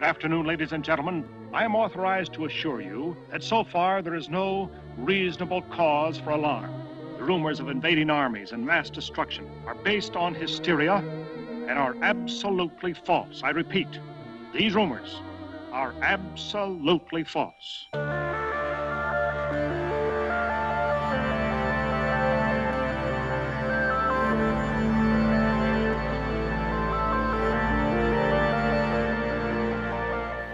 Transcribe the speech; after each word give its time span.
Good 0.00 0.08
afternoon, 0.08 0.46
ladies 0.46 0.72
and 0.72 0.82
gentlemen. 0.82 1.28
I 1.52 1.62
am 1.62 1.76
authorized 1.76 2.32
to 2.32 2.46
assure 2.46 2.80
you 2.80 3.14
that 3.30 3.42
so 3.42 3.62
far 3.62 4.00
there 4.00 4.14
is 4.14 4.30
no 4.30 4.70
reasonable 4.96 5.60
cause 5.60 6.18
for 6.18 6.30
alarm. 6.30 6.72
The 7.18 7.24
rumors 7.24 7.60
of 7.60 7.68
invading 7.68 8.08
armies 8.08 8.52
and 8.52 8.64
mass 8.64 8.88
destruction 8.88 9.46
are 9.66 9.74
based 9.74 10.16
on 10.16 10.34
hysteria 10.34 11.04
and 11.68 11.78
are 11.78 11.94
absolutely 12.00 12.94
false. 12.94 13.42
I 13.44 13.50
repeat, 13.50 13.88
these 14.54 14.74
rumors 14.74 15.20
are 15.70 15.94
absolutely 16.00 17.22
false. 17.22 17.88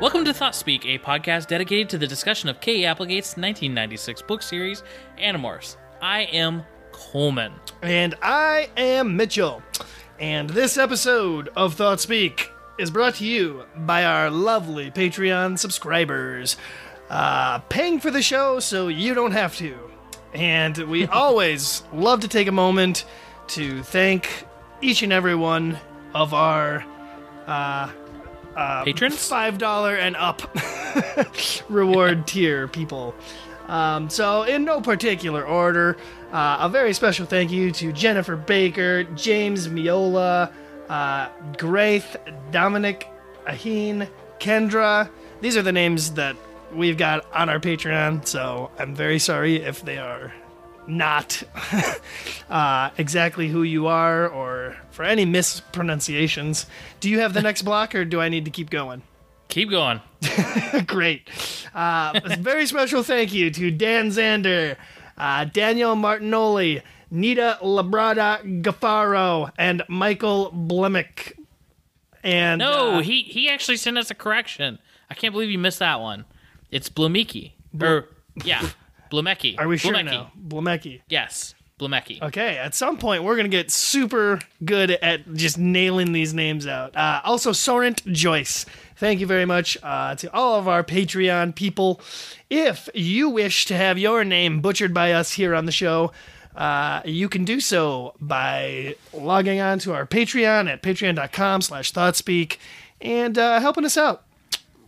Welcome 0.07 0.25
to 0.27 0.35
Thought 0.35 0.55
Speak, 0.55 0.87
a 0.87 1.01
podcast 1.01 1.49
dedicated 1.49 1.89
to 1.89 1.99
the 1.99 2.07
discussion 2.07 2.49
of 2.49 2.61
K. 2.61 2.85
Applegate's 2.85 3.31
1996 3.31 4.23
book 4.23 4.41
series, 4.41 4.85
Animorphs. 5.19 5.75
I 6.01 6.21
am 6.27 6.63
Coleman. 6.93 7.53
And 7.83 8.15
I 8.23 8.71
am 8.77 9.17
Mitchell. 9.17 9.65
And 10.21 10.49
this 10.49 10.79
episode 10.79 11.49
of 11.57 11.75
Thought 11.75 11.99
Speak 11.99 12.53
is 12.79 12.89
brought 12.89 13.17
to 13.17 13.25
you 13.25 13.65
by 13.79 14.05
our 14.05 14.31
lovely 14.31 14.93
Patreon 14.93 15.59
subscribers, 15.59 16.57
uh, 17.11 17.59
paying 17.69 17.99
for 17.99 18.13
the 18.13 18.23
show 18.23 18.61
so 18.61 18.87
you 18.87 19.13
don't 19.13 19.33
have 19.33 19.57
to. 19.57 19.77
And 20.33 20.79
we 20.89 21.07
always 21.09 21.83
love 21.93 22.21
to 22.21 22.29
take 22.29 22.47
a 22.47 22.53
moment 22.53 23.07
to 23.49 23.83
thank 23.83 24.45
each 24.81 25.03
and 25.03 25.13
every 25.13 25.35
one 25.35 25.77
of 26.15 26.33
our 26.33 26.87
uh, 27.49 27.91
Patrons? 28.85 29.27
five 29.27 29.59
dollar 29.59 29.97
and 29.97 30.17
up 30.17 30.43
reward 31.69 32.27
tier 32.27 32.69
people. 32.69 33.15
Um, 33.69 34.09
so, 34.09 34.43
in 34.45 34.65
no 34.65 34.81
particular 34.81 35.45
order, 35.45 35.97
uh, 36.33 36.59
a 36.61 36.69
very 36.69 36.93
special 36.93 37.27
thank 37.27 37.51
you 37.51 37.73
to 37.73 37.93
Jennifer 37.93 38.37
Baker, 38.37 39.05
James 39.05 39.67
Miola, 39.69 40.53
uh, 40.89 41.29
Graith, 41.59 42.17
Dominic, 42.53 43.09
Aheen, 43.47 44.09
Kendra. 44.39 45.11
These 45.41 45.57
are 45.57 45.63
the 45.63 45.73
names 45.73 46.13
that 46.13 46.37
we've 46.73 46.97
got 46.97 47.27
on 47.35 47.49
our 47.49 47.59
Patreon, 47.59 48.27
so 48.27 48.71
I'm 48.79 48.95
very 48.95 49.19
sorry 49.19 49.57
if 49.57 49.83
they 49.83 49.99
are 49.99 50.33
not 50.89 51.43
uh, 52.51 52.91
exactly 52.99 53.49
who 53.49 53.63
you 53.63 53.87
are 53.87 54.29
or 54.29 54.77
for 54.91 55.05
any 55.05 55.25
mispronunciations. 55.25 56.67
Do 57.01 57.11
you 57.11 57.21
have 57.21 57.35
the 57.35 57.43
next 57.43 57.63
block 57.63 57.95
or 57.95 58.05
do 58.05 58.21
I 58.21 58.29
need 58.29 58.45
to 58.45 58.51
keep 58.51 58.71
going? 58.71 59.03
Keep 59.49 59.71
going. 59.71 60.01
Great. 60.87 61.29
Uh, 61.75 62.21
a 62.25 62.37
very 62.37 62.67
special 62.67 63.03
thank 63.03 63.33
you 63.33 63.51
to 63.51 63.71
Dan 63.71 64.09
Zander, 64.11 64.77
uh, 65.17 65.45
Daniel 65.45 65.95
Martinoli, 65.95 66.83
Nita 67.11 67.59
Labrada 67.63 68.63
Gaffaro, 68.63 69.51
and 69.57 69.83
Michael 69.89 70.51
Blemick. 70.53 71.39
And 72.23 72.59
No, 72.59 72.95
uh, 72.95 73.03
he, 73.03 73.23
he 73.23 73.49
actually 73.49 73.77
sent 73.77 73.99
us 73.99 74.11
a 74.11 74.15
correction. 74.15 74.79
I 75.09 75.15
can't 75.15 75.33
believe 75.33 75.51
you 75.51 75.59
missed 75.59 75.79
that 75.79 76.01
one. 76.01 76.25
It's 76.71 76.89
Blumeki. 76.89 77.53
Or, 77.81 78.09
yeah, 78.45 78.69
Blumeki. 79.11 79.59
are 79.59 79.69
we 79.69 79.77
sure 79.77 79.95
Blumeki. 79.95 80.05
now? 80.05 80.33
Blumecki. 80.49 81.01
Yes, 81.09 81.55
Blumeki. 81.79 82.23
Okay, 82.23 82.57
at 82.57 82.75
some 82.75 82.97
point 82.99 83.23
we're 83.23 83.37
gonna 83.37 83.49
get 83.49 83.71
super 83.71 84.41
good 84.65 84.91
at 84.91 85.35
just 85.35 85.59
nailing 85.59 86.13
these 86.13 86.33
names 86.33 86.67
out. 86.67 86.97
Uh, 86.97 87.21
also, 87.25 87.53
Sorrent 87.53 88.05
Joyce, 88.13 88.65
thank 88.97 89.21
you 89.21 89.27
very 89.27 89.45
much 89.45 89.77
uh, 89.83 90.15
to 90.17 90.33
all 90.35 90.59
of 90.59 90.69
our 90.69 90.83
Patreon 90.83 91.55
people. 91.55 92.01
If 92.49 92.89
you 92.95 93.29
wish 93.29 93.67
to 93.67 93.77
have 93.77 93.99
your 93.99 94.25
name 94.25 94.61
butchered 94.61 94.95
by 94.95 95.13
us 95.13 95.33
here 95.33 95.55
on 95.55 95.67
the 95.67 95.73
show, 95.73 96.13
uh, 96.57 97.03
you 97.05 97.29
can 97.29 97.45
do 97.45 97.61
so 97.61 98.15
by 98.21 98.97
logging 99.13 99.61
on 99.61 99.79
to 99.81 99.93
our 99.93 100.07
Patreon 100.07 100.71
at 100.71 100.83
patreon.com 100.83 101.61
slash 101.61 101.93
thoughtspeak 101.93 102.57
and 103.03 103.37
uh, 103.37 103.61
helping 103.61 103.85
us 103.85 103.99
out. 103.99 104.23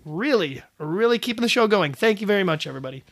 Really, 0.07 0.63
really 0.79 1.19
keeping 1.19 1.43
the 1.43 1.49
show 1.51 1.67
going. 1.67 1.93
Thank 1.93 2.23
you 2.23 2.27
very 2.27 2.45
much, 2.45 2.67
everybody. 2.67 3.05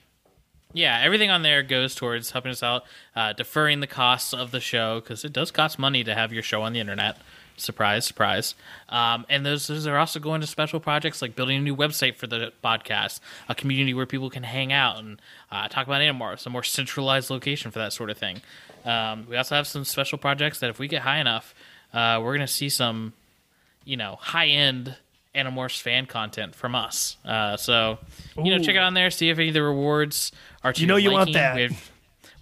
Yeah, 0.76 1.00
everything 1.02 1.30
on 1.30 1.40
there 1.40 1.62
goes 1.62 1.94
towards 1.94 2.32
helping 2.32 2.50
us 2.52 2.62
out, 2.62 2.84
uh, 3.14 3.32
deferring 3.32 3.80
the 3.80 3.86
costs 3.86 4.34
of 4.34 4.50
the 4.50 4.60
show 4.60 5.00
because 5.00 5.24
it 5.24 5.32
does 5.32 5.50
cost 5.50 5.78
money 5.78 6.04
to 6.04 6.14
have 6.14 6.34
your 6.34 6.42
show 6.42 6.60
on 6.60 6.74
the 6.74 6.80
internet. 6.80 7.16
Surprise, 7.56 8.04
surprise. 8.04 8.54
Um, 8.90 9.24
and 9.30 9.46
those, 9.46 9.68
those 9.68 9.86
are 9.86 9.96
also 9.96 10.20
going 10.20 10.42
to 10.42 10.46
special 10.46 10.78
projects 10.78 11.22
like 11.22 11.34
building 11.34 11.56
a 11.56 11.60
new 11.60 11.74
website 11.74 12.16
for 12.16 12.26
the 12.26 12.52
podcast, 12.62 13.20
a 13.48 13.54
community 13.54 13.94
where 13.94 14.04
people 14.04 14.28
can 14.28 14.42
hang 14.42 14.70
out 14.70 14.98
and 14.98 15.18
uh, 15.50 15.66
talk 15.68 15.86
about 15.86 16.02
Animorphs, 16.02 16.44
a 16.44 16.50
more 16.50 16.62
centralized 16.62 17.30
location 17.30 17.70
for 17.70 17.78
that 17.78 17.94
sort 17.94 18.10
of 18.10 18.18
thing. 18.18 18.42
Um, 18.84 19.26
we 19.30 19.36
also 19.38 19.54
have 19.54 19.66
some 19.66 19.82
special 19.82 20.18
projects 20.18 20.60
that 20.60 20.68
if 20.68 20.78
we 20.78 20.88
get 20.88 21.00
high 21.00 21.20
enough, 21.20 21.54
uh, 21.94 22.20
we're 22.22 22.36
going 22.36 22.46
to 22.46 22.52
see 22.52 22.68
some, 22.68 23.14
you 23.86 23.96
know, 23.96 24.18
high 24.20 24.48
end 24.48 24.94
Animorphs 25.36 25.80
fan 25.80 26.06
content 26.06 26.54
from 26.54 26.74
us. 26.74 27.18
Uh, 27.24 27.56
so, 27.58 27.98
you 28.42 28.50
know, 28.50 28.58
check 28.62 28.74
it 28.74 28.78
on 28.78 28.94
there, 28.94 29.10
see 29.10 29.28
if 29.28 29.38
any 29.38 29.48
of 29.48 29.54
the 29.54 29.62
rewards 29.62 30.32
to 30.72 30.80
You 30.80 30.86
know 30.86 30.96
you 30.96 31.12
want 31.12 31.32
that. 31.32 31.56
We 31.56 31.62
have, 31.62 31.90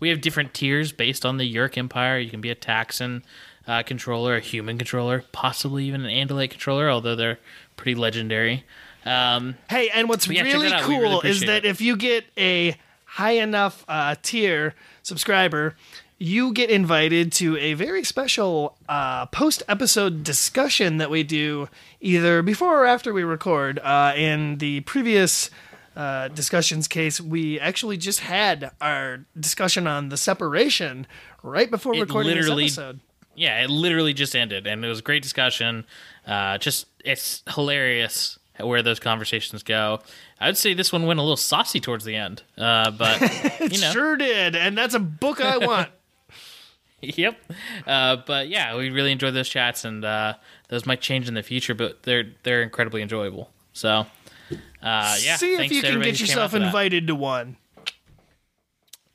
we 0.01 0.09
have 0.11 0.21
different 0.21 0.55
tiers 0.55 0.93
based 0.93 1.25
on 1.25 1.37
the 1.37 1.55
Yeerk 1.55 1.79
Empire. 1.79 2.19
You 2.19 2.31
can 2.31 2.41
be 2.41 2.51
a 2.51 2.55
Taxxon 2.55 3.23
uh, 3.67 3.83
controller, 3.83 4.37
a 4.37 4.41
human 4.41 4.79
controller, 4.79 5.25
possibly 5.33 5.85
even 5.87 6.05
an 6.05 6.11
Andalite 6.11 6.51
controller, 6.51 6.91
although 6.91 7.17
they're 7.17 7.39
pretty 7.77 7.95
legendary. 7.95 8.65
Um, 9.05 9.57
Hey, 9.69 9.91
and 9.91 10.09
what's 10.09 10.27
yeah, 10.29 10.43
really. 10.43 10.71
We 10.71 10.73
really 10.73 10.83
cool 10.83 11.21
is 11.23 11.41
that 11.41 11.65
it. 11.65 11.67
if 11.67 11.81
you 11.81 11.97
get 11.97 12.25
a 12.37 12.77
high 13.05 13.33
enough 13.33 13.85
uh, 13.89 14.17
tier 14.23 14.75
subscriber, 15.03 15.77
you 16.19 16.53
get 16.53 16.71
invited 16.71 17.33
to 17.33 17.57
a 17.59 17.75
very 17.75 18.05
special 18.05 18.77
uh, 18.89 19.27
post 19.27 19.63
episode 19.69 20.25
discussion 20.25 20.97
that 20.99 21.11
we 21.11 21.23
do 21.23 21.69
either 22.01 22.43
before 22.43 22.83
or 22.83 22.87
after 22.87 23.13
we 23.13 23.23
record. 23.23 23.79
Uh, 23.81 24.13
in 24.17 24.59
the 24.59 24.81
previous 24.81 25.51
uh, 25.97 26.29
discussions 26.29 26.89
case, 26.89 27.21
we 27.21 27.59
actually 27.61 27.97
just 27.97 28.21
had 28.21 28.71
our 28.81 29.25
discussion 29.39 29.87
on 29.87 30.09
the 30.09 30.17
separation 30.17 31.07
right 31.43 31.71
before 31.71 31.95
It 31.95 32.01
recording 32.01 32.37
this 32.37 32.49
episode. 32.51 33.01
yeah, 33.35 33.63
it 33.63 33.71
literally 33.71 34.13
just 34.15 34.35
ended, 34.35 34.67
and 34.67 34.85
it 34.85 34.89
was 34.89 34.99
a 35.01 35.03
great 35.03 35.23
discussion. 35.23 35.85
Uh, 36.27 36.59
just 36.59 36.87
it's 37.05 37.43
hilarious 37.55 38.39
where 38.61 38.83
those 38.83 39.01
conversations 39.01 39.63
go. 39.63 40.01
I 40.41 40.47
would 40.47 40.57
say 40.57 40.75
this 40.75 40.93
one 40.93 41.07
went 41.07 41.19
a 41.19 41.23
little 41.23 41.37
saucy 41.37 41.81
towards 41.81 42.05
the 42.05 42.15
end, 42.17 42.43
uh, 42.59 42.91
but 42.93 43.21
you 43.61 43.81
know, 43.81 43.91
Sure 43.91 44.17
did, 44.17 44.55
and 44.57 44.77
that's 44.77 44.95
a 44.95 45.01
book 45.01 45.41
I 45.41 45.59
want. 45.59 45.89
yep. 47.01 47.39
Uh, 47.87 48.17
but 48.27 48.49
yeah, 48.49 48.77
we 48.77 48.91
really 48.91 49.13
enjoyed 49.13 49.35
those 49.35 49.49
chats, 49.49 49.85
and 49.85 50.05
uh, 50.05 50.35
those 50.69 50.87
might 50.87 51.01
change 51.01 51.29
in 51.29 51.35
the 51.35 51.43
future, 51.43 51.75
but 51.75 52.03
they're 52.05 52.25
they're 52.43 52.63
incredibly 52.63 53.03
enjoyable. 53.03 53.51
So, 53.73 54.07
uh, 54.51 55.17
yeah, 55.21 55.37
See 55.37 55.55
if 55.55 55.71
you 55.73 55.83
can 55.83 56.01
get 56.01 56.21
yourself 56.21 56.45
out 56.47 56.51
for 56.53 56.59
that. 56.61 56.67
invited 56.67 57.07
to 57.09 57.15
one. 57.15 57.57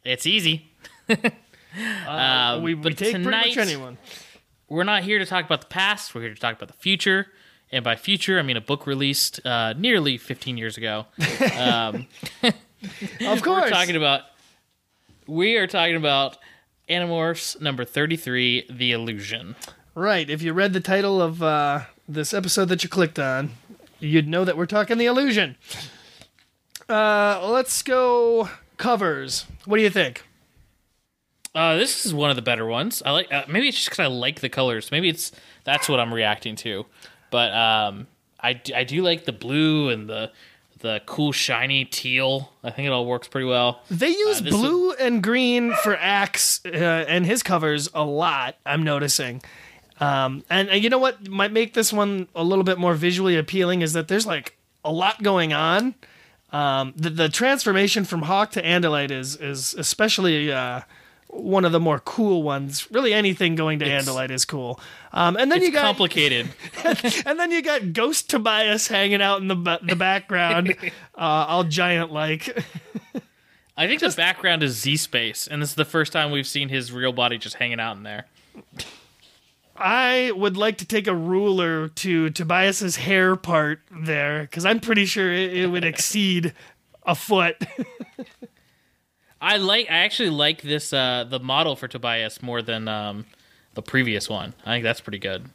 It's 0.04 0.26
easy. 0.26 0.72
Uh, 2.08 2.60
we, 2.64 2.74
we 2.74 2.82
but 2.82 2.98
take 2.98 3.12
pretty 3.14 3.24
much 3.30 3.52
tonight- 3.54 3.58
anyone. 3.58 3.98
We're 4.70 4.84
not 4.84 5.04
here 5.04 5.20
to 5.20 5.26
talk 5.26 5.46
about 5.46 5.62
the 5.62 5.68
past. 5.68 6.16
We're 6.16 6.22
here 6.22 6.34
to 6.34 6.40
talk 6.40 6.56
about 6.56 6.68
the 6.68 6.74
future. 6.82 7.28
And 7.72 7.84
by 7.84 7.96
future, 7.96 8.40
I 8.40 8.42
mean 8.42 8.58
a 8.58 8.62
book 8.62 8.88
released 8.88 9.40
uh, 9.46 9.74
nearly 9.78 10.18
15 10.18 10.58
years 10.58 10.78
ago. 10.78 11.06
Um, 11.56 12.08
Of 12.42 13.42
course. 13.44 13.66
We're 13.66 13.70
talking 13.70 13.96
about. 13.96 14.24
We 15.28 15.58
are 15.58 15.68
talking 15.68 15.96
about 15.96 16.38
Animorphs 16.90 17.62
number 17.62 17.86
33, 17.86 18.66
The 18.72 18.92
Illusion. 18.94 19.56
right. 19.94 20.28
If 20.28 20.42
you 20.42 20.54
read 20.54 20.74
the 20.74 20.80
title 20.82 21.22
of 21.22 21.44
uh, 21.44 21.82
this 22.08 22.34
episode 22.34 22.66
that 22.70 22.82
you 22.84 22.90
clicked 22.90 23.20
on, 23.20 23.52
you'd 24.00 24.28
know 24.28 24.46
that 24.46 24.58
we're 24.58 24.66
talking 24.66 24.98
the 24.98 25.06
illusion. 25.06 25.56
Uh, 26.88 27.48
let's 27.50 27.82
go 27.84 28.50
covers. 28.78 29.46
What 29.66 29.78
do 29.78 29.84
you 29.84 29.90
think? 29.90 30.24
Uh, 31.54 31.76
this 31.78 32.06
is 32.06 32.14
one 32.14 32.30
of 32.30 32.36
the 32.36 32.42
better 32.42 32.66
ones. 32.66 33.02
I 33.06 33.12
like. 33.12 33.32
Uh, 33.32 33.44
maybe 33.48 33.68
it's 33.68 33.78
just 33.78 33.90
because 33.90 34.00
I 34.00 34.08
like 34.08 34.40
the 34.40 34.50
colors. 34.50 34.92
Maybe 34.92 35.10
it's 35.10 35.32
that's 35.64 35.90
what 35.90 36.00
I'm 36.00 36.14
reacting 36.14 36.56
to. 36.58 36.86
But 37.32 37.54
um, 37.54 38.08
I 38.42 38.62
I 38.76 38.84
do 38.84 39.02
like 39.02 39.26
the 39.26 39.32
blue 39.34 39.90
and 39.90 40.10
the 40.10 40.32
the 40.80 41.02
cool 41.06 41.32
shiny 41.32 41.86
teal. 41.86 42.54
I 42.64 42.72
think 42.72 42.88
it 42.88 42.92
all 42.92 43.06
works 43.06 43.28
pretty 43.28 43.48
well. 43.48 43.82
They 43.90 44.10
use 44.10 44.42
this 44.42 44.54
blue 44.54 44.94
and 44.94 45.22
green 45.22 45.74
for 45.84 45.96
Ax 45.96 46.62
uh, 46.66 46.70
and 46.70 47.26
his 47.26 47.44
covers 47.44 47.90
a 47.94 48.04
lot. 48.04 48.56
I'm 48.66 48.84
noticing. 48.84 49.42
Um, 50.00 50.44
and, 50.50 50.70
and 50.70 50.84
you 50.84 50.90
know 50.90 50.98
what 50.98 51.28
might 51.28 51.52
make 51.52 51.74
this 51.74 51.92
one 51.92 52.28
a 52.36 52.44
little 52.44 52.64
bit 52.64 52.78
more 52.78 52.94
visually 52.94 53.38
appealing 53.38 53.82
is 53.82 53.94
that 53.94 54.08
there's 54.08 54.26
like 54.26 54.58
a 54.86 54.92
lot 54.92 55.22
going 55.22 55.52
on. 55.54 55.96
Um, 56.52 56.94
the, 56.96 57.10
the 57.10 57.30
transformation 57.30 58.06
from 58.06 58.24
Hawk 58.24 58.52
to 58.52 58.62
Andalite 58.64 59.12
is 59.12 59.36
is 59.36 59.74
especially 59.76 60.52
uh, 60.52 60.82
one 61.28 61.64
of 61.66 61.72
the 61.72 61.80
more 61.80 62.00
cool 62.00 62.42
ones. 62.44 62.90
Really, 62.92 63.14
anything 63.14 63.56
going 63.56 63.80
to 63.80 63.86
It's- 63.86 64.06
Andalite 64.08 64.32
is 64.32 64.46
cool. 64.46 64.80
Um, 65.12 65.36
and 65.38 65.52
then 65.52 65.58
It's 65.60 65.68
you 65.68 65.74
got 65.74 65.82
complicated. 65.84 66.50
and 67.26 67.40
then 67.40 67.52
you 67.52 67.62
got 67.62 67.94
Ghost 67.94 68.30
Tobias 68.30 68.88
hanging 68.88 69.22
out 69.22 69.42
in 69.42 69.48
the 69.48 69.80
the 69.84 69.96
background, 69.96 70.76
uh, 71.16 71.22
all 71.48 71.64
giant 71.66 72.12
like. 72.12 72.64
I 73.78 73.88
think 73.88 74.02
the 74.02 74.10
background 74.10 74.62
is 74.64 74.78
Z 74.80 74.98
Space, 74.98 75.48
and 75.48 75.62
this 75.62 75.70
is 75.70 75.76
the 75.76 75.86
first 75.86 76.12
time 76.12 76.32
we've 76.32 76.48
seen 76.48 76.68
his 76.70 76.92
real 76.92 77.14
body 77.14 77.38
just 77.38 77.56
hanging 77.56 77.80
out 77.80 77.96
in 77.96 78.04
there. 78.04 78.26
I 79.80 80.32
would 80.36 80.58
like 80.58 80.78
to 80.80 80.86
take 80.86 81.08
a 81.08 81.16
ruler 81.16 81.88
to 81.88 82.30
Tobias's 82.30 82.98
hair 82.98 83.36
part 83.36 83.80
there 83.90 84.42
because 84.42 84.66
I'm 84.66 84.80
pretty 84.80 85.06
sure 85.06 85.32
it, 85.32 85.54
it 85.54 85.68
would 85.68 85.86
exceed 85.86 86.54
a 87.06 87.16
foot. 87.16 87.56
I 89.42 89.58
like. 89.58 89.90
I 89.90 90.00
actually 90.00 90.32
like 90.32 90.62
this 90.62 90.92
uh, 90.92 91.26
the 91.30 91.40
model 91.40 91.76
for 91.76 91.88
Tobias 91.88 92.42
more 92.42 92.62
than 92.62 92.88
um, 92.90 93.26
the 93.74 93.82
previous 93.82 94.30
one. 94.30 94.54
I 94.66 94.76
think 94.76 94.84
that's 94.84 95.00
pretty 95.00 95.20
good. 95.20 95.50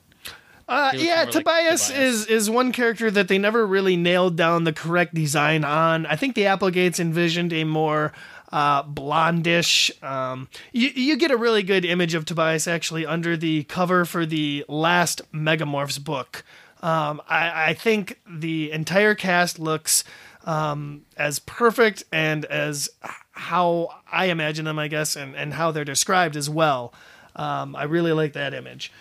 Uh, 0.67 0.93
yeah, 0.95 1.17
more 1.17 1.25
like 1.25 1.31
Tobias, 1.33 1.89
Tobias. 1.89 1.91
is 1.91 2.27
is 2.27 2.51
one 2.51 2.73
character 2.73 3.11
that 3.11 3.29
they 3.29 3.37
never 3.37 3.67
really 3.67 3.97
nailed 3.97 4.37
down 4.37 4.65
the 4.65 4.73
correct 4.73 5.15
design 5.15 5.65
on. 5.65 6.07
I 6.07 6.17
think 6.17 6.35
the 6.35 6.47
Applegates 6.47 6.99
envisioned 6.99 7.53
a 7.53 7.65
more 7.65 8.13
uh, 8.55 8.85
blondish. 8.85 9.91
Um, 10.01 10.49
you 10.73 10.89
you 10.91 11.17
get 11.17 11.33
a 11.33 11.37
really 11.37 11.65
good 11.65 11.85
image 11.85 12.15
of 12.15 12.25
Tobias 12.25 12.69
actually 12.69 13.05
under 13.05 13.37
the 13.37 13.65
cover 13.65 14.05
for 14.05 14.25
the 14.25 14.65
last 14.69 15.21
Megamorphs 15.33 16.03
book. 16.03 16.45
Um, 16.81 17.21
I, 17.29 17.71
I 17.71 17.75
think 17.75 18.21
the 18.29 18.71
entire 18.71 19.17
cast 19.17 19.59
looks 19.59 20.05
um, 20.45 21.03
as 21.17 21.41
perfect 21.41 22.05
and 22.13 22.45
as 22.45 22.89
how 23.33 23.89
I 24.13 24.27
imagine 24.27 24.67
them, 24.67 24.79
I 24.79 24.87
guess, 24.87 25.17
and, 25.17 25.35
and 25.35 25.55
how 25.55 25.73
they're 25.73 25.85
described 25.85 26.37
as 26.37 26.49
well. 26.49 26.95
Um, 27.35 27.75
I 27.75 27.85
really 27.85 28.13
like 28.13 28.35
that 28.35 28.55
image. 28.55 28.93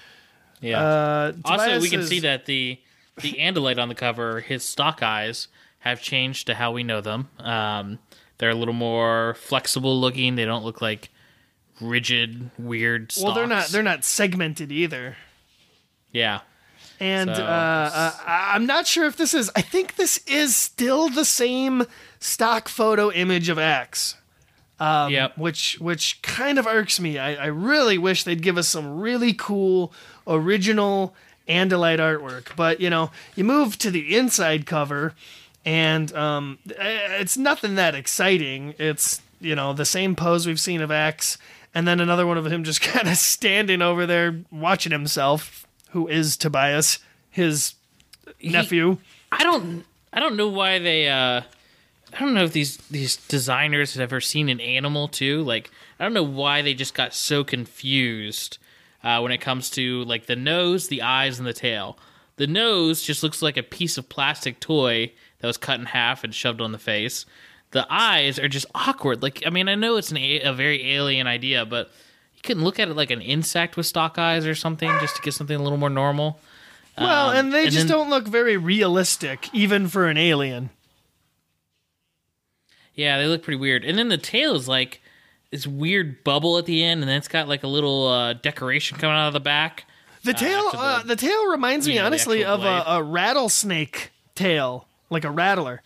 Yeah. 0.62 0.82
Uh, 0.82 1.34
also, 1.46 1.80
we 1.80 1.92
can 1.92 2.00
is- 2.00 2.10
see 2.10 2.22
that 2.22 2.48
the 2.48 2.80
the 3.22 3.34
Andalite 3.34 3.78
on 3.78 3.90
the 3.90 3.96
cover, 3.96 4.40
his 4.40 4.64
stalk 4.64 5.04
eyes 5.04 5.48
have 5.80 6.02
changed 6.02 6.48
to 6.48 6.56
how 6.56 6.72
we 6.72 6.82
know 6.82 7.02
them. 7.02 7.30
Um, 7.38 8.00
they're 8.44 8.50
a 8.50 8.56
little 8.56 8.74
more 8.74 9.36
flexible 9.36 10.02
looking. 10.02 10.36
They 10.36 10.44
don't 10.44 10.66
look 10.66 10.82
like 10.82 11.08
rigid, 11.80 12.52
weird. 12.60 13.10
Stalks. 13.14 13.24
Well, 13.24 13.34
they're 13.34 13.48
not 13.48 13.68
they're 13.68 13.82
not 13.82 14.04
segmented 14.04 14.70
either. 14.70 15.16
Yeah. 16.12 16.42
And 17.00 17.34
So- 17.34 17.42
uh, 17.42 17.90
uh, 17.94 18.12
I'm 18.28 18.66
not 18.66 18.86
sure 18.86 19.06
if 19.06 19.16
this 19.16 19.34
is. 19.34 19.50
I 19.56 19.62
think 19.62 19.96
this 19.96 20.18
is 20.28 20.58
still 20.58 21.08
the 21.08 21.24
same 21.24 21.86
stock 22.20 22.68
photo 22.68 23.14
image 23.14 23.48
of 23.48 23.58
Ax, 23.58 24.16
um, 24.78 25.10
yep. 25.10 25.38
which 25.38 25.78
which 25.80 26.22
kind 26.22 26.60
of 26.60 26.68
irks 26.68 27.00
me. 27.00 27.18
I, 27.18 27.36
I 27.36 27.46
really 27.46 27.98
wish 27.98 28.26
they'd 28.26 28.42
give 28.42 28.58
us 28.58 28.68
some 28.68 29.00
really 29.00 29.32
cool 29.32 29.94
original 30.28 31.16
Andalite 31.48 32.00
artwork. 32.00 32.58
But 32.58 32.82
you 32.82 32.90
know, 32.90 33.10
you 33.38 33.46
move 33.46 33.78
to 33.80 33.90
the 33.90 34.18
inside 34.18 34.66
cover, 34.66 35.14
and 35.66 36.14
um, 36.14 36.60
it's 36.66 37.38
nothing 37.38 37.76
that 37.76 37.96
exciting. 37.96 38.76
It's 38.78 39.22
you 39.40 39.56
know 39.56 39.74
the 39.74 39.86
same 39.86 40.16
pose 40.16 40.46
we've 40.48 40.60
seen 40.60 40.82
of 40.82 40.92
Ax, 40.92 41.38
and 41.74 41.88
then 41.88 42.00
another 42.00 42.28
one 42.28 42.38
of 42.38 42.46
him 42.46 42.64
just 42.64 42.82
kind 42.82 43.08
of 43.08 43.18
standing 43.18 43.82
over 43.82 44.06
there 44.06 44.42
watching 44.52 44.92
himself, 44.92 45.66
who 45.92 46.08
is 46.08 46.38
Tobias, 46.38 47.00
his 47.30 47.76
nephew. 48.42 48.98
I 49.32 49.44
don't. 49.44 49.86
I 50.12 50.20
don't 50.20 50.36
know 50.36 50.50
why 50.50 50.80
they. 50.80 51.10
uh 51.10 51.42
I 52.14 52.20
don't 52.20 52.36
know 52.36 52.44
if 52.44 52.54
these 52.54 52.78
these 52.78 53.18
designers 53.18 53.94
have 53.94 54.02
ever 54.02 54.22
seen 54.22 54.50
an 54.50 54.60
animal 54.60 55.08
too. 55.08 55.42
Like 55.44 55.72
I 56.00 56.04
don't 56.04 56.14
know 56.14 56.24
why 56.24 56.62
they 56.62 56.74
just 56.74 56.94
got 56.94 57.14
so 57.14 57.44
confused 57.44 58.60
uh, 59.04 59.20
when 59.20 59.32
it 59.32 59.40
comes 59.40 59.70
to 59.72 60.04
like 60.04 60.28
the 60.28 60.36
nose, 60.36 60.88
the 60.88 61.02
eyes, 61.02 61.40
and 61.40 61.48
the 61.48 61.54
tail. 61.54 61.98
The 62.36 62.48
nose 62.48 63.04
just 63.04 63.24
looks 63.24 63.42
like 63.42 63.58
a 63.58 63.64
piece 63.64 63.98
of 63.98 64.10
plastic 64.10 64.60
toy 64.60 65.12
that 65.44 65.48
was 65.48 65.58
cut 65.58 65.78
in 65.78 65.88
half 65.88 66.24
and 66.24 66.34
shoved 66.34 66.62
on 66.62 66.72
the 66.72 66.78
face. 66.78 67.26
The 67.72 67.86
eyes 67.90 68.40
are 68.40 68.48
just 68.48 68.66
awkward. 68.74 69.22
Like 69.22 69.44
I 69.46 69.50
mean, 69.50 69.68
I 69.68 69.76
know 69.76 69.98
it's 69.98 70.10
an 70.10 70.16
a, 70.18 70.40
a 70.40 70.54
very 70.54 70.94
alien 70.94 71.28
idea, 71.28 71.66
but 71.66 71.92
you 72.34 72.42
couldn't 72.42 72.64
look 72.64 72.80
at 72.80 72.88
it 72.88 72.96
like 72.96 73.12
an 73.12 73.20
insect 73.22 73.76
with 73.76 73.86
stalk 73.86 74.18
eyes 74.18 74.46
or 74.46 74.56
something 74.56 74.90
just 75.02 75.18
to 75.18 75.22
get 75.22 75.34
something 75.34 75.60
a 75.60 75.62
little 75.62 75.78
more 75.78 75.90
normal. 75.90 76.40
Well, 76.98 77.32
Um, 77.32 77.36
and 77.36 77.54
they 77.54 77.64
and 77.64 77.72
just 77.74 77.88
then- 77.90 77.98
don't 77.98 78.10
look 78.10 78.26
very 78.26 78.56
realistic, 78.56 79.50
even 79.54 79.90
for 79.90 80.08
an 80.08 80.16
alien. 80.16 80.70
Yeah, 82.96 83.18
they 83.18 83.26
look 83.26 83.44
pretty 83.44 83.60
weird. 83.60 83.84
And 83.84 83.98
then 83.98 84.08
the 84.10 84.18
tail 84.18 84.56
is 84.56 84.68
like 84.68 85.02
this 85.52 85.66
weird 85.68 86.24
bubble 86.24 86.58
at 86.58 86.66
the 86.66 86.84
end, 86.84 87.02
and 87.02 87.10
then 87.10 87.18
it's 87.18 87.28
got 87.28 87.48
like 87.50 87.64
a 87.64 87.68
little 87.68 88.08
uh, 88.08 88.34
decoration 88.34 88.98
coming 88.98 89.16
out 89.18 89.28
of 89.28 89.34
the 89.34 89.40
back. 89.40 89.86
The 90.24 90.34
tail, 90.34 90.66
after 90.68 90.78
the- 90.78 90.84
uh, 90.84 91.04
the 91.04 91.16
tail 91.16 91.50
reminds 91.52 91.88
me 91.88 91.96
know, 91.96 92.06
honestly 92.06 92.46
of 92.46 92.64
a, 92.64 92.84
a 92.88 93.04
rattlesnake 93.04 94.12
tail, 94.36 94.88
like 95.14 95.24
a 95.26 95.32
rattler. 95.32 95.82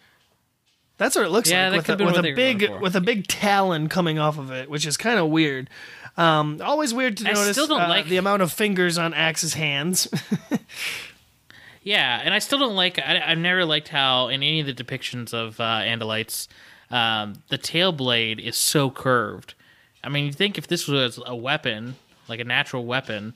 That's 0.97 1.15
what 1.15 1.25
it 1.25 1.29
looks 1.29 1.51
Yeah, 1.51 1.69
like 1.69 1.87
with, 1.87 2.01
a, 2.01 2.03
with 2.05 2.17
a 2.17 2.33
big 2.33 2.69
with 2.81 2.95
a 2.95 3.01
big 3.01 3.27
talon 3.27 3.87
coming 3.87 4.17
off 4.17 4.39
of 4.39 4.51
it, 4.51 4.67
which 4.69 4.85
is 4.87 4.97
kind 4.97 5.19
of 5.19 5.27
weird. 5.27 5.69
Um, 6.17 6.59
always 6.63 6.91
weird 6.95 7.17
to 7.17 7.29
I 7.29 7.33
notice 7.33 7.51
still 7.51 7.67
don't 7.67 7.81
uh, 7.81 7.87
like- 7.89 8.07
the 8.07 8.17
amount 8.17 8.41
of 8.41 8.51
fingers 8.51 8.97
on 8.97 9.13
Ax's 9.13 9.53
hands. 9.53 10.07
Yeah, 11.83 12.19
and 12.21 12.33
I 12.33 12.39
still 12.39 12.59
don't 12.59 12.75
like. 12.75 12.99
I, 12.99 13.21
I've 13.25 13.37
never 13.37 13.63
liked 13.63 13.87
how 13.87 14.27
in 14.27 14.43
any 14.43 14.59
of 14.59 14.65
the 14.65 14.73
depictions 14.73 15.33
of 15.33 15.57
uh, 15.61 15.79
Andalites, 15.83 16.49
um, 16.91 17.35
the 17.47 17.57
tail 17.57 17.93
blade 17.93 18.41
is 18.41 18.57
so 18.57 18.89
curved. 18.91 19.53
I 20.03 20.09
mean, 20.09 20.25
you 20.25 20.33
think 20.33 20.57
if 20.57 20.67
this 20.67 20.85
was 20.87 21.17
a 21.25 21.33
weapon, 21.33 21.95
like 22.27 22.41
a 22.41 22.43
natural 22.43 22.83
weapon, 22.85 23.35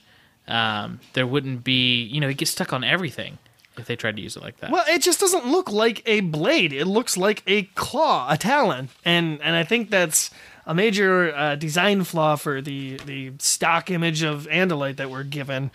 um, 0.50 1.00
there 1.14 1.26
wouldn't 1.26 1.64
be. 1.64 2.02
You 2.04 2.20
know, 2.20 2.28
it 2.28 2.36
gets 2.38 2.52
stuck 2.52 2.74
on 2.74 2.84
everything 2.84 3.38
if 3.82 3.88
they 3.88 3.96
tried 3.96 4.16
to 4.16 4.22
use 4.22 4.38
it 4.38 4.44
like 4.44 4.58
that. 4.58 4.72
well, 4.72 4.86
it 4.88 5.02
just 5.02 5.20
doesn't 5.20 5.46
look 5.46 5.72
like 5.72 6.02
a 6.06 6.22
blade. 6.22 6.72
It 6.72 6.86
looks 6.86 7.18
like 7.18 7.44
a 7.48 7.64
claw, 7.76 8.32
a 8.32 8.38
talon, 8.38 8.90
and 9.04 9.42
and 9.42 9.56
I 9.56 9.64
think 9.64 9.90
that's 9.90 10.30
a 10.66 10.74
major 10.74 11.36
uh, 11.36 11.56
design 11.56 12.04
flaw 12.04 12.36
for 12.36 12.62
the 12.62 12.98
the 13.06 13.34
stock 13.40 13.92
image 13.92 14.24
of 14.24 14.48
Andalite 14.50 14.98
that 14.98 15.10
we're 15.10 15.24
given. 15.24 15.72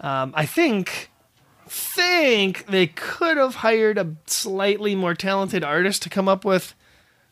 Um, 0.00 0.32
I 0.36 0.46
think 0.46 1.10
think 1.68 2.66
they 2.66 2.86
could 2.86 3.36
have 3.36 3.56
hired 3.56 3.98
a 3.98 4.14
slightly 4.26 4.94
more 4.94 5.14
talented 5.14 5.64
artist 5.64 6.02
to 6.02 6.08
come 6.08 6.28
up 6.28 6.44
with 6.44 6.74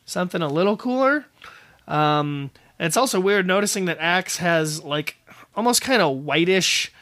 something 0.05 0.43
a 0.43 0.49
little 0.49 0.77
cooler. 0.77 1.27
Um, 1.87 2.51
it's 2.81 2.97
also 2.97 3.21
weird 3.21 3.47
noticing 3.47 3.85
that 3.85 3.99
Ax 4.01 4.39
has 4.39 4.83
like 4.83 5.17
almost 5.55 5.83
kind 5.83 6.03
of 6.03 6.17
whitish, 6.25 6.93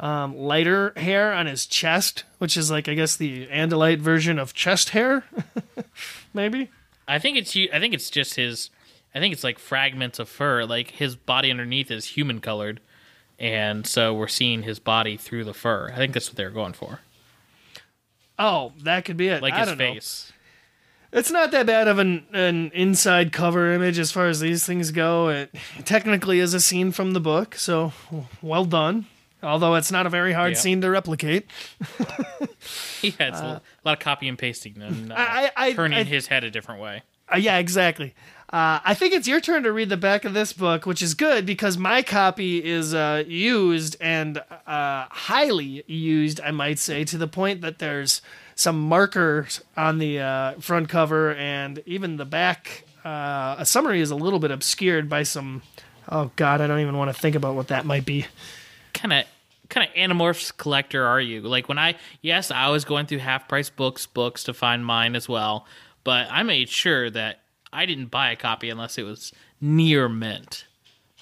um, 0.00 0.36
lighter 0.36 0.92
hair 0.96 1.32
on 1.32 1.46
his 1.46 1.66
chest, 1.66 2.24
which 2.38 2.56
is 2.56 2.70
like 2.70 2.88
I 2.88 2.94
guess 2.94 3.16
the 3.16 3.46
Andalite 3.46 4.00
version 4.00 4.38
of 4.38 4.54
chest 4.54 4.90
hair, 4.90 5.24
maybe. 6.34 6.70
I 7.06 7.18
think 7.18 7.36
it's. 7.36 7.56
I 7.56 7.78
think 7.78 7.94
it's 7.94 8.10
just 8.10 8.34
his. 8.34 8.70
I 9.14 9.18
think 9.20 9.32
it's 9.32 9.44
like 9.44 9.58
fragments 9.58 10.18
of 10.18 10.28
fur. 10.28 10.64
Like 10.64 10.90
his 10.92 11.16
body 11.16 11.50
underneath 11.50 11.90
is 11.90 12.04
human 12.06 12.40
colored, 12.40 12.80
and 13.38 13.86
so 13.86 14.14
we're 14.14 14.28
seeing 14.28 14.62
his 14.62 14.78
body 14.78 15.16
through 15.16 15.44
the 15.44 15.54
fur. 15.54 15.90
I 15.92 15.96
think 15.96 16.14
that's 16.14 16.28
what 16.28 16.36
they 16.36 16.44
were 16.44 16.50
going 16.50 16.72
for, 16.72 17.00
Oh, 18.38 18.72
that 18.84 19.04
could 19.04 19.16
be 19.16 19.28
it. 19.28 19.42
like 19.42 19.52
I 19.52 19.60
his 19.60 19.68
don't 19.68 19.78
know. 19.78 19.92
face. 19.94 20.32
It's 21.12 21.30
not 21.30 21.50
that 21.50 21.66
bad 21.66 21.88
of 21.88 21.98
an 21.98 22.24
an 22.32 22.70
inside 22.72 23.32
cover 23.32 23.72
image 23.72 23.98
as 23.98 24.12
far 24.12 24.28
as 24.28 24.38
these 24.40 24.64
things 24.64 24.92
go. 24.92 25.28
It 25.28 25.52
technically 25.84 26.38
is 26.38 26.54
a 26.54 26.60
scene 26.60 26.92
from 26.92 27.12
the 27.12 27.20
book, 27.20 27.56
so 27.56 27.92
well 28.40 28.64
done. 28.64 29.06
Although 29.42 29.74
it's 29.76 29.90
not 29.90 30.06
a 30.06 30.10
very 30.10 30.32
hard 30.32 30.52
Yeah. 30.52 30.58
scene 30.58 30.80
to 30.82 30.90
replicate. 30.90 31.46
Yeah, 33.02 33.12
it's 33.28 33.40
a 33.40 33.62
lot 33.84 33.92
of 33.94 33.98
copy 34.00 34.28
and 34.28 34.38
pasting 34.38 34.80
and 34.82 35.10
uh, 35.10 35.14
I- 35.16 35.50
I- 35.56 35.72
turning 35.72 35.98
I- 35.98 36.04
his 36.04 36.26
head 36.26 36.44
a 36.44 36.50
different 36.50 36.80
way. 36.82 37.02
Uh, 37.32 37.36
yeah, 37.38 37.56
exactly. 37.58 38.14
Uh, 38.52 38.80
I 38.84 38.92
think 38.94 39.14
it's 39.14 39.26
your 39.28 39.40
turn 39.40 39.62
to 39.62 39.72
read 39.72 39.88
the 39.88 39.96
back 39.96 40.24
of 40.26 40.34
this 40.34 40.52
book, 40.52 40.84
which 40.84 41.00
is 41.00 41.14
good 41.14 41.46
because 41.46 41.78
my 41.78 42.02
copy 42.02 42.62
is 42.62 42.92
uh, 42.92 43.22
used 43.26 43.96
and 44.00 44.38
uh, 44.66 45.06
highly 45.08 45.82
used, 45.86 46.40
I 46.42 46.50
might 46.50 46.78
say, 46.78 47.04
to 47.04 47.16
the 47.16 47.28
point 47.28 47.60
that 47.62 47.78
there's 47.78 48.20
some 48.56 48.78
markers 48.80 49.62
on 49.76 49.98
the 49.98 50.18
uh, 50.18 50.52
front 50.60 50.88
cover 50.90 51.32
and 51.34 51.82
even 51.86 52.16
the 52.18 52.24
back. 52.26 52.84
Uh, 53.04 53.54
a 53.58 53.64
summary 53.64 54.00
is 54.00 54.10
a 54.10 54.16
little 54.16 54.40
bit 54.40 54.50
obscured 54.50 55.08
by 55.08 55.22
some. 55.22 55.62
Oh 56.08 56.30
God, 56.36 56.60
I 56.60 56.66
don't 56.66 56.80
even 56.80 56.98
want 56.98 57.14
to 57.14 57.18
think 57.18 57.36
about 57.36 57.54
what 57.54 57.68
that 57.68 57.86
might 57.86 58.04
be. 58.04 58.26
Kind 59.00 59.12
of, 59.12 59.24
kind 59.68 59.88
of 59.88 59.94
Animorphs 59.94 60.56
collector 60.56 61.04
are 61.06 61.20
you? 61.20 61.40
Like 61.42 61.68
when 61.68 61.78
I, 61.78 61.96
yes, 62.22 62.50
I 62.50 62.68
was 62.68 62.84
going 62.84 63.06
through 63.06 63.18
half 63.18 63.48
price 63.48 63.70
books, 63.70 64.06
books 64.06 64.44
to 64.44 64.54
find 64.54 64.84
mine 64.84 65.14
as 65.16 65.28
well, 65.28 65.66
but 66.04 66.26
I 66.30 66.42
made 66.42 66.68
sure 66.68 67.08
that 67.10 67.40
I 67.72 67.86
didn't 67.86 68.06
buy 68.06 68.30
a 68.32 68.36
copy 68.36 68.68
unless 68.68 68.98
it 68.98 69.04
was 69.04 69.32
near 69.60 70.08
mint. 70.08 70.64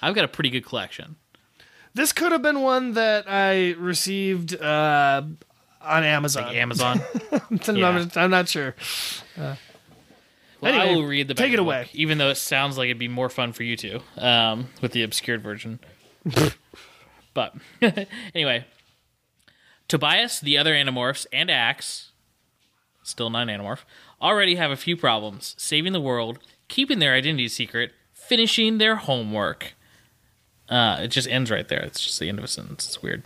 I've 0.03 0.15
got 0.15 0.25
a 0.25 0.29
pretty 0.29 0.51
good 0.51 0.65
collection. 0.65 1.17
This 1.95 2.13
could 2.13 2.33
have 2.33 2.43
been 2.43 2.61
one 2.63 2.95
that 2.95 3.25
I 3.29 3.73
received 3.73 4.55
uh, 4.61 5.23
on 5.81 6.05
Amazon. 6.05 6.55
Amazon. 6.55 7.01
I'm, 7.33 7.77
Yeah. 7.77 7.91
not, 7.99 8.17
I'm 8.17 8.31
not 8.31 8.49
sure. 8.49 8.75
Well, 9.37 10.81
I 10.81 10.87
will 10.93 11.05
read 11.07 11.29
the 11.29 11.35
take 11.35 11.53
it 11.53 11.57
the 11.57 11.63
away. 11.63 11.83
book, 11.85 11.95
even 11.95 12.19
though 12.19 12.31
it 12.31 12.37
sounds 12.37 12.77
like 12.77 12.87
it'd 12.87 12.99
be 12.99 13.09
more 13.09 13.29
fun 13.29 13.53
for 13.53 13.63
you 13.63 13.77
two 13.77 14.01
um, 14.17 14.69
with 14.81 14.93
the 14.93 15.03
obscured 15.05 15.43
version. 15.43 15.79
but 17.38 17.54
anyway, 18.35 18.64
Tobias, 19.87 20.40
the 20.40 20.59
other 20.59 20.75
Animorphs, 20.75 21.25
and 21.33 21.49
Ax, 21.49 22.11
still 23.04 23.30
non 23.30 23.47
Animorph, 23.47 23.85
already 24.21 24.57
have 24.57 24.73
a 24.73 24.76
few 24.76 24.97
problems 24.97 25.54
saving 25.57 25.92
the 25.92 26.00
world, 26.00 26.40
keeping 26.66 26.99
their 26.99 27.14
identity 27.14 27.47
secret, 27.47 27.92
finishing 28.12 28.78
their 28.78 28.97
homework. 28.97 29.75
Uh, 30.68 30.99
it 31.02 31.09
just 31.09 31.28
ends 31.28 31.49
right 31.49 31.68
there. 31.68 31.80
It's 31.80 32.00
just 32.04 32.18
the 32.18 32.28
end 32.28 32.38
of 32.38 32.45
a 32.45 32.49
sentence. 32.49 32.87
It's 32.88 33.02
weird. 33.02 33.23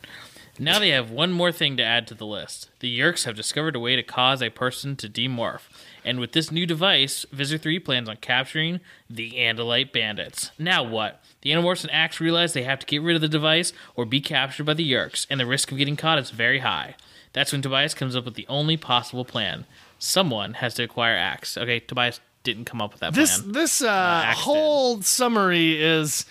Now 0.58 0.78
they 0.78 0.90
have 0.90 1.10
one 1.10 1.32
more 1.32 1.50
thing 1.50 1.78
to 1.78 1.82
add 1.82 2.06
to 2.08 2.14
the 2.14 2.26
list. 2.26 2.68
The 2.80 3.00
Yeerks 3.00 3.24
have 3.24 3.34
discovered 3.34 3.74
a 3.74 3.80
way 3.80 3.96
to 3.96 4.02
cause 4.02 4.42
a 4.42 4.50
person 4.50 4.94
to 4.96 5.08
demorph. 5.08 5.62
And 6.04 6.20
with 6.20 6.32
this 6.32 6.52
new 6.52 6.66
device, 6.66 7.24
Visser 7.32 7.56
3 7.56 7.78
plans 7.78 8.10
on 8.10 8.18
capturing 8.18 8.80
the 9.08 9.32
Andalite 9.38 9.90
bandits. 9.90 10.50
Now 10.58 10.82
what? 10.82 11.21
The 11.42 11.50
Animorphs 11.50 11.82
and 11.82 11.92
Ax 11.92 12.20
realize 12.20 12.52
they 12.52 12.62
have 12.62 12.78
to 12.80 12.86
get 12.86 13.02
rid 13.02 13.14
of 13.16 13.20
the 13.22 13.28
device 13.28 13.72
or 13.94 14.04
be 14.04 14.20
captured 14.20 14.64
by 14.64 14.74
the 14.74 14.90
Yeerks, 14.90 15.26
and 15.28 15.38
the 15.38 15.46
risk 15.46 15.70
of 15.70 15.78
getting 15.78 15.96
caught 15.96 16.18
is 16.18 16.30
very 16.30 16.60
high. 16.60 16.94
That's 17.32 17.52
when 17.52 17.62
Tobias 17.62 17.94
comes 17.94 18.14
up 18.16 18.24
with 18.24 18.34
the 18.34 18.46
only 18.48 18.76
possible 18.76 19.24
plan. 19.24 19.66
Someone 19.98 20.54
has 20.54 20.74
to 20.74 20.82
acquire 20.84 21.14
Ax. 21.16 21.56
Okay, 21.56 21.80
Tobias 21.80 22.20
didn't 22.42 22.64
come 22.64 22.80
up 22.82 22.92
with 22.92 23.00
that 23.00 23.14
This 23.14 23.38
plan. 23.40 23.52
this 23.52 23.82
uh, 23.82 24.24
did. 24.28 24.36
whole 24.38 25.00
summary 25.02 25.80
is, 25.82 26.26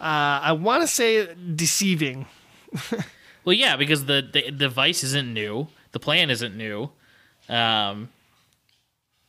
uh, 0.00 0.40
I 0.42 0.52
want 0.52 0.82
to 0.82 0.86
say, 0.88 1.34
deceiving. 1.34 2.26
Well, 3.44 3.54
yeah, 3.54 3.74
because 3.74 4.04
the, 4.04 4.22
the 4.32 4.52
device 4.52 5.02
isn't 5.02 5.34
new, 5.34 5.66
the 5.90 5.98
plan 5.98 6.30
isn't 6.30 6.56
new. 6.56 6.90
Um, 7.48 8.10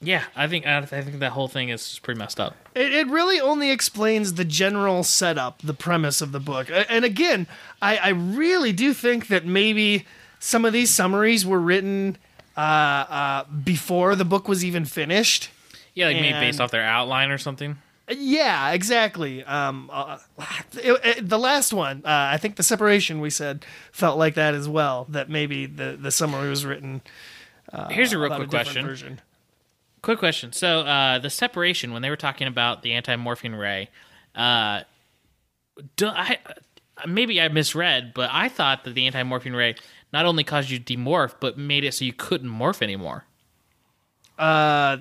yeah, 0.04 0.24
I 0.36 0.48
think 0.48 0.66
I, 0.66 0.82
think 0.86 1.20
that 1.20 1.32
whole 1.32 1.48
thing 1.48 1.70
is 1.70 2.00
pretty 2.00 2.20
messed 2.20 2.40
up. 2.40 2.56
It, 2.76 2.94
it 2.94 3.08
really 3.08 3.40
only 3.40 3.72
explains 3.72 4.34
the 4.34 4.46
general 4.46 5.04
setup, 5.04 5.62
the 5.62 5.74
premise 5.74 6.22
of 6.22 6.32
the 6.32 6.40
book. 6.40 6.70
And 6.90 7.06
again, 7.06 7.48
I, 7.82 7.98
I 7.98 8.10
really 8.10 8.72
do 8.72 8.94
think 8.94 9.28
that 9.28 9.46
maybe 9.46 10.06
some 10.40 10.66
of 10.66 10.74
these 10.74 10.90
summaries 10.90 11.46
were 11.46 11.60
written 11.60 12.18
uh, 12.58 12.60
uh, 12.60 13.44
before 13.46 14.16
the 14.16 14.26
book 14.26 14.48
was 14.48 14.64
even 14.66 14.86
finished. 14.86 15.50
Yeah, 15.96 16.08
like 16.08 16.18
maybe 16.18 16.40
based 16.40 16.60
off 16.60 16.72
their 16.72 16.84
outline 16.84 17.30
or 17.32 17.38
something. 17.38 17.78
Yeah, 18.10 18.72
exactly. 18.72 19.44
Um, 19.46 19.90
uh, 19.94 20.18
it- 20.74 21.02
it- 21.06 21.30
the 21.30 21.40
last 21.40 21.72
one, 21.72 22.02
uh, 22.04 22.10
I 22.34 22.38
think 22.38 22.58
the 22.58 22.64
separation 22.64 23.22
we 23.22 23.30
said 23.30 23.66
felt 23.92 24.18
like 24.18 24.36
that 24.36 24.54
as 24.56 24.68
well. 24.68 25.06
That 25.10 25.30
maybe 25.30 25.66
the 25.68 25.98
the 26.00 26.12
summary 26.12 26.50
was 26.50 26.66
written. 26.66 27.02
Here's 27.90 28.12
a 28.14 28.20
real 28.20 28.30
quick 28.36 28.48
a 28.48 28.52
question. 28.52 28.86
Version. 28.86 29.22
Quick 30.04 30.20
question. 30.20 30.52
So, 30.52 30.82
uh, 30.82 31.18
the 31.20 31.30
separation 31.30 31.94
when 31.94 32.02
they 32.02 32.10
were 32.10 32.18
talking 32.18 32.46
about 32.46 32.84
the 32.84 32.94
anti-morphine 32.94 33.56
ray, 33.56 33.90
uh, 34.36 34.82
do, 35.96 36.08
I 36.08 36.38
maybe 37.08 37.42
I 37.42 37.48
misread, 37.48 38.14
but 38.14 38.30
I 38.32 38.50
thought 38.50 38.84
that 38.84 38.96
the 38.96 39.08
anti-morphine 39.08 39.54
ray 39.54 39.76
not 40.12 40.26
only 40.26 40.44
caused 40.44 40.70
you 40.70 40.78
to 40.78 40.98
demorph, 40.98 41.36
but 41.40 41.58
made 41.58 41.86
it 41.86 41.94
so 41.94 42.06
you 42.06 42.14
couldn't 42.14 42.50
morph 42.50 42.82
anymore. 42.82 43.24
Uh, 44.38 44.98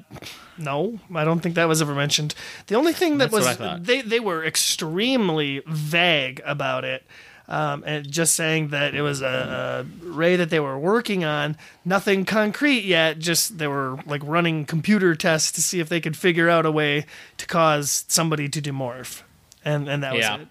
no, 0.56 1.00
I 1.12 1.24
don't 1.24 1.40
think 1.40 1.56
that 1.56 1.66
was 1.66 1.82
ever 1.82 1.96
mentioned. 1.96 2.36
The 2.68 2.76
only 2.76 2.92
thing 2.92 3.18
that 3.18 3.32
That's 3.32 3.58
was 3.58 3.84
they 3.84 4.02
they 4.02 4.20
were 4.20 4.44
extremely 4.44 5.62
vague 5.66 6.40
about 6.44 6.84
it, 6.84 7.04
um, 7.48 7.82
and 7.86 8.10
just 8.10 8.34
saying 8.34 8.68
that 8.68 8.94
it 8.94 9.02
was 9.02 9.20
a, 9.22 9.84
a 10.02 10.06
ray 10.06 10.36
that 10.36 10.50
they 10.50 10.60
were 10.60 10.78
working 10.78 11.24
on. 11.24 11.56
Nothing 11.84 12.24
concrete 12.24 12.84
yet. 12.84 13.18
Just 13.18 13.58
they 13.58 13.66
were 13.68 13.98
like 14.06 14.22
running 14.24 14.64
computer 14.64 15.14
tests 15.14 15.52
to 15.52 15.60
see 15.62 15.80
if 15.80 15.88
they 15.88 16.00
could 16.00 16.16
figure 16.16 16.48
out 16.48 16.64
a 16.66 16.70
way 16.70 17.04
to 17.38 17.46
cause 17.46 18.04
somebody 18.08 18.48
to 18.48 18.62
demorph, 18.62 19.22
and 19.64 19.88
and 19.88 20.02
that 20.02 20.14
was 20.14 20.22
Yeah. 20.22 20.38
it. 20.40 20.48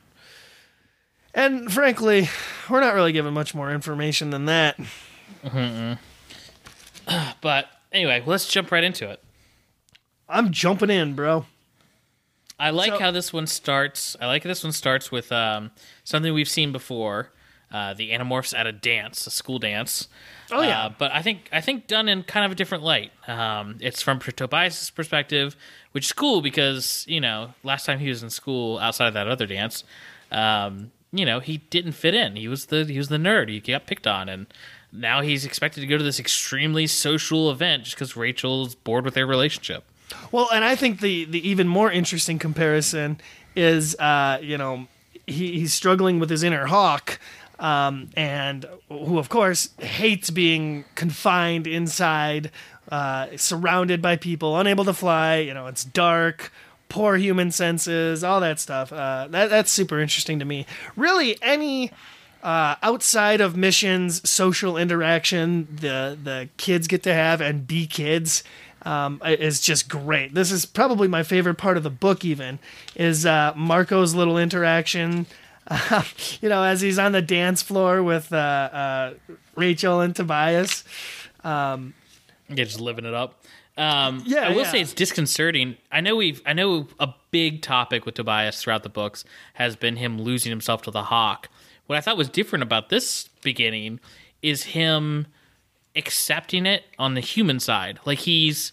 And 1.33 1.71
frankly, 1.71 2.29
we're 2.69 2.81
not 2.81 2.93
really 2.93 3.13
given 3.13 3.33
much 3.33 3.55
more 3.55 3.71
information 3.71 4.31
than 4.31 4.45
that. 4.45 4.77
But 7.41 7.67
anyway, 7.91 8.23
let's 8.25 8.47
jump 8.47 8.71
right 8.71 8.83
into 8.83 9.09
it. 9.09 9.21
I'm 10.29 10.51
jumping 10.51 10.89
in, 10.89 11.13
bro. 11.13 11.45
I 12.61 12.69
like 12.69 12.91
So- 12.93 12.99
how 12.99 13.11
this 13.11 13.33
one 13.33 13.47
starts. 13.47 14.15
I 14.21 14.27
like 14.27 14.43
how 14.43 14.47
this 14.49 14.63
one 14.63 14.71
starts 14.73 15.11
with 15.11 15.31
um, 15.31 15.71
something 16.03 16.33
we've 16.33 16.47
seen 16.49 16.71
before: 16.71 17.31
uh, 17.71 17.93
the 17.93 18.11
Animorphs 18.11 18.57
at 18.57 18.67
a 18.67 18.71
dance, 18.71 19.25
a 19.25 19.31
school 19.31 19.57
dance. 19.59 20.07
Oh, 20.51 20.61
yeah. 20.61 20.85
Uh, 20.85 20.89
but 20.97 21.11
I 21.11 21.21
think 21.21 21.49
I 21.51 21.61
think 21.61 21.87
done 21.87 22.07
in 22.07 22.23
kind 22.23 22.45
of 22.45 22.51
a 22.51 22.55
different 22.55 22.83
light. 22.83 23.11
Um, 23.27 23.77
it's 23.79 24.01
from 24.01 24.19
Tobias' 24.19 24.89
perspective, 24.89 25.55
which 25.93 26.05
is 26.05 26.13
cool 26.13 26.41
because 26.41 27.05
you 27.07 27.19
know 27.19 27.53
last 27.63 27.85
time 27.85 27.99
he 27.99 28.09
was 28.09 28.21
in 28.23 28.29
school 28.29 28.77
outside 28.79 29.07
of 29.07 29.13
that 29.15 29.27
other 29.27 29.47
dance, 29.47 29.83
um, 30.31 30.91
you 31.11 31.25
know 31.25 31.39
he 31.39 31.57
didn't 31.57 31.93
fit 31.93 32.13
in. 32.13 32.35
He 32.35 32.47
was 32.47 32.67
the 32.67 32.85
he 32.85 32.97
was 32.97 33.07
the 33.09 33.17
nerd. 33.17 33.49
He 33.49 33.59
got 33.59 33.87
picked 33.87 34.05
on, 34.07 34.29
and 34.29 34.47
now 34.91 35.21
he's 35.21 35.45
expected 35.45 35.81
to 35.81 35.87
go 35.87 35.97
to 35.97 36.03
this 36.03 36.19
extremely 36.19 36.85
social 36.85 37.49
event 37.49 37.85
just 37.85 37.95
because 37.95 38.15
Rachel's 38.17 38.75
bored 38.75 39.05
with 39.05 39.13
their 39.13 39.25
relationship. 39.25 39.85
Well, 40.31 40.49
and 40.53 40.63
I 40.63 40.75
think 40.75 40.99
the 40.99 41.25
the 41.25 41.47
even 41.47 41.67
more 41.67 41.91
interesting 41.91 42.39
comparison 42.39 43.19
is, 43.55 43.95
uh, 43.99 44.39
you 44.41 44.57
know, 44.57 44.87
he, 45.27 45.59
he's 45.59 45.73
struggling 45.73 46.19
with 46.19 46.29
his 46.29 46.43
inner 46.43 46.67
hawk, 46.67 47.19
um, 47.59 48.09
and 48.15 48.65
who, 48.89 49.17
of 49.17 49.29
course, 49.29 49.69
hates 49.79 50.29
being 50.29 50.85
confined 50.95 51.67
inside, 51.67 52.51
uh, 52.91 53.27
surrounded 53.35 54.01
by 54.01 54.15
people, 54.15 54.57
unable 54.57 54.85
to 54.85 54.93
fly. 54.93 55.37
You 55.37 55.53
know, 55.53 55.67
it's 55.67 55.83
dark. 55.83 56.51
Poor 56.89 57.15
human 57.15 57.51
senses, 57.51 58.21
all 58.21 58.41
that 58.41 58.59
stuff. 58.59 58.91
Uh, 58.91 59.27
that 59.29 59.49
that's 59.49 59.71
super 59.71 59.99
interesting 59.99 60.39
to 60.39 60.45
me. 60.45 60.65
Really, 60.97 61.37
any 61.41 61.91
uh, 62.43 62.75
outside 62.83 63.39
of 63.39 63.55
missions, 63.55 64.27
social 64.29 64.77
interaction 64.77 65.67
the 65.73 66.17
the 66.21 66.49
kids 66.57 66.87
get 66.87 67.03
to 67.03 67.13
have 67.13 67.39
and 67.39 67.67
be 67.67 67.87
kids 67.87 68.43
um, 68.83 69.21
is 69.25 69.61
just 69.61 69.89
great. 69.89 70.33
This 70.33 70.51
is 70.51 70.65
probably 70.65 71.07
my 71.07 71.23
favorite 71.23 71.55
part 71.55 71.77
of 71.77 71.83
the 71.83 71.89
book. 71.89 72.25
Even 72.25 72.59
is 72.95 73.25
uh, 73.25 73.53
Marco's 73.55 74.15
little 74.15 74.37
interaction. 74.37 75.25
you 76.41 76.49
know, 76.49 76.63
as 76.63 76.81
he's 76.81 76.99
on 76.99 77.11
the 77.11 77.21
dance 77.21 77.61
floor 77.61 78.03
with 78.03 78.33
uh, 78.33 78.35
uh, 78.35 79.13
Rachel 79.55 80.01
and 80.01 80.15
Tobias. 80.15 80.83
Yeah, 82.53 82.63
just 82.65 82.81
living 82.81 83.05
it 83.05 83.13
up. 83.13 83.43
Um, 83.77 84.23
Yeah, 84.25 84.47
I 84.47 84.49
will 84.49 84.63
yeah. 84.63 84.71
say 84.71 84.81
it's 84.81 84.93
disconcerting. 84.93 85.77
I 85.91 86.01
know 86.01 86.15
we've, 86.15 86.41
I 86.45 86.53
know 86.53 86.87
a 86.99 87.13
big 87.31 87.61
topic 87.61 88.05
with 88.05 88.15
Tobias 88.15 88.61
throughout 88.61 88.83
the 88.83 88.89
books 88.89 89.23
has 89.53 89.75
been 89.75 89.95
him 89.95 90.21
losing 90.21 90.49
himself 90.49 90.81
to 90.83 90.91
the 90.91 91.03
hawk. 91.03 91.47
What 91.87 91.97
I 91.97 92.01
thought 92.01 92.17
was 92.17 92.29
different 92.29 92.63
about 92.63 92.89
this 92.89 93.29
beginning 93.41 93.99
is 94.41 94.63
him 94.63 95.27
accepting 95.95 96.65
it 96.65 96.83
on 96.97 97.13
the 97.15 97.21
human 97.21 97.59
side. 97.59 97.99
Like 98.05 98.19
he's 98.19 98.71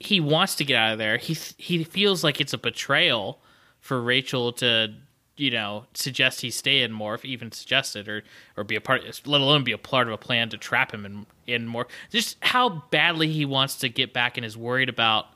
he 0.00 0.20
wants 0.20 0.54
to 0.56 0.64
get 0.64 0.76
out 0.76 0.92
of 0.92 0.98
there. 0.98 1.16
He 1.16 1.36
he 1.56 1.84
feels 1.84 2.22
like 2.22 2.40
it's 2.40 2.52
a 2.52 2.58
betrayal 2.58 3.40
for 3.80 4.00
Rachel 4.00 4.52
to 4.54 4.94
you 5.36 5.50
know 5.50 5.86
suggest 5.94 6.40
he 6.40 6.50
stay 6.50 6.82
in 6.82 6.92
Morph, 6.92 7.24
even 7.24 7.52
suggest 7.52 7.96
it 7.96 8.08
or 8.08 8.22
or 8.56 8.64
be 8.64 8.76
a 8.76 8.80
part, 8.80 9.02
let 9.26 9.40
alone 9.40 9.64
be 9.64 9.72
a 9.72 9.78
part 9.78 10.06
of 10.06 10.12
a 10.12 10.18
plan 10.18 10.48
to 10.50 10.56
trap 10.56 10.92
him 10.92 11.04
in 11.06 11.26
in 11.46 11.68
Morph. 11.68 11.88
Just 12.10 12.36
how 12.40 12.82
badly 12.90 13.28
he 13.32 13.44
wants 13.44 13.76
to 13.76 13.88
get 13.88 14.12
back 14.12 14.36
and 14.36 14.44
is 14.44 14.56
worried 14.56 14.88
about 14.88 15.26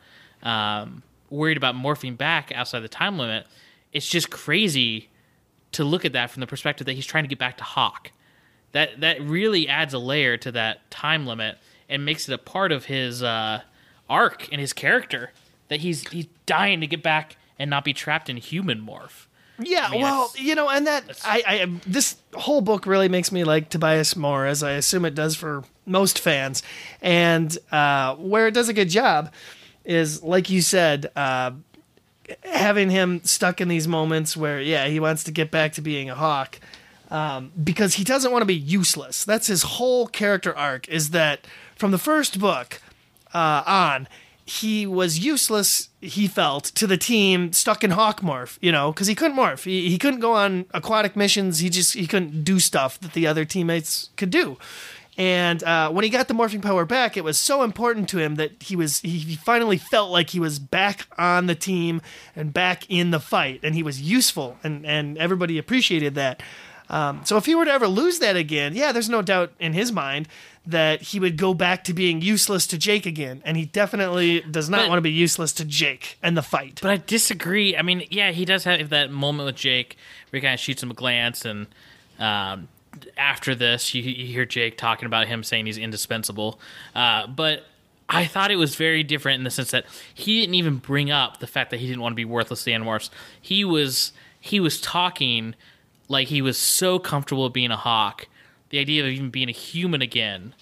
um, 0.42 1.02
worried 1.30 1.56
about 1.56 1.74
morphing 1.74 2.16
back 2.16 2.52
outside 2.52 2.80
the 2.80 2.88
time 2.88 3.18
limit. 3.18 3.46
It's 3.92 4.08
just 4.08 4.30
crazy 4.30 5.08
to 5.72 5.84
look 5.84 6.04
at 6.04 6.12
that 6.12 6.30
from 6.30 6.40
the 6.40 6.46
perspective 6.46 6.86
that 6.86 6.92
he's 6.92 7.06
trying 7.06 7.24
to 7.24 7.28
get 7.28 7.38
back 7.38 7.56
to 7.58 7.64
Hawk. 7.64 8.10
That 8.72 9.00
that 9.00 9.20
really 9.20 9.68
adds 9.68 9.94
a 9.94 9.98
layer 9.98 10.36
to 10.38 10.52
that 10.52 10.90
time 10.90 11.26
limit 11.26 11.58
and 11.88 12.04
makes 12.04 12.28
it 12.28 12.32
a 12.32 12.38
part 12.38 12.72
of 12.72 12.86
his 12.86 13.22
uh, 13.22 13.62
arc 14.08 14.48
and 14.50 14.60
his 14.60 14.72
character 14.72 15.32
that 15.68 15.80
he's 15.80 16.08
he's 16.08 16.26
dying 16.46 16.80
to 16.80 16.86
get 16.86 17.02
back 17.02 17.36
and 17.58 17.70
not 17.70 17.84
be 17.84 17.92
trapped 17.92 18.28
in 18.28 18.36
human 18.36 18.80
morph. 18.80 19.26
Yeah, 19.58 19.88
mean, 19.90 20.00
well, 20.00 20.32
you 20.36 20.54
know, 20.54 20.68
and 20.68 20.86
that 20.86 21.20
I, 21.24 21.42
I 21.46 21.80
this 21.86 22.16
whole 22.34 22.60
book 22.60 22.86
really 22.86 23.08
makes 23.08 23.30
me 23.30 23.44
like 23.44 23.68
Tobias 23.68 24.16
more, 24.16 24.46
as 24.46 24.62
I 24.62 24.72
assume 24.72 25.04
it 25.04 25.14
does 25.14 25.36
for 25.36 25.64
most 25.86 26.18
fans. 26.18 26.62
And 27.00 27.56
uh, 27.70 28.16
where 28.16 28.48
it 28.48 28.54
does 28.54 28.68
a 28.68 28.72
good 28.72 28.88
job 28.88 29.32
is, 29.84 30.22
like 30.22 30.50
you 30.50 30.62
said, 30.62 31.10
uh, 31.14 31.52
having 32.44 32.90
him 32.90 33.20
stuck 33.24 33.60
in 33.60 33.68
these 33.68 33.86
moments 33.86 34.36
where, 34.36 34.60
yeah, 34.60 34.86
he 34.86 35.00
wants 35.00 35.24
to 35.24 35.32
get 35.32 35.50
back 35.50 35.72
to 35.74 35.82
being 35.82 36.08
a 36.08 36.14
hawk 36.14 36.58
um, 37.12 37.52
because 37.62 37.94
he 37.94 38.04
doesn't 38.04 38.32
want 38.32 38.42
to 38.42 38.46
be 38.46 38.54
useless. 38.54 39.24
That's 39.24 39.46
his 39.46 39.62
whole 39.62 40.06
character 40.06 40.56
arc. 40.56 40.88
Is 40.88 41.10
that 41.10 41.46
from 41.76 41.90
the 41.90 41.98
first 41.98 42.40
book 42.40 42.80
uh, 43.34 43.62
on, 43.66 44.08
he 44.44 44.86
was 44.86 45.18
useless. 45.18 45.90
He 46.00 46.26
felt 46.26 46.64
to 46.64 46.86
the 46.86 46.96
team 46.96 47.52
stuck 47.52 47.84
in 47.84 47.90
hawk 47.90 48.22
morph, 48.22 48.58
you 48.60 48.72
know, 48.72 48.92
because 48.92 49.06
he 49.08 49.14
couldn't 49.14 49.36
morph. 49.36 49.64
He, 49.64 49.90
he 49.90 49.98
couldn't 49.98 50.20
go 50.20 50.32
on 50.32 50.64
aquatic 50.72 51.14
missions. 51.14 51.60
He 51.60 51.68
just 51.68 51.94
he 51.94 52.06
couldn't 52.06 52.44
do 52.44 52.58
stuff 52.58 52.98
that 53.00 53.12
the 53.12 53.26
other 53.26 53.44
teammates 53.44 54.10
could 54.16 54.30
do, 54.30 54.56
And 55.18 55.62
uh, 55.62 55.90
when 55.90 56.04
he 56.04 56.10
got 56.10 56.28
the 56.28 56.34
morphing 56.34 56.62
power 56.62 56.86
back, 56.86 57.16
it 57.16 57.24
was 57.24 57.36
so 57.36 57.62
important 57.62 58.08
to 58.10 58.18
him 58.18 58.36
that 58.36 58.62
he 58.62 58.76
was 58.76 59.00
he 59.00 59.36
finally 59.36 59.76
felt 59.76 60.10
like 60.10 60.30
he 60.30 60.40
was 60.40 60.58
back 60.58 61.06
on 61.18 61.46
the 61.46 61.54
team 61.54 62.00
and 62.34 62.52
back 62.52 62.88
in 62.88 63.10
the 63.10 63.20
fight, 63.20 63.60
and 63.62 63.74
he 63.74 63.82
was 63.82 64.00
useful, 64.00 64.56
and 64.64 64.86
and 64.86 65.18
everybody 65.18 65.58
appreciated 65.58 66.14
that. 66.14 66.42
Um, 66.92 67.22
so 67.24 67.36
if 67.38 67.46
he 67.46 67.54
were 67.54 67.64
to 67.64 67.72
ever 67.72 67.88
lose 67.88 68.18
that 68.20 68.36
again, 68.36 68.74
yeah, 68.76 68.92
there's 68.92 69.08
no 69.08 69.22
doubt 69.22 69.52
in 69.58 69.72
his 69.72 69.90
mind 69.90 70.28
that 70.66 71.02
he 71.02 71.18
would 71.18 71.36
go 71.36 71.54
back 71.54 71.82
to 71.84 71.94
being 71.94 72.20
useless 72.20 72.66
to 72.68 72.78
Jake 72.78 73.06
again, 73.06 73.42
and 73.44 73.56
he 73.56 73.64
definitely 73.64 74.40
does 74.42 74.68
not 74.68 74.82
But- 74.82 74.88
want 74.90 74.98
to 74.98 75.02
be 75.02 75.10
useless 75.10 75.52
to 75.54 75.64
Jake 75.64 76.18
and 76.22 76.36
the 76.36 76.42
fight. 76.42 76.78
But 76.82 76.90
I 76.92 76.98
disagree. 76.98 77.76
I 77.76 77.82
mean, 77.82 78.06
yeah, 78.10 78.30
he 78.30 78.44
does 78.44 78.64
have 78.64 78.90
that 78.90 79.10
moment 79.10 79.46
with 79.46 79.56
Jake 79.56 79.96
where 80.30 80.38
he 80.38 80.44
kind 80.44 80.54
of 80.54 80.60
shoots 80.60 80.82
him 80.82 80.90
a 80.90 80.94
glance, 80.94 81.44
and 81.44 81.66
um, 82.20 82.68
after 83.16 83.54
this, 83.54 83.94
you, 83.94 84.02
you 84.02 84.26
hear 84.26 84.44
Jake 84.44 84.76
talking 84.76 85.06
about 85.06 85.26
him 85.26 85.42
saying 85.42 85.66
he's 85.66 85.78
indispensable. 85.78 86.60
Uh, 86.94 87.26
but 87.26 87.64
I 88.08 88.26
thought 88.26 88.50
it 88.50 88.56
was 88.56 88.74
very 88.76 89.02
different 89.02 89.38
in 89.38 89.44
the 89.44 89.50
sense 89.50 89.70
that 89.70 89.86
he 90.12 90.40
didn't 90.40 90.54
even 90.56 90.76
bring 90.76 91.10
up 91.10 91.40
the 91.40 91.46
fact 91.46 91.70
that 91.70 91.80
he 91.80 91.86
didn't 91.86 92.02
want 92.02 92.12
to 92.12 92.16
be 92.16 92.26
worthless 92.26 92.60
to 92.60 92.64
the 92.66 92.72
Animorphs. 92.72 93.08
He 93.40 93.64
was 93.64 94.12
he 94.38 94.60
was 94.60 94.80
talking 94.80 95.54
like 96.08 96.28
he 96.28 96.42
was 96.42 96.58
so 96.58 96.98
comfortable 96.98 97.48
being 97.48 97.70
a 97.70 97.76
hawk. 97.76 98.26
The 98.70 98.78
idea 98.78 99.04
of 99.04 99.10
even 99.10 99.30
being 99.30 99.48
a 99.48 99.52
human 99.52 100.02
again 100.02 100.54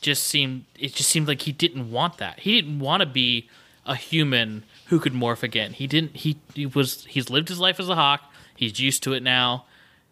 just 0.00 0.24
seemed 0.24 0.64
it 0.78 0.94
just 0.94 1.08
seemed 1.08 1.28
like 1.28 1.42
he 1.42 1.52
didn't 1.52 1.90
want 1.90 2.18
that. 2.18 2.40
He 2.40 2.60
didn't 2.60 2.80
want 2.80 3.00
to 3.00 3.06
be 3.06 3.48
a 3.86 3.96
human 3.96 4.64
who 4.86 4.98
could 4.98 5.12
morph 5.12 5.42
again. 5.42 5.72
He 5.72 5.86
didn't 5.86 6.16
he 6.16 6.38
he 6.54 6.66
was 6.66 7.04
he's 7.04 7.30
lived 7.30 7.48
his 7.48 7.58
life 7.58 7.80
as 7.80 7.88
a 7.88 7.94
hawk. 7.94 8.22
He's 8.56 8.78
used 8.78 9.02
to 9.04 9.12
it 9.12 9.22
now. 9.22 9.64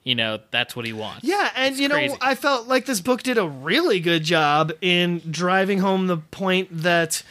You 0.03 0.15
know, 0.15 0.39
that's 0.51 0.75
what 0.75 0.87
he 0.87 0.95
wants. 0.95 1.25
Yeah, 1.25 1.51
and 1.55 1.77
you 1.77 1.87
know. 1.87 2.17
I 2.23 2.35
felt 2.35 2.67
like 2.67 2.87
this 2.87 3.03
book 3.03 3.23
did 3.23 3.37
a 3.37 3.47
really 3.47 4.01
good 4.01 4.25
job 4.25 4.73
in 4.81 5.21
driving 5.31 5.81
home 5.81 6.07
the 6.07 6.17
point 6.17 6.69
that 6.71 7.23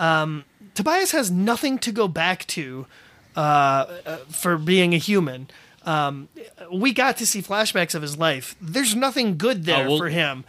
um, 0.00 0.44
Tobias 0.74 1.12
has 1.12 1.30
nothing 1.30 1.78
to 1.78 1.92
go 1.92 2.08
back 2.08 2.44
to 2.48 2.86
uh, 3.36 3.40
uh, 4.04 4.16
for 4.28 4.58
being 4.58 4.92
a 4.92 4.98
human. 4.98 5.48
Um, 5.86 6.28
we 6.72 6.92
got 6.92 7.16
to 7.18 7.26
see 7.26 7.40
flashbacks 7.40 7.94
of 7.94 8.02
his 8.02 8.18
life. 8.18 8.56
There's 8.60 8.94
nothing 8.94 9.36
good 9.38 9.64
there 9.64 9.84
Oh, 9.86 9.88
we'll- 9.90 9.98
for 9.98 10.08
him, 10.08 10.44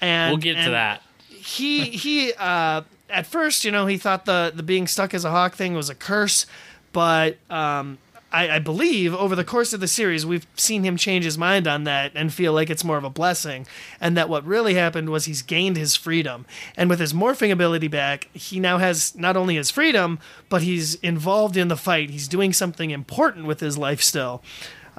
and 0.00 0.32
We'll 0.32 0.38
get 0.42 0.62
to 0.64 0.70
that. 0.70 1.02
he 1.28 1.84
he 1.84 2.32
uh 2.34 2.82
at 3.08 3.26
first 3.26 3.64
you 3.64 3.70
know 3.70 3.86
he 3.86 3.96
thought 3.96 4.24
the 4.24 4.52
the 4.54 4.62
being 4.62 4.86
stuck 4.86 5.14
as 5.14 5.24
a 5.24 5.30
hawk 5.30 5.54
thing 5.54 5.74
was 5.74 5.88
a 5.88 5.94
curse 5.94 6.46
but 6.92 7.36
um 7.50 7.98
I, 8.32 8.48
I 8.50 8.58
believe 8.60 9.12
over 9.12 9.34
the 9.34 9.42
course 9.42 9.72
of 9.72 9.80
the 9.80 9.88
series 9.88 10.24
we've 10.24 10.46
seen 10.54 10.84
him 10.84 10.96
change 10.96 11.24
his 11.24 11.36
mind 11.36 11.66
on 11.66 11.82
that 11.84 12.12
and 12.14 12.32
feel 12.32 12.52
like 12.52 12.70
it's 12.70 12.84
more 12.84 12.96
of 12.96 13.02
a 13.02 13.10
blessing 13.10 13.66
and 14.00 14.16
that 14.16 14.28
what 14.28 14.44
really 14.44 14.74
happened 14.74 15.10
was 15.10 15.24
he's 15.24 15.42
gained 15.42 15.76
his 15.76 15.96
freedom 15.96 16.46
and 16.76 16.88
with 16.88 17.00
his 17.00 17.12
morphing 17.12 17.50
ability 17.50 17.88
back 17.88 18.28
he 18.32 18.60
now 18.60 18.78
has 18.78 19.16
not 19.16 19.36
only 19.36 19.56
his 19.56 19.70
freedom 19.70 20.20
but 20.48 20.62
he's 20.62 20.94
involved 20.96 21.56
in 21.56 21.66
the 21.66 21.76
fight 21.76 22.10
he's 22.10 22.28
doing 22.28 22.52
something 22.52 22.90
important 22.90 23.46
with 23.46 23.58
his 23.58 23.76
life 23.76 24.00
still 24.00 24.40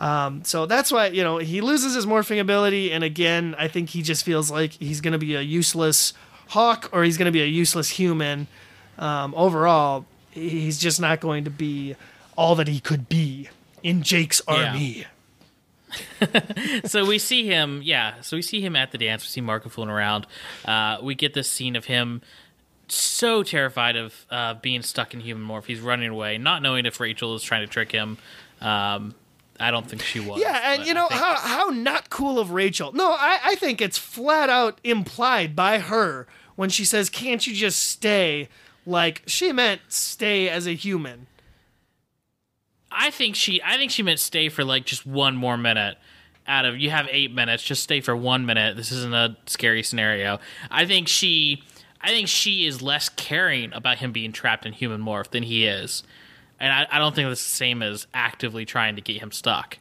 um, 0.01 0.43
so 0.43 0.65
that's 0.65 0.91
why 0.91 1.07
you 1.07 1.23
know 1.23 1.37
he 1.37 1.61
loses 1.61 1.93
his 1.95 2.05
morphing 2.05 2.41
ability, 2.41 2.91
and 2.91 3.03
again, 3.03 3.55
I 3.57 3.67
think 3.69 3.89
he 3.89 4.01
just 4.01 4.25
feels 4.25 4.49
like 4.51 4.71
he's 4.73 4.99
going 4.99 5.13
to 5.13 5.19
be 5.19 5.35
a 5.35 5.41
useless 5.41 6.13
hawk 6.49 6.89
or 6.91 7.03
he's 7.03 7.17
going 7.17 7.27
to 7.27 7.31
be 7.31 7.41
a 7.41 7.45
useless 7.45 7.87
human. 7.89 8.47
Um, 8.97 9.33
overall, 9.35 10.05
he's 10.31 10.77
just 10.79 10.99
not 10.99 11.21
going 11.21 11.45
to 11.45 11.49
be 11.49 11.95
all 12.35 12.55
that 12.55 12.67
he 12.67 12.79
could 12.79 13.07
be 13.07 13.47
in 13.83 14.01
Jake's 14.03 14.41
Yeah. 14.47 14.69
army. 14.71 15.05
so 16.85 17.05
we 17.05 17.19
see 17.19 17.45
him, 17.45 17.81
yeah. 17.83 18.21
So 18.21 18.37
we 18.37 18.41
see 18.41 18.61
him 18.61 18.75
at 18.75 18.91
the 18.91 18.97
dance. 18.97 19.23
We 19.23 19.27
see 19.29 19.41
Marco 19.41 19.69
fooling 19.69 19.89
around. 19.89 20.25
Uh, 20.65 20.97
we 21.01 21.15
get 21.15 21.33
this 21.33 21.49
scene 21.49 21.75
of 21.75 21.85
him 21.85 22.21
so 22.87 23.43
terrified 23.43 23.95
of 23.95 24.25
uh, 24.29 24.53
being 24.55 24.81
stuck 24.81 25.13
in 25.13 25.19
human 25.19 25.47
morph. 25.47 25.65
He's 25.65 25.79
running 25.79 26.09
away, 26.09 26.37
not 26.37 26.61
knowing 26.61 26.85
if 26.85 26.99
Rachel 26.99 27.35
is 27.35 27.43
trying 27.43 27.61
to 27.61 27.67
trick 27.67 27.91
him. 27.91 28.17
Um, 28.61 29.15
I 29.61 29.71
don't 29.71 29.87
think 29.87 30.01
she 30.01 30.19
was. 30.19 30.39
Yeah, 30.41 30.73
and 30.73 30.85
you 30.85 30.93
know 30.93 31.07
how 31.09 31.35
how 31.35 31.65
not 31.69 32.09
cool 32.09 32.39
of 32.39 32.51
Rachel. 32.51 32.91
No, 32.93 33.11
I, 33.11 33.39
I 33.43 33.55
think 33.55 33.81
it's 33.81 33.97
flat 33.97 34.49
out 34.49 34.79
implied 34.83 35.55
by 35.55 35.79
her 35.79 36.27
when 36.55 36.69
she 36.69 36.83
says, 36.83 37.09
"Can't 37.09 37.45
you 37.45 37.53
just 37.53 37.81
stay?" 37.81 38.49
Like 38.85 39.21
she 39.27 39.51
meant 39.51 39.81
stay 39.89 40.49
as 40.49 40.67
a 40.67 40.73
human. 40.73 41.27
I 42.91 43.11
think 43.11 43.35
she. 43.35 43.61
I 43.63 43.77
think 43.77 43.91
she 43.91 44.03
meant 44.03 44.19
stay 44.19 44.49
for 44.49 44.63
like 44.63 44.85
just 44.85 45.05
one 45.05 45.35
more 45.35 45.57
minute. 45.57 45.97
Out 46.47 46.65
of 46.65 46.77
you 46.77 46.89
have 46.89 47.07
eight 47.11 47.33
minutes, 47.33 47.63
just 47.63 47.83
stay 47.83 48.01
for 48.01 48.15
one 48.15 48.45
minute. 48.45 48.75
This 48.75 48.91
isn't 48.91 49.13
a 49.13 49.37
scary 49.45 49.83
scenario. 49.83 50.39
I 50.69 50.85
think 50.85 51.07
she. 51.07 51.63
I 52.01 52.09
think 52.09 52.27
she 52.27 52.65
is 52.65 52.81
less 52.81 53.09
caring 53.09 53.71
about 53.73 53.99
him 53.99 54.11
being 54.11 54.31
trapped 54.31 54.65
in 54.65 54.73
human 54.73 55.01
morph 55.01 55.29
than 55.29 55.43
he 55.43 55.67
is, 55.67 56.01
and 56.61 56.71
I, 56.71 56.87
I 56.89 56.99
don't 56.99 57.13
think 57.13 57.27
that's 57.27 57.43
the 57.43 57.49
same 57.51 57.81
as 57.81 58.07
actively 58.13 58.65
trying 58.65 58.95
to 58.95 59.01
get 59.01 59.21
him 59.21 59.31
stuck. 59.31 59.79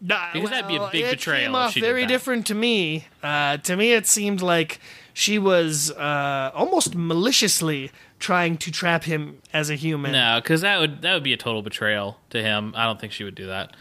Nah, 0.00 0.32
Because 0.32 0.50
that'd 0.50 0.68
be 0.68 0.76
a 0.76 0.80
well, 0.80 0.90
big 0.90 1.04
it 1.04 1.10
betrayal 1.12 1.46
Came 1.46 1.50
if 1.54 1.56
off 1.56 1.74
very 1.74 2.06
different 2.06 2.46
to 2.48 2.54
me. 2.54 3.06
Uh, 3.22 3.56
to 3.58 3.76
me, 3.76 3.92
it 3.92 4.06
seemed 4.06 4.42
like 4.42 4.80
she 5.12 5.38
was 5.38 5.90
uh, 5.90 6.50
almost 6.54 6.94
maliciously 6.94 7.90
trying 8.20 8.56
to 8.58 8.70
trap 8.70 9.04
him 9.04 9.38
as 9.52 9.70
a 9.70 9.74
human. 9.74 10.12
No, 10.12 10.40
because 10.42 10.60
that 10.60 10.78
would 10.78 11.02
that 11.02 11.14
would 11.14 11.24
be 11.24 11.32
a 11.32 11.36
total 11.36 11.62
betrayal 11.62 12.18
to 12.30 12.42
him. 12.42 12.74
I 12.76 12.84
don't 12.84 13.00
think 13.00 13.12
she 13.12 13.24
would 13.24 13.34
do 13.34 13.46
that. 13.46 13.74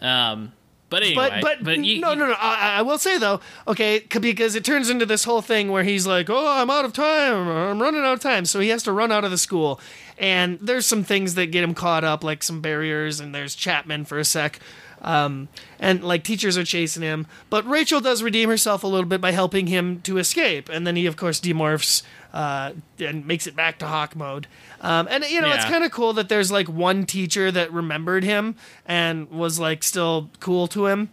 Um, 0.00 0.52
but 0.90 1.02
anyway, 1.02 1.40
But 1.42 1.64
but, 1.64 1.84
you, 1.84 2.00
no 2.00 2.14
no 2.14 2.26
no. 2.26 2.34
I, 2.38 2.78
I 2.78 2.82
will 2.82 2.98
say 2.98 3.18
though, 3.18 3.40
okay, 3.66 4.00
because 4.20 4.54
it 4.54 4.64
turns 4.64 4.90
into 4.90 5.06
this 5.06 5.24
whole 5.24 5.40
thing 5.40 5.70
where 5.70 5.82
he's 5.82 6.06
like, 6.06 6.30
"Oh, 6.30 6.46
I'm 6.46 6.70
out 6.70 6.84
of 6.84 6.92
time. 6.92 7.48
I'm 7.48 7.82
running 7.82 8.02
out 8.02 8.14
of 8.14 8.20
time," 8.20 8.44
so 8.44 8.60
he 8.60 8.68
has 8.68 8.82
to 8.84 8.92
run 8.92 9.10
out 9.10 9.24
of 9.24 9.30
the 9.30 9.38
school. 9.38 9.80
And 10.18 10.58
there's 10.60 10.86
some 10.86 11.02
things 11.02 11.34
that 11.34 11.46
get 11.46 11.64
him 11.64 11.74
caught 11.74 12.04
up, 12.04 12.22
like 12.22 12.42
some 12.42 12.60
barriers, 12.60 13.18
and 13.18 13.34
there's 13.34 13.54
Chapman 13.54 14.04
for 14.04 14.18
a 14.18 14.24
sec. 14.24 14.60
Um, 15.02 15.48
and 15.78 16.02
like 16.02 16.24
teachers 16.24 16.56
are 16.56 16.64
chasing 16.64 17.02
him, 17.02 17.26
but 17.50 17.68
Rachel 17.68 18.00
does 18.00 18.22
redeem 18.22 18.48
herself 18.48 18.82
a 18.84 18.86
little 18.86 19.08
bit 19.08 19.20
by 19.20 19.32
helping 19.32 19.66
him 19.66 20.00
to 20.02 20.16
escape, 20.16 20.70
and 20.70 20.86
then 20.86 20.96
he 20.96 21.04
of 21.04 21.16
course 21.16 21.40
demorphs 21.40 22.02
uh, 22.34 22.72
and 22.98 23.26
makes 23.26 23.46
it 23.46 23.56
back 23.56 23.78
to 23.78 23.86
Hawk 23.86 24.14
mode. 24.14 24.46
Um, 24.82 25.06
and 25.10 25.24
you 25.24 25.40
know 25.40 25.50
it's 25.52 25.64
kind 25.64 25.84
of 25.84 25.90
cool 25.92 26.12
that 26.14 26.28
there's 26.28 26.52
like 26.52 26.68
one 26.68 27.06
teacher 27.06 27.50
that 27.50 27.72
remembered 27.72 28.24
him 28.24 28.56
and 28.84 29.30
was 29.30 29.58
like 29.58 29.82
still 29.82 30.28
cool 30.40 30.66
to 30.68 30.86
him. 30.86 31.08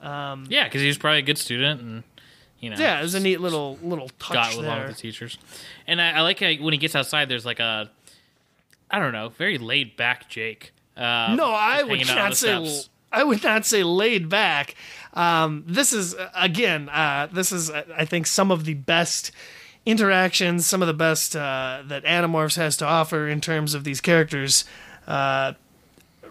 yeah, 0.00 0.64
because 0.64 0.80
he 0.80 0.86
was 0.86 0.96
probably 0.96 1.18
a 1.18 1.22
good 1.22 1.36
student, 1.38 1.80
and 1.82 2.02
you 2.60 2.70
know, 2.70 2.76
Yeah, 2.78 2.98
it 3.00 3.02
was 3.02 3.14
a 3.14 3.20
neat 3.20 3.40
little 3.40 3.78
little 3.82 4.08
touch 4.18 4.32
got 4.34 4.54
along 4.54 4.64
there. 4.64 4.86
with 4.86 4.96
the 4.96 5.02
teachers. 5.02 5.36
And 5.86 6.00
I, 6.00 6.12
I 6.12 6.20
like 6.22 6.38
how 6.40 6.52
when 6.54 6.72
he 6.72 6.78
gets 6.78 6.94
outside, 6.94 7.28
there's 7.28 7.44
like 7.44 7.60
a, 7.60 7.90
I 8.90 8.98
don't 8.98 9.12
know, 9.12 9.30
very 9.30 9.58
laid 9.58 9.96
back 9.96 10.28
Jake. 10.28 10.72
Uh, 10.96 11.34
No, 11.36 11.50
I 11.50 11.82
would 11.82 11.98
hanging 11.98 12.10
out 12.10 12.18
on 12.18 12.24
not 12.30 12.36
say. 12.36 12.82
I 13.12 13.24
would 13.24 13.42
not 13.42 13.66
say 13.66 13.82
laid 13.82 14.28
back. 14.28 14.76
Um, 15.14 15.64
this 15.66 15.92
is 15.92 16.14
uh, 16.14 16.30
again. 16.34 16.88
Uh, 16.88 17.26
this 17.32 17.50
is 17.50 17.68
uh, 17.70 17.82
I 17.96 18.04
think 18.04 18.26
some 18.26 18.50
of 18.52 18.64
the 18.64 18.74
best 18.74 19.32
interactions, 19.86 20.66
some 20.66 20.82
of 20.82 20.88
the 20.88 20.94
best 20.94 21.34
uh, 21.34 21.82
that 21.86 22.04
Animorphs 22.04 22.56
has 22.56 22.76
to 22.78 22.86
offer 22.86 23.28
in 23.28 23.40
terms 23.40 23.74
of 23.74 23.84
these 23.84 24.00
characters. 24.00 24.64
Uh, 25.06 25.54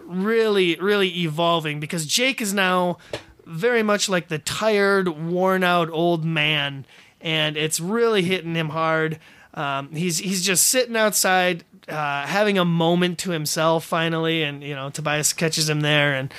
really, 0.04 0.76
really 0.76 1.08
evolving 1.20 1.80
because 1.80 2.06
Jake 2.06 2.40
is 2.40 2.52
now 2.52 2.98
very 3.46 3.82
much 3.82 4.08
like 4.08 4.28
the 4.28 4.38
tired, 4.38 5.08
worn 5.08 5.64
out 5.64 5.90
old 5.90 6.24
man, 6.24 6.84
and 7.20 7.56
it's 7.56 7.80
really 7.80 8.22
hitting 8.22 8.54
him 8.54 8.70
hard. 8.70 9.18
Um, 9.54 9.92
he's 9.92 10.18
he's 10.18 10.44
just 10.44 10.68
sitting 10.68 10.96
outside, 10.96 11.64
uh, 11.88 12.26
having 12.26 12.58
a 12.58 12.64
moment 12.64 13.18
to 13.20 13.30
himself 13.30 13.84
finally, 13.84 14.42
and 14.42 14.62
you 14.62 14.74
know 14.74 14.90
Tobias 14.90 15.32
catches 15.32 15.68
him 15.68 15.80
there, 15.80 16.14
and 16.14 16.32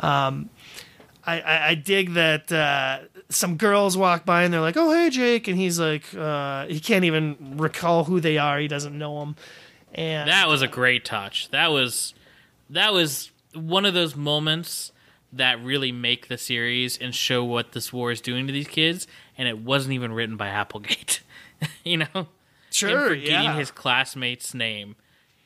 um, 0.00 0.50
I, 1.24 1.40
I, 1.40 1.68
I 1.68 1.74
dig 1.74 2.14
that 2.14 2.50
uh, 2.50 3.00
some 3.28 3.56
girls 3.56 3.96
walk 3.96 4.24
by 4.24 4.44
and 4.44 4.52
they're 4.52 4.60
like, 4.60 4.76
"Oh 4.76 4.92
hey 4.92 5.10
Jake," 5.10 5.48
and 5.48 5.58
he's 5.58 5.78
like, 5.78 6.04
uh, 6.14 6.66
he 6.66 6.80
can't 6.80 7.04
even 7.04 7.56
recall 7.56 8.04
who 8.04 8.20
they 8.20 8.38
are. 8.38 8.58
He 8.58 8.68
doesn't 8.68 8.96
know 8.96 9.20
them, 9.20 9.36
and 9.94 10.28
That 10.28 10.48
was 10.48 10.62
a 10.62 10.68
great 10.68 11.04
touch. 11.04 11.50
That 11.50 11.68
was 11.68 12.14
that 12.70 12.92
was 12.92 13.30
one 13.54 13.84
of 13.84 13.94
those 13.94 14.14
moments 14.14 14.92
that 15.32 15.62
really 15.62 15.92
make 15.92 16.28
the 16.28 16.38
series 16.38 16.96
and 16.96 17.14
show 17.14 17.44
what 17.44 17.72
this 17.72 17.92
war 17.92 18.10
is 18.10 18.20
doing 18.20 18.46
to 18.46 18.52
these 18.52 18.68
kids. 18.68 19.06
And 19.36 19.48
it 19.48 19.58
wasn't 19.58 19.94
even 19.94 20.12
written 20.12 20.36
by 20.36 20.48
Applegate. 20.48 21.20
you 21.84 21.98
know, 21.98 22.06
him 22.14 22.26
sure, 22.70 23.08
forgetting 23.08 23.30
yeah. 23.30 23.56
his 23.56 23.70
classmate's 23.70 24.54
name 24.54 24.96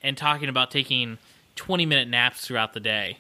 and 0.03 0.17
talking 0.17 0.49
about 0.49 0.71
taking 0.71 1.19
twenty 1.57 1.87
minute 1.87 2.09
naps 2.09 2.47
throughout 2.47 2.73
the 2.73 2.81
day. 2.81 3.19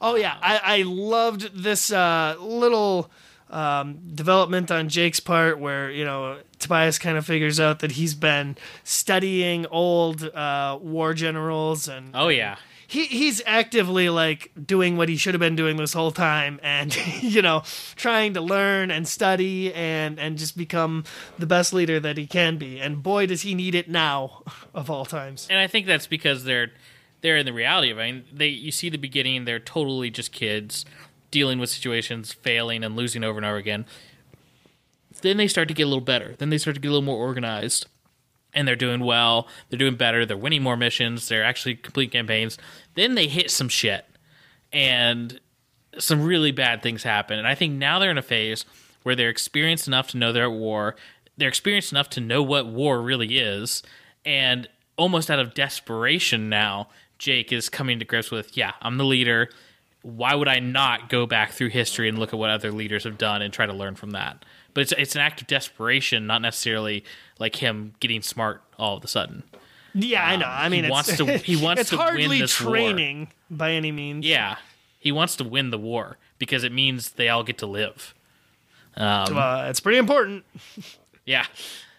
Oh 0.00 0.14
yeah, 0.14 0.36
I, 0.40 0.60
I 0.78 0.82
loved 0.82 1.62
this 1.62 1.92
uh, 1.92 2.36
little 2.40 3.10
um, 3.50 3.98
development 4.14 4.70
on 4.70 4.88
Jake's 4.88 5.20
part 5.20 5.58
where, 5.58 5.90
you 5.90 6.04
know, 6.04 6.38
Tobias 6.58 6.98
kind 6.98 7.16
of 7.16 7.24
figures 7.26 7.58
out 7.60 7.78
that 7.80 7.92
he's 7.92 8.14
been 8.14 8.56
studying 8.84 9.66
old 9.66 10.24
uh, 10.24 10.78
war 10.80 11.14
generals 11.14 11.88
and 11.88 12.10
Oh 12.14 12.28
yeah. 12.28 12.56
he 12.86 13.04
he's 13.06 13.40
actively 13.46 14.08
like 14.08 14.50
doing 14.66 14.96
what 14.96 15.08
he 15.08 15.16
should 15.16 15.34
have 15.34 15.40
been 15.40 15.54
doing 15.56 15.76
this 15.76 15.92
whole 15.92 16.10
time 16.10 16.58
and 16.62 16.96
you 17.22 17.42
know 17.42 17.62
trying 17.96 18.34
to 18.34 18.40
learn 18.40 18.90
and 18.90 19.06
study 19.06 19.72
and 19.72 20.18
and 20.18 20.36
just 20.38 20.56
become 20.56 21.04
the 21.38 21.46
best 21.46 21.72
leader 21.72 22.00
that 22.00 22.16
he 22.18 22.26
can 22.26 22.56
be 22.56 22.80
and 22.80 23.02
boy 23.02 23.24
does 23.26 23.42
he 23.42 23.54
need 23.54 23.74
it 23.74 23.88
now 23.88 24.42
of 24.74 24.90
all 24.90 25.04
times 25.04 25.46
and 25.50 25.58
I 25.60 25.66
think 25.68 25.86
that's 25.86 26.06
because 26.06 26.44
they're 26.44 26.72
they're 27.20 27.36
in 27.36 27.46
the 27.46 27.52
reality 27.52 27.90
of 27.90 27.98
it. 27.98 28.02
I 28.02 28.12
mean, 28.12 28.24
they 28.32 28.46
you 28.46 28.70
see 28.70 28.88
the 28.90 28.96
beginning, 28.96 29.44
they're 29.44 29.58
totally 29.58 30.08
just 30.08 30.30
kids 30.30 30.84
dealing 31.30 31.58
with 31.58 31.70
situations, 31.70 32.32
failing 32.32 32.84
and 32.84 32.96
losing 32.96 33.24
over 33.24 33.38
and 33.38 33.46
over 33.46 33.56
again. 33.56 33.86
Then 35.22 35.36
they 35.36 35.48
start 35.48 35.68
to 35.68 35.74
get 35.74 35.84
a 35.84 35.88
little 35.88 36.00
better. 36.00 36.34
Then 36.38 36.50
they 36.50 36.58
start 36.58 36.74
to 36.74 36.80
get 36.80 36.88
a 36.88 36.92
little 36.92 37.02
more 37.02 37.18
organized. 37.18 37.86
And 38.54 38.66
they're 38.66 38.76
doing 38.76 39.00
well. 39.00 39.46
They're 39.68 39.78
doing 39.78 39.96
better. 39.96 40.24
They're 40.24 40.36
winning 40.36 40.62
more 40.62 40.76
missions. 40.76 41.28
They're 41.28 41.44
actually 41.44 41.76
complete 41.76 42.12
campaigns. 42.12 42.56
Then 42.94 43.14
they 43.14 43.26
hit 43.26 43.50
some 43.50 43.68
shit. 43.68 44.06
And 44.72 45.40
some 45.98 46.24
really 46.24 46.52
bad 46.52 46.82
things 46.82 47.02
happen. 47.02 47.38
And 47.38 47.46
I 47.46 47.54
think 47.54 47.74
now 47.74 47.98
they're 47.98 48.10
in 48.10 48.18
a 48.18 48.22
phase 48.22 48.64
where 49.02 49.14
they're 49.14 49.28
experienced 49.28 49.86
enough 49.86 50.08
to 50.08 50.16
know 50.16 50.32
they're 50.32 50.44
at 50.44 50.52
war. 50.52 50.96
They're 51.36 51.48
experienced 51.48 51.92
enough 51.92 52.10
to 52.10 52.20
know 52.20 52.42
what 52.42 52.66
war 52.66 53.02
really 53.02 53.38
is. 53.38 53.82
And 54.24 54.68
almost 54.96 55.30
out 55.30 55.38
of 55.38 55.54
desperation 55.54 56.48
now, 56.48 56.88
Jake 57.18 57.52
is 57.52 57.68
coming 57.68 57.98
to 57.98 58.04
grips 58.04 58.30
with, 58.30 58.56
yeah, 58.56 58.72
I'm 58.80 58.96
the 58.96 59.04
leader. 59.04 59.50
Why 60.02 60.34
would 60.34 60.48
I 60.48 60.58
not 60.60 61.08
go 61.08 61.26
back 61.26 61.52
through 61.52 61.68
history 61.70 62.08
and 62.08 62.18
look 62.18 62.32
at 62.32 62.38
what 62.38 62.50
other 62.50 62.70
leaders 62.72 63.04
have 63.04 63.18
done 63.18 63.42
and 63.42 63.52
try 63.52 63.66
to 63.66 63.72
learn 63.72 63.94
from 63.96 64.10
that? 64.12 64.44
But 64.74 64.82
it's 64.82 64.92
it's 64.96 65.14
an 65.16 65.20
act 65.20 65.40
of 65.40 65.46
desperation, 65.48 66.26
not 66.26 66.40
necessarily 66.42 67.04
like 67.38 67.56
him 67.56 67.94
getting 68.00 68.22
smart 68.22 68.62
all 68.78 68.96
of 68.96 69.04
a 69.04 69.08
sudden. 69.08 69.42
yeah 69.94 70.24
i 70.24 70.36
know 70.36 70.46
i 70.46 70.68
mean 70.68 70.84
he 70.84 70.88
it's, 70.88 70.92
wants 70.92 71.16
to- 71.16 71.38
he 71.52 71.56
wants 71.56 71.80
it's 71.80 71.90
to 71.90 71.96
win 71.96 72.04
hardly 72.06 72.40
this 72.40 72.60
war. 72.60 72.72
training 72.74 73.28
by 73.50 73.72
any 73.72 73.90
means 73.90 74.24
Yeah, 74.24 74.56
he 75.00 75.10
wants 75.10 75.34
to 75.36 75.44
win 75.44 75.70
the 75.70 75.78
war 75.78 76.18
because 76.38 76.62
it 76.62 76.70
means 76.72 77.12
they 77.12 77.28
all 77.28 77.42
get 77.42 77.58
to 77.58 77.66
live. 77.66 78.14
uh, 78.96 79.66
it's 79.68 79.80
pretty 79.80 79.98
important 79.98 80.44
Yeah. 81.24 81.44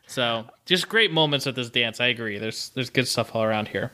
So 0.07 0.45
just 0.65 0.89
great 0.89 1.11
moments 1.11 1.45
at 1.45 1.53
this 1.55 1.69
dance. 1.69 1.99
I 2.01 2.07
agree. 2.07 2.37
There's 2.39 2.69
there's 2.69 2.89
good 2.89 3.07
stuff 3.07 3.35
all 3.35 3.43
around 3.43 3.67
here. 3.67 3.91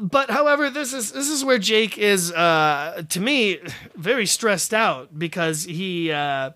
But 0.00 0.30
however, 0.30 0.68
this 0.70 0.92
is 0.92 1.12
this 1.12 1.28
is 1.30 1.44
where 1.44 1.58
Jake 1.58 1.96
is, 1.96 2.30
uh, 2.32 3.02
to 3.08 3.20
me, 3.20 3.58
very 3.94 4.26
stressed 4.26 4.74
out 4.74 5.18
because 5.18 5.64
he 5.64 6.12
uh, 6.12 6.50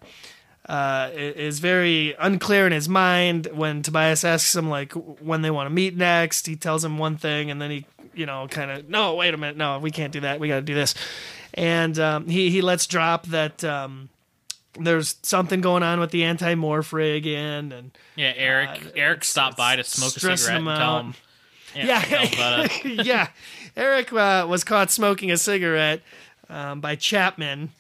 uh, 0.69 1.11
is 1.15 1.59
very 1.59 2.15
unclear 2.19 2.67
in 2.67 2.73
his 2.73 2.89
mind 2.89 3.47
when 3.53 3.83
Tobias 3.83 4.23
asks 4.25 4.55
him 4.55 4.69
like 4.69 4.93
when 4.93 5.41
they 5.43 5.51
want 5.51 5.67
to 5.67 5.75
meet 5.75 5.97
next. 5.97 6.47
He 6.47 6.57
tells 6.57 6.85
him 6.85 6.99
one 6.99 7.17
thing, 7.17 7.51
and 7.51 7.61
then 7.61 7.71
he, 7.71 7.87
you 8.15 8.27
know, 8.27 8.49
kind 8.49 8.71
of 8.71 8.89
no, 8.89 9.15
wait 9.15 9.33
a 9.33 9.37
minute, 9.39 9.57
no, 9.57 9.79
we 9.79 9.91
can't 9.91 10.13
do 10.13 10.21
that. 10.21 10.39
We 10.39 10.49
got 10.49 10.57
to 10.57 10.63
do 10.63 10.75
this, 10.75 10.95
and 11.55 11.99
um, 11.99 12.29
he 12.29 12.51
he 12.51 12.61
lets 12.61 12.87
drop 12.87 13.27
that. 13.27 13.65
Um, 13.65 14.11
there's 14.79 15.17
something 15.23 15.63
going 15.63 15.83
on 15.83 16.01
with 16.01 16.11
the 16.11 16.25
anti-morph 16.25 16.93
rig 16.93 17.25
again, 17.27 17.73
and 17.73 17.97
Yeah, 18.15 18.35
Erek 18.37 18.69
Uh, 18.69 18.91
Erek 18.95 19.25
stopped 19.25 19.57
by 19.57 19.77
to 19.77 19.85
smoke 19.85 20.15
a 20.17 20.21
cigarette 20.21 20.59
and 20.59 20.67
tell 20.67 20.99
him. 21.01 21.15
Yeah, 21.75 22.01
tell 22.01 22.27
him 22.27 22.33
about 22.35 22.71
it. 22.85 22.85
yeah, 23.07 23.29
Erek 23.77 24.13
uh, 24.13 24.47
was 24.49 24.65
caught 24.65 24.91
smoking 24.91 25.31
a 25.31 25.37
cigarette 25.37 26.03
um, 26.49 26.81
by 26.81 26.97
Chapman 26.97 27.71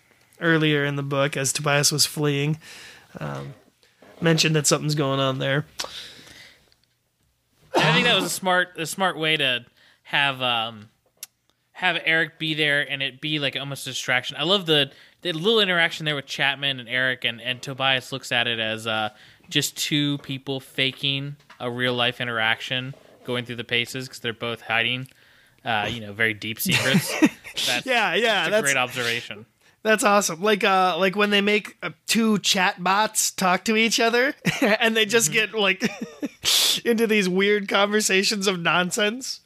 earlier 0.41 0.85
in 0.85 0.97
the 0.97 1.03
book 1.03 1.37
as 1.37 1.53
Tobias 1.53 1.91
was 1.93 2.07
fleeing. 2.07 2.59
Um, 3.19 3.55
mentioned 4.21 4.57
that 4.57 4.67
something's 4.67 4.95
going 4.95 5.21
on 5.21 5.39
there. 5.39 5.67
I 7.75 7.93
think 7.93 8.07
that 8.07 8.15
was 8.15 8.25
a 8.25 8.31
smart 8.31 8.79
a 8.79 8.87
smart 8.87 9.19
way 9.19 9.37
to 9.37 9.65
have 10.05 10.41
um 10.41 10.89
have 11.73 12.01
Erek 12.05 12.39
be 12.39 12.55
there 12.55 12.91
and 12.91 13.03
it 13.03 13.21
be 13.21 13.39
like 13.39 13.57
almost 13.57 13.87
a 13.87 13.91
distraction. 13.91 14.37
I 14.39 14.45
love 14.45 14.67
the 14.67 14.91
the 15.23 15.33
little 15.33 15.61
interaction 15.61 16.07
there 16.07 16.15
with 16.15 16.27
Chapman 16.27 16.81
and 16.81 16.89
Erek 16.89 17.25
and, 17.25 17.41
and 17.41 17.61
Tobias 17.61 18.13
looks 18.13 18.33
at 18.33 18.47
it 18.47 18.59
as 18.59 18.87
uh 18.87 19.11
just 19.49 19.77
two 19.77 20.19
people 20.19 20.59
faking 20.59 21.37
a 21.61 21.71
real 21.71 21.95
life 21.95 22.21
interaction 22.21 22.95
going 23.27 23.45
through 23.45 23.57
the 23.57 23.65
paces 23.65 24.07
because 24.09 24.21
they're 24.21 24.33
both 24.33 24.63
hiding 24.63 25.09
uh 25.65 25.89
you 25.91 26.01
know 26.01 26.13
very 26.13 26.33
deep 26.33 26.59
secrets. 26.61 27.13
That's, 27.67 27.85
Yeah, 27.87 28.15
yeah, 28.15 28.35
that's 28.35 28.49
a 28.49 28.51
that's 28.51 28.65
great 28.65 28.77
observation. 28.77 29.47
that's 29.83 30.05
awesome. 30.05 30.43
Like 30.43 30.63
uh, 30.65 30.97
like 30.99 31.17
when 31.17 31.31
they 31.31 31.41
make 31.41 31.77
uh, 31.83 31.91
two 32.07 32.39
chat 32.41 32.83
bots 32.85 33.31
talk 33.31 33.65
to 33.65 33.77
each 33.77 33.99
other, 33.99 34.35
and 34.61 34.95
they 34.97 35.07
just 35.07 35.33
get 35.33 35.55
like 35.55 35.83
into 36.85 37.07
these 37.07 37.29
weird 37.29 37.67
conversations 37.69 38.47
of 38.47 38.61
nonsense. 38.61 39.41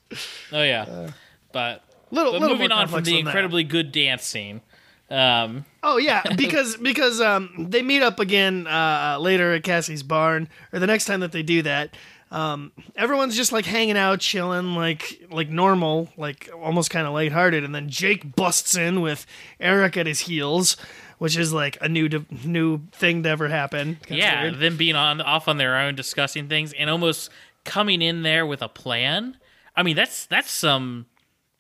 Oh 0.53 0.63
yeah, 0.63 1.11
but 1.53 1.85
Little, 2.11 2.33
but 2.33 2.41
little 2.41 2.57
moving 2.57 2.73
on 2.73 2.89
from 2.89 3.05
the 3.05 3.13
than 3.13 3.25
that. 3.27 3.31
incredibly 3.31 3.63
good 3.65 3.93
dance 3.93 4.25
scene. 4.25 4.61
Um, 5.09 5.65
Oh 5.83 5.97
yeah, 5.99 6.23
because 6.37 6.77
because 6.77 7.21
um 7.21 7.67
they 7.71 7.83
meet 7.83 8.03
up 8.03 8.19
again 8.19 8.67
uh 8.67 9.19
later 9.21 9.55
at 9.55 9.63
Cassie's 9.63 10.03
barn 10.03 10.49
or 10.73 10.81
the 10.81 10.87
next 10.89 11.05
time 11.05 11.21
that 11.21 11.31
they 11.33 11.43
do 11.45 11.63
that. 11.63 11.97
Um 12.31 12.73
everyone's 12.95 13.37
just 13.37 13.51
like 13.53 13.65
hanging 13.65 13.97
out, 13.97 14.21
chilling 14.21 14.75
like 14.75 15.21
like 15.31 15.49
normal, 15.49 16.09
like 16.17 16.49
almost 16.55 16.91
kind 16.91 17.07
of 17.07 17.13
lighthearted 17.13 17.65
and 17.65 17.75
then 17.75 17.89
Jake 17.89 18.37
busts 18.37 18.77
in 18.77 19.01
with 19.01 19.27
Erek 19.59 19.97
at 19.97 20.07
his 20.07 20.21
heels, 20.21 20.77
which 21.19 21.37
is 21.37 21.53
like 21.53 21.77
a 21.81 21.89
new 21.89 22.09
de- 22.09 22.27
new 22.45 22.83
thing 22.93 23.25
to 23.25 23.29
ever 23.29 23.49
happen. 23.49 23.99
Kinda 24.07 24.23
yeah, 24.23 24.43
weird. 24.43 24.59
them 24.61 24.77
being 24.77 24.95
on 24.97 25.21
off 25.21 25.49
on 25.49 25.57
their 25.57 25.77
own, 25.77 25.97
discussing 25.97 26.49
things, 26.49 26.73
and 26.73 26.89
almost 26.89 27.31
coming 27.65 28.01
in 28.01 28.23
there 28.23 28.47
with 28.47 28.63
a 28.63 28.69
plan. 28.69 29.37
I 29.77 29.83
mean, 29.83 29.97
that's 29.97 30.27
that's 30.27 30.51
some 30.51 31.07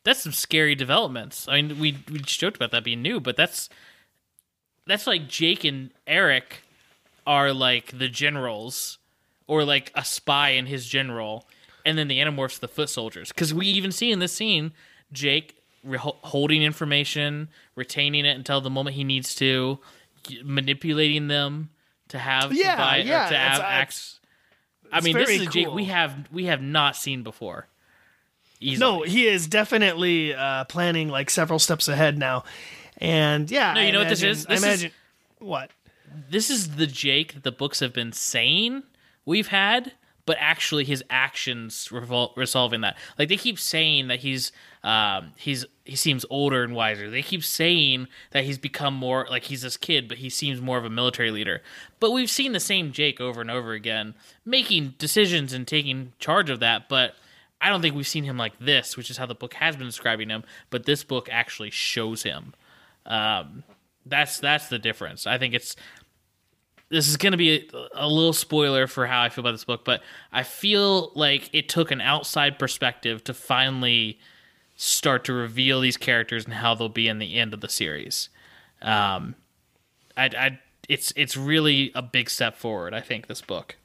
that's 0.04 0.20
some 0.22 0.32
scary 0.32 0.74
developments. 0.74 1.48
I 1.48 1.60
mean, 1.62 1.80
we 1.80 1.98
we 2.10 2.20
joked 2.20 2.56
about 2.56 2.70
that 2.70 2.84
being 2.84 3.02
new, 3.02 3.18
but 3.20 3.36
that's 3.36 3.68
that's 4.86 5.06
like 5.06 5.28
Jake 5.28 5.64
and 5.64 5.90
Erek 6.06 6.62
are 7.26 7.52
like 7.52 7.98
the 7.98 8.08
generals, 8.08 8.98
or 9.50 9.64
like 9.64 9.90
a 9.96 10.04
spy 10.04 10.50
and 10.50 10.68
his 10.68 10.86
general, 10.86 11.46
and 11.84 11.98
then 11.98 12.06
the 12.08 12.18
Animorphs 12.20 12.60
the 12.60 12.68
foot 12.68 12.88
soldiers. 12.88 13.28
Because 13.30 13.52
we 13.52 13.66
even 13.66 13.90
see 13.90 14.12
in 14.12 14.20
this 14.20 14.32
scene 14.32 14.72
Jake 15.12 15.56
re- 15.82 15.98
holding 16.00 16.62
information, 16.62 17.48
retaining 17.74 18.24
it 18.26 18.36
until 18.36 18.60
the 18.60 18.70
moment 18.70 18.94
he 18.94 19.02
needs 19.02 19.34
to, 19.36 19.80
manipulating 20.44 21.26
them 21.28 21.70
to 22.08 22.18
have 22.18 22.52
Yeah, 22.52 22.76
provide- 22.76 23.06
yeah, 23.06 23.28
to 23.28 23.36
have 23.36 23.60
uh, 23.60 23.64
acts. 23.64 24.20
I 24.92 25.00
mean, 25.00 25.16
this 25.16 25.30
is 25.30 25.42
a 25.42 25.46
Jake 25.46 25.72
we 25.72 25.84
have 25.86 26.14
we 26.32 26.44
have 26.46 26.62
not 26.62 26.96
seen 26.96 27.22
before. 27.22 27.66
Easily. 28.60 28.78
No, 28.78 29.02
he 29.02 29.26
is 29.26 29.46
definitely 29.46 30.34
uh 30.34 30.64
planning 30.64 31.08
like 31.08 31.30
several 31.30 31.58
steps 31.58 31.88
ahead 31.88 32.18
now. 32.18 32.44
And 32.98 33.50
yeah, 33.50 33.72
No, 33.72 33.80
you 33.80 33.88
I 33.88 33.90
know 33.90 33.98
what 34.00 34.08
this 34.10 34.22
imagine- 34.22 34.38
is? 34.38 34.46
I 34.46 34.50
This 34.50 34.58
is- 34.58 34.64
imagine 34.64 34.90
what? 35.38 35.70
this 36.28 36.50
is 36.50 36.74
the 36.76 36.86
Jake 36.88 37.34
that 37.34 37.42
the 37.44 37.52
books 37.52 37.80
have 37.80 37.92
been 37.92 38.12
saying 38.12 38.82
we've 39.24 39.48
had, 39.48 39.92
but 40.26 40.36
actually 40.38 40.84
his 40.84 41.02
actions 41.10 41.88
revol- 41.90 42.36
resolving 42.36 42.82
that. 42.82 42.96
Like 43.18 43.28
they 43.28 43.36
keep 43.36 43.58
saying 43.58 44.08
that 44.08 44.20
he's 44.20 44.52
um, 44.82 45.32
he's 45.36 45.66
he 45.84 45.96
seems 45.96 46.24
older 46.30 46.62
and 46.62 46.74
wiser. 46.74 47.10
They 47.10 47.22
keep 47.22 47.42
saying 47.44 48.06
that 48.30 48.44
he's 48.44 48.58
become 48.58 48.94
more 48.94 49.26
like 49.28 49.44
he's 49.44 49.62
this 49.62 49.76
kid, 49.76 50.08
but 50.08 50.18
he 50.18 50.30
seems 50.30 50.60
more 50.60 50.78
of 50.78 50.84
a 50.84 50.90
military 50.90 51.30
leader. 51.30 51.62
But 51.98 52.12
we've 52.12 52.30
seen 52.30 52.52
the 52.52 52.60
same 52.60 52.92
Jake 52.92 53.20
over 53.20 53.40
and 53.40 53.50
over 53.50 53.72
again, 53.72 54.14
making 54.44 54.94
decisions 54.98 55.52
and 55.52 55.66
taking 55.66 56.12
charge 56.18 56.48
of 56.48 56.60
that. 56.60 56.88
But 56.88 57.14
I 57.60 57.68
don't 57.68 57.82
think 57.82 57.94
we've 57.94 58.06
seen 58.06 58.24
him 58.24 58.38
like 58.38 58.58
this, 58.58 58.96
which 58.96 59.10
is 59.10 59.16
how 59.16 59.26
the 59.26 59.34
book 59.34 59.54
has 59.54 59.76
been 59.76 59.86
describing 59.86 60.30
him. 60.30 60.44
But 60.70 60.86
this 60.86 61.04
book 61.04 61.28
actually 61.30 61.70
shows 61.70 62.22
him. 62.22 62.54
Um, 63.04 63.64
that's 64.06 64.38
that's 64.38 64.68
the 64.68 64.78
difference. 64.78 65.26
I 65.26 65.38
think 65.38 65.54
it's 65.54 65.76
this 66.90 67.08
is 67.08 67.16
going 67.16 67.32
to 67.32 67.38
be 67.38 67.68
a, 67.72 68.04
a 68.04 68.08
little 68.08 68.32
spoiler 68.32 68.86
for 68.86 69.06
how 69.06 69.22
I 69.22 69.28
feel 69.28 69.42
about 69.42 69.52
this 69.52 69.64
book, 69.64 69.84
but 69.84 70.02
I 70.32 70.42
feel 70.42 71.12
like 71.14 71.48
it 71.54 71.68
took 71.68 71.90
an 71.90 72.00
outside 72.00 72.58
perspective 72.58 73.24
to 73.24 73.34
finally 73.34 74.18
start 74.76 75.24
to 75.24 75.32
reveal 75.32 75.80
these 75.80 75.96
characters 75.96 76.44
and 76.44 76.54
how 76.54 76.74
they'll 76.74 76.88
be 76.88 77.06
in 77.08 77.18
the 77.18 77.38
end 77.38 77.54
of 77.54 77.60
the 77.60 77.68
series. 77.68 78.28
Um, 78.82 79.36
I, 80.16 80.24
I, 80.24 80.58
it's 80.88 81.12
it's 81.16 81.36
really 81.36 81.92
a 81.94 82.02
big 82.02 82.28
step 82.28 82.56
forward. 82.56 82.92
I 82.92 83.00
think 83.00 83.26
this 83.26 83.40
book. 83.40 83.76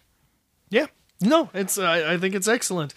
Yeah. 0.70 0.88
No, 1.22 1.50
it's 1.54 1.78
I 1.78 2.14
I 2.14 2.18
think 2.18 2.34
it's 2.34 2.48
excellent. 2.48 2.94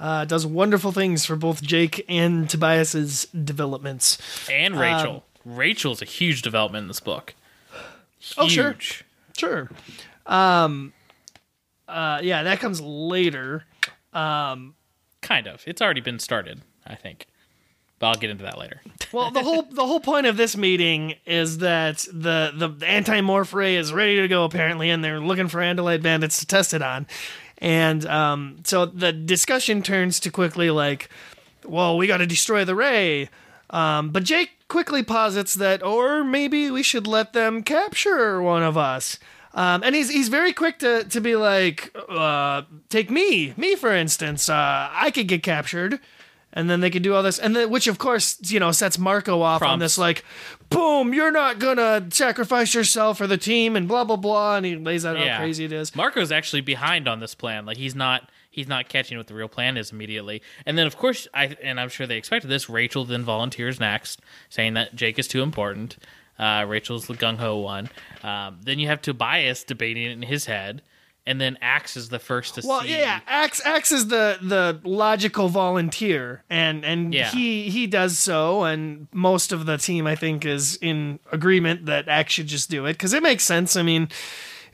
Uh, 0.00 0.24
does 0.24 0.44
wonderful 0.44 0.90
things 0.90 1.24
for 1.24 1.36
both 1.36 1.62
Jake 1.62 2.04
and 2.08 2.50
Tobias's 2.50 3.26
developments. 3.26 4.18
and 4.50 4.78
Rachel. 4.78 5.24
Rachel's 5.44 6.02
a 6.02 6.04
huge 6.04 6.42
development 6.42 6.82
in 6.84 6.88
this 6.88 7.00
book. 7.00 7.34
Huge. 8.18 8.34
Oh, 8.38 8.48
sure. 8.48 8.76
Sure. 9.36 9.70
Um 10.26 10.92
uh 11.88 12.20
yeah, 12.22 12.42
that 12.44 12.60
comes 12.60 12.80
later. 12.80 13.64
Kind 14.12 15.46
of. 15.46 15.62
It's 15.66 15.80
already 15.80 16.00
been 16.00 16.18
started, 16.18 16.62
I 16.86 16.94
think. 16.94 17.26
But 17.98 18.08
I'll 18.08 18.14
get 18.16 18.30
into 18.30 18.44
that 18.44 18.58
later. 18.58 18.80
Well, 19.12 19.30
the 19.30 19.42
whole 19.42 19.60
the 19.64 19.84
whole 19.86 20.00
point 20.00 20.24
of 20.26 20.38
this 20.38 20.56
meeting 20.56 21.16
is 21.26 21.58
that 21.58 21.98
the 22.10 22.50
the 22.56 22.86
anti 22.86 23.20
morph 23.20 23.52
ray 23.52 23.76
is 23.76 23.92
ready 23.92 24.16
to 24.16 24.26
go 24.26 24.44
apparently, 24.44 24.88
and 24.88 25.04
they're 25.04 25.20
looking 25.20 25.48
for 25.48 25.58
Andalite 25.58 26.00
bandits 26.00 26.38
to 26.40 26.46
test 26.46 26.72
it 26.72 26.80
on. 26.80 27.06
And 27.58 28.06
um, 28.06 28.60
so 28.64 28.86
the 28.86 29.12
discussion 29.12 29.82
turns 29.82 30.18
to 30.20 30.30
quickly 30.30 30.70
like, 30.70 31.10
well, 31.66 31.98
we 31.98 32.06
got 32.06 32.16
to 32.18 32.26
destroy 32.26 32.64
the 32.64 32.74
ray. 32.74 33.28
Um, 33.72 34.10
but 34.10 34.24
Jake 34.24 34.50
quickly 34.68 35.02
posits 35.02 35.54
that, 35.54 35.82
or 35.82 36.22
maybe 36.22 36.70
we 36.70 36.82
should 36.82 37.06
let 37.06 37.32
them 37.32 37.62
capture 37.62 38.40
one 38.42 38.62
of 38.62 38.76
us. 38.76 39.18
Um, 39.54 39.82
and 39.82 39.94
he's 39.94 40.10
he's 40.10 40.28
very 40.28 40.52
quick 40.52 40.78
to 40.80 41.04
to 41.04 41.20
be 41.20 41.36
like, 41.36 41.94
uh, 42.08 42.62
take 42.88 43.10
me, 43.10 43.52
me 43.56 43.74
for 43.76 43.94
instance. 43.94 44.48
Uh, 44.48 44.88
I 44.92 45.10
could 45.10 45.28
get 45.28 45.42
captured, 45.42 46.00
and 46.54 46.70
then 46.70 46.80
they 46.80 46.88
could 46.90 47.02
do 47.02 47.14
all 47.14 47.22
this, 47.22 47.38
and 47.38 47.54
then 47.54 47.68
which 47.70 47.86
of 47.86 47.98
course 47.98 48.38
you 48.50 48.58
know 48.60 48.72
sets 48.72 48.98
Marco 48.98 49.42
off 49.42 49.60
on 49.62 49.78
this 49.78 49.98
like, 49.98 50.24
boom, 50.70 51.12
you're 51.12 51.30
not 51.32 51.58
gonna 51.58 52.06
sacrifice 52.10 52.72
yourself 52.74 53.18
for 53.18 53.26
the 53.26 53.36
team, 53.36 53.76
and 53.76 53.86
blah 53.88 54.04
blah 54.04 54.16
blah, 54.16 54.56
and 54.56 54.64
he 54.64 54.76
lays 54.76 55.04
out 55.04 55.18
Yeah. 55.18 55.36
how 55.36 55.42
crazy 55.42 55.64
it 55.66 55.72
is. 55.72 55.94
Marco's 55.94 56.32
actually 56.32 56.62
behind 56.62 57.06
on 57.06 57.20
this 57.20 57.34
plan. 57.34 57.66
Like 57.66 57.76
he's 57.76 57.94
not 57.94 58.30
he's 58.52 58.68
not 58.68 58.88
catching 58.88 59.18
what 59.18 59.26
the 59.26 59.34
real 59.34 59.48
plan 59.48 59.76
is 59.76 59.90
immediately. 59.90 60.40
And 60.64 60.78
then 60.78 60.86
of 60.86 60.96
course 60.96 61.26
I 61.34 61.56
and 61.60 61.80
I'm 61.80 61.88
sure 61.88 62.06
they 62.06 62.16
expected 62.18 62.48
this. 62.48 62.68
Rachel 62.68 63.04
then 63.04 63.24
volunteers 63.24 63.80
next, 63.80 64.20
saying 64.48 64.74
that 64.74 64.94
Jake 64.94 65.18
is 65.18 65.26
too 65.26 65.42
important. 65.42 65.96
Uh, 66.38 66.64
Rachel's 66.68 67.06
the 67.06 67.14
gung 67.14 67.36
ho 67.38 67.56
one. 67.58 67.88
Um, 68.22 68.60
then 68.62 68.78
you 68.78 68.86
have 68.86 69.02
Tobias 69.02 69.64
debating 69.64 70.04
it 70.04 70.12
in 70.12 70.22
his 70.22 70.46
head, 70.46 70.82
and 71.26 71.40
then 71.40 71.56
Ax 71.60 71.96
is 71.96 72.08
the 72.08 72.18
first 72.18 72.54
to 72.56 72.62
Well, 72.66 72.80
see. 72.82 72.90
Well, 72.90 72.98
yeah, 72.98 73.20
Ax 73.28 73.64
Ax 73.64 73.92
is 73.92 74.08
the 74.08 74.38
the 74.42 74.80
logical 74.82 75.48
volunteer, 75.48 76.42
and 76.50 76.84
and 76.84 77.14
Yeah. 77.14 77.30
he 77.30 77.70
he 77.70 77.86
does 77.86 78.18
so, 78.18 78.64
and 78.64 79.08
most 79.12 79.52
of 79.52 79.66
the 79.66 79.76
team 79.76 80.06
I 80.06 80.16
think 80.16 80.44
is 80.44 80.76
in 80.80 81.20
agreement 81.30 81.86
that 81.86 82.08
Ax 82.08 82.32
should 82.32 82.48
just 82.48 82.70
do 82.70 82.86
it 82.86 82.94
because 82.94 83.12
it 83.12 83.22
makes 83.22 83.44
sense. 83.44 83.76
I 83.76 83.82
mean, 83.82 84.08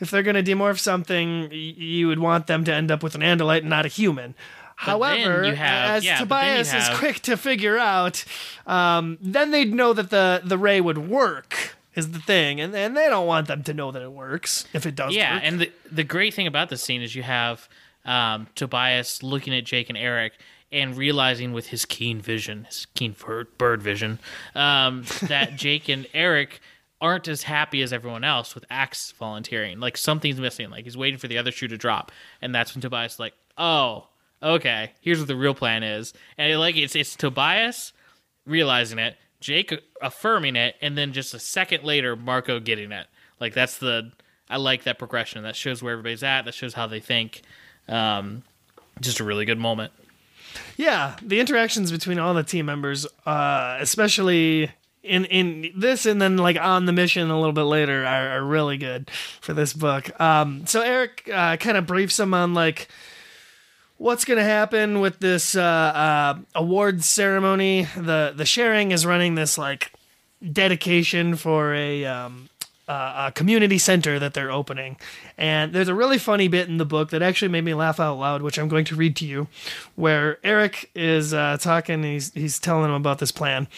if 0.00 0.10
they're 0.10 0.22
gonna 0.22 0.42
demorph 0.42 0.78
something, 0.78 1.48
y- 1.50 1.54
you 1.56 2.08
would 2.08 2.18
want 2.18 2.46
them 2.46 2.64
to 2.64 2.72
end 2.74 2.90
up 2.90 3.02
with 3.02 3.14
an 3.14 3.20
Andalite 3.22 3.58
and 3.60 3.70
not 3.70 3.84
a 3.84 3.88
human. 3.88 4.34
However, 4.76 5.44
you 5.44 5.54
have- 5.54 5.90
as 5.96 6.04
yeah, 6.04 6.18
but 6.24 6.40
Tobias 6.40 6.72
is 6.72 6.88
quick 6.98 7.20
to 7.22 7.36
figure 7.36 7.78
out, 7.78 8.24
um, 8.66 9.18
then 9.20 9.50
they'd 9.50 9.72
know 9.74 9.92
that 9.92 10.10
the 10.10 10.40
the 10.44 10.58
ray 10.58 10.80
would 10.80 10.98
work. 10.98 11.74
Is 11.94 12.12
the 12.12 12.20
thing, 12.20 12.60
and 12.60 12.72
and 12.76 12.96
they 12.96 13.08
don't 13.08 13.26
want 13.26 13.48
them 13.48 13.64
to 13.64 13.74
know 13.74 13.90
that 13.90 14.02
it 14.02 14.12
works 14.12 14.66
if 14.72 14.86
it 14.86 14.94
does. 14.94 15.12
Yeah, 15.16 15.34
work. 15.34 15.42
and 15.44 15.58
the 15.60 15.72
the 15.90 16.04
great 16.04 16.32
thing 16.32 16.46
about 16.46 16.68
this 16.68 16.80
scene 16.80 17.02
is 17.02 17.16
you 17.16 17.24
have 17.24 17.68
um, 18.04 18.46
Tobias 18.54 19.20
looking 19.24 19.52
at 19.52 19.64
Jake 19.64 19.88
and 19.88 19.98
Erek 19.98 20.34
and 20.70 20.96
realizing 20.96 21.52
with 21.52 21.68
his 21.68 21.84
keen 21.84 22.20
vision, 22.20 22.66
his 22.66 22.86
keen 22.94 23.16
bird 23.58 23.82
vision, 23.82 24.20
um, 24.54 25.02
that 25.22 25.56
Jake 25.56 25.88
and 25.88 26.06
Erek 26.14 26.60
aren't 27.00 27.28
as 27.28 27.42
happy 27.44 27.82
as 27.82 27.92
everyone 27.92 28.24
else 28.24 28.54
with 28.54 28.64
Ax 28.70 29.12
volunteering. 29.12 29.80
Like 29.80 29.96
something's 29.96 30.40
missing. 30.40 30.70
Like 30.70 30.84
he's 30.84 30.96
waiting 30.96 31.18
for 31.18 31.28
the 31.28 31.38
other 31.38 31.52
shoe 31.52 31.68
to 31.68 31.76
drop, 31.76 32.12
and 32.42 32.54
that's 32.54 32.74
when 32.74 32.82
Tobias 32.82 33.14
is 33.14 33.20
like, 33.20 33.34
oh, 33.56 34.08
okay, 34.42 34.92
here's 35.00 35.18
what 35.18 35.28
the 35.28 35.36
real 35.36 35.54
plan 35.54 35.82
is, 35.82 36.12
and 36.36 36.58
like 36.58 36.76
it's 36.76 36.96
it's 36.96 37.16
Tobias 37.16 37.92
realizing 38.46 38.98
it, 38.98 39.16
Jake 39.40 39.72
affirming 40.02 40.56
it, 40.56 40.76
and 40.80 40.96
then 40.96 41.12
just 41.12 41.34
a 41.34 41.38
second 41.38 41.84
later, 41.84 42.16
Marco 42.16 42.60
getting 42.60 42.92
it. 42.92 43.06
Like 43.40 43.54
that's 43.54 43.78
the 43.78 44.12
I 44.50 44.56
like 44.56 44.84
that 44.84 44.98
progression. 44.98 45.42
That 45.42 45.56
shows 45.56 45.82
where 45.82 45.92
everybody's 45.92 46.22
at. 46.22 46.44
That 46.44 46.54
shows 46.54 46.74
how 46.74 46.86
they 46.86 47.00
think. 47.00 47.42
Um, 47.86 48.42
just 49.00 49.20
a 49.20 49.24
really 49.24 49.44
good 49.44 49.58
moment. 49.58 49.92
Yeah, 50.76 51.16
the 51.22 51.40
interactions 51.40 51.92
between 51.92 52.18
all 52.18 52.34
the 52.34 52.42
team 52.42 52.66
members, 52.66 53.06
uh, 53.26 53.76
especially 53.80 54.70
in 55.02 55.24
in 55.26 55.72
this 55.76 56.06
and 56.06 56.20
then 56.20 56.36
like 56.36 56.58
on 56.58 56.86
the 56.86 56.92
mission 56.92 57.30
a 57.30 57.38
little 57.38 57.52
bit 57.52 57.62
later, 57.62 58.04
are, 58.04 58.38
are 58.38 58.44
really 58.44 58.76
good 58.76 59.10
for 59.40 59.52
this 59.54 59.72
book. 59.72 60.18
Um, 60.20 60.66
so 60.66 60.80
Erek 60.80 61.28
uh, 61.32 61.56
kind 61.56 61.76
of 61.76 61.86
briefs 61.86 62.18
him 62.18 62.34
on 62.34 62.54
like 62.54 62.88
what's 63.96 64.24
going 64.24 64.38
to 64.38 64.44
happen 64.44 65.00
with 65.00 65.18
this 65.18 65.54
uh, 65.54 65.60
uh, 65.60 66.38
awards 66.54 67.06
ceremony. 67.06 67.86
The 67.96 68.32
the 68.34 68.46
sharing 68.46 68.92
is 68.92 69.04
running 69.04 69.34
this 69.34 69.58
like 69.58 69.92
dedication 70.52 71.36
for 71.36 71.74
a 71.74 72.04
um, 72.04 72.48
a 72.88 73.30
community 73.34 73.76
center 73.76 74.18
that 74.18 74.32
they're 74.32 74.50
opening. 74.50 74.96
And 75.36 75.74
there's 75.74 75.88
a 75.88 75.94
really 75.94 76.18
funny 76.18 76.48
bit 76.48 76.68
in 76.68 76.78
the 76.78 76.86
book 76.86 77.10
that 77.10 77.20
actually 77.20 77.48
made 77.48 77.64
me 77.64 77.74
laugh 77.74 78.00
out 78.00 78.18
loud, 78.18 78.42
which 78.42 78.58
I'm 78.58 78.68
going 78.68 78.86
to 78.86 78.96
read 78.96 79.14
to 79.16 79.26
you, 79.26 79.48
where 79.94 80.38
Erek 80.42 80.90
is 80.94 81.34
uh, 81.34 81.58
talking. 81.60 82.02
He's 82.02 82.32
he's 82.32 82.58
telling 82.58 82.86
him 82.86 82.94
about 82.94 83.18
this 83.18 83.32
plan, 83.32 83.68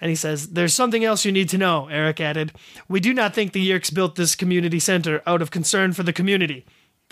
and 0.00 0.08
he 0.10 0.14
says, 0.14 0.48
"There's 0.50 0.74
something 0.74 1.04
else 1.04 1.24
you 1.24 1.32
need 1.32 1.48
to 1.50 1.58
know." 1.58 1.88
Erek 1.88 2.20
added, 2.20 2.52
"We 2.88 3.00
do 3.00 3.12
not 3.14 3.34
think 3.34 3.52
the 3.52 3.66
Yeerks 3.68 3.92
built 3.92 4.16
this 4.16 4.34
community 4.34 4.78
center 4.80 5.22
out 5.26 5.42
of 5.42 5.50
concern 5.50 5.92
for 5.92 6.02
the 6.02 6.12
community." 6.12 6.64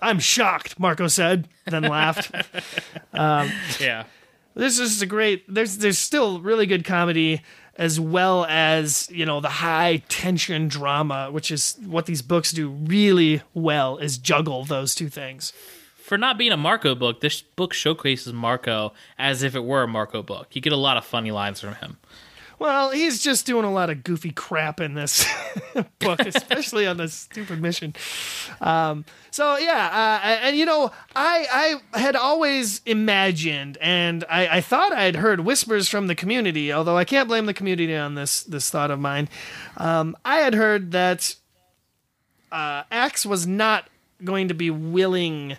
I'm 0.03 0.19
shocked, 0.19 0.79
Marco 0.79 1.09
said, 1.09 1.49
then 1.67 1.83
laughed. 1.83 2.31
Um, 3.15 3.51
yeah. 3.81 4.05
this 4.55 4.79
is 4.79 5.01
a 5.01 5.07
great 5.07 5.43
there's 5.49 5.79
there's 5.79 5.97
still 5.99 6.39
really 6.41 6.67
good 6.67 6.85
comedy 6.85 7.41
as 7.77 7.99
well 7.99 8.45
as 8.45 9.09
you 9.11 9.25
know 9.25 9.41
the 9.41 9.49
high 9.49 10.03
tension 10.11 10.69
drama 10.69 11.31
which 11.31 11.51
is 11.51 11.79
what 11.87 12.05
these 12.05 12.21
books 12.21 12.53
do 12.53 12.69
really 12.69 13.41
well 13.55 13.97
is 13.97 14.19
juggle 14.19 14.67
those 14.67 14.95
two 14.95 15.09
things 15.09 15.55
For 15.97 16.19
not 16.19 16.37
being 16.37 16.53
a 16.53 16.59
Marco 16.59 16.95
book, 16.95 17.21
this 17.23 17.41
book 17.41 17.73
showcases 17.73 18.35
Marco 18.35 18.93
as 19.19 19.43
if 19.43 19.55
it 19.57 19.65
were 19.65 19.83
a 19.83 19.89
Marco 19.89 20.23
book. 20.23 20.49
You 20.55 20.61
get 20.61 20.73
a 20.75 20.77
lot 20.77 20.97
of 20.99 21.05
funny 21.07 21.31
lines 21.33 21.61
from 21.61 21.75
him. 21.77 21.97
Well 22.59 22.91
he's 22.91 23.23
just 23.23 23.47
doing 23.47 23.65
a 23.65 23.73
lot 23.73 23.91
of 23.91 24.05
goofy 24.05 24.31
crap 24.33 24.81
in 24.81 24.95
this 24.95 25.27
book 25.99 26.21
especially 26.21 26.87
on 26.87 26.97
this 26.97 27.13
stupid 27.13 27.61
mission. 27.61 27.95
Um, 28.61 29.05
so 29.31 29.57
yeah 29.59 30.21
uh, 30.23 30.27
and 30.47 30.57
you 30.57 30.65
know 30.65 30.91
i 31.15 31.79
i 31.93 31.99
had 32.01 32.17
always 32.17 32.81
imagined 32.87 33.77
and 33.83 34.25
I, 34.31 34.49
I 34.49 34.61
thought 34.63 34.93
i 34.93 35.03
had 35.03 35.17
heard 35.17 35.41
whispers 35.41 35.91
from 35.91 36.07
the 36.07 36.15
community 36.15 36.73
although 36.73 36.97
i 36.97 37.05
can't 37.05 37.29
blame 37.29 37.45
the 37.45 37.53
community 37.53 37.95
on 37.95 38.15
this 38.15 38.43
this 38.45 38.71
thought 38.71 38.91
of 38.91 38.99
mine. 38.99 39.29
Um, 39.77 40.17
i 40.25 40.37
had 40.37 40.55
heard 40.55 40.93
that 40.93 41.35
uh, 42.51 42.85
Ax 42.91 43.27
was 43.27 43.47
not 43.47 43.89
going 44.25 44.49
to 44.49 44.55
be 44.55 44.71
willing 44.71 45.59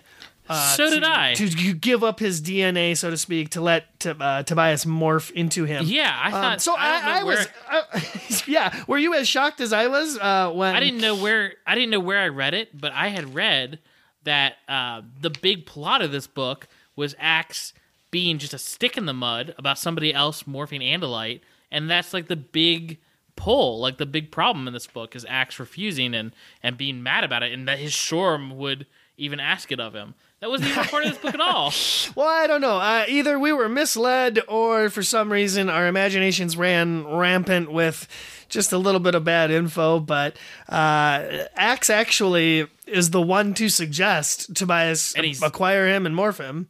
so 0.54 0.90
did 0.90 1.04
I. 1.04 1.32
Uh, 1.32 1.36
to 1.36 1.74
give 1.74 2.02
up 2.04 2.20
his 2.20 2.40
dna 2.40 2.96
so 2.96 3.10
to 3.10 3.16
speak 3.16 3.50
to 3.50 3.60
let 3.60 3.98
to, 4.00 4.16
uh, 4.18 4.42
tobias 4.42 4.84
morph 4.84 5.30
into 5.32 5.64
him 5.64 5.84
yeah, 5.86 6.16
I 6.22 6.30
thought. 6.30 6.52
um, 6.54 6.58
so 6.58 6.74
I, 6.76 7.00
I, 7.00 7.20
I 7.20 7.22
was, 7.22 7.48
I, 7.68 8.42
yeah. 8.46 8.84
Were 8.86 8.98
you 8.98 9.14
as 9.14 9.28
shocked 9.28 9.60
as 9.60 9.72
I 9.72 9.88
was 9.88 10.18
uh, 10.18 10.50
when 10.52 10.74
I 10.74 10.80
didn't 10.80 11.00
know 11.00 11.16
where 11.16 11.54
I 11.66 11.74
didn't 11.74 11.90
know 11.90 12.00
where 12.00 12.20
I 12.20 12.28
read 12.28 12.54
it, 12.54 12.78
but 12.78 12.92
I 12.92 13.08
had 13.08 13.34
read 13.34 13.78
that 14.24 14.56
uh, 14.68 15.02
the 15.20 15.30
big 15.30 15.66
plot 15.66 16.02
of 16.02 16.12
this 16.12 16.26
book 16.26 16.68
was 16.96 17.14
Ax 17.18 17.72
being 18.10 18.38
just 18.38 18.54
a 18.54 18.58
stick 18.58 18.96
in 18.96 19.06
the 19.06 19.12
mud 19.12 19.54
about 19.58 19.78
somebody 19.78 20.12
else 20.12 20.44
morphing 20.44 20.82
Andalite, 20.82 21.40
and 21.70 21.90
that's 21.90 22.12
like 22.12 22.28
the 22.28 22.36
big 22.36 22.98
pull, 23.36 23.80
like 23.80 23.98
the 23.98 24.06
big 24.06 24.30
problem 24.30 24.66
in 24.66 24.74
this 24.74 24.86
book 24.86 25.14
is 25.14 25.24
Ax 25.28 25.58
refusing 25.58 26.14
and 26.14 26.32
and 26.62 26.76
being 26.76 27.02
mad 27.02 27.24
about 27.24 27.42
it, 27.42 27.52
and 27.52 27.66
that 27.68 27.78
his 27.78 27.92
Shorm 27.92 28.56
would 28.56 28.86
even 29.16 29.40
ask 29.40 29.72
it 29.72 29.80
of 29.80 29.94
him. 29.94 30.14
That 30.40 30.50
wasn't 30.50 30.70
even 30.70 30.84
part 30.84 31.04
of 31.04 31.10
this 31.10 31.18
book 31.18 31.34
at 31.34 31.40
all. 31.40 31.72
Well, 32.14 32.28
I 32.28 32.46
don't 32.46 32.60
know. 32.60 32.78
Uh, 32.78 33.04
either 33.08 33.38
we 33.38 33.52
were 33.52 33.68
misled, 33.68 34.40
or 34.48 34.88
for 34.90 35.02
some 35.02 35.30
reason 35.32 35.68
our 35.68 35.86
imaginations 35.88 36.56
ran 36.56 37.06
rampant 37.06 37.70
with 37.72 38.06
just 38.48 38.72
a 38.72 38.78
little 38.78 39.00
bit 39.00 39.14
of 39.14 39.24
bad 39.24 39.50
info. 39.50 40.00
But 40.00 40.36
uh, 40.68 41.44
Ax 41.56 41.90
actually 41.90 42.66
is 42.86 43.10
the 43.10 43.20
one 43.22 43.52
to 43.54 43.68
suggest 43.68 44.54
Tobias 44.54 45.14
And 45.14 45.26
he's- 45.26 45.42
acquire 45.42 45.86
him 45.88 46.06
and 46.06 46.14
morph 46.14 46.38
him. 46.38 46.68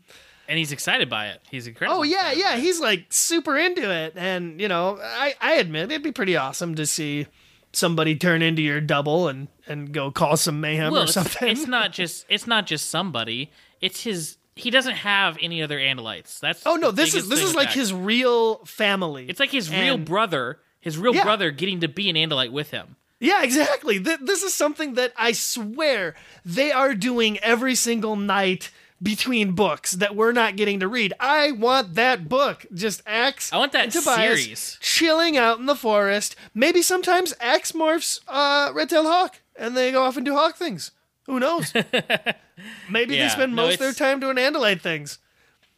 And 0.49 0.59
he's 0.59 0.73
excited 0.73 1.11
by 1.11 1.27
it. 1.29 1.43
He's 1.51 1.67
incredible. 1.67 2.01
Oh 2.01 2.03
yeah, 2.05 2.33
yeah. 2.33 2.57
He's 2.57 2.81
like 2.81 3.05
super 3.11 3.57
into 3.59 3.91
it, 3.93 4.15
and 4.17 4.59
you 4.59 4.67
know, 4.69 4.99
I 5.03 5.35
I 5.43 5.53
admit 5.57 5.91
it'd 5.93 6.03
be 6.03 6.11
pretty 6.11 6.39
awesome 6.39 6.75
to 6.77 6.87
see 6.87 7.27
somebody 7.73 8.17
turn 8.17 8.43
into 8.43 8.63
your 8.63 8.81
double 8.81 9.29
and 9.29 9.49
and 9.67 9.93
go 9.93 10.11
cause 10.11 10.41
some 10.43 10.61
mayhem 10.61 10.93
well, 10.93 11.03
or 11.05 11.07
something. 11.07 11.49
it's 11.49 11.67
not 11.67 11.93
just 12.01 12.27
it's 12.29 12.47
not 12.47 12.67
just 12.67 12.91
somebody. 12.91 13.51
It's 13.81 14.03
his. 14.03 14.37
He 14.57 14.71
doesn't 14.71 14.95
have 14.97 15.39
any 15.41 15.63
other 15.63 15.79
Andalites. 15.79 16.41
That's 16.41 16.63
oh 16.67 16.75
no, 16.77 16.91
this 16.91 17.15
is 17.15 17.29
this 17.29 17.43
is 17.43 17.55
like 17.55 17.71
his 17.71 17.93
real 17.93 18.57
family. 18.65 19.27
It's 19.29 19.39
like 19.41 19.51
his 19.51 19.71
real 19.71 19.99
brother. 19.99 20.59
His 20.81 20.97
real 20.97 21.15
Yeah. 21.15 21.25
brother 21.25 21.51
getting 21.51 21.81
to 21.81 21.89
be 21.89 22.09
an 22.09 22.17
Andalite 22.17 22.51
with 22.53 22.71
him. 22.71 22.97
Yeah, 23.21 23.43
exactly. 23.43 24.01
Th- 24.03 24.21
this 24.23 24.43
is 24.45 24.55
something 24.55 24.95
that 24.95 25.13
I 25.17 25.33
swear 25.33 26.15
they 26.45 26.71
are 26.71 26.95
doing 26.95 27.39
every 27.41 27.75
single 27.75 28.15
night 28.15 28.71
between 29.03 29.53
books 29.53 29.93
that 29.93 30.17
we're 30.17 30.33
not 30.33 30.57
getting 30.57 30.81
to 30.81 30.89
read. 30.89 31.13
I 31.21 31.53
want 31.53 31.95
that 31.95 32.29
book. 32.29 32.67
Just 32.75 33.03
Ax. 33.07 33.53
I 33.53 33.59
want 33.59 33.73
that 33.73 33.91
Tobias 33.91 34.41
series. 34.43 34.79
chilling 34.81 35.37
out 35.37 35.59
in 35.59 35.67
the 35.67 35.77
forest. 35.77 36.35
Maybe 36.55 36.83
sometimes 36.83 37.35
Ax 37.41 37.73
morphs 37.73 38.21
uh, 38.27 38.73
Red-tailed 38.75 39.07
Hawk, 39.07 39.41
and 39.57 39.77
they 39.77 39.93
go 39.93 40.03
off 40.03 40.17
and 40.17 40.27
do 40.27 40.35
hawk 40.35 40.57
things. 40.57 40.91
Who 41.27 41.39
knows? 41.39 41.73
Maybe 42.91 43.15
they 43.15 43.19
Yeah, 43.19 43.29
spend 43.29 43.55
no, 43.55 43.63
most 43.63 43.75
of 43.75 43.81
their 43.81 43.93
time 43.93 44.19
doing 44.21 44.37
Andalite 44.37 44.81
things. 44.81 45.19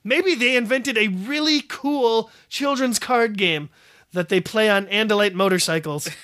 maybe 0.03 0.35
they 0.35 0.57
invented 0.57 0.97
a 0.97 1.09
really 1.09 1.61
cool 1.69 2.31
children's 2.49 2.99
card 2.99 3.37
game 3.37 3.69
that 4.13 4.29
they 4.31 4.41
play 4.41 4.71
on 4.71 4.87
Andalite 4.87 5.35
motorcycles. 5.35 6.09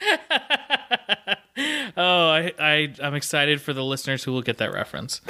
Oh, 1.96 2.28
I, 2.28 2.52
I 2.58 2.92
I'm 3.02 3.14
excited 3.14 3.62
for 3.62 3.72
the 3.72 3.82
listeners 3.82 4.22
who 4.22 4.32
will 4.32 4.42
get 4.42 4.58
that 4.58 4.72
reference. 4.72 5.22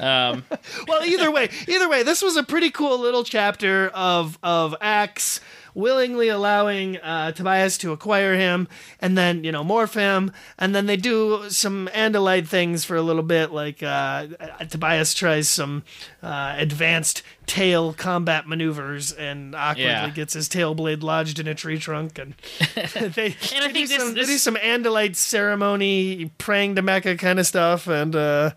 Um, 0.00 0.44
well, 0.88 1.04
either 1.04 1.30
way, 1.30 1.50
either 1.68 1.88
way, 1.88 2.02
this 2.02 2.22
was 2.22 2.36
a 2.36 2.42
pretty 2.42 2.70
cool 2.70 2.98
little 2.98 3.24
chapter 3.24 3.88
of 3.88 4.38
of 4.42 4.74
Ax 4.80 5.40
willingly 5.74 6.28
allowing 6.28 6.96
uh, 6.98 7.32
Tobias 7.32 7.76
to 7.78 7.92
acquire 7.92 8.34
him, 8.36 8.68
and 9.00 9.18
then 9.18 9.42
you 9.44 9.50
know 9.52 9.64
morph 9.64 9.94
him, 9.94 10.30
and 10.58 10.74
then 10.74 10.86
they 10.86 10.96
do 10.96 11.50
some 11.50 11.88
Andalite 11.92 12.46
things 12.46 12.84
for 12.84 12.96
a 12.96 13.02
little 13.02 13.22
bit, 13.22 13.50
like 13.52 13.82
uh, 13.82 14.26
Tobias 14.70 15.14
tries 15.14 15.48
some 15.48 15.82
uh, 16.22 16.54
advanced 16.56 17.22
tail 17.46 17.92
combat 17.92 18.46
maneuvers 18.48 19.12
and 19.12 19.54
awkwardly 19.54 19.84
Yeah. 19.84 20.08
gets 20.10 20.32
his 20.32 20.48
tail 20.48 20.74
blade 20.74 21.02
lodged 21.02 21.38
in 21.38 21.46
a 21.48 21.54
tree 21.54 21.78
trunk, 21.78 22.18
and 22.18 22.34
they, 23.14 23.36
And 23.54 23.64
I 23.64 23.70
think 23.72 23.88
this- 23.88 23.98
some, 24.02 24.14
they 24.14 24.24
do 24.24 24.38
some 24.38 24.56
Andalite 24.56 25.16
ceremony, 25.16 26.30
praying 26.38 26.76
to 26.76 26.82
Mecca 26.82 27.16
kind 27.16 27.38
of 27.38 27.46
stuff, 27.46 27.86
and 27.86 28.14
uh, 28.16 28.50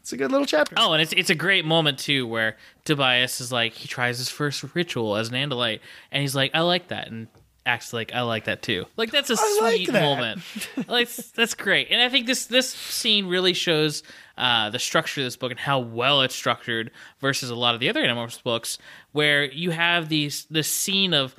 it's 0.00 0.12
a 0.12 0.16
good 0.16 0.32
little 0.32 0.46
chapter. 0.46 0.74
oh, 0.78 0.92
and 0.94 1.00
it's 1.02 1.12
it's 1.12 1.30
a 1.30 1.34
great 1.34 1.64
moment 1.64 1.98
too, 1.98 2.26
where 2.26 2.56
Tobias 2.84 3.40
is 3.40 3.52
like 3.52 3.74
he 3.74 3.88
tries 3.88 4.18
his 4.18 4.28
first 4.28 4.64
ritual 4.74 5.16
as 5.16 5.28
an 5.28 5.34
Andalite, 5.34 5.80
and 6.10 6.20
he's 6.20 6.34
like, 6.34 6.50
I 6.54 6.60
like 6.60 6.88
that, 6.88 7.08
and 7.08 7.28
Ax 7.64 7.92
like 7.92 8.12
I 8.12 8.22
like 8.22 8.44
that 8.46 8.60
too. 8.60 8.86
Like 8.96 9.12
that's 9.12 9.30
a 9.30 9.36
I 9.38 9.58
like 9.62 9.74
sweet 9.76 9.92
that. 9.92 10.02
moment. 10.02 10.40
like 10.88 11.08
that's 11.08 11.54
great, 11.54 11.88
and 11.90 12.02
I 12.02 12.08
think 12.08 12.26
this 12.26 12.46
this 12.46 12.68
scene 12.68 13.26
really 13.26 13.52
shows 13.52 14.02
uh, 14.36 14.70
the 14.70 14.80
structure 14.80 15.20
of 15.20 15.26
this 15.26 15.36
book 15.36 15.52
and 15.52 15.60
how 15.60 15.78
well 15.78 16.22
it's 16.22 16.34
structured 16.34 16.90
versus 17.20 17.50
a 17.50 17.54
lot 17.54 17.74
of 17.74 17.80
the 17.80 17.88
other 17.88 18.02
Animorphs 18.02 18.42
books, 18.42 18.78
where 19.12 19.44
you 19.44 19.70
have 19.70 20.08
these 20.08 20.44
this 20.50 20.68
scene 20.68 21.14
of 21.14 21.36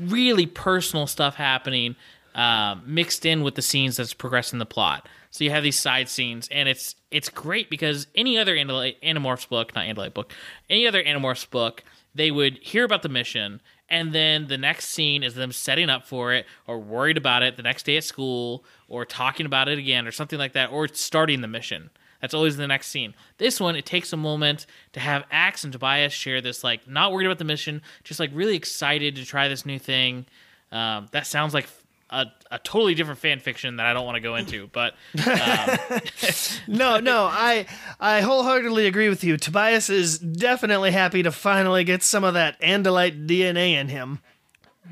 really 0.00 0.46
personal 0.46 1.06
stuff 1.06 1.36
happening 1.36 1.94
um, 2.34 2.82
mixed 2.84 3.24
in 3.24 3.42
with 3.42 3.54
the 3.54 3.62
scenes 3.62 3.96
that's 3.96 4.12
progressing 4.12 4.58
the 4.58 4.66
plot. 4.66 5.08
So 5.34 5.42
you 5.42 5.50
have 5.50 5.64
these 5.64 5.80
side 5.80 6.08
scenes, 6.08 6.46
and 6.52 6.68
it's 6.68 6.94
it's 7.10 7.28
great 7.28 7.68
because 7.68 8.06
any 8.14 8.38
other 8.38 8.54
Animorphs 8.54 9.48
book, 9.48 9.74
not 9.74 9.84
Andalite 9.84 10.14
book, 10.14 10.32
any 10.70 10.86
other 10.86 11.02
Animorphs 11.02 11.50
book, 11.50 11.82
they 12.14 12.30
would 12.30 12.58
hear 12.58 12.84
about 12.84 13.02
the 13.02 13.08
mission, 13.08 13.60
and 13.88 14.12
then 14.12 14.46
the 14.46 14.56
next 14.56 14.90
scene 14.90 15.24
is 15.24 15.34
them 15.34 15.50
setting 15.50 15.90
up 15.90 16.06
for 16.06 16.32
it, 16.32 16.46
or 16.68 16.78
worried 16.78 17.16
about 17.16 17.42
it 17.42 17.56
the 17.56 17.64
next 17.64 17.82
day 17.82 17.96
at 17.96 18.04
school, 18.04 18.64
or 18.86 19.04
talking 19.04 19.44
about 19.44 19.68
it 19.68 19.76
again, 19.76 20.06
or 20.06 20.12
something 20.12 20.38
like 20.38 20.52
that, 20.52 20.70
or 20.70 20.86
starting 20.86 21.40
the 21.40 21.48
mission. 21.48 21.90
That's 22.20 22.32
always 22.32 22.56
the 22.56 22.68
next 22.68 22.86
scene. 22.86 23.12
This 23.38 23.58
one, 23.58 23.74
it 23.74 23.84
takes 23.84 24.12
a 24.12 24.16
moment 24.16 24.66
to 24.92 25.00
have 25.00 25.24
Ax 25.32 25.64
and 25.64 25.72
Tobias 25.72 26.12
share 26.12 26.40
this, 26.42 26.62
like, 26.62 26.86
not 26.86 27.10
worried 27.10 27.26
about 27.26 27.38
the 27.38 27.44
mission, 27.44 27.82
just 28.04 28.20
like 28.20 28.30
really 28.32 28.54
excited 28.54 29.16
to 29.16 29.24
try 29.24 29.48
this 29.48 29.66
new 29.66 29.80
thing. 29.80 30.26
Um, 30.70 31.08
that 31.10 31.26
sounds 31.26 31.54
like 31.54 31.66
a, 32.14 32.32
a 32.52 32.58
totally 32.60 32.94
different 32.94 33.18
fan 33.18 33.40
fiction 33.40 33.76
that 33.76 33.86
I 33.86 33.92
don't 33.92 34.06
want 34.06 34.16
to 34.16 34.20
go 34.20 34.36
into, 34.36 34.68
but 34.68 34.94
um, 35.26 36.00
No, 36.68 36.98
no, 37.00 37.24
I 37.24 37.66
I 37.98 38.20
wholeheartedly 38.20 38.86
agree 38.86 39.08
with 39.08 39.24
you. 39.24 39.36
Tobias 39.36 39.90
is 39.90 40.18
definitely 40.18 40.92
happy 40.92 41.22
to 41.22 41.32
finally 41.32 41.84
get 41.84 42.02
some 42.02 42.24
of 42.24 42.34
that 42.34 42.60
Andalite 42.60 43.26
DNA 43.26 43.72
in 43.72 43.88
him. 43.88 44.20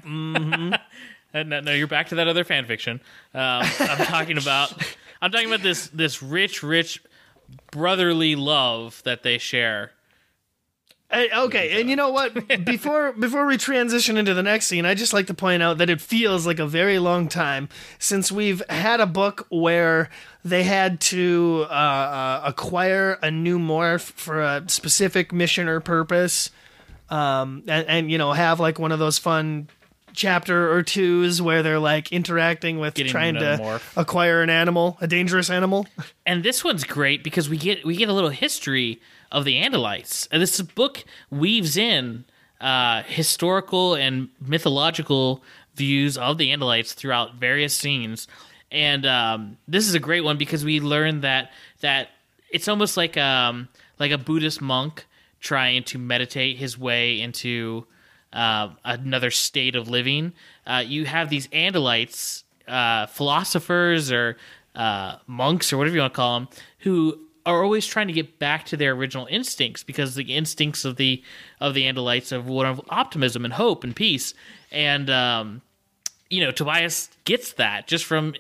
uh, 1.35 1.43
no, 1.43 1.61
no, 1.61 1.73
you're 1.73 1.87
back 1.87 2.09
to 2.09 2.17
that 2.17 2.27
other 2.29 2.45
fan 2.45 2.67
fiction. 2.67 3.01
Um, 3.35 3.63
I'm 3.79 4.07
talking 4.07 4.39
about, 4.39 4.73
I'm 5.21 5.31
talking 5.31 5.47
about 5.49 5.63
this 5.63 5.89
this 5.89 6.23
rich, 6.23 6.63
rich 6.63 7.01
brotherly 7.71 8.35
love 8.35 9.03
that 9.05 9.23
they 9.23 9.39
share. 9.39 9.93
Hey, 11.13 11.29
okay, 11.31 11.79
and 11.81 11.91
you 11.91 11.97
know 11.97 12.09
what? 12.11 12.33
Before 12.65 13.13
before 13.13 13.45
we 13.47 13.59
transition 13.59 14.17
into 14.17 14.33
the 14.33 14.43
next 14.43 14.67
scene, 14.67 14.87
I 14.87 14.95
just 14.95 15.13
like 15.13 15.27
to 15.27 15.35
point 15.35 15.63
out 15.63 15.79
that 15.79 15.91
it 15.91 16.01
feels 16.01 16.47
like 16.47 16.59
a 16.59 16.67
very 16.67 16.99
long 16.99 17.29
time 17.29 17.69
since 17.99 18.33
we've 18.33 18.63
had 18.71 19.01
a 19.01 19.07
book 19.07 19.47
where 19.51 20.09
they 20.43 20.63
had 20.63 21.01
to 21.03 21.67
uh, 21.69 21.73
uh, 21.73 22.43
acquire 22.47 23.19
a 23.23 23.31
new 23.31 23.59
morph 23.59 24.01
for 24.13 24.41
a 24.41 24.67
specific 24.69 25.33
mission 25.33 25.69
or 25.69 25.81
purpose, 25.81 26.51
um, 27.11 27.63
and, 27.69 27.87
and 27.89 28.11
you 28.11 28.17
know 28.17 28.33
have 28.33 28.59
like 28.59 28.79
one 28.79 28.91
of 28.93 28.99
those 28.99 29.19
fun 29.19 29.69
chapter 30.15 30.73
or 30.73 30.83
twos 30.83 31.41
where 31.43 31.63
they're 31.63 31.79
like 31.79 32.13
interacting 32.13 32.79
with 32.79 32.95
Getting 32.95 33.13
trying 33.13 33.35
to 33.35 33.59
morph. 33.61 33.97
acquire 33.97 34.43
an 34.43 34.51
animal, 34.51 34.97
a 35.01 35.07
dangerous 35.07 35.51
animal. 35.51 35.87
and 36.27 36.43
this 36.43 36.65
one's 36.65 36.85
great 36.85 37.23
because 37.23 37.49
we 37.51 37.57
get 37.59 37.85
we 37.85 37.97
get 37.97 38.09
a 38.09 38.13
little 38.13 38.31
history 38.31 39.01
of 39.33 39.45
the 39.45 39.61
Andalites. 39.61 40.29
And 40.31 40.41
this 40.41 40.61
book 40.61 41.05
weaves 41.31 41.77
in 41.77 42.25
uh, 42.61 43.03
historical 43.03 43.95
and 43.95 44.29
mythological 44.41 45.43
views 45.75 46.17
of 46.17 46.39
the 46.39 46.51
Andalites 46.53 46.95
throughout 46.95 47.35
various 47.35 47.75
scenes. 47.75 48.29
And 48.71 49.05
um, 49.05 49.57
this 49.67 49.89
is 49.89 49.95
a 49.95 49.99
great 49.99 50.23
one 50.23 50.39
because 50.39 50.65
we 50.65 50.81
learn 50.81 51.23
that 51.23 51.51
that 51.81 52.11
it's 52.51 52.69
almost 52.69 52.97
like 52.97 53.17
um, 53.17 53.69
like 53.99 54.13
a 54.13 54.19
Buddhist 54.19 54.61
monk 54.61 55.07
trying 55.41 55.83
to 55.83 55.99
meditate 55.99 56.57
his 56.57 56.79
way 56.79 57.21
into 57.21 57.85
uh, 58.33 58.69
another 58.85 59.31
state 59.31 59.75
of 59.75 59.89
living. 59.89 60.33
Uh, 60.67 60.83
you 60.87 61.05
have 61.05 61.29
these 61.29 61.49
Andalites, 61.49 62.45
uh, 62.69 63.07
philosophers 63.07 64.13
or 64.13 64.37
uh, 64.75 65.17
monks 65.27 65.73
or 65.73 65.79
whatever 65.79 65.97
you 65.97 66.01
want 66.01 66.13
to 66.13 66.17
call 66.17 66.39
them, 66.39 66.49
who 66.79 67.19
are 67.45 67.63
always 67.63 67.87
trying 67.87 68.07
to 68.07 68.13
get 68.13 68.39
back 68.39 68.67
to 68.67 68.77
their 68.77 68.93
original 68.93 69.27
instincts 69.31 69.83
because 69.83 70.15
the 70.15 70.35
instincts 70.35 70.85
of 70.85 70.97
the 70.97 71.23
of 71.61 71.75
the 71.75 71.85
Andalites 71.85 72.33
of 72.33 72.47
one 72.49 72.67
of 72.67 72.81
optimism 72.89 73.45
and 73.45 73.55
hope 73.55 73.85
and 73.85 73.95
peace. 73.95 74.35
And 74.71 75.11
um, 75.11 75.63
you 76.31 76.43
know, 76.45 76.51
Tobias 76.51 77.11
gets 77.25 77.55
that 77.55 77.87
just 77.87 78.05
from 78.05 78.35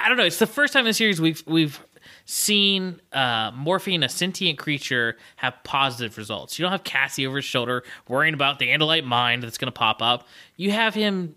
I 0.00 0.08
don't 0.08 0.18
know. 0.18 0.24
It's 0.24 0.38
the 0.38 0.46
first 0.46 0.72
time 0.72 0.80
in 0.80 0.86
the 0.86 0.94
series 0.94 1.20
we've 1.20 1.42
we've 1.46 1.80
seen 2.24 3.00
uh, 3.12 3.50
morphing 3.52 4.04
a 4.04 4.08
sentient 4.08 4.58
creature 4.58 5.16
have 5.36 5.54
positive 5.64 6.18
results. 6.18 6.58
You 6.58 6.64
don't 6.64 6.72
have 6.72 6.84
Cassie 6.84 7.26
over 7.26 7.36
his 7.36 7.44
shoulder 7.44 7.84
worrying 8.06 8.34
about 8.34 8.58
the 8.58 8.68
Andalite 8.68 9.04
mind 9.04 9.42
that's 9.42 9.58
going 9.58 9.72
to 9.72 9.72
pop 9.72 10.02
up. 10.02 10.26
You 10.56 10.70
have 10.70 10.94
him 10.94 11.36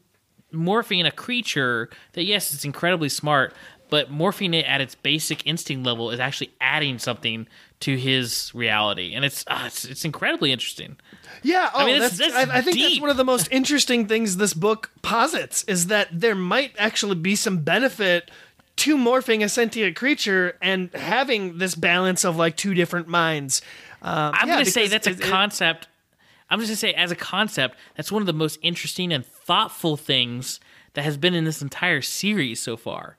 morphing 0.53 1.05
a 1.05 1.12
creature 1.12 1.89
that 2.13 2.23
yes, 2.23 2.53
it's 2.53 2.65
incredibly 2.65 3.10
smart, 3.10 3.53
but 3.91 4.12
morphing 4.12 4.56
it 4.56 4.65
at 4.65 4.82
its 4.82 4.95
basic 4.95 5.45
instinct 5.45 5.86
level 5.86 6.10
is 6.10 6.19
actually 6.19 6.49
adding 6.60 6.97
something 6.97 7.45
to 7.82 7.95
his 7.97 8.49
reality, 8.56 9.13
and 9.13 9.23
it's 9.23 9.43
uh, 9.47 9.65
it's, 9.67 9.86
it's 9.86 10.04
incredibly 10.06 10.51
interesting. 10.51 10.97
Yeah, 11.43 11.69
oh, 11.73 11.86
mean, 11.86 11.99
that's, 11.99 12.17
that's- 12.17 12.34
that's 12.34 12.49
I, 12.51 12.58
I 12.58 12.62
think 12.62 12.80
that's 12.80 12.99
one 13.01 13.10
of 13.12 13.17
the 13.17 13.23
most 13.25 13.47
interesting 13.51 14.08
things 14.08 14.38
this 14.38 14.54
book 14.56 14.89
posits 15.04 15.63
is 15.65 15.88
that 15.88 16.08
there 16.12 16.34
might 16.36 16.73
actually 16.80 17.15
be 17.15 17.36
some 17.36 17.60
benefit 17.60 18.32
to 18.77 18.97
morphing 18.97 19.43
a 19.43 19.49
sentient 19.49 19.95
creature 19.95 20.58
and 20.62 20.91
having 20.95 21.58
this 21.60 21.75
balance 21.75 22.23
of 22.23 22.36
like 22.38 22.58
two 22.58 22.73
different 22.73 23.08
minds. 23.08 23.62
Um, 24.01 24.34
I'm 24.34 24.47
yeah, 24.47 24.56
going 24.56 24.65
to 24.65 24.71
say 24.71 24.88
that's 24.88 25.06
a 25.08 25.12
it- 25.12 25.21
concept. 25.21 25.88
I'm 26.49 26.60
just 26.60 26.69
going 26.69 26.75
to 26.75 26.80
say, 26.80 26.93
as 26.93 27.12
a 27.12 27.15
concept, 27.15 27.77
that's 27.95 28.12
one 28.12 28.21
of 28.21 28.25
the 28.25 28.34
most 28.34 28.60
interesting 28.62 29.13
and 29.13 29.25
thoughtful 29.25 29.95
things 29.97 30.60
that 30.93 31.04
has 31.04 31.15
been 31.15 31.34
in 31.34 31.45
this 31.45 31.62
entire 31.62 32.01
series 32.01 32.60
so 32.60 32.75
far. 32.75 33.17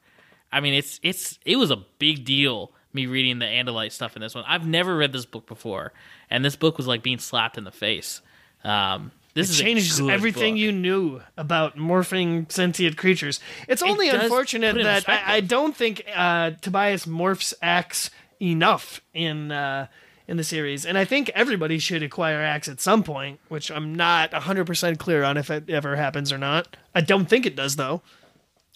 I 0.52 0.60
mean, 0.60 0.74
it's 0.74 1.00
it's 1.02 1.38
it 1.44 1.56
was 1.56 1.70
a 1.70 1.76
big 1.98 2.24
deal 2.24 2.72
me 2.92 3.06
reading 3.06 3.38
the 3.38 3.46
Andalite 3.46 3.92
stuff 3.92 4.16
in 4.16 4.22
this 4.22 4.34
one. 4.34 4.44
I've 4.46 4.66
never 4.66 4.96
read 4.96 5.12
this 5.12 5.24
book 5.24 5.46
before, 5.46 5.92
and 6.30 6.44
this 6.44 6.56
book 6.56 6.76
was 6.76 6.86
like 6.86 7.02
being 7.02 7.18
slapped 7.18 7.56
in 7.56 7.64
the 7.64 7.72
face. 7.72 8.20
Um, 8.64 9.12
this 9.34 9.48
is 9.48 9.58
changes 9.58 9.98
everything 9.98 10.54
book. 10.54 10.60
you 10.60 10.72
knew 10.72 11.22
about 11.38 11.76
morphing 11.76 12.50
sentient 12.52 12.96
creatures. 12.98 13.40
It's 13.66 13.82
only 13.82 14.10
does 14.10 14.24
unfortunate 14.24 14.76
it 14.76 14.82
that 14.84 15.08
I, 15.08 15.36
I 15.36 15.40
don't 15.40 15.74
think 15.74 16.04
uh, 16.14 16.50
Tobias 16.60 17.06
morphs 17.06 17.54
Ax 17.62 18.10
enough 18.40 19.00
in 19.14 19.50
uh, 19.50 19.86
in 20.28 20.36
the 20.36 20.44
series, 20.44 20.84
and 20.84 20.98
I 20.98 21.06
think 21.06 21.30
everybody 21.34 21.78
should 21.78 22.02
acquire 22.02 22.40
Ax 22.40 22.68
at 22.68 22.80
some 22.80 23.02
point, 23.02 23.40
which 23.48 23.70
I'm 23.70 23.94
not 23.94 24.32
100 24.32 24.66
percent 24.66 24.98
clear 24.98 25.24
on 25.24 25.38
if 25.38 25.50
it 25.50 25.70
ever 25.70 25.96
happens 25.96 26.30
or 26.30 26.38
not. 26.38 26.76
I 26.94 27.00
don't 27.00 27.26
think 27.26 27.46
it 27.46 27.56
does 27.56 27.76
though. 27.76 28.02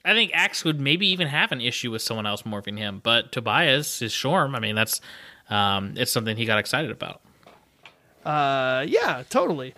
I 0.07 0.15
think 0.15 0.31
Ax 0.35 0.65
would 0.65 0.81
maybe 0.81 1.07
even 1.09 1.27
have 1.29 1.51
an 1.53 1.61
issue 1.61 1.91
with 1.91 2.01
someone 2.01 2.27
else 2.27 2.43
morphing 2.43 2.79
him, 2.79 3.01
but 3.03 3.33
Tobias 3.33 4.01
is 4.01 4.13
Shorm. 4.13 4.55
I 4.55 4.61
mean, 4.61 4.77
that's 4.77 5.01
um, 5.51 5.95
it's 5.97 6.13
something 6.13 6.37
he 6.37 6.45
got 6.45 6.59
excited 6.59 6.91
about. 6.91 7.21
Uh, 8.25 8.85
yeah, 8.89 9.25
totally. 9.29 9.75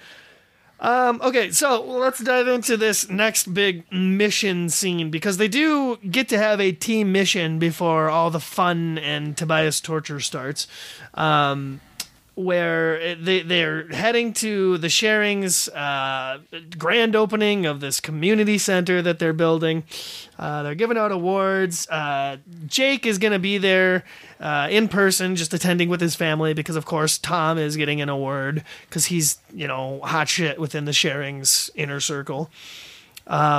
Um, 0.81 1.21
okay, 1.23 1.51
so 1.51 1.83
let's 1.83 2.23
dive 2.23 2.47
into 2.47 2.77
this 2.77 3.09
next 3.09 3.53
big 3.53 3.91
mission 3.93 4.69
scene 4.69 5.11
because 5.11 5.38
they 5.38 5.49
do 5.49 5.97
get 5.97 6.29
to 6.29 6.38
have 6.38 6.61
a 6.61 6.71
team 6.71 7.11
mission 7.11 7.59
before 7.59 8.09
all 8.09 8.31
the 8.31 8.38
fun 8.38 8.97
and 8.99 9.37
Tobias 9.37 9.81
torture 9.81 10.21
starts. 10.21 10.69
Um, 11.14 11.81
where 12.38 13.16
they 13.16 13.42
they're 13.42 13.88
heading 13.88 14.33
to 14.33 14.79
the 14.79 14.87
Sharings 14.87 15.68
uh, 15.74 16.38
grand 16.79 17.16
opening 17.16 17.66
of 17.66 17.81
this 17.81 17.98
community 17.98 18.59
center 18.59 19.03
that 19.03 19.18
they're 19.18 19.33
building. 19.33 19.83
Uh, 20.38 20.62
they're 20.62 20.77
giving 20.77 20.96
out 20.96 21.11
awards. 21.11 21.88
Uh, 21.88 22.37
Jake 22.66 23.07
is 23.07 23.18
going 23.18 23.32
to 23.32 23.41
be 23.41 23.59
there 23.59 24.05
uh, 24.39 24.68
in 24.70 24.86
person, 24.86 25.34
just 25.34 25.53
attending 25.53 25.89
with 25.89 26.01
his 26.01 26.14
family 26.14 26.55
because, 26.55 26.76
of 26.76 26.84
course, 26.84 27.18
Tom 27.18 27.59
is 27.59 27.76
getting 27.76 28.01
an 28.01 28.09
award 28.09 28.62
because 28.89 29.07
he's 29.07 29.39
you 29.53 29.66
know 29.66 30.01
hot 30.05 30.28
shit 30.28 30.61
within 30.61 30.84
the 30.84 30.93
Sharings 30.93 31.70
inner 31.74 31.99
circle. 31.99 32.51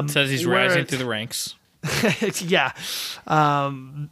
Says 0.07 0.30
he's 0.30 0.45
rising 0.45 0.86
through 0.86 0.99
the 0.99 1.05
ranks. 1.05 1.55
yeah. 2.41 2.71
Um, 3.27 4.09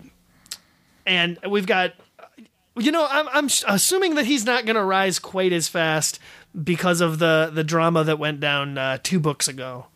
and 1.05 1.39
we've 1.49 1.65
got, 1.65 1.93
you 2.79 2.91
know, 2.91 3.07
I'm, 3.09 3.27
I'm 3.29 3.49
assuming 3.67 4.15
that 4.15 4.25
he's 4.25 4.45
not 4.45 4.65
going 4.65 4.75
to 4.75 4.83
rise 4.83 5.19
quite 5.19 5.53
as 5.53 5.67
fast 5.67 6.19
because 6.63 7.01
of 7.01 7.19
the, 7.19 7.51
the 7.53 7.63
drama 7.63 8.03
that 8.03 8.19
went 8.19 8.39
down 8.39 8.77
uh, 8.77 8.97
two 9.01 9.19
books 9.19 9.47
ago. 9.47 9.87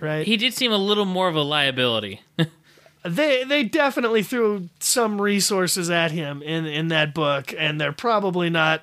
Right? 0.00 0.26
He 0.26 0.36
did 0.36 0.54
seem 0.54 0.72
a 0.72 0.78
little 0.78 1.04
more 1.04 1.28
of 1.28 1.34
a 1.34 1.42
liability. 1.42 2.20
they 3.04 3.42
they 3.44 3.64
definitely 3.64 4.22
threw 4.22 4.68
some 4.78 5.20
resources 5.20 5.90
at 5.90 6.12
him 6.12 6.42
in 6.42 6.66
in 6.66 6.88
that 6.88 7.14
book, 7.14 7.52
and 7.58 7.80
they're 7.80 7.92
probably 7.92 8.48
not 8.48 8.82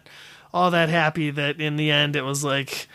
all 0.53 0.71
that 0.71 0.89
happy 0.89 1.29
that 1.31 1.61
in 1.61 1.77
the 1.77 1.89
end 1.89 2.15
it 2.15 2.23
was 2.23 2.43
like, 2.43 2.87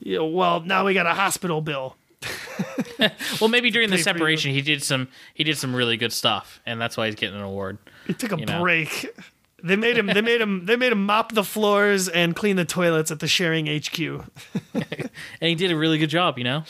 you 0.00 0.18
know, 0.18 0.26
well, 0.26 0.60
now 0.60 0.84
we 0.84 0.94
got 0.94 1.06
a 1.06 1.14
hospital 1.14 1.60
bill. 1.60 1.96
well, 3.40 3.48
maybe 3.48 3.70
during 3.70 3.90
the 3.90 3.96
Pay 3.96 4.02
for 4.02 4.08
your- 4.08 4.14
separation, 4.14 4.52
he 4.52 4.62
did 4.62 4.82
some 4.82 5.08
he 5.34 5.42
did 5.42 5.58
some 5.58 5.74
really 5.74 5.96
good 5.96 6.12
stuff, 6.12 6.60
and 6.64 6.80
that's 6.80 6.96
why 6.96 7.06
he's 7.06 7.16
getting 7.16 7.36
an 7.36 7.42
award. 7.42 7.78
He 8.06 8.14
took 8.14 8.32
a 8.32 8.38
You 8.38 8.46
know. 8.46 8.60
break. 8.60 9.06
They 9.64 9.76
made 9.76 9.96
him. 9.96 10.06
They 10.08 10.20
made 10.22 10.40
him. 10.40 10.66
They 10.66 10.74
made 10.76 10.90
him 10.92 11.06
mop 11.06 11.32
the 11.32 11.44
floors 11.44 12.08
and 12.08 12.34
clean 12.34 12.56
the 12.56 12.64
toilets 12.64 13.10
at 13.12 13.20
the 13.20 13.28
sharing 13.28 13.66
HQ. 13.66 14.24
And 14.74 15.48
he 15.48 15.54
did 15.54 15.70
a 15.70 15.76
really 15.76 15.98
good 15.98 16.10
job, 16.10 16.38
you 16.38 16.44
know. 16.44 16.64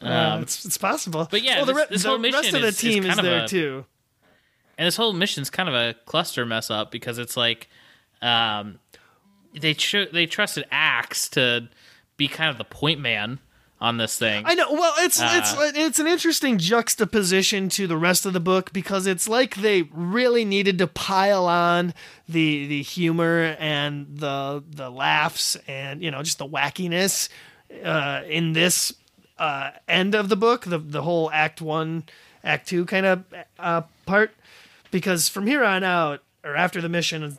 Uh, 0.00 0.38
it's, 0.42 0.64
it's 0.64 0.78
possible. 0.78 1.26
but 1.30 1.42
yeah, 1.42 1.56
well, 1.56 1.66
the, 1.66 1.72
this- 1.72 1.80
re- 1.82 1.86
this 1.90 2.02
the 2.02 2.08
whole 2.08 2.18
rest 2.20 2.52
of 2.54 2.60
the 2.62 2.68
is- 2.68 2.74
is 2.74 2.80
team 2.80 3.04
is, 3.04 3.18
of 3.18 3.24
there 3.24 3.44
a- 3.44 3.48
too. 3.48 3.84
And 4.78 4.86
this 4.86 4.96
whole 4.96 5.12
mission's 5.12 5.50
kind 5.50 5.68
of 5.68 5.74
a 5.74 5.94
cluster 6.06 6.46
mess 6.46 6.70
up 6.70 6.90
because 6.90 7.18
it's 7.18 7.36
like, 7.36 7.68
um, 8.22 8.78
they 9.60 9.74
cho- 9.74 10.06
they 10.12 10.26
trusted 10.26 10.64
Ax 10.70 11.28
to 11.30 11.68
be 12.16 12.28
kind 12.28 12.48
of 12.50 12.58
the 12.58 12.64
point 12.64 13.00
man 13.00 13.40
on 13.80 13.96
this 13.96 14.18
thing. 14.18 14.44
I 14.46 14.54
know. 14.54 14.72
Well, 14.72 14.92
it's 14.98 15.20
Uh, 15.20 15.30
it's 15.32 15.54
it's 15.76 15.98
an 15.98 16.06
interesting 16.06 16.58
juxtaposition 16.58 17.68
to 17.70 17.86
the 17.86 17.96
rest 17.96 18.26
of 18.26 18.32
the 18.32 18.40
book 18.40 18.72
because 18.72 19.06
it's 19.06 19.28
like 19.28 19.56
they 19.56 19.82
really 19.92 20.44
needed 20.44 20.78
to 20.78 20.86
pile 20.86 21.46
on 21.46 21.94
the 22.28 22.66
the 22.66 22.82
humor 22.82 23.56
and 23.58 24.06
the 24.10 24.62
the 24.68 24.90
laughs 24.90 25.56
and 25.66 26.02
you 26.02 26.10
know 26.10 26.22
just 26.22 26.38
the 26.38 26.46
wackiness 26.46 27.28
uh, 27.84 28.22
in 28.28 28.52
this 28.52 28.92
uh, 29.38 29.70
end 29.88 30.14
of 30.14 30.28
the 30.28 30.36
book, 30.36 30.66
the 30.66 30.78
the 30.78 31.02
whole 31.02 31.30
Act 31.30 31.62
One, 31.62 32.04
Act 32.44 32.68
Two 32.68 32.84
kind 32.84 33.06
of 33.06 33.24
uh, 33.58 33.82
part, 34.04 34.32
because 34.90 35.28
from 35.28 35.46
here 35.46 35.64
on 35.64 35.82
out 35.82 36.22
or 36.44 36.54
after 36.56 36.80
the 36.80 36.88
mission, 36.88 37.38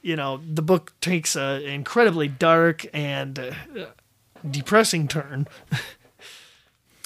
you 0.00 0.16
know, 0.16 0.40
the 0.46 0.62
book 0.62 0.94
takes 1.00 1.36
a 1.36 1.62
incredibly 1.64 2.28
dark 2.28 2.86
and 2.94 3.38
uh, 3.38 3.52
depressing 4.48 5.08
turn. 5.08 5.46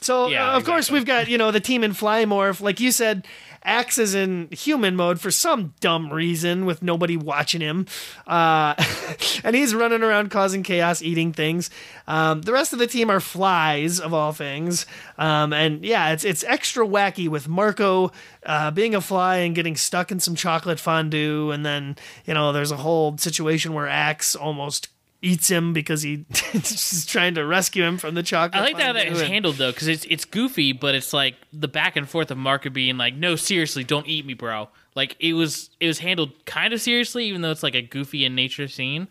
So 0.03 0.29
Yeah, 0.29 0.53
uh, 0.53 0.57
of 0.57 0.65
course 0.65 0.89
we've 0.89 1.05
got 1.05 1.29
you 1.29 1.37
know 1.37 1.51
the 1.51 1.59
team 1.59 1.83
in 1.83 1.93
Flymorph, 1.93 2.61
like 2.61 2.79
you 2.79 2.93
said, 2.93 3.27
Ax 3.65 3.99
is 3.99 4.15
in 4.15 4.49
human 4.53 4.95
mode 4.95 5.21
for 5.21 5.33
some 5.33 5.75
dumb 5.81 6.13
reason 6.13 6.65
with 6.65 6.81
nobody 6.83 7.17
watching 7.17 7.61
him, 7.61 7.87
uh, 8.29 8.75
and 9.45 9.57
he's 9.57 9.75
running 9.75 10.05
around 10.05 10.31
causing 10.31 10.63
chaos, 10.63 11.03
eating 11.03 11.33
things. 11.33 11.71
Um, 12.07 12.43
the 12.43 12.53
rest 12.53 12.73
of 12.73 12.79
the 12.79 12.87
team 12.87 13.11
are 13.11 13.19
flies 13.19 13.99
of 13.99 14.15
all 14.15 14.33
things, 14.33 14.87
um, 15.19 15.53
and 15.53 15.85
yeah, 15.85 16.13
it's 16.13 16.25
it's 16.25 16.45
extra 16.45 16.87
wacky 16.87 17.29
with 17.29 17.49
Marco 17.49 18.13
uh, 18.45 18.71
being 18.71 18.95
a 18.95 19.01
fly 19.01 19.39
and 19.39 19.57
getting 19.57 19.75
stuck 19.75 20.13
in 20.13 20.21
some 20.21 20.37
chocolate 20.37 20.79
fondue, 20.79 21.51
and 21.51 21.67
then 21.67 21.97
you 22.25 22.35
know 22.35 22.53
there's 22.53 22.71
a 22.71 22.77
whole 22.77 23.19
situation 23.19 23.73
where 23.75 23.89
Ax 23.89 24.37
almost 24.37 24.89
eats 25.27 25.51
him 25.51 25.73
because 25.73 26.03
he 26.03 26.25
is 26.55 27.05
trying 27.07 27.35
to 27.35 27.45
rescue 27.45 27.85
him 27.85 27.99
from 27.99 28.15
the 28.15 28.23
chocolate. 28.23 28.61
I 28.61 28.65
like 28.65 28.77
that 28.79 28.93
that 28.93 29.07
and- 29.07 29.17
handled 29.19 29.57
though, 29.57 29.73
because 29.73 29.89
it's 29.89 30.05
it's 30.07 30.25
goofy, 30.25 30.73
but 30.73 30.95
it's 30.95 31.13
like 31.13 31.35
the 31.53 31.69
back 31.69 31.97
and 31.97 32.09
forth 32.09 32.31
of 32.31 32.39
Marco 32.39 32.71
being 32.71 32.97
like, 32.97 33.15
"No, 33.15 33.37
seriously, 33.37 33.85
don't 33.85 34.07
eat 34.07 34.25
me, 34.25 34.35
bro." 34.35 34.69
Like 34.95 35.17
it 35.21 35.35
was 35.35 35.71
it 35.81 35.87
was 35.89 35.99
handled 35.99 36.45
kind 36.47 36.73
of 36.73 36.81
seriously, 36.81 37.27
even 37.27 37.41
though 37.43 37.51
it's 37.51 37.63
like 37.63 37.75
a 37.75 37.83
goofy 37.83 38.25
in 38.25 38.35
nature 38.35 38.69
scene. 38.69 39.09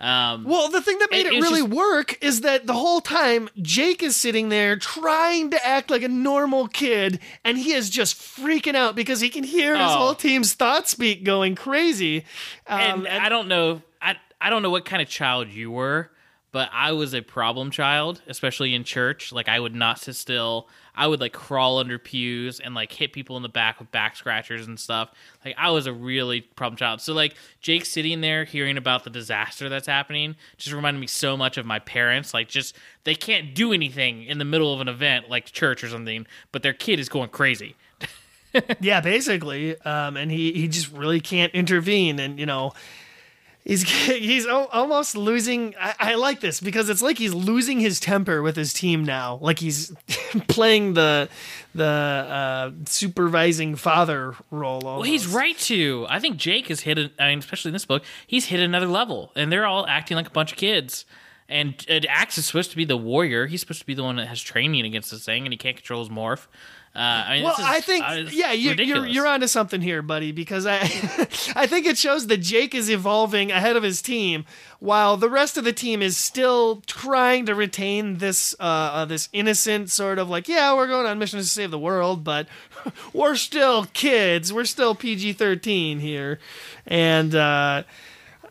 Um, 0.00 0.44
Well, 0.44 0.68
the 0.68 0.80
thing 0.80 0.96
that 1.00 1.10
made 1.10 1.26
It- 1.26 1.32
it, 1.32 1.40
really 1.42 1.60
just- 1.62 1.72
work 1.74 2.18
is 2.22 2.42
that 2.42 2.66
the 2.68 2.72
whole 2.72 3.00
time 3.00 3.48
Jake 3.60 4.00
is 4.00 4.14
sitting 4.14 4.48
there 4.48 4.76
trying 4.76 5.50
to 5.50 5.66
act 5.66 5.90
like 5.90 6.02
a 6.04 6.08
normal 6.08 6.68
kid, 6.68 7.18
and 7.44 7.58
he 7.58 7.72
is 7.72 7.90
just 7.90 8.16
freaking 8.16 8.76
out 8.76 8.94
because 8.94 9.20
he 9.20 9.28
can 9.28 9.42
hear 9.42 9.76
his 9.76 9.84
Oh. 9.90 9.96
whole 9.98 10.14
team's 10.14 10.52
thought 10.54 10.88
speak 10.88 11.24
going 11.24 11.56
crazy. 11.56 12.24
Um, 12.68 13.06
and, 13.06 13.08
I 13.08 13.28
don't 13.28 13.48
know, 13.48 13.82
I 14.00 14.14
I 14.40 14.50
don't 14.50 14.62
know 14.62 14.70
what 14.70 14.84
kind 14.84 15.02
of 15.02 15.08
child 15.08 15.48
you 15.48 15.70
were, 15.70 16.10
but 16.50 16.70
I 16.72 16.92
was 16.92 17.14
a 17.14 17.20
problem 17.20 17.70
child, 17.70 18.22
especially 18.26 18.74
in 18.74 18.84
church. 18.84 19.32
Like 19.32 19.48
I 19.48 19.60
would 19.60 19.74
not 19.74 19.98
sit 19.98 20.16
still. 20.16 20.68
I 20.94 21.06
would 21.06 21.20
like 21.20 21.32
crawl 21.32 21.78
under 21.78 21.98
pews 21.98 22.58
and 22.58 22.74
like 22.74 22.90
hit 22.90 23.12
people 23.12 23.36
in 23.36 23.42
the 23.42 23.48
back 23.48 23.78
with 23.78 23.90
back 23.90 24.16
scratchers 24.16 24.66
and 24.66 24.80
stuff. 24.80 25.10
Like 25.44 25.54
I 25.58 25.70
was 25.70 25.86
a 25.86 25.92
really 25.92 26.40
problem 26.40 26.76
child. 26.76 27.00
So 27.00 27.12
like 27.12 27.34
Jake 27.60 27.84
sitting 27.84 28.20
there 28.20 28.44
hearing 28.44 28.76
about 28.76 29.04
the 29.04 29.10
disaster 29.10 29.68
that's 29.68 29.86
happening 29.86 30.36
just 30.56 30.74
reminded 30.74 31.00
me 31.00 31.06
so 31.06 31.36
much 31.36 31.58
of 31.58 31.66
my 31.66 31.80
parents. 31.80 32.32
Like 32.32 32.48
just 32.48 32.74
they 33.04 33.14
can't 33.14 33.54
do 33.54 33.72
anything 33.72 34.24
in 34.24 34.38
the 34.38 34.44
middle 34.44 34.72
of 34.72 34.80
an 34.80 34.88
event 34.88 35.28
like 35.28 35.46
church 35.46 35.84
or 35.84 35.88
something, 35.88 36.26
but 36.50 36.62
their 36.62 36.74
kid 36.74 36.98
is 36.98 37.08
going 37.08 37.28
crazy. 37.28 37.76
yeah, 38.80 39.00
basically, 39.00 39.78
um, 39.82 40.16
and 40.16 40.30
he 40.30 40.52
he 40.52 40.68
just 40.68 40.90
really 40.92 41.20
can't 41.20 41.54
intervene, 41.54 42.18
and 42.18 42.38
you 42.38 42.46
know. 42.46 42.72
He's 43.64 43.82
he's 44.06 44.46
almost 44.46 45.16
losing. 45.16 45.74
I, 45.78 45.94
I 45.98 46.14
like 46.14 46.40
this 46.40 46.60
because 46.60 46.88
it's 46.88 47.02
like 47.02 47.18
he's 47.18 47.34
losing 47.34 47.80
his 47.80 48.00
temper 48.00 48.42
with 48.42 48.56
his 48.56 48.72
team 48.72 49.04
now. 49.04 49.38
Like 49.40 49.58
he's 49.58 49.92
playing 50.48 50.94
the 50.94 51.28
the 51.74 51.84
uh, 51.84 52.70
supervising 52.86 53.76
father 53.76 54.34
role. 54.50 54.80
Well, 54.82 55.02
he's 55.02 55.26
right 55.26 55.56
to. 55.58 56.06
I 56.08 56.18
think 56.18 56.36
Jake 56.36 56.68
has 56.68 56.80
hit. 56.80 56.98
A, 56.98 57.10
I 57.18 57.28
mean, 57.28 57.38
especially 57.40 57.70
in 57.70 57.74
this 57.74 57.86
book, 57.86 58.04
he's 58.26 58.46
hit 58.46 58.60
another 58.60 58.86
level, 58.86 59.32
and 59.36 59.52
they're 59.52 59.66
all 59.66 59.86
acting 59.86 60.16
like 60.16 60.28
a 60.28 60.30
bunch 60.30 60.52
of 60.52 60.58
kids. 60.58 61.04
And, 61.50 61.82
and 61.88 62.04
Ax 62.06 62.36
is 62.36 62.44
supposed 62.44 62.70
to 62.72 62.76
be 62.76 62.84
the 62.84 62.98
warrior. 62.98 63.46
He's 63.46 63.60
supposed 63.60 63.80
to 63.80 63.86
be 63.86 63.94
the 63.94 64.02
one 64.02 64.16
that 64.16 64.28
has 64.28 64.38
training 64.38 64.84
against 64.84 65.10
this 65.10 65.24
thing, 65.24 65.46
and 65.46 65.52
he 65.52 65.56
can't 65.56 65.76
control 65.76 66.00
his 66.00 66.10
morph. 66.10 66.46
Uh, 66.96 66.98
I 66.98 67.34
mean, 67.34 67.44
Well, 67.44 67.54
this 67.56 67.66
is- 67.66 67.72
I 67.72 67.80
think 67.80 68.04
uh, 68.04 68.30
yeah, 68.32 68.52
you're, 68.52 68.74
you're 68.74 69.06
you're 69.06 69.26
onto 69.26 69.46
something 69.46 69.80
here, 69.80 70.02
buddy. 70.02 70.32
Because 70.32 70.66
I 70.66 70.78
I 71.54 71.66
think 71.66 71.86
it 71.86 71.96
shows 71.96 72.26
that 72.26 72.38
Jake 72.38 72.74
is 72.74 72.90
evolving 72.90 73.52
ahead 73.52 73.76
of 73.76 73.82
his 73.82 74.02
team, 74.02 74.44
while 74.80 75.16
the 75.16 75.28
rest 75.28 75.56
of 75.56 75.64
the 75.64 75.72
team 75.72 76.02
is 76.02 76.16
still 76.16 76.82
trying 76.86 77.46
to 77.46 77.54
retain 77.54 78.16
this 78.18 78.54
uh, 78.58 78.62
uh 78.62 79.04
this 79.04 79.28
innocent 79.32 79.90
sort 79.90 80.18
of 80.18 80.28
like 80.28 80.48
yeah, 80.48 80.74
we're 80.74 80.88
going 80.88 81.06
on 81.06 81.18
missions 81.18 81.44
to 81.44 81.50
save 81.50 81.70
the 81.70 81.78
world, 81.78 82.24
but 82.24 82.48
we're 83.12 83.36
still 83.36 83.84
kids. 83.92 84.52
We're 84.52 84.64
still 84.64 84.94
PG 84.94 85.34
thirteen 85.34 86.00
here, 86.00 86.38
and. 86.86 87.34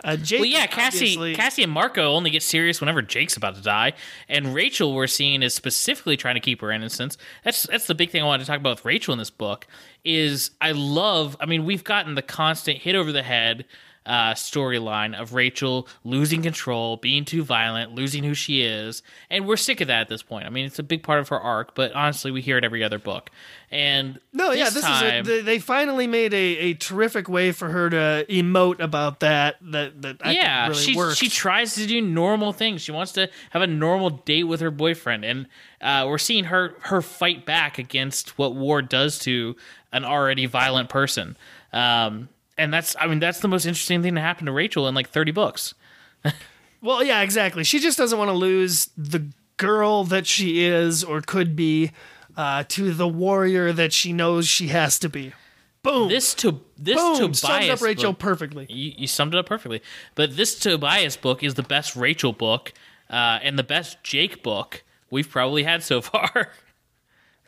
Uh 0.04 0.16
Jake, 0.18 0.40
Well, 0.40 0.46
yeah, 0.50 0.68
Cassie, 0.68 0.98
obviously- 1.06 1.36
Cassie 1.36 1.64
and 1.64 1.72
Marco 1.72 2.14
only 2.14 2.30
get 2.30 2.44
serious 2.44 2.80
whenever 2.80 3.02
Jake's 3.02 3.36
about 3.38 3.56
to 3.56 3.62
die, 3.62 3.94
and 4.30 4.54
Rachel 4.54 4.94
we're 4.94 5.08
seeing 5.08 5.42
is 5.44 5.54
specifically 5.54 6.18
trying 6.18 6.36
to 6.36 6.42
keep 6.42 6.62
her 6.62 6.72
innocence. 6.72 7.18
That's 7.44 7.64
that's 7.64 7.88
the 7.88 7.96
big 7.96 8.10
thing 8.12 8.22
I 8.22 8.26
wanted 8.26 8.44
to 8.46 8.48
talk 8.52 8.60
about 8.60 8.78
with 8.78 8.86
Rachel 8.86 9.12
in 9.14 9.20
this 9.20 9.30
book. 9.30 9.68
Is 10.06 10.52
I 10.62 10.72
love. 10.72 11.36
I 11.40 11.46
mean, 11.46 11.66
we've 11.66 11.84
gotten 11.84 12.16
the 12.16 12.22
constant 12.22 12.78
hit 12.80 12.96
over 12.96 13.12
the 13.12 13.24
head 13.24 13.66
uh, 14.08 14.34
storyline 14.34 15.14
of 15.14 15.34
Rachel 15.34 15.88
losing 16.04 16.42
control, 16.42 16.98
being 16.98 17.26
too 17.26 17.44
violent, 17.44 17.92
losing 17.94 18.24
who 18.24 18.34
she 18.34 18.62
is, 18.64 19.04
and 19.30 19.46
we're 19.46 19.58
sick 19.58 19.82
of 19.82 19.88
that 19.90 20.02
at 20.02 20.08
this 20.10 20.24
point. 20.24 20.48
I 20.48 20.50
mean, 20.50 20.66
it's 20.66 20.80
a 20.80 20.84
big 20.84 21.04
part 21.04 21.20
of 21.20 21.28
her 21.30 21.40
arc, 21.40 21.76
but 21.76 21.92
honestly, 21.92 22.32
we 22.32 22.42
hear 22.42 22.58
it 22.58 22.64
every 22.64 22.84
other 22.84 22.98
book. 23.00 23.30
And 23.70 24.20
No, 24.32 24.52
yeah, 24.54 24.70
this 24.70 24.84
time, 24.86 25.22
is 25.24 25.28
a, 25.28 25.32
they- 25.32 25.42
they 25.42 25.60
finally 25.60 26.08
made 26.08 26.34
a, 26.34 26.38
a 26.38 26.74
terrific 26.76 27.28
way 27.28 27.52
for 27.52 27.68
her 27.68 27.90
to 27.90 28.26
emote 28.30 28.80
about 28.80 29.20
that. 29.20 29.58
That 29.62 30.02
that 30.04 30.18
I 30.24 30.32
yeah, 30.32 30.70
really 30.70 30.82
she 30.82 30.96
works. 30.96 31.18
she 31.18 31.28
tries 31.28 31.76
to 31.76 31.86
do 31.86 32.00
normal 32.02 32.54
things. 32.54 32.82
She 32.82 32.94
wants 32.94 33.12
to 33.14 33.30
have 33.50 33.62
a 33.62 33.68
normal 33.68 34.10
date 34.10 34.46
with 34.46 34.62
her 34.62 34.72
boyfriend, 34.72 35.26
and 35.26 35.48
uh, 35.82 36.06
we're 36.08 36.18
seeing 36.18 36.46
her 36.46 36.76
her 36.84 37.02
fight 37.02 37.46
back 37.46 37.78
against 37.78 38.38
what 38.38 38.56
war 38.56 38.82
does 38.82 39.20
to 39.20 39.58
an 39.92 40.06
already 40.06 40.46
violent 40.46 40.88
person. 40.88 41.36
Um, 41.74 42.30
and 42.58 42.74
that's 42.74 42.96
I 43.00 43.08
mean 43.08 43.20
that's 43.20 43.40
the 43.40 43.48
most 43.48 43.66
interesting 43.66 44.02
thing 44.02 44.16
to 44.16 44.22
happen 44.22 44.46
to 44.46 44.52
Rachel 44.52 44.88
in 44.88 44.96
like 44.96 45.10
thirty 45.10 45.32
books. 45.32 45.74
Well, 46.80 47.04
yeah, 47.04 47.22
exactly. 47.22 47.64
She 47.64 47.80
just 47.80 47.98
doesn't 47.98 48.18
want 48.20 48.30
to 48.30 48.36
lose 48.38 48.92
the 48.96 49.26
girl 49.58 50.04
that 50.06 50.28
she 50.28 50.64
is 50.64 51.04
or 51.04 51.22
could 51.22 51.56
be 51.56 51.92
uh, 52.38 52.66
to 52.68 52.94
the 52.94 53.08
warrior 53.08 53.74
that 53.74 53.92
she 53.92 54.14
knows 54.14 54.48
she 54.48 54.68
has 54.68 55.00
to 55.00 55.10
be. 55.10 55.34
Boom. 55.82 56.08
This 56.08 56.36
to 56.36 56.62
this 56.78 56.96
Boom. 56.96 57.16
Tobias 57.18 57.40
Sums 57.40 57.70
up 57.70 57.82
Rachel 57.82 58.12
book- 58.14 58.20
perfectly. 58.20 58.68
you, 58.70 58.94
you 58.96 59.08
summed 59.08 59.34
it 59.34 59.40
up 59.40 59.48
perfectly. 59.48 59.82
But 60.14 60.38
this 60.38 60.58
Tobias 60.60 61.18
book 61.18 61.44
is 61.44 61.56
the 61.56 61.64
best 61.64 61.96
Rachel 61.96 62.32
book 62.32 62.74
uh, 63.10 63.40
and 63.42 63.58
the 63.58 63.64
best 63.64 63.98
Jake 64.04 64.44
book 64.44 64.84
we've 65.10 65.30
probably 65.30 65.64
had 65.64 65.82
so 65.84 66.00
far. 66.02 66.52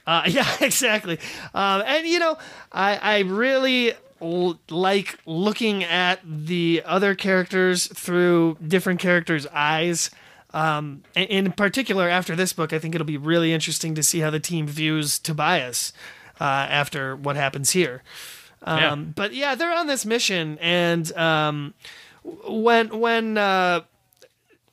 Uh, 0.07 0.23
yeah, 0.27 0.47
exactly. 0.59 1.19
Um, 1.53 1.83
and 1.85 2.07
you 2.07 2.17
know, 2.17 2.35
I 2.71 2.95
I 2.97 3.19
really 3.19 3.93
l- 4.21 4.59
like 4.69 5.17
looking 5.25 5.83
at 5.83 6.19
the 6.23 6.81
other 6.85 7.15
characters 7.15 7.87
through 7.87 8.57
different 8.65 8.99
characters' 8.99 9.47
eyes. 9.47 10.09
Um, 10.53 11.03
in- 11.15 11.45
in 11.45 11.51
particular, 11.51 12.09
after 12.09 12.35
this 12.35 12.53
book, 12.53 12.73
I 12.73 12.79
think 12.79 12.95
it'll 12.95 13.05
be 13.05 13.17
really 13.17 13.53
interesting 13.53 13.93
to 13.95 14.03
see 14.03 14.19
how 14.19 14.29
the 14.31 14.39
team 14.39 14.65
views 14.67 15.19
Tobias 15.19 15.93
uh, 16.39 16.43
after 16.43 17.15
what 17.15 17.35
happens 17.35 17.71
here. 17.71 18.01
Um, 18.63 18.77
Yeah. 18.79 18.95
But 18.95 19.33
yeah, 19.33 19.55
they're 19.55 19.73
on 19.73 19.87
this 19.87 20.05
mission, 20.05 20.57
and 20.59 21.11
um, 21.15 21.73
when 22.23 22.99
when 22.99 23.37
uh, 23.37 23.81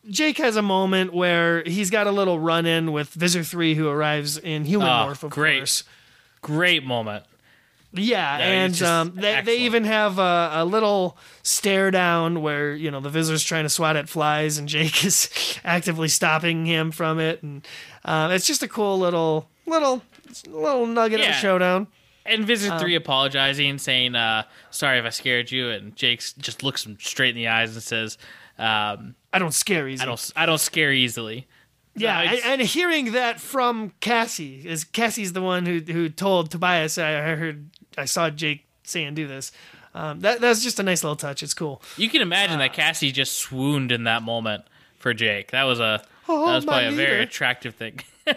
Jake 0.09 0.39
has 0.39 0.57
a 0.57 0.63
moment 0.63 1.13
where 1.13 1.63
he's 1.65 1.91
got 1.91 2.07
a 2.07 2.11
little 2.11 2.39
run 2.41 2.65
in 2.67 2.93
with 2.93 3.11
Visser 3.11 3.43
Three, 3.45 3.75
who 3.75 3.89
arrives 3.89 4.39
in 4.39 4.65
human 4.65 4.89
Oh, 4.89 4.91
morph, 5.09 5.23
of 5.23 5.31
great. 5.31 5.59
course. 5.59 5.85
Great 6.43 6.85
moment. 6.85 7.25
Yeah, 7.99 8.39
Yeah, 8.39 8.45
and 8.45 8.83
um, 8.83 9.13
they, 9.15 9.41
they 9.43 9.59
even 9.59 9.85
have 9.85 10.19
a, 10.19 10.51
a 10.55 10.65
little 10.65 11.17
stare 11.43 11.91
down 11.91 12.43
where 12.43 12.75
you 12.75 12.91
know 12.91 13.01
the 13.01 13.11
Visser's 13.11 13.43
trying 13.43 13.65
to 13.65 13.69
swat 13.71 13.97
at 13.97 14.09
flies, 14.09 14.59
and 14.59 14.69
Jake 14.69 15.05
is 15.05 15.59
actively 15.65 16.09
stopping 16.09 16.67
him 16.67 16.91
from 16.91 17.19
it, 17.19 17.43
and 17.43 17.67
uh, 18.05 18.31
it's 18.33 18.47
just 18.47 18.63
a 18.63 18.69
cool 18.69 18.99
little 18.99 19.49
little 19.67 20.03
little 20.49 20.87
nugget 20.87 21.21
of 21.21 21.27
a 21.27 21.33
showdown. 21.33 21.87
And 22.29 22.45
Visser 22.45 22.73
Um, 22.73 22.81
3 22.81 22.97
apologizing, 22.97 23.79
saying, 23.79 24.17
uh, 24.17 24.43
sorry 24.71 24.99
if 24.99 25.05
I 25.05 25.11
scared 25.11 25.53
you. 25.53 25.71
And 25.71 25.95
Jake 25.95 26.21
just 26.39 26.65
looks 26.65 26.85
him 26.85 26.99
straight 27.01 27.31
in 27.31 27.37
the 27.37 27.47
eyes 27.47 27.73
and 27.75 27.83
says, 27.83 28.19
um, 28.59 29.15
I 29.33 29.39
don't 29.39 29.55
scare 29.55 29.87
easy. 29.89 30.03
I 30.03 30.07
don't 30.07 30.33
I 30.35 30.45
don't 30.47 30.59
scare 30.61 30.93
easily. 30.93 31.47
Yeah, 31.99 32.21
and 32.45 32.61
hearing 32.61 33.13
that 33.13 33.41
from 33.41 33.93
Cassie, 34.01 34.63
is 34.67 34.85
Cassie's 34.85 35.33
the 35.33 35.41
one 35.41 35.65
who 35.65 35.81
who 35.81 36.09
told 36.11 36.51
Tobias. 36.51 36.99
I 36.99 37.13
heard, 37.37 37.71
I 37.97 38.05
saw 38.05 38.31
Jake 38.31 38.67
saying 38.85 39.15
do 39.15 39.27
this. 39.27 39.53
Um, 39.95 40.21
that 40.21 40.41
that's 40.41 40.63
just 40.63 40.79
a 40.79 40.83
nice 40.83 41.03
little 41.03 41.17
touch. 41.17 41.43
It's 41.43 41.55
cool. 41.55 41.81
You 41.97 42.09
can 42.09 42.21
imagine 42.23 42.57
Uh, 42.57 42.59
that 42.59 42.73
Cassie 42.75 43.13
just 43.13 43.35
swooned 43.39 43.91
in 43.93 44.05
that 44.05 44.23
moment 44.23 44.65
for 44.99 45.15
Jake. 45.15 45.53
That 45.53 45.65
was 45.65 45.81
a 45.81 46.05
Oh, 46.29 46.47
that 46.47 46.55
was 46.57 46.65
probably 46.65 46.87
a 46.89 46.93
very 46.93 47.23
attractive 47.23 47.75
thing. 47.77 48.01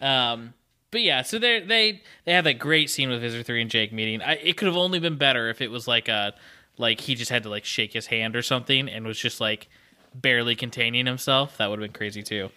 um, 0.00 0.54
but 0.90 1.00
yeah, 1.00 1.22
so 1.22 1.38
they 1.38 1.60
they 1.60 2.02
they 2.24 2.32
have 2.32 2.44
that 2.44 2.58
great 2.58 2.90
scene 2.90 3.08
with 3.08 3.20
Visser 3.22 3.42
Three 3.42 3.62
and 3.62 3.70
Jake 3.70 3.92
meeting. 3.92 4.20
I, 4.22 4.34
it 4.34 4.56
could 4.56 4.66
have 4.66 4.76
only 4.76 4.98
been 4.98 5.16
better 5.16 5.48
if 5.48 5.60
it 5.60 5.70
was 5.70 5.88
like 5.88 6.08
a 6.08 6.34
like 6.78 7.00
he 7.00 7.14
just 7.14 7.30
had 7.30 7.42
to 7.44 7.48
like 7.48 7.64
shake 7.64 7.92
his 7.92 8.06
hand 8.06 8.36
or 8.36 8.42
something 8.42 8.88
and 8.88 9.06
was 9.06 9.18
just 9.18 9.40
like 9.40 9.68
barely 10.14 10.54
containing 10.54 11.06
himself. 11.06 11.56
That 11.56 11.70
would 11.70 11.78
have 11.80 11.88
been 11.88 11.96
crazy 11.96 12.22
too. 12.22 12.50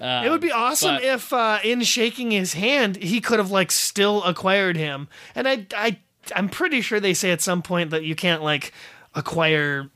It 0.00 0.30
would 0.30 0.40
be 0.40 0.52
awesome 0.52 0.96
but- 0.96 1.04
if, 1.04 1.32
uh, 1.32 1.58
in 1.64 1.82
shaking 1.82 2.30
his 2.30 2.52
hand, 2.54 2.96
he 2.96 3.20
could 3.20 3.38
have 3.38 3.50
like 3.50 3.70
still 3.70 4.22
acquired 4.24 4.76
him. 4.76 5.08
And 5.34 5.48
I, 5.48 5.66
I, 5.76 5.98
I'm 6.34 6.48
pretty 6.48 6.80
sure 6.80 7.00
they 7.00 7.14
say 7.14 7.30
at 7.30 7.40
some 7.40 7.62
point 7.62 7.90
that 7.90 8.04
you 8.04 8.14
can't 8.14 8.42
like 8.42 8.72
acquire 9.14 9.90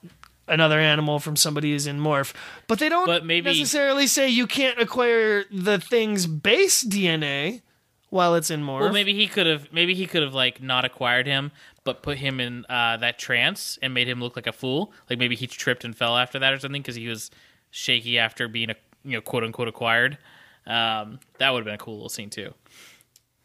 another 0.48 0.78
animal 0.80 1.18
from 1.18 1.36
somebody 1.36 1.70
who's 1.72 1.86
in 1.86 2.00
morph, 2.00 2.32
but 2.66 2.78
they 2.78 2.88
don't 2.88 3.06
But 3.06 3.24
maybe- 3.24 3.50
necessarily 3.50 4.06
say 4.06 4.28
you 4.28 4.46
can't 4.46 4.78
acquire 4.80 5.44
the 5.50 5.78
thing's 5.78 6.26
base 6.26 6.82
DNA 6.82 7.62
while 8.10 8.34
it's 8.34 8.50
in 8.50 8.62
morph. 8.62 8.80
Well, 8.80 8.92
maybe 8.92 9.14
he 9.14 9.26
could 9.26 9.46
have 9.46 9.72
maybe 9.72 9.94
he 9.94 10.06
could 10.06 10.22
have 10.22 10.34
like 10.34 10.60
not 10.62 10.84
acquired 10.84 11.26
him, 11.26 11.52
but 11.84 12.02
put 12.02 12.18
him 12.18 12.40
in 12.40 12.66
uh, 12.68 12.96
that 12.98 13.18
trance 13.18 13.78
and 13.82 13.94
made 13.94 14.08
him 14.08 14.20
look 14.20 14.36
like 14.36 14.46
a 14.46 14.52
fool. 14.52 14.92
Like 15.08 15.18
maybe 15.18 15.36
he 15.36 15.46
tripped 15.46 15.84
and 15.84 15.96
fell 15.96 16.16
after 16.16 16.38
that 16.40 16.52
or 16.52 16.58
something 16.58 16.82
because 16.82 16.96
he 16.96 17.08
was 17.08 17.30
shaky 17.70 18.18
after 18.18 18.48
being 18.48 18.68
a 18.70 18.76
you 19.04 19.12
know 19.12 19.20
quote 19.20 19.44
unquote 19.44 19.68
acquired. 19.68 20.18
Um, 20.66 21.18
that 21.38 21.50
would 21.50 21.60
have 21.60 21.64
been 21.64 21.74
a 21.74 21.78
cool 21.78 21.94
little 21.94 22.08
scene 22.08 22.30
too. 22.30 22.54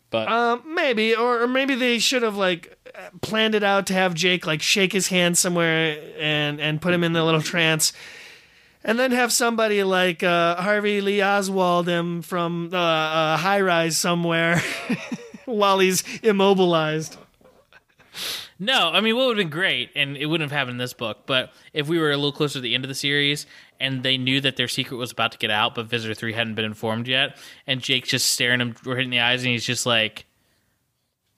But 0.09 0.29
Um, 0.29 0.63
maybe, 0.73 1.15
or, 1.15 1.41
or 1.43 1.47
maybe 1.47 1.75
they 1.75 1.99
should 1.99 2.23
have 2.23 2.37
like 2.37 2.77
planned 3.21 3.55
it 3.55 3.63
out 3.63 3.87
to 3.87 3.93
have 3.93 4.13
Jake 4.13 4.47
like 4.47 4.61
shake 4.61 4.93
his 4.93 5.09
hand 5.09 5.37
somewhere 5.37 5.99
and 6.17 6.61
and 6.61 6.81
put 6.81 6.93
him 6.93 7.03
in 7.03 7.13
the 7.13 7.23
little 7.23 7.41
trance, 7.41 7.91
and 8.83 8.97
then 8.97 9.11
have 9.11 9.33
somebody 9.33 9.83
like 9.83 10.23
uh, 10.23 10.55
Harvey 10.61 11.01
Lee 11.01 11.21
Oswald 11.21 11.89
him 11.89 12.21
from 12.21 12.69
uh, 12.73 13.33
a 13.33 13.37
high 13.37 13.59
rise 13.61 13.97
somewhere 13.97 14.61
while 15.45 15.79
he's 15.79 16.03
immobilized. 16.23 17.17
No, 18.59 18.89
I 18.91 19.01
mean 19.01 19.15
what 19.15 19.27
would 19.27 19.37
have 19.37 19.43
been 19.45 19.51
great, 19.51 19.91
and 19.95 20.17
it 20.17 20.25
wouldn't 20.25 20.49
have 20.49 20.57
happened 20.57 20.73
in 20.73 20.77
this 20.77 20.93
book. 20.93 21.23
But 21.25 21.53
if 21.73 21.87
we 21.87 21.99
were 21.99 22.11
a 22.11 22.15
little 22.15 22.31
closer 22.31 22.53
to 22.55 22.59
the 22.61 22.73
end 22.73 22.83
of 22.83 22.89
the 22.89 22.95
series 22.95 23.45
and 23.79 24.01
they 24.01 24.17
knew 24.17 24.41
that 24.41 24.55
their 24.55 24.67
secret 24.67 24.97
was 24.97 25.11
about 25.11 25.31
to 25.33 25.37
get 25.37 25.51
out, 25.51 25.75
but 25.75 25.85
Visser 25.85 26.13
Three 26.13 26.33
hadn't 26.33 26.55
been 26.55 26.65
informed 26.65 27.07
yet, 27.07 27.37
and 27.67 27.81
Jake's 27.81 28.09
just 28.09 28.31
staring 28.31 28.59
him 28.59 28.75
right 28.83 29.03
in 29.03 29.11
the 29.11 29.19
eyes, 29.19 29.43
and 29.43 29.51
he's 29.51 29.65
just 29.65 29.85
like, 29.85 30.25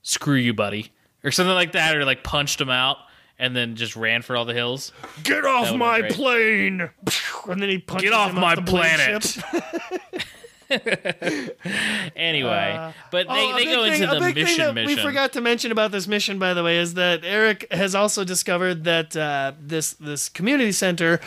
"Screw 0.02 0.36
you, 0.36 0.54
buddy," 0.54 0.92
or 1.22 1.30
something 1.30 1.54
like 1.54 1.72
that, 1.72 1.94
or 1.94 2.04
like 2.06 2.24
punched 2.24 2.60
him 2.60 2.70
out, 2.70 2.96
and 3.38 3.54
then 3.54 3.76
just 3.76 3.96
ran 3.96 4.22
for 4.22 4.36
all 4.36 4.46
the 4.46 4.54
hills. 4.54 4.92
Get 5.22 5.44
off 5.44 5.74
my 5.74 6.02
plane! 6.02 6.88
And 7.48 7.60
then 7.60 7.68
he 7.68 7.78
punches 7.78 8.10
Get 8.10 8.16
off 8.16 8.30
him 8.30 8.40
my 8.40 8.54
the 8.54 8.62
blade 8.62 8.94
planet. 8.94 9.38
Anyway, 12.16 12.92
but 13.10 13.28
they, 13.28 13.52
Oh, 13.52 13.56
they 13.56 13.64
go 13.64 13.84
thing- 13.84 14.02
into 14.02 14.06
the 14.14 14.20
mission 14.34 14.74
mission. 14.74 14.86
We 14.86 14.96
forgot 14.96 15.32
to 15.34 15.40
mention 15.40 15.72
about 15.72 15.90
this 15.92 16.06
mission, 16.06 16.38
by 16.38 16.54
the 16.54 16.62
way, 16.62 16.78
is 16.78 16.94
that 16.94 17.24
Erek 17.24 17.66
has 17.72 17.94
also 17.94 18.24
discovered 18.24 18.84
that 18.84 19.16
uh, 19.16 19.52
this 19.60 19.92
this 19.94 20.28
community 20.28 20.72
center 20.72 21.20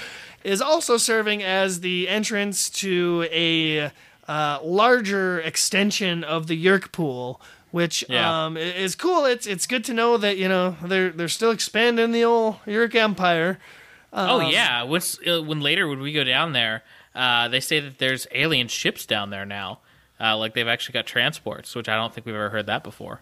is 0.43 0.61
also 0.61 0.97
serving 0.97 1.41
as 1.43 1.79
the 1.81 2.07
entrance 2.09 2.69
to 2.69 3.27
a 3.31 3.91
uh, 4.27 4.59
larger 4.63 5.39
extension 5.41 6.23
of 6.23 6.47
the 6.47 6.55
Yeerk 6.65 6.91
pool. 6.91 7.41
Which 7.71 8.05
Yeah. 8.07 8.45
um, 8.45 8.55
is 8.55 8.93
cool. 8.95 9.25
It's 9.25 9.47
it's 9.47 9.65
good 9.65 9.83
to 9.85 9.93
know 9.93 10.17
that 10.17 10.37
you 10.37 10.47
know 10.47 10.75
they're 10.83 11.09
they're 11.09 11.27
still 11.27 11.49
expanding 11.51 12.11
the 12.11 12.23
old 12.23 12.57
Yeerk 12.67 12.93
Empire. 12.93 13.57
oh 14.13 14.41
um, 14.41 14.51
yeah, 14.51 14.83
What's, 14.83 15.17
uh, 15.27 15.41
when 15.41 15.59
later 15.59 15.87
when 15.87 15.99
we 15.99 16.13
go 16.13 16.23
down 16.23 16.53
there, 16.53 16.83
uh, 17.15 17.47
they 17.47 17.59
say 17.59 17.79
that 17.79 17.97
there's 17.99 18.27
alien 18.31 18.67
ships 18.67 19.05
down 19.05 19.29
there 19.29 19.45
now. 19.45 19.79
Uh, 20.19 20.37
like 20.37 20.53
they've 20.53 20.67
actually 20.67 20.93
got 20.93 21.05
transports, 21.05 21.75
which 21.75 21.89
I 21.89 21.95
don't 21.95 22.13
think 22.13 22.25
we've 22.25 22.35
ever 22.35 22.49
heard 22.49 22.67
that 22.67 22.83
before. 22.83 23.21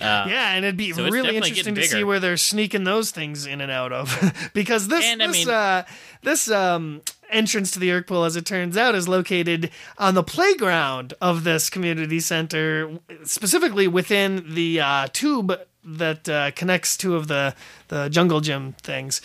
Yeah, 0.00 0.52
and 0.54 0.64
it'd 0.64 0.76
be 0.76 0.92
so 0.92 1.08
really 1.08 1.36
interesting 1.36 1.74
to 1.76 1.84
see 1.84 2.02
where 2.04 2.18
they're 2.18 2.36
sneaking 2.36 2.82
those 2.84 3.12
things 3.12 3.46
in 3.46 3.60
and 3.60 3.70
out 3.70 3.92
of, 3.92 4.50
because 4.52 4.88
this 4.88 5.04
And, 5.04 5.20
this 5.20 5.32
mean- 5.46 5.50
uh, 5.54 5.84
this 6.22 6.50
um, 6.50 7.02
entrance 7.30 7.70
to 7.72 7.78
the 7.78 7.88
Yeerk 7.90 8.06
Pool, 8.08 8.24
as 8.24 8.34
it 8.34 8.44
turns 8.44 8.76
out, 8.76 8.94
is 8.96 9.06
located 9.08 9.70
on 9.96 10.14
the 10.14 10.24
playground 10.24 11.14
of 11.20 11.44
this 11.44 11.70
community 11.70 12.18
center, 12.20 12.98
specifically 13.22 13.86
within 13.86 14.54
the 14.54 14.80
uh, 14.80 15.06
tube 15.12 15.56
that 15.84 16.28
uh, 16.28 16.50
connects 16.52 16.96
two 16.96 17.14
of 17.16 17.28
the 17.28 17.54
the 17.88 18.08
jungle 18.08 18.40
gym 18.40 18.72
things. 18.82 19.20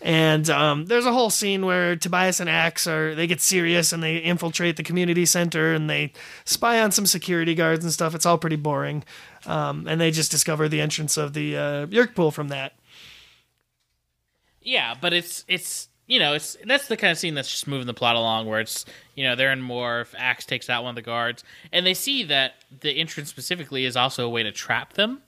And 0.00 0.48
um, 0.50 0.86
there's 0.86 1.06
a 1.06 1.12
whole 1.12 1.30
scene 1.30 1.64
where 1.64 1.96
Tobias 1.96 2.40
and 2.40 2.50
Ax 2.50 2.86
are 2.86 3.14
they 3.14 3.26
get 3.26 3.40
serious 3.40 3.92
and 3.92 4.02
they 4.02 4.18
infiltrate 4.18 4.76
the 4.76 4.82
community 4.82 5.26
center 5.26 5.72
and 5.72 5.88
they 5.88 6.12
spy 6.44 6.80
on 6.80 6.90
some 6.92 7.06
security 7.06 7.54
guards 7.54 7.84
and 7.84 7.92
stuff. 7.92 8.14
It's 8.14 8.26
all 8.26 8.38
pretty 8.38 8.56
boring. 8.56 9.04
Um, 9.46 9.86
and 9.88 10.00
they 10.00 10.10
just 10.10 10.30
discover 10.30 10.68
the 10.68 10.80
entrance 10.80 11.16
of 11.16 11.32
the 11.32 11.56
uh, 11.56 11.86
Yeerk 11.86 12.14
pool 12.14 12.30
from 12.30 12.48
that. 12.48 12.74
Yeah, 14.62 14.94
but 15.00 15.12
it's 15.12 15.44
it's 15.48 15.88
you 16.06 16.18
know 16.18 16.34
it's 16.34 16.56
that's 16.66 16.88
the 16.88 16.96
kind 16.96 17.12
of 17.12 17.18
scene 17.18 17.34
that's 17.34 17.50
just 17.50 17.66
moving 17.66 17.86
the 17.86 17.94
plot 17.94 18.16
along 18.16 18.46
where 18.46 18.60
it's 18.60 18.84
you 19.14 19.24
know 19.24 19.34
they're 19.34 19.52
in 19.52 19.62
morph, 19.62 20.14
Ax 20.18 20.44
takes 20.44 20.68
out 20.68 20.82
one 20.82 20.90
of 20.90 20.96
the 20.96 21.02
guards, 21.02 21.44
and 21.72 21.86
they 21.86 21.94
see 21.94 22.24
that 22.24 22.54
the 22.80 22.90
entrance 22.90 23.30
specifically 23.30 23.84
is 23.84 23.96
also 23.96 24.26
a 24.26 24.28
way 24.28 24.42
to 24.42 24.52
trap 24.52 24.94
them. 24.94 25.22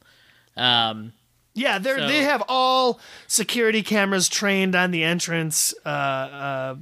Um, 0.57 1.12
Yeah, 1.55 1.78
they 1.78 1.94
So- 1.96 2.09
they 2.09 2.22
have 2.22 2.42
all 2.48 2.98
security 3.26 3.82
cameras 3.82 4.26
trained 4.28 4.74
on 4.74 4.90
the 4.90 5.05
entrance 5.05 5.74
uh, 5.84 5.88
uh, 5.88 6.74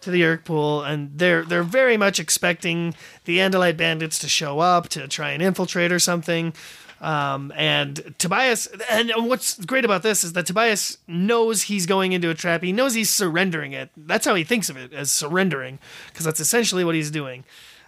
to 0.00 0.10
the 0.10 0.22
Yeerk 0.22 0.44
pool, 0.44 0.82
and 0.82 1.10
they're 1.16 1.44
they're 1.44 1.62
very 1.62 1.96
much 1.96 2.18
expecting 2.18 2.94
the 3.24 3.38
Andalite 3.38 3.76
bandits 3.76 4.18
to 4.18 4.28
show 4.28 4.58
up 4.58 4.88
to 4.90 5.06
try 5.06 5.30
and 5.30 5.40
infiltrate 5.40 5.92
or 5.92 6.00
something. 6.00 6.52
Um, 7.00 7.52
and 7.56 8.14
Tobias, 8.18 8.66
and 8.90 9.12
what's 9.28 9.54
great 9.64 9.84
about 9.84 10.02
this 10.02 10.24
is 10.24 10.32
that 10.34 10.44
Tobias 10.44 10.98
knows 11.06 11.62
he's 11.62 11.86
going 11.86 12.12
into 12.12 12.30
a 12.30 12.34
trap. 12.34 12.62
He 12.64 12.72
knows 12.72 12.94
he's 12.94 13.10
surrendering 13.10 13.72
it. 13.72 13.90
That's 13.96 14.26
how 14.26 14.34
he 14.34 14.42
thinks 14.44 14.68
of 14.68 14.76
it 14.76 14.92
as 14.92 15.10
surrendering, 15.12 15.78
because 16.08 16.24
that's 16.26 16.40
essentially 16.40 16.84
what 16.84 16.94
he's 16.96 17.10
doing. 17.12 17.44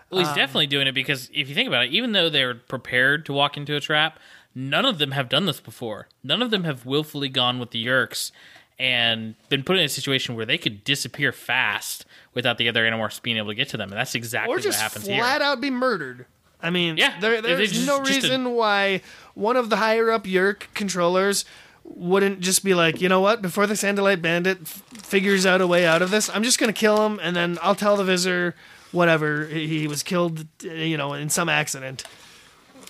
Well, 0.09 0.21
Um, 0.21 0.27
he's 0.27 0.37
definitely 0.37 0.69
doing 0.69 0.87
it 0.87 0.93
because 0.93 1.29
if 1.35 1.49
you 1.49 1.55
think 1.55 1.67
about 1.67 1.87
it, 1.87 1.91
even 1.91 2.13
though 2.13 2.29
they're 2.31 2.55
prepared 2.55 3.27
to 3.27 3.33
walk 3.33 3.57
into 3.57 3.75
a 3.77 3.81
trap, 3.81 4.19
none 4.55 4.85
of 4.85 4.99
them 4.99 5.11
have 5.13 5.29
done 5.29 5.47
this 5.47 5.61
before. 5.61 6.09
None 6.23 6.43
of 6.43 6.51
them 6.51 6.65
have 6.65 6.85
willfully 6.87 7.29
gone 7.29 7.59
with 7.59 7.71
the 7.71 7.85
Yeerks 7.87 8.31
and 8.79 9.35
been 9.49 9.63
put 9.63 9.77
in 9.79 9.85
a 9.85 9.89
situation 9.89 10.35
where 10.35 10.47
they 10.47 10.59
could 10.59 10.83
disappear 10.85 11.31
fast 11.33 12.05
without 12.35 12.59
the 12.59 12.69
other 12.69 12.85
Animorphs 12.85 13.23
being 13.23 13.37
able 13.37 13.49
to 13.49 13.55
get 13.55 13.69
to 13.71 13.77
them. 13.77 13.91
And 13.91 13.99
that's 13.99 14.15
exactly 14.15 14.55
what 14.55 14.65
happens 14.65 14.75
here. 14.75 14.75
Or 14.75 14.77
what 14.79 14.79
just 14.79 14.83
happens 14.83 15.05
flat 15.07 15.41
here. 15.43 15.49
out 15.51 15.61
be 15.61 15.71
murdered. 15.71 16.27
I 16.61 16.71
mean, 16.71 16.97
Yeah, 16.97 17.19
there, 17.21 17.43
there's 17.43 17.73
just- 17.73 17.87
no 17.87 17.99
just 18.05 18.11
a- 18.11 18.15
reason 18.23 18.53
why 18.55 19.03
one 19.35 19.57
of 19.57 19.69
the 19.71 19.77
higher 19.77 20.11
up 20.11 20.25
Yeerk 20.27 20.65
controllers 20.75 21.45
wouldn't 21.85 22.41
just 22.41 22.65
be 22.65 22.75
like, 22.75 23.01
you 23.01 23.09
know 23.09 23.21
what? 23.21 23.43
Before 23.43 23.67
the 23.67 23.75
Andalite 23.75 24.23
Bandit 24.23 24.59
f- 24.63 24.83
figures 25.03 25.45
out 25.45 25.61
a 25.61 25.67
way 25.67 25.85
out 25.85 26.01
of 26.03 26.11
this, 26.11 26.31
I'm 26.31 26.45
just 26.45 26.59
gonna 26.61 26.73
kill 26.73 27.05
him, 27.05 27.19
and 27.21 27.35
then 27.35 27.59
I'll 27.61 27.75
tell 27.75 27.97
the 27.97 28.05
Visser 28.05 28.55
whatever 28.93 29.47
he 29.47 29.67
he 29.81 29.89
was 29.89 30.03
killed, 30.05 30.47
you 30.63 30.97
know, 30.97 31.13
in 31.15 31.29
some 31.29 31.49
accident. 31.49 32.05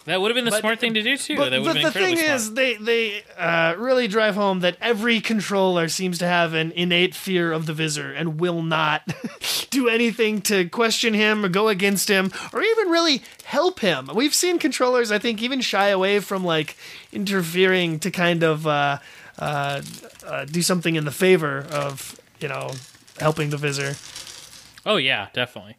That 0.04 0.20
would 0.20 0.30
have 0.30 0.34
been 0.34 0.44
the 0.44 0.50
But- 0.50 0.60
smart 0.60 0.80
thing 0.80 0.94
to 0.94 1.02
do 1.02 1.16
too. 1.16 1.36
But 1.36 1.52
would 1.52 1.62
the, 1.62 1.64
have 1.64 1.74
been 1.74 1.82
the 1.82 1.86
incredibly 1.88 2.16
thing 2.16 2.24
smart. 2.24 2.36
is, 2.40 2.54
they 2.54 2.74
they 2.74 3.22
uh, 3.38 3.74
really 3.78 4.08
drive 4.08 4.34
home 4.34 4.60
that 4.60 4.76
every 4.80 5.20
controller 5.20 5.88
seems 5.88 6.18
to 6.18 6.26
have 6.26 6.54
an 6.54 6.72
innate 6.72 7.14
fear 7.14 7.52
of 7.52 7.66
the 7.66 7.72
Visser 7.72 8.12
and 8.12 8.40
will 8.40 8.62
not 8.62 9.02
do 9.70 9.88
anything 9.88 10.40
to 10.42 10.68
question 10.68 11.14
him 11.14 11.44
or 11.44 11.48
go 11.48 11.68
against 11.68 12.08
him 12.08 12.32
or 12.52 12.62
even 12.62 12.88
really 12.88 13.22
help 13.44 13.78
him. 13.78 14.10
We've 14.12 14.34
seen 14.34 14.58
controllers, 14.58 15.12
I 15.12 15.18
think, 15.20 15.40
even 15.40 15.60
shy 15.60 15.88
away 15.88 16.18
from 16.18 16.44
like 16.44 16.76
interfering 17.12 18.00
to 18.00 18.10
kind 18.10 18.42
of 18.42 18.66
uh, 18.66 18.98
uh, 19.38 19.82
uh, 20.26 20.44
do 20.46 20.62
something 20.62 20.96
in 20.96 21.04
the 21.04 21.12
favor 21.12 21.64
of 21.70 22.18
you 22.40 22.48
know 22.48 22.72
helping 23.20 23.50
the 23.50 23.56
Visser. 23.56 23.94
Oh 24.84 24.96
yeah, 24.96 25.28
definitely. 25.32 25.76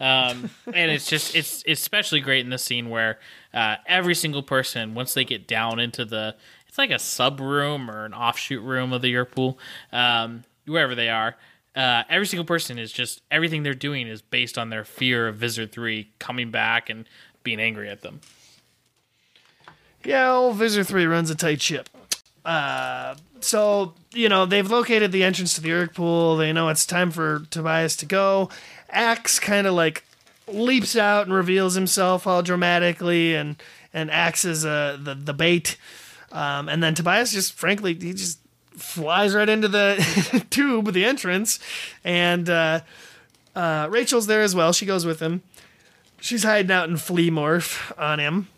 Um, 0.00 0.50
and 0.66 0.90
it's 0.90 1.06
just 1.06 1.34
it's 1.36 1.62
it's 1.66 1.80
especially 1.80 2.20
great 2.20 2.44
in 2.44 2.50
the 2.50 2.58
scene 2.58 2.88
where 2.88 3.18
uh, 3.52 3.76
every 3.86 4.14
single 4.14 4.42
person 4.42 4.94
once 4.94 5.14
they 5.14 5.24
get 5.24 5.46
down 5.46 5.78
into 5.78 6.04
the 6.04 6.34
it's 6.66 6.78
like 6.78 6.90
a 6.90 6.98
sub 6.98 7.40
room 7.40 7.90
or 7.90 8.04
an 8.04 8.14
offshoot 8.14 8.62
room 8.62 8.92
of 8.92 9.02
the 9.02 9.12
Yeerk 9.12 9.32
pool, 9.32 9.58
um, 9.92 10.44
wherever 10.66 10.94
they 10.94 11.08
are. 11.08 11.36
Uh, 11.76 12.02
every 12.08 12.26
single 12.26 12.44
person 12.44 12.78
is 12.78 12.90
just 12.90 13.22
everything 13.30 13.62
they're 13.62 13.74
doing 13.74 14.08
is 14.08 14.22
based 14.22 14.58
on 14.58 14.70
their 14.70 14.84
fear 14.84 15.28
of 15.28 15.36
Visser 15.36 15.66
Three 15.66 16.10
coming 16.18 16.50
back 16.50 16.88
and 16.88 17.06
being 17.42 17.60
angry 17.60 17.88
at 17.88 18.02
them. 18.02 18.20
Yeah, 20.04 20.32
old 20.32 20.56
Visser 20.56 20.84
3 20.84 21.06
runs 21.06 21.30
a 21.30 21.34
tight 21.34 21.60
ship. 21.60 21.88
Uh, 22.44 23.16
so, 23.40 23.94
you 24.12 24.28
know, 24.28 24.46
they've 24.46 24.70
located 24.70 25.12
the 25.12 25.22
entrance 25.22 25.54
to 25.54 25.60
the 25.60 25.68
Yeerk 25.68 25.94
pool. 25.94 26.36
They 26.36 26.52
know 26.52 26.68
it's 26.68 26.86
time 26.86 27.10
for 27.10 27.40
Tobias 27.50 27.96
to 27.96 28.06
go. 28.06 28.48
Ax 28.90 29.38
kind 29.38 29.66
of 29.66 29.74
like 29.74 30.04
leaps 30.46 30.96
out 30.96 31.26
and 31.26 31.34
reveals 31.34 31.74
himself 31.74 32.26
all 32.26 32.42
dramatically, 32.42 33.34
and, 33.34 33.56
and 33.92 34.10
Ax 34.10 34.44
is 34.44 34.64
uh, 34.64 34.98
the, 35.00 35.14
the 35.14 35.32
bait. 35.32 35.76
Um, 36.32 36.68
and 36.68 36.82
then 36.82 36.94
Tobias 36.94 37.32
just, 37.32 37.54
frankly, 37.54 37.94
he 37.94 38.12
just 38.12 38.38
flies 38.76 39.34
right 39.34 39.48
into 39.48 39.68
the 39.68 40.44
tube, 40.50 40.92
the 40.92 41.04
entrance. 41.04 41.58
And 42.04 42.48
uh, 42.48 42.80
uh, 43.54 43.88
Rachel's 43.90 44.26
there 44.26 44.42
as 44.42 44.54
well. 44.54 44.72
She 44.72 44.86
goes 44.86 45.04
with 45.04 45.20
him. 45.20 45.42
She's 46.20 46.44
hiding 46.44 46.70
out 46.70 46.88
in 46.88 46.96
flea 46.96 47.30
morph 47.30 47.96
on 47.98 48.18
him. 48.18 48.48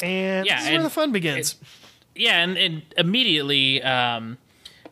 And 0.00 0.46
Yeah, 0.46 0.56
this 0.56 0.64
is 0.64 0.68
where 0.68 0.76
and 0.76 0.84
the 0.86 0.90
fun 0.90 1.12
begins. 1.12 1.56
Yeah, 2.14 2.40
and, 2.42 2.56
and 2.56 2.82
immediately 2.96 3.82
um, 3.82 4.38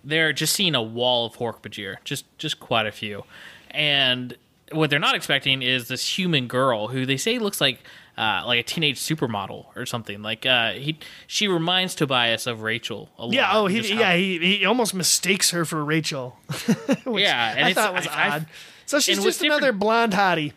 they're 0.05 0.33
just 0.33 0.53
seeing 0.55 0.75
a 0.75 0.83
wall 0.83 1.27
of 1.27 1.37
Hork-Bajir, 1.37 1.97
just 2.05 2.25
just 2.39 2.59
quite 2.61 2.87
a 2.87 2.93
few, 2.93 3.25
and 3.71 4.37
what 4.73 4.89
they're 4.91 4.99
not 4.99 5.15
expecting 5.15 5.61
is 5.63 5.89
this 5.89 6.19
human 6.19 6.47
girl 6.47 6.89
who 6.89 7.05
they 7.05 7.17
say 7.19 7.39
looks 7.39 7.61
like 7.61 7.81
uh, 8.17 8.43
like 8.47 8.59
a 8.61 8.63
teenage 8.63 8.99
supermodel 8.99 9.67
or 9.77 9.85
something. 9.87 10.23
Like 10.23 10.45
uh, 10.47 10.73
he, 10.73 10.99
she 11.27 11.47
reminds 11.49 11.95
Tobias 11.95 12.47
of 12.47 12.63
Rachel 12.63 13.11
a 13.19 13.25
lot. 13.27 13.35
yeah, 13.35 13.51
oh, 13.53 13.67
he, 13.67 13.79
how- 13.95 14.01
yeah, 14.01 14.17
he, 14.17 14.39
he 14.59 14.65
almost 14.65 14.95
mistakes 14.95 15.51
her 15.51 15.65
for 15.65 15.85
Rachel. 15.85 16.37
Yeah, 17.07 17.55
and 17.57 17.67
I 17.67 17.73
thought 17.75 17.93
was 17.95 18.07
I- 18.07 18.11
I- 18.13 18.31
odd. 18.37 18.47
so 18.87 18.99
she's 19.01 19.23
just 19.23 19.43
another 19.43 19.73
blonde 19.73 20.13
hottie. 20.15 20.53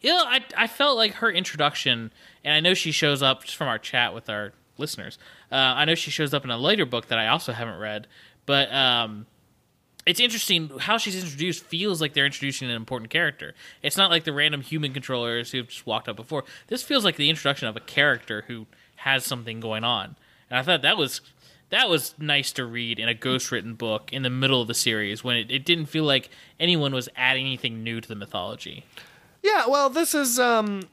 Yeah, 0.00 0.22
I 0.24 0.40
I 0.56 0.66
felt 0.66 0.96
like 0.96 1.14
her 1.14 1.30
introduction, 1.30 2.12
and 2.44 2.54
I 2.54 2.60
know 2.60 2.72
she 2.74 2.92
shows 2.92 3.22
up 3.22 3.44
just 3.44 3.56
from 3.56 3.68
our 3.68 3.78
chat 3.78 4.14
with 4.14 4.30
our 4.30 4.52
listeners. 4.78 5.18
Uh, 5.50 5.56
I 5.56 5.84
know 5.86 5.94
she 5.96 6.10
shows 6.10 6.32
up 6.32 6.44
in 6.44 6.50
a 6.50 6.58
later 6.58 6.86
book 6.86 7.08
that 7.08 7.18
I 7.18 7.26
also 7.28 7.52
haven't 7.52 7.78
read, 7.80 8.06
but 8.48 8.72
um, 8.72 9.26
it's 10.06 10.20
interesting 10.20 10.70
how 10.78 10.96
she's 10.96 11.22
introduced. 11.22 11.62
Feels 11.64 12.00
like 12.00 12.14
they're 12.14 12.24
introducing 12.24 12.70
an 12.70 12.74
important 12.74 13.10
character. 13.10 13.54
It's 13.82 13.98
not 13.98 14.10
like 14.10 14.24
the 14.24 14.32
random 14.32 14.62
human 14.62 14.94
controllers 14.94 15.50
who've 15.50 15.68
just 15.68 15.86
walked 15.86 16.08
up 16.08 16.16
before. 16.16 16.44
This 16.68 16.82
feels 16.82 17.04
like 17.04 17.16
the 17.16 17.28
introduction 17.28 17.68
of 17.68 17.76
a 17.76 17.80
character 17.80 18.44
who 18.46 18.66
has 18.96 19.26
something 19.26 19.60
going 19.60 19.84
on, 19.84 20.16
and 20.48 20.58
I 20.58 20.62
thought 20.62 20.82
that 20.82 20.96
was. 20.96 21.20
That 21.70 21.90
was 21.90 22.14
nice 22.18 22.50
to 22.52 22.64
read 22.64 22.98
in 22.98 23.10
a 23.10 23.14
ghost 23.14 23.52
written 23.52 23.74
book 23.74 24.10
in 24.10 24.22
the 24.22 24.30
middle 24.30 24.62
of 24.62 24.68
the 24.68 24.74
series 24.74 25.22
when 25.22 25.36
it, 25.36 25.50
it 25.50 25.66
didn't 25.66 25.84
feel 25.84 26.04
like 26.04 26.30
anyone 26.58 26.94
was 26.94 27.10
adding 27.14 27.44
anything 27.44 27.84
new 27.84 28.00
to 28.00 28.08
the 28.08 28.14
mythology. 28.14 28.86
Yeah, 29.42 29.66
well, 29.66 29.90
this 29.90 30.14
is 30.14 30.40
um, 30.40 30.84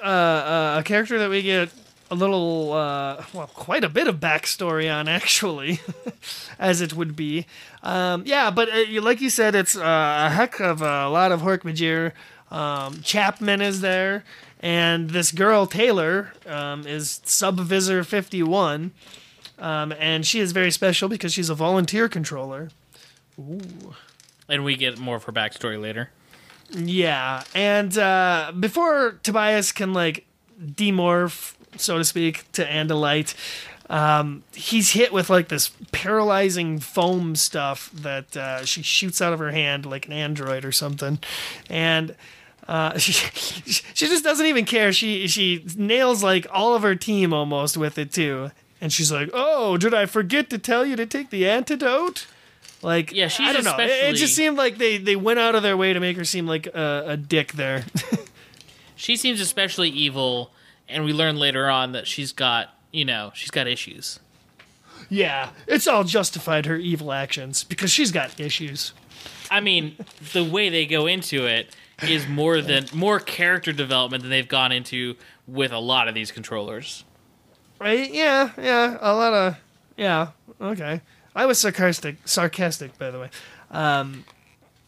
uh, 0.00 0.04
uh, 0.04 0.76
a 0.78 0.84
character 0.84 1.18
that 1.18 1.30
we 1.30 1.42
get 1.42 1.70
a 2.10 2.14
little, 2.14 2.72
uh, 2.72 3.24
well, 3.32 3.46
quite 3.48 3.84
a 3.84 3.88
bit 3.88 4.08
of 4.08 4.16
backstory 4.16 4.92
on, 4.92 5.08
actually, 5.08 5.80
as 6.58 6.80
it 6.80 6.94
would 6.94 7.14
be. 7.14 7.46
Um, 7.82 8.24
yeah, 8.26 8.50
but 8.50 8.68
uh, 8.68 9.02
like 9.02 9.20
you 9.20 9.30
said, 9.30 9.54
it's 9.54 9.76
uh, 9.76 10.26
a 10.26 10.30
heck 10.30 10.60
of 10.60 10.82
a 10.82 11.08
lot 11.08 11.32
of 11.32 11.42
Hork-Bajir. 11.42 12.12
Um, 12.50 13.00
Chapman 13.02 13.60
is 13.60 13.80
there, 13.80 14.24
and 14.60 15.10
this 15.10 15.30
girl, 15.30 15.66
Taylor, 15.66 16.32
um, 16.46 16.86
is 16.86 17.20
Sub-Visser 17.24 18.02
51. 18.02 18.92
Um, 19.58 19.92
and 19.98 20.26
she 20.26 20.40
is 20.40 20.52
very 20.52 20.70
special 20.70 21.08
because 21.08 21.32
she's 21.32 21.50
a 21.50 21.54
volunteer 21.54 22.08
controller. 22.08 22.70
Ooh. 23.38 23.94
And 24.48 24.64
we 24.64 24.74
get 24.76 24.98
more 24.98 25.16
of 25.16 25.24
her 25.24 25.32
backstory 25.32 25.80
later. 25.80 26.10
Yeah, 26.72 27.42
and 27.54 27.96
uh, 27.98 28.52
before 28.58 29.18
Tobias 29.22 29.72
can 29.72 29.92
like 29.92 30.26
demorph, 30.60 31.54
so 31.76 31.98
to 31.98 32.04
speak, 32.04 32.50
to 32.52 32.64
Andalite, 32.64 33.34
um, 33.88 34.44
he's 34.52 34.92
hit 34.92 35.12
with 35.12 35.30
like 35.30 35.48
this 35.48 35.70
paralyzing 35.92 36.78
foam 36.78 37.34
stuff 37.34 37.90
that 37.92 38.36
uh, 38.36 38.64
she 38.64 38.82
shoots 38.82 39.20
out 39.20 39.32
of 39.32 39.38
her 39.38 39.50
hand 39.50 39.84
like 39.86 40.06
an 40.06 40.12
android 40.12 40.64
or 40.64 40.72
something, 40.72 41.18
and. 41.68 42.14
Uh, 42.68 42.96
she, 42.98 43.12
she 43.94 44.06
just 44.06 44.22
doesn't 44.22 44.46
even 44.46 44.64
care. 44.64 44.92
She 44.92 45.26
she 45.26 45.64
nails 45.76 46.22
like 46.22 46.46
all 46.52 46.76
of 46.76 46.82
her 46.82 46.94
team 46.94 47.32
almost 47.32 47.76
with 47.76 47.98
it 47.98 48.12
too, 48.12 48.52
and 48.80 48.92
she's 48.92 49.10
like, 49.10 49.28
"Oh, 49.32 49.76
did 49.76 49.92
I 49.92 50.06
forget 50.06 50.50
to 50.50 50.58
tell 50.58 50.86
you 50.86 50.94
to 50.94 51.04
take 51.04 51.30
the 51.30 51.48
antidote?" 51.48 52.28
Like, 52.82 53.12
Yeah, 53.12 53.26
she's 53.26 53.48
I 53.48 53.52
don't 53.54 53.64
know. 53.64 53.76
It, 53.78 53.90
it 53.90 54.16
just 54.16 54.36
seemed 54.36 54.56
like 54.56 54.78
they 54.78 54.98
they 54.98 55.16
went 55.16 55.40
out 55.40 55.56
of 55.56 55.64
their 55.64 55.76
way 55.76 55.92
to 55.92 55.98
make 55.98 56.16
her 56.16 56.24
seem 56.24 56.46
like 56.46 56.66
a, 56.68 57.04
a 57.08 57.16
dick 57.16 57.52
there. 57.54 57.86
She 59.00 59.16
seems 59.16 59.40
especially 59.40 59.88
evil, 59.88 60.50
and 60.90 61.04
we 61.04 61.12
learn 61.12 61.36
later 61.36 61.68
on 61.68 61.92
that 61.92 62.06
she's 62.06 62.32
got, 62.32 62.74
you 62.92 63.04
know, 63.04 63.30
she's 63.34 63.50
got 63.50 63.66
issues. 63.66 64.20
yeah, 65.08 65.50
it's 65.66 65.86
all 65.86 66.04
justified 66.04 66.66
her 66.66 66.76
evil 66.76 67.12
actions 67.12 67.64
because 67.64 67.90
she's 67.90 68.12
got 68.12 68.38
issues. 68.38 68.92
I 69.50 69.60
mean, 69.60 69.96
the 70.32 70.44
way 70.44 70.68
they 70.68 70.86
go 70.86 71.06
into 71.06 71.46
it 71.46 71.74
is 72.02 72.28
more 72.28 72.60
than 72.60 72.86
more 72.94 73.18
character 73.20 73.72
development 73.72 74.22
than 74.22 74.30
they've 74.30 74.48
gone 74.48 74.72
into 74.72 75.16
with 75.46 75.72
a 75.72 75.78
lot 75.78 76.08
of 76.08 76.14
these 76.14 76.30
controllers. 76.30 77.04
Right? 77.78 78.12
Yeah, 78.12 78.50
yeah, 78.56 78.98
a 79.00 79.14
lot 79.14 79.32
of 79.32 79.56
yeah. 79.96 80.28
Okay, 80.60 81.00
I 81.34 81.46
was 81.46 81.58
sarcastic, 81.58 82.16
sarcastic 82.26 82.96
by 82.98 83.10
the 83.10 83.18
way. 83.18 83.30
Um, 83.70 84.24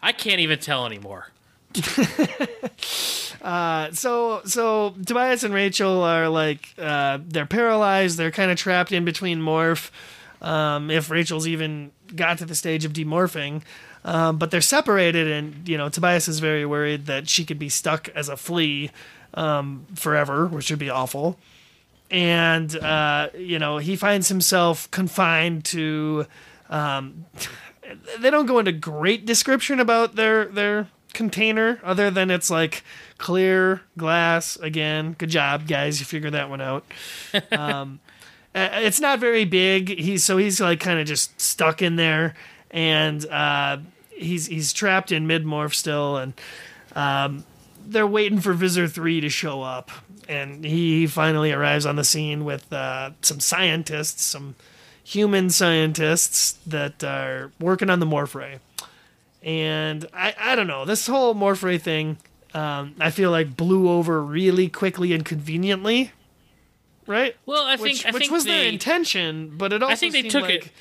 I 0.02 0.12
can't 0.12 0.40
even 0.40 0.58
tell 0.58 0.86
anymore. 0.86 1.28
so 3.92 4.42
so 4.44 4.94
Tobias 5.04 5.42
and 5.42 5.54
Rachel 5.54 6.02
are 6.02 6.28
like 6.28 6.74
uh, 6.78 7.18
they're 7.26 7.46
paralyzed. 7.46 8.18
They're 8.18 8.30
kind 8.30 8.50
of 8.50 8.58
trapped 8.58 8.92
in 8.92 9.04
between 9.04 9.40
morph. 9.40 9.90
Um, 10.40 10.90
if 10.90 11.10
Rachel's 11.10 11.46
even 11.46 11.92
got 12.14 12.38
to 12.38 12.44
the 12.44 12.54
stage 12.54 12.84
of 12.84 12.92
demorphing, 12.92 13.62
um, 14.04 14.38
but 14.38 14.50
they're 14.50 14.60
separated, 14.60 15.28
and 15.28 15.68
you 15.68 15.78
know 15.78 15.88
Tobias 15.88 16.28
is 16.28 16.40
very 16.40 16.66
worried 16.66 17.06
that 17.06 17.28
she 17.28 17.44
could 17.44 17.58
be 17.58 17.68
stuck 17.68 18.08
as 18.10 18.28
a 18.28 18.36
flea 18.36 18.90
um, 19.34 19.86
forever, 19.94 20.46
which 20.46 20.70
would 20.70 20.78
be 20.78 20.90
awful. 20.90 21.38
And 22.10 22.74
uh, 22.76 23.30
you 23.36 23.58
know 23.58 23.78
he 23.78 23.96
finds 23.96 24.28
himself 24.28 24.90
confined 24.90 25.64
to. 25.66 26.26
Um, 26.68 27.26
they 28.20 28.30
don't 28.30 28.46
go 28.46 28.58
into 28.58 28.72
great 28.72 29.26
description 29.26 29.80
about 29.80 30.16
their 30.16 30.46
their 30.46 30.88
container 31.12 31.80
other 31.82 32.10
than 32.10 32.30
it's 32.30 32.50
like 32.50 32.84
clear 33.18 33.82
glass. 33.96 34.56
Again 34.56 35.14
good 35.18 35.30
job 35.30 35.66
guys. 35.66 36.00
You 36.00 36.06
figured 36.06 36.34
that 36.34 36.50
one 36.50 36.60
out. 36.60 36.84
Um, 37.52 38.00
it's 38.54 39.00
not 39.00 39.18
very 39.18 39.44
big. 39.46 39.98
He's 39.98 40.24
so 40.24 40.36
he's 40.36 40.60
like 40.60 40.80
kind 40.80 40.98
of 40.98 41.06
just 41.06 41.40
stuck 41.40 41.80
in 41.80 41.96
there. 41.96 42.34
And 42.70 43.24
uh, 43.26 43.78
he's 44.10 44.46
he's 44.46 44.72
trapped 44.72 45.10
in 45.10 45.26
mid 45.26 45.44
morph 45.44 45.74
still. 45.74 46.18
And 46.18 46.34
um, 46.94 47.44
they're 47.86 48.06
waiting 48.06 48.40
for 48.40 48.52
Visser 48.52 48.88
3 48.88 49.22
to 49.22 49.28
show 49.28 49.62
up. 49.62 49.90
And 50.28 50.64
he 50.64 51.06
finally 51.06 51.52
arrives 51.52 51.86
on 51.86 51.96
the 51.96 52.04
scene 52.04 52.44
with 52.44 52.70
uh, 52.72 53.12
some 53.22 53.40
scientists 53.40 54.22
some 54.22 54.54
human 55.04 55.50
scientists 55.50 56.58
that 56.66 57.02
are 57.02 57.50
working 57.58 57.90
on 57.90 58.00
the 58.00 58.06
morph 58.06 58.34
ray 58.34 58.58
and 59.42 60.06
I, 60.14 60.34
I 60.38 60.54
don't 60.54 60.66
know 60.66 60.84
this 60.84 61.06
whole 61.06 61.34
morph 61.34 61.80
thing 61.80 62.18
um, 62.54 62.94
I 63.00 63.10
feel 63.10 63.30
like 63.30 63.56
blew 63.56 63.88
over 63.88 64.22
really 64.22 64.68
quickly 64.68 65.12
and 65.12 65.24
conveniently. 65.24 66.12
Right? 67.06 67.34
Well, 67.46 67.62
I 67.64 67.76
Which, 67.76 68.02
think 68.02 68.06
I 68.06 68.10
which 68.10 68.22
think 68.22 68.32
was 68.32 68.44
they, 68.44 68.50
their 68.50 68.68
intention, 68.68 69.56
but 69.56 69.72
it 69.72 69.82
also 69.82 69.92
I 69.92 69.96
think 69.96 70.12
they 70.12 70.22
took 70.22 70.42
like, 70.42 70.66
it. 70.66 70.72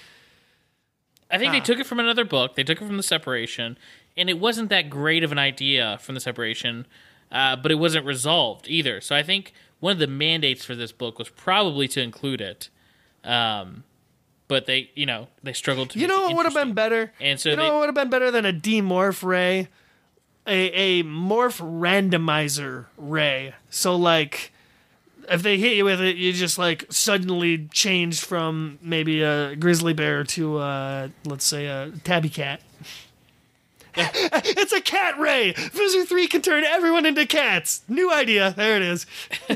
I 1.31 1.37
think 1.37 1.49
Ah. 1.49 1.53
they 1.53 1.59
took 1.61 1.79
it 1.79 1.87
from 1.87 1.99
another 1.99 2.25
book. 2.25 2.55
They 2.55 2.63
took 2.63 2.81
it 2.81 2.85
from 2.85 2.97
the 2.97 3.03
separation, 3.03 3.77
and 4.15 4.29
it 4.29 4.37
wasn't 4.39 4.69
that 4.69 4.89
great 4.89 5.23
of 5.23 5.31
an 5.31 5.39
idea 5.39 5.97
from 6.01 6.13
the 6.15 6.21
separation, 6.21 6.85
uh, 7.31 7.55
but 7.55 7.71
it 7.71 7.75
wasn't 7.75 8.05
resolved 8.05 8.67
either. 8.67 9.01
So 9.01 9.15
I 9.15 9.23
think 9.23 9.53
one 9.79 9.93
of 9.93 9.99
the 9.99 10.07
mandates 10.07 10.63
for 10.63 10.75
this 10.75 10.91
book 10.91 11.17
was 11.17 11.29
probably 11.29 11.87
to 11.87 12.01
include 12.01 12.41
it, 12.41 12.69
um, 13.23 13.83
but 14.51 14.65
they, 14.65 14.89
you 14.95 15.05
know, 15.05 15.29
they 15.41 15.53
struggled 15.53 15.91
to. 15.91 15.99
You 15.99 16.07
know 16.07 16.25
it 16.25 16.35
what 16.35 16.35
would 16.35 16.45
have 16.45 16.53
been 16.53 16.73
better? 16.73 17.13
And 17.21 17.39
so 17.39 17.51
you 17.51 17.55
know 17.55 17.63
they- 17.63 17.69
what 17.69 17.79
would 17.79 17.85
have 17.85 17.95
been 17.95 18.09
better 18.09 18.31
than 18.31 18.45
a 18.45 18.51
demorph 18.51 19.23
ray? 19.23 19.69
A 20.45 20.99
a 20.99 21.03
morph 21.03 21.61
randomizer 21.61 22.87
ray. 22.97 23.53
So 23.69 23.95
like 23.95 24.51
if 25.29 25.41
they 25.41 25.57
hit 25.57 25.77
you 25.77 25.85
with 25.85 26.01
it, 26.01 26.17
you 26.17 26.33
just 26.33 26.57
like 26.57 26.85
suddenly 26.91 27.69
changed 27.71 28.25
from 28.25 28.77
maybe 28.81 29.21
a 29.21 29.55
grizzly 29.55 29.93
bear 29.93 30.25
to 30.25 30.57
uh 30.57 31.07
let's 31.23 31.45
say 31.45 31.67
a 31.67 31.93
tabby 32.03 32.27
cat. 32.27 32.59
it's 33.95 34.73
a 34.73 34.81
cat 34.81 35.17
ray. 35.17 35.53
Visser 35.53 36.05
3 36.05 36.27
can 36.27 36.41
turn 36.41 36.65
everyone 36.65 37.05
into 37.05 37.25
cats. 37.25 37.83
New 37.87 38.11
idea. 38.11 38.53
There 38.57 38.75
it 38.75 38.81
is. 38.81 39.05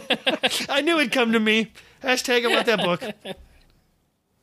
I 0.70 0.80
knew 0.80 0.98
it'd 1.00 1.12
come 1.12 1.34
to 1.34 1.39
me. 1.39 1.74
Hashtag 2.02 2.50
want 2.50 2.66
that 2.68 2.80
book. 2.80 3.36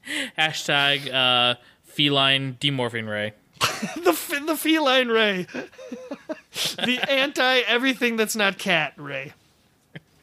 hashtag 0.38 1.12
uh, 1.12 1.56
feline 1.84 2.56
demorphing 2.60 3.08
ray. 3.08 3.32
the 4.02 4.10
f- 4.10 4.46
the 4.46 4.56
feline 4.56 5.08
ray, 5.08 5.46
the 6.84 6.98
anti 7.08 7.58
everything 7.60 8.16
that's 8.16 8.34
not 8.36 8.58
cat 8.58 8.92
ray, 8.96 9.32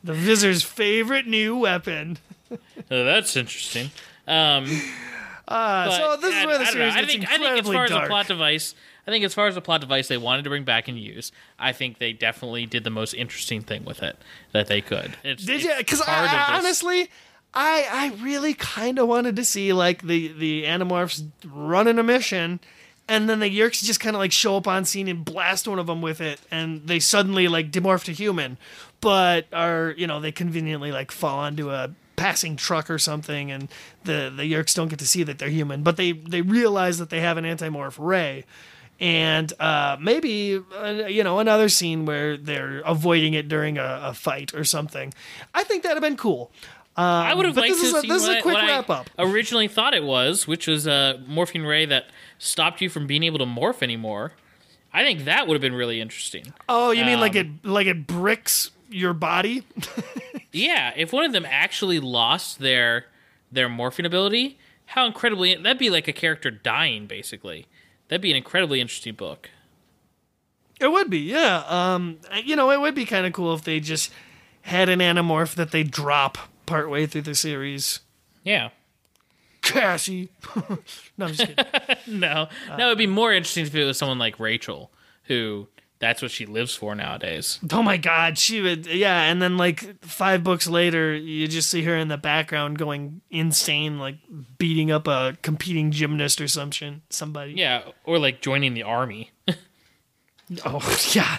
the 0.03 0.13
Visser's 0.13 0.61
favorite 0.63 1.25
new 1.27 1.55
weapon. 1.57 2.17
Oh, 2.51 2.57
that's 3.05 3.35
interesting. 3.35 3.91
Um, 4.27 4.65
Uh, 5.47 5.89
so 5.89 6.17
this 6.21 6.35
I- 6.35 6.41
is 6.41 6.45
where 6.45 6.57
the 6.59 6.63
I 6.65 6.69
series 6.71 6.93
I 6.95 6.99
gets 7.01 7.11
think, 7.13 7.27
I 7.31 7.37
think 7.37 7.59
as 7.59 7.67
far 7.67 7.83
as 7.85 7.89
dark. 7.89 8.05
a 8.05 8.07
plot 8.07 8.27
device, 8.27 8.75
I 9.07 9.11
think 9.11 9.25
as 9.25 9.33
far 9.33 9.47
as 9.47 9.55
the 9.55 9.61
plot 9.61 9.81
device 9.81 10.07
they 10.07 10.17
wanted 10.17 10.43
to 10.43 10.49
bring 10.51 10.63
back 10.63 10.87
and 10.87 10.99
use, 10.99 11.31
I 11.57 11.71
think 11.71 11.97
they 11.97 12.13
definitely 12.13 12.67
did 12.67 12.83
the 12.83 12.91
most 12.91 13.13
interesting 13.15 13.61
thing 13.61 13.83
with 13.83 14.03
it 14.03 14.15
that 14.51 14.67
they 14.67 14.79
could. 14.81 15.15
It's, 15.23 15.43
Did 15.45 15.55
it's 15.55 15.63
you? 15.63 15.73
Because 15.79 16.01
I, 16.01 16.25
I 16.27 16.57
honestly, 16.57 17.09
I 17.53 17.87
I 17.91 18.23
really 18.23 18.53
kind 18.53 18.99
of 18.99 19.07
wanted 19.07 19.35
to 19.37 19.45
see 19.45 19.73
like 19.73 20.03
the 20.03 20.29
the 20.29 20.63
Animorphs 20.63 21.27
running 21.45 21.99
a 21.99 22.03
mission. 22.03 22.59
And 23.07 23.27
then 23.27 23.39
the 23.39 23.49
Yeerks 23.49 23.83
just 23.83 23.99
kind 23.99 24.15
of 24.15 24.19
like 24.19 24.31
show 24.31 24.55
up 24.55 24.67
on 24.67 24.85
scene 24.85 25.07
and 25.07 25.25
blast 25.25 25.67
one 25.67 25.79
of 25.79 25.87
them 25.87 25.99
with 25.99 26.21
it, 26.21 26.39
and 26.51 26.85
they 26.85 26.99
suddenly 26.99 27.47
like 27.47 27.71
demorph 27.71 28.03
to 28.03 28.11
human, 28.11 28.59
but 29.01 29.47
are 29.51 29.95
you 29.97 30.05
know 30.05 30.19
they 30.19 30.31
conveniently 30.31 30.91
like 30.91 31.09
fall 31.11 31.39
onto 31.39 31.71
a 31.71 31.89
passing 32.17 32.55
truck 32.55 32.87
or 32.87 32.99
something, 32.99 33.49
and 33.49 33.67
the 34.03 34.31
the 34.35 34.43
Yeerks 34.43 34.75
don't 34.75 34.89
get 34.89 34.99
to 34.99 35.07
see 35.07 35.23
that 35.23 35.39
they're 35.39 35.49
human, 35.49 35.81
but 35.81 35.97
they 35.97 36.11
they 36.11 36.43
realize 36.43 36.99
that 36.99 37.09
they 37.09 37.21
have 37.21 37.37
an 37.37 37.45
antimorph 37.45 37.95
ray, 37.97 38.45
and 38.99 39.53
uh, 39.59 39.97
maybe 39.99 40.61
uh, 40.77 41.05
you 41.07 41.23
know 41.23 41.39
another 41.39 41.67
scene 41.69 42.05
where 42.05 42.37
they're 42.37 42.81
avoiding 42.81 43.33
it 43.33 43.47
during 43.47 43.79
a, 43.79 44.01
a 44.03 44.13
fight 44.13 44.53
or 44.53 44.63
something. 44.63 45.13
I 45.55 45.63
think 45.63 45.81
that'd 45.81 45.95
have 45.95 46.03
been 46.03 46.17
cool. 46.17 46.51
I 47.01 47.33
would 47.33 47.45
have 47.45 47.55
liked 47.57 47.73
to 47.75 47.81
a- 47.81 48.01
seen 48.01 48.09
this 48.09 48.23
is 48.23 48.27
a 48.29 48.41
quick 48.41 48.55
what 48.55 48.63
wrap 48.67 48.89
I 48.89 48.93
up. 48.93 49.09
originally 49.17 49.67
thought 49.67 49.93
it 49.93 50.03
was, 50.03 50.47
which 50.47 50.67
was 50.67 50.87
a 50.87 51.21
morphine 51.27 51.63
ray 51.63 51.85
that 51.85 52.05
stopped 52.37 52.81
you 52.81 52.89
from 52.89 53.07
being 53.07 53.23
able 53.23 53.39
to 53.39 53.45
morph 53.45 53.81
anymore. 53.81 54.33
I 54.93 55.03
think 55.03 55.25
that 55.25 55.47
would 55.47 55.53
have 55.53 55.61
been 55.61 55.75
really 55.75 56.01
interesting. 56.01 56.53
Oh, 56.67 56.91
you 56.91 57.05
mean 57.05 57.19
like 57.19 57.35
it 57.35 57.45
Um, 57.45 57.59
like 57.63 57.87
it 57.87 58.07
bricks 58.07 58.71
your 58.89 59.13
body? 59.13 59.63
Yeah, 60.51 60.93
if 60.95 61.13
one 61.13 61.25
of 61.25 61.31
them 61.31 61.45
actually 61.47 61.99
lost 61.99 62.57
their 62.57 63.05
their 63.51 63.69
morphine 63.69 64.07
ability, 64.07 64.57
how 64.87 65.05
incredibly 65.05 65.53
that'd 65.53 65.77
be 65.77 65.91
like 65.91 66.07
a 66.07 66.11
character 66.13 66.49
dying 66.49 67.05
basically. 67.05 67.67
That'd 68.07 68.21
be 68.23 68.31
an 68.31 68.37
incredibly 68.37 68.81
interesting 68.81 69.13
book. 69.13 69.51
It 70.81 70.91
would 70.91 71.07
be, 71.09 71.19
yeah. 71.19 71.63
Um, 71.67 72.17
you 72.43 72.55
know, 72.55 72.71
it 72.71 72.81
would 72.81 72.95
be 72.95 73.05
kind 73.05 73.27
of 73.27 73.33
cool 73.33 73.53
if 73.53 73.63
they 73.63 73.79
just 73.79 74.11
had 74.63 74.89
an 74.89 74.99
Animorph 75.01 75.53
that 75.53 75.69
they 75.69 75.83
drop 75.83 76.39
partway 76.69 77.05
through 77.07 77.23
the 77.23 77.35
series. 77.35 77.99
Yeah. 78.43 78.69
Cassie. 79.61 80.29
no, 81.17 81.25
I'm 81.25 81.33
just 81.33 81.47
kidding. 81.47 81.65
No, 82.19 82.47
that 82.67 82.87
would 82.87 82.97
be 82.97 83.07
more 83.07 83.33
interesting 83.33 83.65
if 83.65 83.75
it 83.75 83.85
was 83.85 83.97
someone 83.97 84.17
like 84.19 84.39
Rachel, 84.39 84.91
who 85.23 85.67
that's 85.99 86.21
what 86.21 86.31
she 86.31 86.45
lives 86.45 86.73
for 86.73 86.95
nowadays. 86.95 87.59
oh 87.71 87.83
my 87.83 87.97
god, 87.97 88.37
she 88.37 88.61
would, 88.61 88.85
yeah. 88.87 89.23
And 89.23 89.41
then 89.41 89.57
like 89.57 90.01
five 90.03 90.43
books 90.43 90.67
later, 90.67 91.13
you 91.13 91.47
just 91.47 91.69
see 91.69 91.83
her 91.83 91.95
in 91.95 92.07
the 92.07 92.17
background 92.17 92.77
going 92.77 93.21
insane, 93.29 93.99
like 93.99 94.15
beating 94.57 94.91
up 94.91 95.07
a 95.07 95.37
competing 95.41 95.91
gymnast 95.91 96.39
or 96.39 96.47
something. 96.47 97.01
Somebody. 97.09 97.53
Yeah, 97.53 97.83
or 98.05 98.17
like 98.17 98.41
joining 98.41 98.73
the 98.73 98.83
army. 98.83 99.31
Oh 100.65 100.97
yeah. 101.13 101.37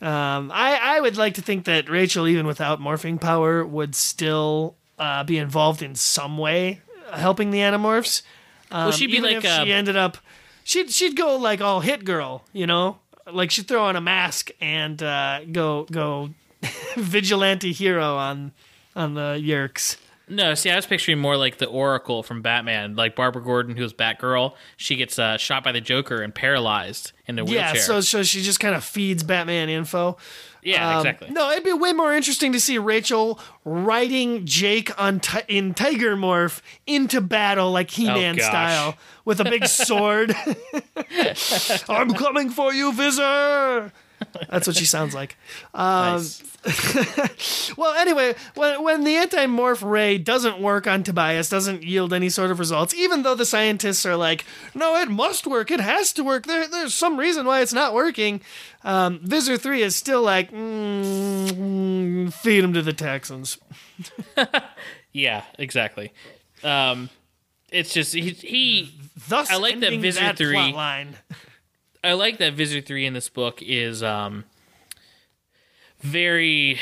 Um, 0.00 0.50
I 0.52 0.78
I 0.82 1.00
would 1.00 1.16
like 1.16 1.34
to 1.34 1.42
think 1.42 1.64
that 1.66 1.88
Rachel, 1.88 2.26
even 2.26 2.46
without 2.46 2.80
morphing 2.80 3.20
power, 3.20 3.64
would 3.64 3.94
still 3.94 4.74
uh, 4.98 5.24
be 5.24 5.38
involved 5.38 5.82
in 5.82 5.94
some 5.94 6.36
way, 6.38 6.80
uh, 7.10 7.16
helping 7.18 7.50
the 7.50 7.58
Animorphs. 7.58 8.22
Um, 8.70 8.84
Well, 8.84 8.92
she'd 8.92 9.10
be 9.10 9.20
like, 9.20 9.36
if 9.36 9.44
uh, 9.44 9.64
she 9.64 9.72
ended 9.72 9.96
up, 9.96 10.18
she'd 10.64 10.90
she'd 10.90 11.16
go 11.16 11.36
like 11.36 11.60
all 11.60 11.80
hit 11.80 12.04
girl, 12.04 12.44
you 12.52 12.66
know, 12.66 12.98
like 13.30 13.50
she'd 13.50 13.68
throw 13.68 13.84
on 13.84 13.94
a 13.96 14.00
mask 14.00 14.50
and 14.60 15.02
uh, 15.02 15.40
go 15.52 15.84
go 15.90 16.30
vigilante 16.96 17.72
hero 17.72 18.16
on 18.16 18.52
on 18.96 19.14
the 19.14 19.38
Yeerks. 19.40 19.96
No, 20.30 20.54
see, 20.54 20.70
I 20.70 20.76
was 20.76 20.86
picturing 20.86 21.18
more 21.18 21.36
like 21.36 21.58
the 21.58 21.66
Oracle 21.66 22.22
from 22.22 22.40
Batman, 22.40 22.94
like 22.96 23.16
Barbara 23.16 23.42
Gordon, 23.42 23.76
who 23.76 23.82
was 23.82 23.92
Batgirl. 23.92 24.54
She 24.76 24.94
gets 24.96 25.18
uh, 25.18 25.36
shot 25.36 25.64
by 25.64 25.72
the 25.72 25.80
Joker 25.80 26.22
and 26.22 26.34
paralyzed 26.34 27.12
in 27.26 27.38
a 27.38 27.44
wheelchair. 27.44 27.74
Yeah, 27.76 27.80
so 27.82 28.00
so 28.00 28.22
she 28.22 28.40
just 28.42 28.60
kind 28.60 28.74
of 28.74 28.84
feeds 28.84 29.22
Batman 29.24 29.68
info. 29.68 30.16
yeah, 30.62 30.88
Um, 30.90 30.98
exactly. 30.98 31.30
No, 31.30 31.50
it'd 31.50 31.64
be 31.64 31.72
way 31.72 31.92
more 31.92 32.14
interesting 32.14 32.52
to 32.52 32.60
see 32.60 32.78
Rachel 32.78 33.40
riding 33.64 34.46
Jake 34.46 34.90
on 35.02 35.18
ti- 35.20 35.40
in 35.48 35.74
Tiger 35.74 36.16
Morph 36.16 36.60
into 36.86 37.20
battle 37.20 37.72
like 37.72 37.90
He-Man 37.90 38.36
Oh, 38.38 38.42
style 38.42 38.96
with 39.24 39.40
a 39.40 39.44
big 39.44 39.66
sword. 39.68 40.34
I'm 41.88 42.10
coming 42.14 42.50
for 42.50 42.72
you, 42.72 42.92
Visser. 42.92 43.92
That's 44.50 44.66
what 44.66 44.76
she 44.76 44.84
sounds 44.84 45.14
like. 45.14 45.36
nice. 45.74 46.42
Well, 47.76 47.94
anyway, 47.94 48.34
when 48.54 48.82
when 48.82 49.04
the 49.04 49.16
anti-morph 49.16 49.88
ray 49.88 50.18
doesn't 50.18 50.60
work 50.60 50.86
on 50.86 51.02
Tobias, 51.02 51.48
doesn't 51.48 51.82
yield 51.82 52.12
any 52.12 52.28
sort 52.28 52.50
of 52.50 52.58
results, 52.58 52.92
even 52.94 53.22
though 53.22 53.34
the 53.34 53.46
scientists 53.46 54.04
are 54.04 54.16
like, 54.16 54.44
"No, 54.74 54.96
it 54.96 55.08
must 55.08 55.46
work. 55.46 55.70
It 55.70 55.80
has 55.80 56.12
to 56.14 56.24
work. 56.24 56.46
There, 56.46 56.68
there's 56.68 56.92
some 56.92 57.16
reason 57.18 57.46
why 57.46 57.62
it's 57.62 57.72
not 57.72 57.94
working." 57.94 58.42
Um, 58.84 59.20
Visser 59.22 59.56
Three 59.56 59.82
is 59.82 59.96
still 59.96 60.22
like, 60.22 60.50
mm, 60.52 62.32
"Feed 62.32 62.64
him 62.64 62.72
to 62.74 62.82
the 62.82 62.92
Taxxons." 62.92 63.58
Yeah, 65.12 65.42
exactly. 65.58 66.12
Um, 66.62 67.10
it's 67.70 67.92
just 67.92 68.14
he, 68.14 68.30
he 68.30 68.94
Thus, 69.28 69.50
I 69.50 69.56
like 69.56 69.80
that 69.80 69.92
Visser 69.92 70.20
that 70.20 70.36
3 70.36 70.54
plot 70.54 70.74
line. 70.74 71.16
I 72.02 72.12
like 72.14 72.38
that 72.38 72.54
Visser 72.54 72.80
Three 72.80 73.06
in 73.06 73.12
this 73.14 73.28
book 73.28 73.60
is 73.62 74.02
um 74.02 74.44
very 76.00 76.78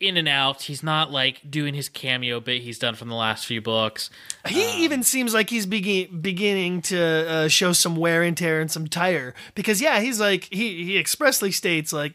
in 0.00 0.16
and 0.16 0.28
out. 0.28 0.62
He's 0.62 0.82
not 0.82 1.10
like 1.10 1.40
doing 1.50 1.74
his 1.74 1.88
cameo 1.88 2.38
bit 2.40 2.62
he's 2.62 2.78
done 2.78 2.94
from 2.94 3.08
the 3.08 3.14
last 3.16 3.46
few 3.46 3.60
books. 3.60 4.10
He 4.46 4.62
Um, 4.64 4.78
even 4.78 5.02
seems 5.02 5.34
like 5.34 5.50
he's 5.50 5.66
begin- 5.66 6.20
beginning 6.20 6.82
to 6.82 7.00
uh, 7.28 7.48
show 7.48 7.72
some 7.72 7.96
wear 7.96 8.22
and 8.22 8.36
tear 8.36 8.60
and 8.60 8.70
some 8.70 8.86
tire 8.86 9.34
because 9.54 9.80
yeah, 9.80 10.00
he's 10.00 10.20
like 10.20 10.44
he 10.52 10.84
he 10.84 10.98
expressly 10.98 11.50
states 11.52 11.92
like 11.92 12.14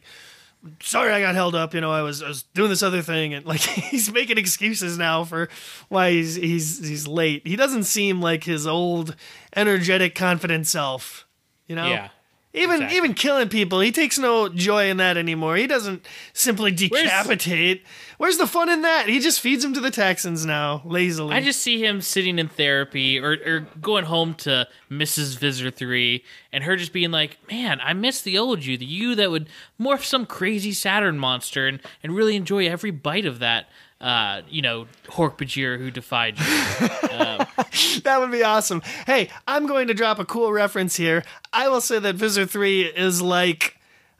sorry 0.81 1.11
I 1.11 1.19
got 1.19 1.35
held 1.35 1.55
up, 1.55 1.73
you 1.73 1.81
know, 1.81 1.91
I 1.91 2.01
was 2.03 2.23
I 2.23 2.27
was 2.29 2.43
doing 2.53 2.69
this 2.69 2.83
other 2.83 3.01
thing 3.01 3.33
and 3.33 3.45
like 3.45 3.59
he's 3.61 4.11
making 4.11 4.37
excuses 4.37 4.97
now 4.97 5.23
for 5.25 5.49
why 5.89 6.11
he's 6.11 6.35
he's 6.35 6.85
he's 6.87 7.05
late. 7.07 7.45
He 7.45 7.55
doesn't 7.57 7.83
seem 7.83 8.21
like 8.21 8.45
his 8.45 8.65
old 8.65 9.15
energetic 9.55 10.15
confident 10.15 10.67
self, 10.67 11.25
you 11.67 11.75
know? 11.75 11.87
Yeah. 11.87 12.09
Even 12.55 12.75
exactly. 12.75 12.97
even 12.97 13.13
killing 13.15 13.49
people, 13.49 13.79
he 13.79 13.91
takes 13.91 14.19
no 14.19 14.47
joy 14.47 14.87
in 14.87 14.97
that 14.97 15.17
anymore. 15.17 15.55
He 15.55 15.65
doesn't 15.65 16.05
simply 16.33 16.71
decapitate. 16.71 17.83
Where's, 18.19 18.37
the 18.37 18.45
fun 18.45 18.69
in 18.69 18.83
that? 18.83 19.09
He 19.09 19.19
just 19.19 19.39
feeds 19.39 19.65
him 19.65 19.73
to 19.73 19.79
the 19.79 19.89
Taxxons 19.89 20.45
now, 20.45 20.83
lazily. 20.85 21.33
I 21.33 21.41
just 21.41 21.61
see 21.61 21.83
him 21.83 21.99
sitting 21.99 22.37
in 22.37 22.47
therapy 22.47 23.19
or, 23.19 23.31
or 23.45 23.67
going 23.81 24.05
home 24.05 24.35
to 24.35 24.67
Mrs. 24.89 25.37
Visser 25.37 25.71
3 25.71 26.23
and 26.51 26.63
her 26.63 26.75
just 26.75 26.93
being 26.93 27.09
like, 27.11 27.37
Man, 27.49 27.81
I 27.81 27.93
miss 27.93 28.21
the 28.21 28.37
old 28.37 28.63
you, 28.63 28.77
the 28.77 28.85
you 28.85 29.15
that 29.15 29.31
would 29.31 29.49
morph 29.79 30.03
some 30.03 30.27
crazy 30.27 30.73
Saturn 30.73 31.17
monster 31.17 31.67
and, 31.67 31.81
and 32.03 32.15
really 32.15 32.35
enjoy 32.35 32.67
every 32.67 32.91
bite 32.91 33.25
of 33.25 33.39
that, 33.39 33.67
uh, 34.03 34.41
you 34.49 34.61
know, 34.61 34.85
Hork-Bajir 35.07 35.79
who 35.79 35.89
defied 35.89 36.37
you. 36.37 36.45
That 38.03 38.19
would 38.19 38.31
be 38.31 38.43
awesome. 38.43 38.81
Hey, 39.07 39.29
I'm 39.47 39.65
going 39.65 39.87
to 39.87 39.93
drop 39.93 40.19
a 40.19 40.25
cool 40.25 40.51
reference 40.51 40.95
here. 40.95 41.23
I 41.51 41.69
will 41.69 41.81
say 41.81 41.97
that 41.99 42.15
Visser 42.15 42.45
3 42.45 42.83
is 42.83 43.21
like 43.21 43.77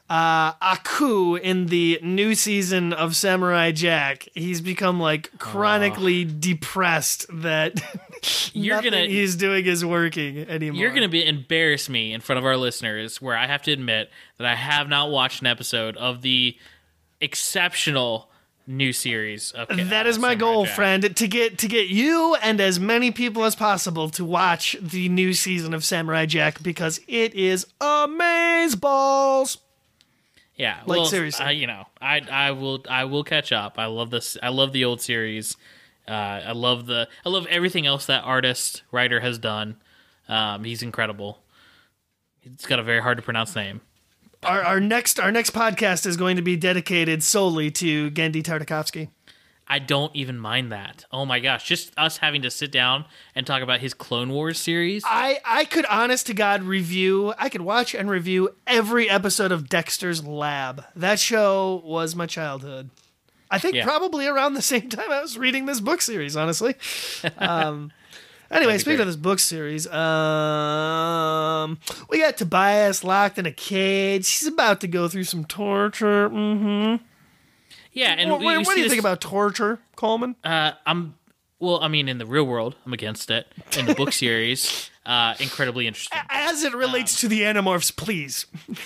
uh, 0.08 0.52
Aku 0.60 1.36
in 1.36 1.66
the 1.66 1.98
new 2.02 2.34
season 2.34 2.92
of 2.92 3.14
Samurai 3.14 3.70
Jack. 3.72 4.26
He's 4.34 4.60
become 4.60 4.98
like 5.00 5.38
chronically 5.38 6.24
depressed 6.24 7.26
that 7.42 7.80
You're 8.54 8.80
gonna- 8.82 9.06
he's 9.06 9.36
doing 9.36 9.66
is 9.66 9.84
working 9.84 10.38
anymore. 10.48 10.80
You're 10.80 10.94
gonna 10.94 11.08
be 11.08 11.26
embarrass 11.26 11.88
me 11.88 12.12
in 12.12 12.20
front 12.20 12.38
of 12.38 12.44
our 12.44 12.56
listeners, 12.56 13.20
where 13.20 13.36
I 13.36 13.46
have 13.46 13.62
to 13.62 13.72
admit 13.72 14.10
that 14.38 14.46
I 14.46 14.54
have 14.54 14.88
not 14.88 15.10
watched 15.10 15.40
an 15.42 15.46
episode 15.46 15.96
of 15.98 16.22
the 16.22 16.56
exceptional 17.20 18.30
new 18.66 18.92
series. 18.92 19.52
Of 19.52 19.68
That 19.68 20.06
uh, 20.06 20.20
my 20.20 20.34
goal, 20.34 20.64
Jack. 20.64 20.76
friend, 20.76 21.16
to 21.16 21.28
get 21.28 21.58
to 21.58 21.68
get 21.68 21.88
you 21.88 22.34
and 22.42 22.60
as 22.60 22.80
many 22.80 23.10
people 23.10 23.44
as 23.44 23.54
possible 23.54 24.08
to 24.10 24.24
watch 24.24 24.76
the 24.80 25.08
new 25.08 25.32
season 25.32 25.74
of 25.74 25.84
Samurai 25.84 26.26
Jack 26.26 26.62
because 26.62 27.00
it 27.08 27.34
is 27.34 27.66
amaze 27.80 28.74
balls. 28.74 29.58
Yeah, 30.56 30.78
Like, 30.86 30.98
well, 30.98 31.06
seriously. 31.06 31.44
I, 31.44 31.50
you 31.50 31.66
know, 31.66 31.84
I 32.00 32.20
I 32.30 32.50
will 32.52 32.84
I 32.88 33.04
will 33.06 33.24
catch 33.24 33.50
up. 33.52 33.78
I 33.78 33.86
love 33.86 34.10
this. 34.10 34.36
I 34.42 34.50
love 34.50 34.72
the 34.72 34.84
old 34.84 35.00
series. 35.00 35.56
Uh, 36.06 36.12
I 36.12 36.52
love 36.52 36.86
the 36.86 37.08
I 37.24 37.28
love 37.28 37.46
everything 37.48 37.86
else 37.86 38.06
that 38.06 38.22
artist 38.24 38.82
writer 38.92 39.20
has 39.20 39.38
done. 39.38 39.76
Um, 40.28 40.64
he's 40.64 40.82
incredible. 40.82 41.38
He's 42.40 42.66
got 42.66 42.78
a 42.78 42.82
very 42.82 43.00
hard 43.00 43.16
to 43.16 43.22
pronounce 43.22 43.56
name. 43.56 43.80
Our, 44.44 44.62
our 44.62 44.80
next 44.80 45.18
our 45.18 45.32
next 45.32 45.50
podcast 45.50 46.06
is 46.06 46.16
going 46.16 46.36
to 46.36 46.42
be 46.42 46.56
dedicated 46.56 47.22
solely 47.22 47.70
to 47.72 48.10
Genndy 48.10 48.42
Tartakovsky. 48.42 49.08
I 49.66 49.78
don't 49.78 50.14
even 50.14 50.38
mind 50.38 50.70
that. 50.72 51.06
Oh 51.10 51.24
my 51.24 51.40
gosh, 51.40 51.66
just 51.66 51.92
us 51.96 52.18
having 52.18 52.42
to 52.42 52.50
sit 52.50 52.70
down 52.70 53.06
and 53.34 53.46
talk 53.46 53.62
about 53.62 53.80
his 53.80 53.94
Clone 53.94 54.30
Wars 54.30 54.58
series. 54.58 55.02
I 55.06 55.38
I 55.44 55.64
could 55.64 55.86
honest 55.86 56.26
to 56.26 56.34
god 56.34 56.62
review. 56.62 57.32
I 57.38 57.48
could 57.48 57.62
watch 57.62 57.94
and 57.94 58.10
review 58.10 58.50
every 58.66 59.08
episode 59.08 59.52
of 59.52 59.68
Dexter's 59.70 60.24
Lab. 60.26 60.84
That 60.94 61.18
show 61.18 61.80
was 61.84 62.14
my 62.14 62.26
childhood. 62.26 62.90
I 63.50 63.58
think 63.58 63.76
Yeah. 63.76 63.84
probably 63.84 64.26
around 64.26 64.54
the 64.54 64.62
same 64.62 64.88
time 64.90 65.10
I 65.10 65.22
was 65.22 65.38
reading 65.38 65.64
this 65.66 65.80
book 65.80 66.02
series. 66.02 66.36
Honestly. 66.36 66.74
Um, 67.38 67.90
anyway, 68.50 68.78
speaking 68.78 68.96
great. 68.96 69.00
of 69.02 69.06
this 69.08 69.16
book 69.16 69.38
series, 69.38 69.86
um, 69.88 71.78
we 72.08 72.20
got 72.20 72.36
Tobias 72.36 73.04
locked 73.04 73.38
in 73.38 73.46
a 73.46 73.52
cage. 73.52 74.28
He's 74.30 74.46
about 74.48 74.80
to 74.82 74.86
go 74.88 75.08
through 75.08 75.24
some 75.24 75.44
torture. 75.44 76.28
hmm 76.28 76.96
yeah, 77.92 78.10
and 78.18 78.28
what 78.28 78.40
we, 78.40 78.46
what- 78.46 78.58
we 78.58 78.64
what 78.64 78.74
do 78.74 78.80
you 78.80 78.84
this- 78.86 78.92
think 78.92 79.00
about 79.00 79.20
torture, 79.20 79.78
Coleman? 79.94 80.34
Uh, 80.42 80.72
I'm 80.84 81.14
well. 81.60 81.80
I 81.80 81.86
mean, 81.88 82.08
in 82.08 82.18
the 82.18 82.26
real 82.26 82.44
world, 82.44 82.74
I'm 82.84 82.92
against 82.92 83.30
it. 83.30 83.46
In 83.78 83.86
the 83.86 83.94
book 83.94 84.12
series, 84.24 84.90
uh, 85.06 85.34
incredibly 85.38 85.86
interesting. 85.86 86.18
As 86.28 86.64
it 86.64 86.74
relates 86.74 87.20
to 87.20 87.28
the 87.28 87.42
Animorphs, 87.42 87.94
please. 87.94 88.46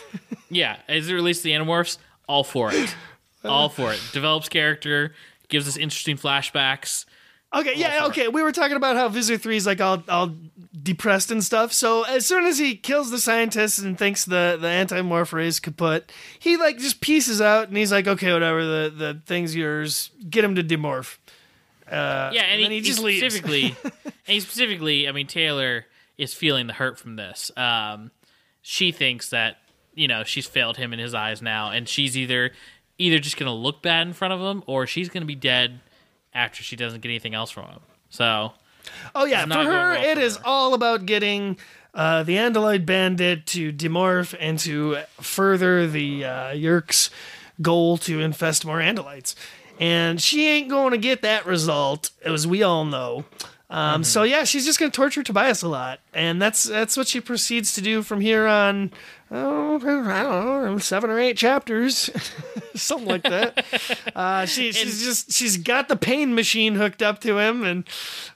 Yeah, 0.51 0.77
as 0.89 1.07
it 1.11 1.13
relates 1.13 1.41
to 1.41 1.45
the 1.45 1.51
Animorphs, 1.53 1.99
all 2.27 2.43
for 2.43 2.73
it. 2.73 2.95
All 3.45 3.69
for 3.69 3.93
it. 3.93 4.01
Develops 4.15 4.49
character, 4.49 5.13
gives 5.49 5.69
us 5.69 5.77
interesting 5.77 6.17
flashbacks. 6.17 7.05
Okay, 7.55 7.75
yeah, 7.77 8.01
for 8.01 8.11
okay. 8.11 8.29
We 8.29 8.43
were 8.43 8.53
talking 8.53 8.77
about 8.77 8.97
how 8.97 9.09
Visser 9.09 9.39
3 9.39 9.57
is 9.57 9.67
like 9.67 9.81
all, 9.81 10.03
all 10.09 10.35
depressed 10.83 11.31
and 11.31 11.43
stuff. 11.43 11.73
So 11.73 12.03
as 12.03 12.27
soon 12.27 12.45
as 12.45 12.59
he 12.59 12.77
kills 12.77 13.11
the 13.11 13.19
scientists 13.19 13.79
and 13.79 13.97
thinks 13.97 14.25
the, 14.27 14.59
the 14.61 14.69
anti-morph 14.69 15.33
ray 15.33 15.47
is 15.47 15.59
kaput, 15.59 16.13
he 16.39 16.57
like 16.59 16.79
just 16.79 17.01
pieces 17.01 17.41
out 17.41 17.69
and 17.69 17.77
he's 17.77 17.91
like, 17.91 18.07
okay, 18.07 18.33
whatever, 18.33 18.65
the, 18.65 18.93
the 18.95 19.23
thing's 19.25 19.57
yours. 19.57 20.11
Get 20.29 20.45
him 20.45 20.57
to 20.57 20.63
demorph. 20.63 21.17
Uh, 21.91 22.31
Yeah, 22.35 22.43
and, 22.43 22.63
then 22.63 22.71
he, 22.71 22.79
he 22.79 22.83
just 22.83 22.99
he 22.99 23.05
leaves. 23.07 23.21
specifically, 23.21 23.77
and 23.85 24.13
he 24.27 24.41
specifically, 24.41 25.09
I 25.09 25.13
mean, 25.13 25.27
Taylor 25.27 25.87
is 26.19 26.35
feeling 26.35 26.67
the 26.67 26.75
hurt 26.75 26.99
from 26.99 27.17
this. 27.17 27.51
Um, 27.57 28.11
she 28.61 28.93
thinks 28.93 29.31
that 29.31 29.57
you 29.95 30.07
know 30.07 30.23
she's 30.23 30.47
failed 30.47 30.77
him 30.77 30.93
in 30.93 30.99
his 30.99 31.15
eyes 31.15 31.41
now, 31.41 31.71
and 31.71 31.89
she's 31.89 32.15
either 32.15 32.53
either 32.99 33.19
just 33.19 33.39
gonna 33.39 33.55
look 33.55 33.81
bad 33.81 34.07
in 34.07 34.13
front 34.13 34.35
of 34.35 34.41
him, 34.41 34.63
or 34.67 34.87
she's 34.87 35.09
gonna 35.09 35.25
be 35.25 35.35
dead 35.35 35.81
after 36.39 36.63
she 36.63 36.77
doesn't 36.77 37.01
get 37.01 37.09
anything 37.11 37.35
else 37.35 37.51
from 37.51 37.65
him. 37.67 37.81
So 38.11 38.53
Oh 39.15 39.25
yeah, 39.27 39.45
for 39.45 39.55
her, 39.55 39.65
well 39.93 40.03
it 40.05 40.15
for 40.15 40.21
is 40.21 40.37
her. 40.37 40.43
all 40.47 40.73
about 40.75 41.05
getting 41.05 41.59
uh, 41.95 42.23
the 42.23 42.37
Andalite 42.37 42.87
Bandit 42.87 43.45
to 43.47 43.73
demorph 43.73 44.35
and 44.39 44.59
to 44.61 44.99
further 45.21 45.87
the 45.87 46.25
uh, 46.25 46.51
Yeerk's 46.53 47.11
goal 47.61 47.99
to 47.99 48.21
infest 48.21 48.65
more 48.65 48.79
Andalites. 48.79 49.35
And 49.81 50.21
she 50.21 50.47
ain't 50.49 50.69
going 50.69 50.91
to 50.93 50.99
get 50.99 51.23
that 51.23 51.47
result, 51.47 52.11
as 52.25 52.47
we 52.47 52.63
all 52.63 52.85
know. 52.85 53.25
Um, 53.71 54.03
So 54.05 54.23
yeah, 54.23 54.45
she's 54.45 54.65
just 54.65 54.79
going 54.79 54.91
to 54.91 54.97
torture 54.97 55.23
Tobias 55.23 55.63
a 55.63 55.69
lot, 55.69 56.01
and 56.15 56.41
that's 56.41 56.65
that's 56.65 56.97
what 56.97 57.07
she 57.09 57.21
proceeds 57.21 57.75
to 57.75 57.81
do 57.83 58.03
from 58.03 58.21
here 58.21 58.47
on. 58.47 58.91
Oh, 59.31 59.75
I 59.77 59.79
don't 59.79 60.07
know, 60.07 60.79
seven 60.79 61.11
or 61.11 61.19
eight 61.19 61.37
chapters, 61.37 62.09
something 62.75 63.09
like 63.09 63.23
that. 63.25 63.65
Uh, 64.17 64.47
she, 64.47 64.73
she's 64.73 65.01
just 65.05 65.31
she's 65.33 65.57
got 65.59 65.87
the 65.87 65.95
pain 65.95 66.35
machine 66.35 66.75
hooked 66.75 67.03
up 67.03 67.21
to 67.21 67.39
him, 67.39 67.63
and 67.63 67.85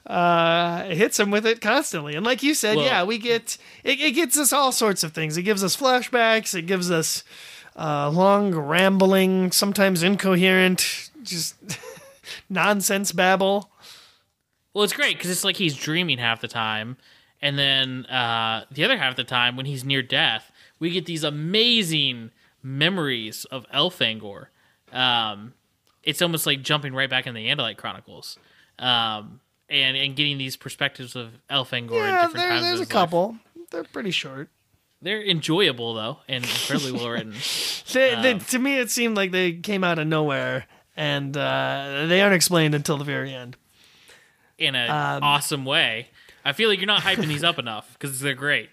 uh, 0.07 0.83
hits 0.85 1.19
him 1.19 1.29
with 1.29 1.45
it 1.45 1.59
constantly. 1.59 2.15
And 2.15 2.25
like 2.25 2.41
you 2.41 2.53
said, 2.53 2.77
Well- 2.77 2.85
yeah, 2.85 3.03
we 3.03 3.17
get 3.17 3.57
it, 3.83 3.99
it 3.99 4.11
gets 4.11 4.37
us 4.37 4.53
all 4.53 4.71
sorts 4.71 5.03
of 5.03 5.11
things. 5.11 5.35
It 5.35 5.43
gives 5.43 5.61
us 5.63 5.75
flashbacks. 5.75 6.55
It 6.57 6.67
gives 6.67 6.89
us 6.89 7.23
uh, 7.75 8.09
long, 8.11 8.55
rambling, 8.55 9.51
sometimes 9.51 10.03
incoherent, 10.03 11.09
just 11.23 11.55
nonsense 12.49 13.11
babble. 13.11 13.69
Well, 14.73 14.83
it's 14.85 14.93
great 14.93 15.17
because 15.17 15.31
it's 15.31 15.43
like 15.43 15.57
he's 15.57 15.75
dreaming 15.75 16.17
half 16.17 16.39
the 16.39 16.47
time, 16.47 16.95
and 17.41 17.59
then 17.59 18.05
uh, 18.05 18.65
the 18.71 18.85
other 18.85 18.97
half 18.97 19.11
of 19.11 19.15
the 19.17 19.23
time, 19.25 19.57
when 19.57 19.65
he's 19.65 19.83
near 19.83 20.01
death, 20.01 20.49
we 20.79 20.89
get 20.91 21.05
these 21.05 21.23
amazing 21.23 22.31
memories 22.61 23.45
of 23.45 23.65
Elfangor. 23.73 24.47
Um, 24.91 25.53
it's 26.03 26.21
almost 26.21 26.45
like 26.45 26.61
jumping 26.61 26.93
right 26.93 27.09
back 27.09 27.27
in 27.27 27.33
the 27.33 27.47
Andalite 27.47 27.77
Chronicles, 27.77 28.37
um, 28.79 29.39
and 29.69 29.95
and 29.97 30.15
getting 30.15 30.37
these 30.37 30.55
perspectives 30.57 31.15
of 31.15 31.31
Elfangor 31.49 31.91
Yeah, 31.95 32.11
different 32.25 32.35
there, 32.35 32.49
times. 32.49 32.61
there's 32.63 32.67
a 32.67 32.71
his 32.71 32.79
life. 32.81 32.89
couple. 32.89 33.37
They're 33.71 33.83
pretty 33.85 34.11
short. 34.11 34.49
They're 35.01 35.21
enjoyable 35.23 35.93
though, 35.95 36.19
and 36.27 36.43
incredibly 36.43 36.91
well 36.93 37.09
written. 37.09 37.33
They, 37.93 38.15
they, 38.21 38.31
Um, 38.33 38.39
to 38.39 38.57
me, 38.59 38.79
it 38.79 38.89
seemed 38.89 39.15
like 39.17 39.31
they 39.31 39.51
came 39.53 39.83
out 39.83 39.99
of 39.99 40.07
nowhere, 40.07 40.65
and 40.97 41.35
uh, 41.37 42.05
they 42.07 42.21
aren't 42.21 42.33
explained 42.33 42.73
until 42.73 42.97
the 42.97 43.03
very 43.03 43.31
end. 43.33 43.55
in 44.57 44.73
an 44.75 44.89
Um, 44.89 45.21
awesome 45.23 45.63
way. 45.65 46.07
I 46.45 46.53
feel 46.53 46.69
like 46.69 46.79
you're 46.79 46.87
not 46.87 47.01
hyping 47.03 47.27
these 47.27 47.43
up 47.43 47.59
enough 47.65 47.93
because 47.93 48.19
they're 48.19 48.33
great, 48.33 48.69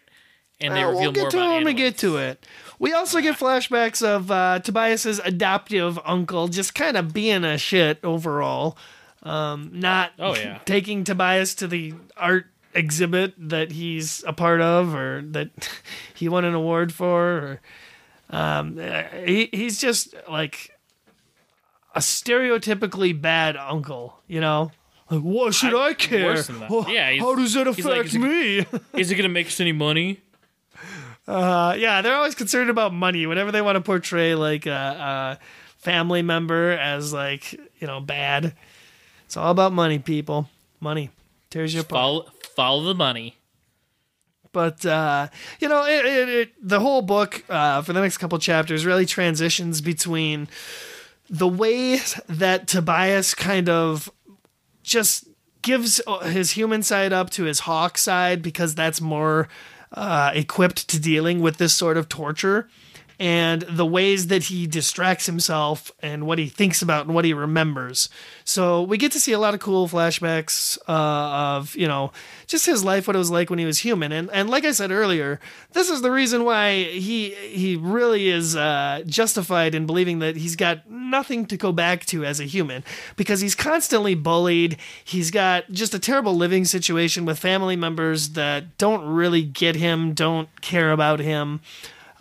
and 0.60 0.74
they 0.74 0.82
Uh, 0.82 0.88
reveal 0.88 1.00
we'll 1.02 1.12
get 1.12 1.20
more 1.22 1.30
to 1.30 1.36
about 1.38 1.50
it 1.50 1.54
when 1.56 1.64
we 1.64 1.74
get 1.74 1.98
to 1.98 2.16
it. 2.16 2.46
We 2.78 2.92
also 2.92 3.20
get 3.20 3.36
flashbacks 3.38 4.02
of 4.02 4.30
uh, 4.30 4.58
Tobias's 4.60 5.20
adoptive 5.24 5.98
uncle 6.04 6.48
just 6.48 6.74
kind 6.74 6.96
of 6.96 7.12
being 7.12 7.44
a 7.44 7.58
shit 7.58 7.98
overall. 8.04 8.76
Um, 9.22 9.70
not 9.74 10.12
Oh, 10.18 10.34
yeah. 10.34 10.58
taking 10.64 11.04
Tobias 11.04 11.54
to 11.56 11.66
the 11.68 11.94
art 12.16 12.46
exhibit 12.72 13.34
that 13.36 13.72
he's 13.72 14.24
a 14.26 14.32
part 14.32 14.60
of 14.62 14.94
or 14.94 15.20
that 15.22 15.50
he 16.14 16.28
won 16.28 16.44
an 16.44 16.54
award 16.54 16.92
for. 16.92 17.20
Or, 17.20 17.60
um, 18.30 18.78
uh, 18.80 19.02
he, 19.26 19.50
he's 19.52 19.78
just 19.80 20.14
like 20.28 20.70
a 21.94 21.98
stereotypically 22.00 23.20
bad 23.20 23.56
uncle, 23.56 24.20
you 24.26 24.40
know? 24.40 24.70
Like, 25.10 25.20
what 25.22 25.54
should 25.54 25.74
I, 25.74 25.88
I- 25.88 25.94
care? 25.94 26.26
worse 26.26 26.46
than 26.46 26.60
that. 26.60 26.70
Wha- 26.70 26.86
Yeah, 26.88 27.12
how 27.18 27.34
does 27.34 27.56
it 27.56 27.66
he's 27.66 27.84
like, 27.84 27.94
affect 28.06 28.08
is 28.10 28.14
it- 28.14 28.18
me? 28.20 28.66
Is 29.00 29.10
it 29.10 29.16
gonna 29.16 29.28
make 29.28 29.48
us 29.48 29.60
any 29.60 29.72
money? 29.72 30.20
Uh, 31.30 31.74
yeah, 31.78 32.02
they're 32.02 32.16
always 32.16 32.34
concerned 32.34 32.70
about 32.70 32.92
money 32.92 33.24
whenever 33.24 33.52
they 33.52 33.62
want 33.62 33.76
to 33.76 33.80
portray 33.80 34.34
like 34.34 34.66
a, 34.66 35.38
a 35.38 35.44
family 35.78 36.22
member 36.22 36.72
as 36.72 37.12
like 37.12 37.52
you 37.52 37.86
know 37.86 38.00
bad. 38.00 38.54
It's 39.26 39.36
all 39.36 39.52
about 39.52 39.72
money, 39.72 40.00
people. 40.00 40.48
Money 40.80 41.10
tears 41.48 41.72
you 41.72 41.82
apart. 41.82 42.00
Follow, 42.00 42.26
follow 42.56 42.82
the 42.82 42.94
money. 42.96 43.36
But 44.50 44.84
uh, 44.84 45.28
you 45.60 45.68
know, 45.68 45.84
it, 45.84 46.04
it, 46.04 46.28
it, 46.28 46.52
the 46.60 46.80
whole 46.80 47.02
book 47.02 47.44
uh, 47.48 47.82
for 47.82 47.92
the 47.92 48.00
next 48.00 48.18
couple 48.18 48.38
chapters 48.40 48.84
really 48.84 49.06
transitions 49.06 49.80
between 49.80 50.48
the 51.28 51.46
way 51.46 52.00
that 52.28 52.66
Tobias 52.66 53.34
kind 53.34 53.68
of 53.68 54.10
just 54.82 55.28
gives 55.62 56.00
his 56.24 56.50
human 56.52 56.82
side 56.82 57.12
up 57.12 57.30
to 57.30 57.44
his 57.44 57.60
hawk 57.60 57.98
side 57.98 58.42
because 58.42 58.74
that's 58.74 59.00
more 59.00 59.46
uh, 59.92 60.30
equipped 60.34 60.88
to 60.88 61.00
dealing 61.00 61.40
with 61.40 61.58
this 61.58 61.74
sort 61.74 61.96
of 61.96 62.08
torture 62.08 62.68
and 63.20 63.60
the 63.68 63.84
ways 63.84 64.28
that 64.28 64.44
he 64.44 64.66
distracts 64.66 65.26
himself 65.26 65.92
and 66.00 66.26
what 66.26 66.38
he 66.38 66.48
thinks 66.48 66.80
about 66.80 67.04
and 67.04 67.14
what 67.14 67.26
he 67.26 67.34
remembers. 67.34 68.08
So 68.44 68.82
we 68.82 68.96
get 68.96 69.12
to 69.12 69.20
see 69.20 69.32
a 69.32 69.38
lot 69.38 69.52
of 69.52 69.60
cool 69.60 69.86
flashbacks 69.88 70.78
uh, 70.88 71.58
of 71.58 71.76
you 71.76 71.86
know 71.86 72.12
just 72.46 72.64
his 72.64 72.82
life, 72.82 73.06
what 73.06 73.14
it 73.14 73.18
was 73.18 73.30
like 73.30 73.50
when 73.50 73.58
he 73.58 73.66
was 73.66 73.80
human, 73.80 74.10
and 74.10 74.30
and 74.32 74.48
like 74.48 74.64
I 74.64 74.72
said 74.72 74.90
earlier, 74.90 75.38
this 75.72 75.90
is 75.90 76.00
the 76.00 76.10
reason 76.10 76.44
why 76.44 76.82
he 76.82 77.30
he 77.34 77.76
really 77.76 78.28
is 78.28 78.56
uh, 78.56 79.02
justified 79.06 79.74
in 79.74 79.84
believing 79.84 80.20
that 80.20 80.36
he's 80.36 80.56
got 80.56 80.90
nothing 80.90 81.44
to 81.46 81.58
go 81.58 81.72
back 81.72 82.06
to 82.06 82.24
as 82.24 82.40
a 82.40 82.44
human 82.44 82.82
because 83.16 83.42
he's 83.42 83.54
constantly 83.54 84.14
bullied. 84.14 84.78
He's 85.04 85.30
got 85.30 85.70
just 85.70 85.92
a 85.92 85.98
terrible 85.98 86.34
living 86.34 86.64
situation 86.64 87.26
with 87.26 87.38
family 87.38 87.76
members 87.76 88.30
that 88.30 88.78
don't 88.78 89.04
really 89.06 89.42
get 89.42 89.76
him, 89.76 90.14
don't 90.14 90.48
care 90.62 90.90
about 90.90 91.20
him. 91.20 91.60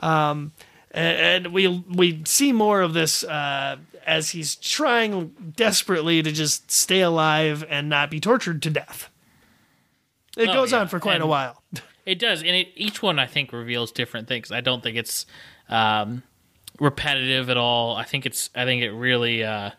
Um, 0.02 0.52
and, 0.92 1.46
and 1.46 1.54
we 1.54 1.68
we 1.68 2.22
see 2.26 2.52
more 2.52 2.82
of 2.82 2.94
this 2.94 3.24
uh, 3.24 3.78
as 4.06 4.32
he's 4.32 4.56
trying 4.56 5.54
desperately 5.56 6.22
to 6.24 6.32
just 6.32 6.72
stay 6.72 7.02
alive 7.02 7.64
and 7.70 7.90
not 7.90 8.10
be 8.10 8.20
tortured 8.20 8.62
to 8.64 8.70
death. 8.70 9.10
It 10.38 10.50
Oh, 10.50 10.54
goes 10.54 10.72
yeah. 10.72 10.80
on 10.80 10.88
for 10.88 11.00
quite 11.00 11.22
a 11.22 11.28
while. 11.28 11.62
It 12.06 12.18
does, 12.18 12.40
and 12.40 12.52
it, 12.56 12.70
each 12.76 13.04
one 13.04 13.20
I 13.20 13.28
think 13.28 13.54
reveals 13.54 13.92
different 13.92 14.28
things. 14.28 14.52
I 14.52 14.62
don't 14.62 14.82
think 14.82 14.98
it's 14.98 15.28
um, 15.68 16.24
repetitive 16.80 17.52
at 17.52 17.58
all. 17.58 17.96
I 17.96 18.04
think 18.04 18.26
it's. 18.26 18.50
I 18.56 18.66
think 18.66 18.82
it 18.82 18.90
really, 18.92 19.44
uh, 19.44 19.72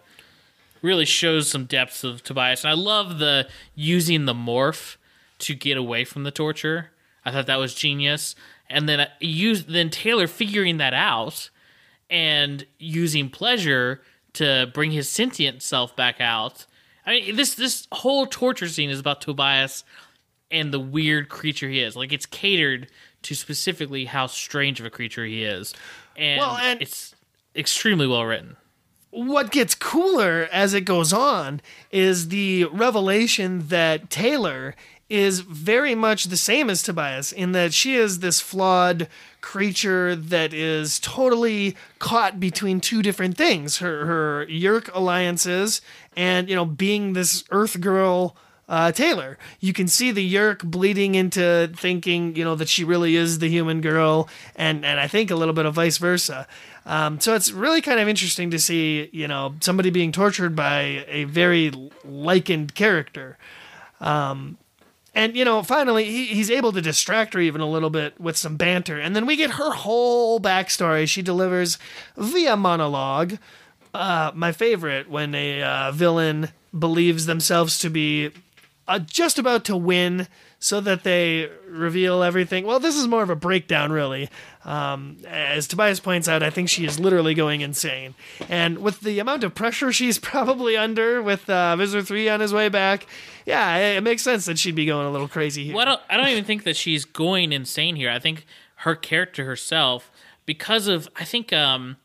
really 0.80 1.06
shows 1.06 1.48
some 1.48 1.64
depths 1.64 2.04
of 2.04 2.22
Tobias, 2.22 2.62
and 2.62 2.70
I 2.70 2.74
love 2.74 3.18
the 3.18 3.48
using 3.74 4.26
the 4.26 4.34
morph 4.34 4.96
to 5.40 5.54
get 5.56 5.76
away 5.76 6.04
from 6.04 6.22
the 6.22 6.30
torture. 6.30 6.92
I 7.24 7.32
thought 7.32 7.46
that 7.46 7.56
was 7.58 7.74
genius, 7.74 8.36
and 8.70 8.88
then 8.88 9.00
uh, 9.00 9.06
use 9.20 9.64
then 9.64 9.90
Taylor 9.90 10.26
figuring 10.26 10.78
that 10.78 10.94
out 10.94 11.50
and 12.08 12.64
using 12.78 13.28
pleasure 13.28 14.00
to 14.34 14.70
bring 14.72 14.92
his 14.92 15.08
sentient 15.08 15.62
self 15.62 15.94
back 15.96 16.20
out. 16.20 16.66
I 17.06 17.10
mean, 17.12 17.36
this 17.36 17.54
this 17.54 17.86
whole 17.92 18.26
torture 18.26 18.68
scene 18.68 18.90
is 18.90 19.00
about 19.00 19.20
Tobias 19.20 19.84
and 20.50 20.72
the 20.72 20.80
weird 20.80 21.28
creature 21.28 21.68
he 21.68 21.80
is. 21.80 21.96
Like 21.96 22.12
it's 22.12 22.26
catered 22.26 22.88
to 23.22 23.34
specifically 23.34 24.06
how 24.06 24.26
strange 24.26 24.80
of 24.80 24.86
a 24.86 24.90
creature 24.90 25.24
he 25.26 25.44
is, 25.44 25.74
and, 26.16 26.38
Well, 26.40 26.56
and- 26.56 26.80
it's 26.80 27.14
extremely 27.54 28.06
well 28.06 28.24
written. 28.24 28.56
what 29.10 29.50
gets 29.50 29.74
cooler 29.74 30.48
as 30.52 30.72
it 30.72 30.82
goes 30.82 31.12
on 31.12 31.60
is 31.90 32.28
the 32.28 32.64
revelation 32.66 33.66
that 33.68 34.08
Taylor 34.08 34.74
is 35.10 35.40
very 35.40 35.94
much 35.94 36.24
the 36.24 36.36
same 36.36 36.70
as 36.70 36.82
Tobias 36.82 37.32
in 37.32 37.52
that 37.52 37.74
she 37.74 37.96
is 37.96 38.20
this 38.20 38.40
flawed 38.40 39.08
creature 39.40 40.14
that 40.14 40.54
is 40.54 41.00
totally 41.00 41.76
caught 41.98 42.38
between 42.38 42.80
two 42.80 43.02
different 43.02 43.36
things 43.36 43.78
her 43.78 44.06
her 44.06 44.46
Yeerk 44.46 44.88
alliances 44.94 45.82
and 46.16 46.48
you 46.48 46.54
know 46.54 46.64
being 46.64 47.12
this 47.12 47.44
earth 47.50 47.80
girl 47.80 48.36
uh, 48.70 48.92
Taylor. 48.92 49.36
You 49.58 49.72
can 49.72 49.88
see 49.88 50.12
the 50.12 50.22
Yeerk 50.32 50.62
bleeding 50.62 51.16
into 51.16 51.72
thinking, 51.74 52.36
you 52.36 52.44
know, 52.44 52.54
that 52.54 52.68
she 52.68 52.84
really 52.84 53.16
is 53.16 53.40
the 53.40 53.48
human 53.48 53.80
girl, 53.80 54.28
and 54.54 54.84
and 54.84 55.00
I 55.00 55.08
think 55.08 55.30
a 55.30 55.34
little 55.34 55.52
bit 55.52 55.66
of 55.66 55.74
vice 55.74 55.98
versa. 55.98 56.46
Um, 56.86 57.20
so 57.20 57.34
it's 57.34 57.50
really 57.50 57.82
kind 57.82 57.98
of 57.98 58.08
interesting 58.08 58.50
to 58.52 58.58
see, 58.58 59.10
you 59.12 59.26
know, 59.26 59.56
somebody 59.60 59.90
being 59.90 60.12
tortured 60.12 60.54
by 60.54 61.04
a 61.08 61.24
very 61.24 61.72
likened 62.04 62.74
character. 62.76 63.36
Um, 64.00 64.56
and 65.14 65.36
you 65.36 65.44
know, 65.44 65.62
finally, 65.62 66.04
he, 66.04 66.26
he's 66.26 66.50
able 66.50 66.72
to 66.72 66.80
distract 66.80 67.34
her 67.34 67.40
even 67.40 67.60
a 67.60 67.68
little 67.68 67.90
bit 67.90 68.20
with 68.20 68.36
some 68.36 68.56
banter, 68.56 68.98
and 68.98 69.14
then 69.14 69.26
we 69.26 69.36
get 69.36 69.52
her 69.52 69.72
whole 69.72 70.40
backstory. 70.40 71.08
She 71.08 71.22
delivers 71.22 71.78
via 72.16 72.56
monologue. 72.56 73.38
Uh, 73.92 74.30
my 74.34 74.52
favorite 74.52 75.10
when 75.10 75.34
a 75.34 75.62
uh, 75.62 75.92
villain 75.92 76.50
believes 76.78 77.26
themselves 77.26 77.78
to 77.80 77.90
be 77.90 78.30
uh, 78.86 79.00
just 79.00 79.38
about 79.38 79.64
to 79.64 79.76
win 79.76 80.28
so 80.62 80.78
that 80.82 81.04
they 81.04 81.48
reveal 81.66 82.22
everything. 82.22 82.66
Well, 82.66 82.78
this 82.78 82.94
is 82.94 83.08
more 83.08 83.22
of 83.22 83.30
a 83.30 83.34
breakdown, 83.34 83.90
really. 83.90 84.28
Um, 84.62 85.16
as 85.26 85.66
Tobias 85.66 86.00
points 86.00 86.28
out, 86.28 86.42
I 86.42 86.50
think 86.50 86.68
she 86.68 86.84
is 86.84 87.00
literally 87.00 87.32
going 87.32 87.62
insane. 87.62 88.14
And 88.46 88.78
with 88.78 89.00
the 89.00 89.18
amount 89.20 89.42
of 89.42 89.54
pressure 89.54 89.90
she's 90.00 90.18
probably 90.18 90.76
under 90.76 91.22
with 91.22 91.48
uh, 91.48 91.74
Visser 91.76 92.02
3 92.02 92.28
on 92.28 92.40
his 92.40 92.52
way 92.52 92.68
back, 92.68 93.06
yeah, 93.46 93.74
it, 93.78 93.96
it 93.96 94.00
makes 94.02 94.22
sense 94.22 94.44
that 94.44 94.58
she'd 94.58 94.74
be 94.74 94.84
going 94.84 95.06
a 95.06 95.10
little 95.10 95.28
crazy 95.28 95.64
here. 95.64 95.74
Well, 95.74 95.82
I 95.82 95.90
don't, 95.90 96.00
I 96.10 96.16
don't 96.18 96.28
even 96.28 96.44
think 96.44 96.64
that 96.64 96.76
she's 96.76 97.06
going 97.06 97.52
insane 97.52 97.96
here. 97.96 98.10
I 98.10 98.18
think 98.18 98.44
her 98.76 98.94
character 98.94 99.46
herself, 99.46 100.12
because 100.44 100.88
of, 100.88 101.08
I 101.16 101.24
think, 101.24 101.54
um, 101.54 101.96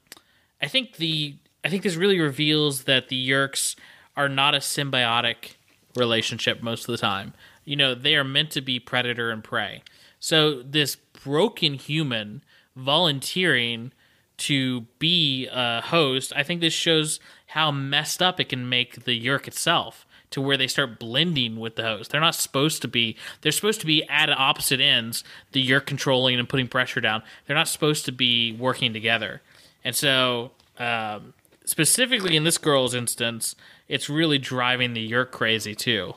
I 0.62 0.70
think 0.70 0.96
the, 0.96 1.36
I 1.66 1.70
think 1.70 1.84
this 1.84 1.98
really 1.98 2.22
reveals 2.22 2.86
that 2.86 3.10
the 3.10 3.30
Yeerks 3.30 3.76
are 4.16 4.30
not 4.30 4.56
a 4.56 4.60
symbiotic 4.60 5.56
relationship 5.98 6.64
most 6.64 6.88
of 6.88 6.94
the 6.94 6.98
time. 6.98 7.34
You 7.66 7.76
know, 7.76 7.96
they 7.96 8.16
are 8.16 8.24
meant 8.24 8.52
to 8.52 8.62
be 8.62 8.80
predator 8.80 9.32
and 9.32 9.44
prey. 9.44 9.84
So 10.20 10.62
this 10.62 10.96
broken 10.96 11.74
human 11.74 12.44
volunteering 12.76 13.92
to 14.38 14.82
be 15.00 15.48
a 15.52 15.82
host, 15.82 16.34
I 16.36 16.44
think 16.44 16.62
this 16.62 16.74
shows 16.74 17.20
how 17.48 17.72
messed 17.72 18.22
up 18.22 18.40
it 18.40 18.50
can 18.50 18.68
make 18.68 19.06
the 19.06 19.20
Yeerk 19.20 19.48
itself 19.48 20.06
to 20.32 20.42
where 20.42 20.58
they 20.58 20.68
start 20.68 21.00
blending 21.00 21.58
with 21.58 21.76
the 21.76 21.84
host. 21.84 22.12
They're 22.12 22.20
not 22.20 22.36
supposed 22.36 22.82
to 22.82 22.88
be. 22.88 23.16
They're 23.42 23.52
supposed 23.52 23.80
to 23.82 23.86
be 23.86 24.04
at 24.10 24.30
opposite 24.30 24.82
ends. 24.82 25.24
The 25.54 25.66
Yeerk 25.66 25.86
controlling 25.86 26.38
and 26.38 26.50
putting 26.50 26.68
pressure 26.68 27.00
down. 27.00 27.24
They're 27.46 27.56
not 27.56 27.70
supposed 27.70 28.06
to 28.06 28.12
be 28.12 28.52
working 28.52 28.92
together. 28.92 29.42
And 29.84 29.96
so, 29.96 30.52
um, 30.78 31.34
specifically 31.64 32.36
in 32.36 32.44
this 32.44 32.58
girl's 32.58 32.94
instance, 32.94 33.56
it's 33.88 34.10
really 34.10 34.38
driving 34.38 34.94
the 34.94 35.10
Yeerk 35.10 35.32
crazy 35.32 35.76
too. 35.76 36.16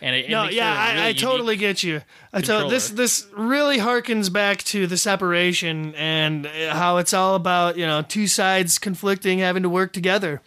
And 0.00 0.14
it, 0.14 0.26
it 0.26 0.30
no, 0.30 0.44
makes 0.44 0.54
yeah, 0.54 0.92
really 0.92 1.02
I, 1.02 1.08
I 1.08 1.12
totally 1.12 1.56
get 1.56 1.82
you. 1.82 2.02
I 2.32 2.40
to- 2.40 2.66
this 2.70 2.90
this 2.90 3.26
really 3.36 3.78
harkens 3.78 4.32
back 4.32 4.62
to 4.64 4.86
the 4.86 4.96
separation 4.96 5.94
and 5.96 6.46
how 6.46 6.98
it's 6.98 7.12
all 7.12 7.34
about 7.34 7.76
you 7.76 7.86
know 7.86 8.02
two 8.02 8.26
sides 8.26 8.78
conflicting, 8.78 9.40
having 9.40 9.62
to 9.64 9.68
work 9.68 9.92
together. 9.92 10.40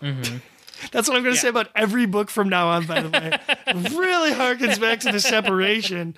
That's 0.92 1.08
what 1.08 1.16
I'm 1.16 1.22
going 1.22 1.34
to 1.34 1.40
say 1.40 1.48
about 1.48 1.68
every 1.74 2.04
book 2.06 2.28
from 2.28 2.48
now 2.48 2.68
on. 2.68 2.86
By 2.86 3.00
the 3.00 3.08
way, 3.08 3.30
really 3.96 4.32
harkens 4.32 4.78
back 4.80 5.00
to 5.00 5.12
the 5.12 5.20
separation. 5.20 6.14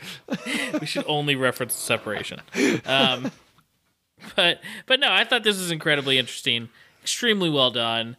we 0.81 0.87
should 0.87 1.05
only 1.07 1.37
reference 1.37 1.75
the 1.75 1.81
separation. 1.81 2.41
Um, 2.85 3.31
but 4.37 4.61
but 4.87 5.01
no, 5.01 5.11
I 5.11 5.25
thought 5.25 5.45
this 5.45 5.59
was 5.59 5.71
incredibly 5.71 6.19
interesting, 6.19 6.69
extremely 7.03 7.49
well 7.51 7.71
done, 7.71 8.17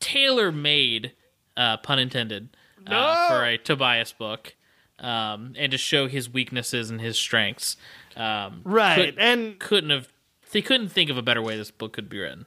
tailor 0.00 0.50
made, 0.50 1.12
uh, 1.56 1.76
pun 1.78 1.98
intended, 1.98 2.48
uh, 2.86 3.28
for 3.28 3.44
a 3.44 3.58
Tobias 3.58 4.12
book, 4.12 4.54
um, 4.98 5.54
and 5.58 5.72
to 5.72 5.78
show 5.78 6.08
his 6.08 6.28
weaknesses 6.30 6.90
and 6.90 7.00
his 7.00 7.18
strengths. 7.18 7.76
Um, 8.16 8.60
Right, 8.64 8.96
could- 9.06 9.18
and 9.18 9.58
couldn't 9.58 9.90
have 9.90 10.08
they 10.52 10.60
couldn't 10.62 10.88
think 10.90 11.08
of 11.10 11.16
a 11.16 11.22
better 11.22 11.40
way 11.40 11.56
this 11.56 11.70
book 11.70 11.92
could 11.94 12.08
be 12.08 12.18
written. 12.18 12.44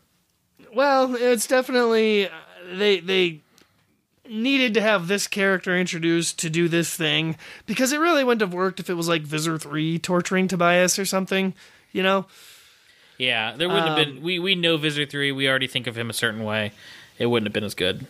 Well, 0.74 1.16
it's 1.16 1.48
definitely 1.48 2.28
uh, 2.28 2.32
they 2.74 3.00
they 3.00 3.42
needed 4.28 4.74
to 4.74 4.82
have 4.82 5.08
this 5.08 5.28
character 5.28 5.78
introduced 5.78 6.40
to 6.40 6.50
do 6.50 6.68
this 6.68 6.96
thing 6.96 7.36
because 7.68 7.92
it 7.94 8.00
really 8.00 8.24
wouldn't 8.24 8.42
have 8.42 8.54
worked 8.54 8.80
if 8.80 8.90
it 8.90 8.96
was 8.96 9.08
like 9.08 9.22
Visser 9.22 9.58
3 9.60 10.00
torturing 10.00 10.48
Tobias 10.48 10.98
or 10.98 11.06
something, 11.06 11.54
you 11.92 12.02
know? 12.02 12.26
Yeah, 13.20 13.56
there 13.56 13.70
wouldn't 13.70 13.88
have 13.88 13.98
been. 13.98 14.22
We 14.24 14.40
we 14.40 14.56
know 14.56 14.76
Visser 14.78 15.06
three. 15.06 15.32
We 15.32 15.48
already 15.48 15.68
think 15.68 15.88
of 15.88 15.98
him 15.98 16.10
a 16.10 16.14
certain 16.14 16.44
way. 16.44 16.74
It 17.18 17.28
wouldn't 17.28 17.48
have 17.48 17.54
been 17.54 17.64
as 17.64 17.74
good. 17.74 18.06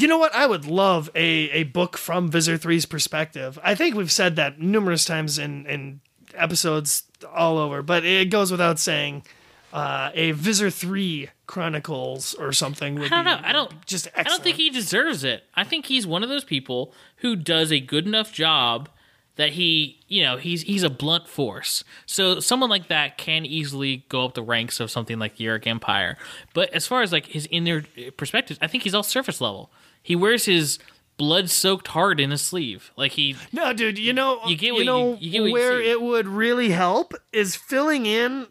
You 0.00 0.08
know 0.08 0.18
what? 0.18 0.34
I 0.34 0.46
would 0.46 0.66
love 0.66 1.10
a, 1.14 1.20
a 1.50 1.62
book 1.64 1.96
from 1.96 2.30
Visser 2.30 2.58
3's 2.58 2.86
perspective. 2.86 3.58
I 3.62 3.74
think 3.74 3.94
we've 3.94 4.12
said 4.12 4.36
that 4.36 4.60
numerous 4.60 5.04
times 5.04 5.38
in, 5.38 5.66
in 5.66 6.00
episodes 6.34 7.04
all 7.32 7.58
over, 7.58 7.82
but 7.82 8.04
it 8.04 8.30
goes 8.30 8.50
without 8.50 8.78
saying. 8.78 9.24
Uh, 9.72 10.12
a 10.14 10.30
Visser 10.30 10.70
3 10.70 11.30
Chronicles 11.48 12.34
or 12.34 12.52
something 12.52 12.94
would 12.94 13.12
I 13.12 13.16
don't 13.16 13.24
be 13.24 13.42
know. 13.42 13.48
I 13.48 13.50
don't 13.50 13.86
just 13.86 14.06
I 14.14 14.22
don't 14.22 14.40
think 14.40 14.56
he 14.56 14.70
deserves 14.70 15.24
it. 15.24 15.42
I 15.56 15.64
think 15.64 15.86
he's 15.86 16.06
one 16.06 16.22
of 16.22 16.28
those 16.28 16.44
people 16.44 16.94
who 17.16 17.34
does 17.34 17.72
a 17.72 17.80
good 17.80 18.06
enough 18.06 18.32
job 18.32 18.88
that 19.36 19.50
he, 19.50 20.00
you 20.06 20.22
know, 20.22 20.36
he's 20.36 20.62
he's 20.62 20.82
a 20.82 20.90
blunt 20.90 21.28
force. 21.28 21.82
So 22.06 22.40
someone 22.40 22.70
like 22.70 22.88
that 22.88 23.18
can 23.18 23.44
easily 23.44 24.04
go 24.08 24.24
up 24.24 24.34
the 24.34 24.42
ranks 24.42 24.78
of 24.80 24.90
something 24.90 25.18
like 25.18 25.36
the 25.36 25.44
Yeerk 25.44 25.66
Empire. 25.66 26.16
But 26.52 26.70
as 26.72 26.86
far 26.86 27.02
as 27.02 27.10
like 27.10 27.26
his 27.26 27.48
inner 27.50 27.84
perspectives, 28.16 28.58
I 28.62 28.68
think 28.68 28.84
he's 28.84 28.94
all 28.94 29.02
surface 29.02 29.40
level. 29.40 29.72
He 30.04 30.14
wears 30.14 30.44
his 30.44 30.78
blood-soaked 31.16 31.88
heart 31.88 32.20
in 32.20 32.30
his 32.30 32.42
sleeve. 32.42 32.92
Like 32.96 33.12
he 33.12 33.36
No, 33.52 33.72
dude, 33.72 33.98
you 33.98 34.12
know, 34.12 34.40
You 34.46 34.56
get 34.56 34.72
what 34.72 34.80
you- 34.80 34.84
know 34.84 35.16
you 35.20 35.30
get 35.32 35.42
you 35.46 35.52
where 35.52 35.80
see. 35.82 35.88
it 35.90 36.00
would 36.02 36.28
really 36.28 36.70
help 36.70 37.14
is 37.32 37.56
filling 37.56 38.04
in 38.06 38.48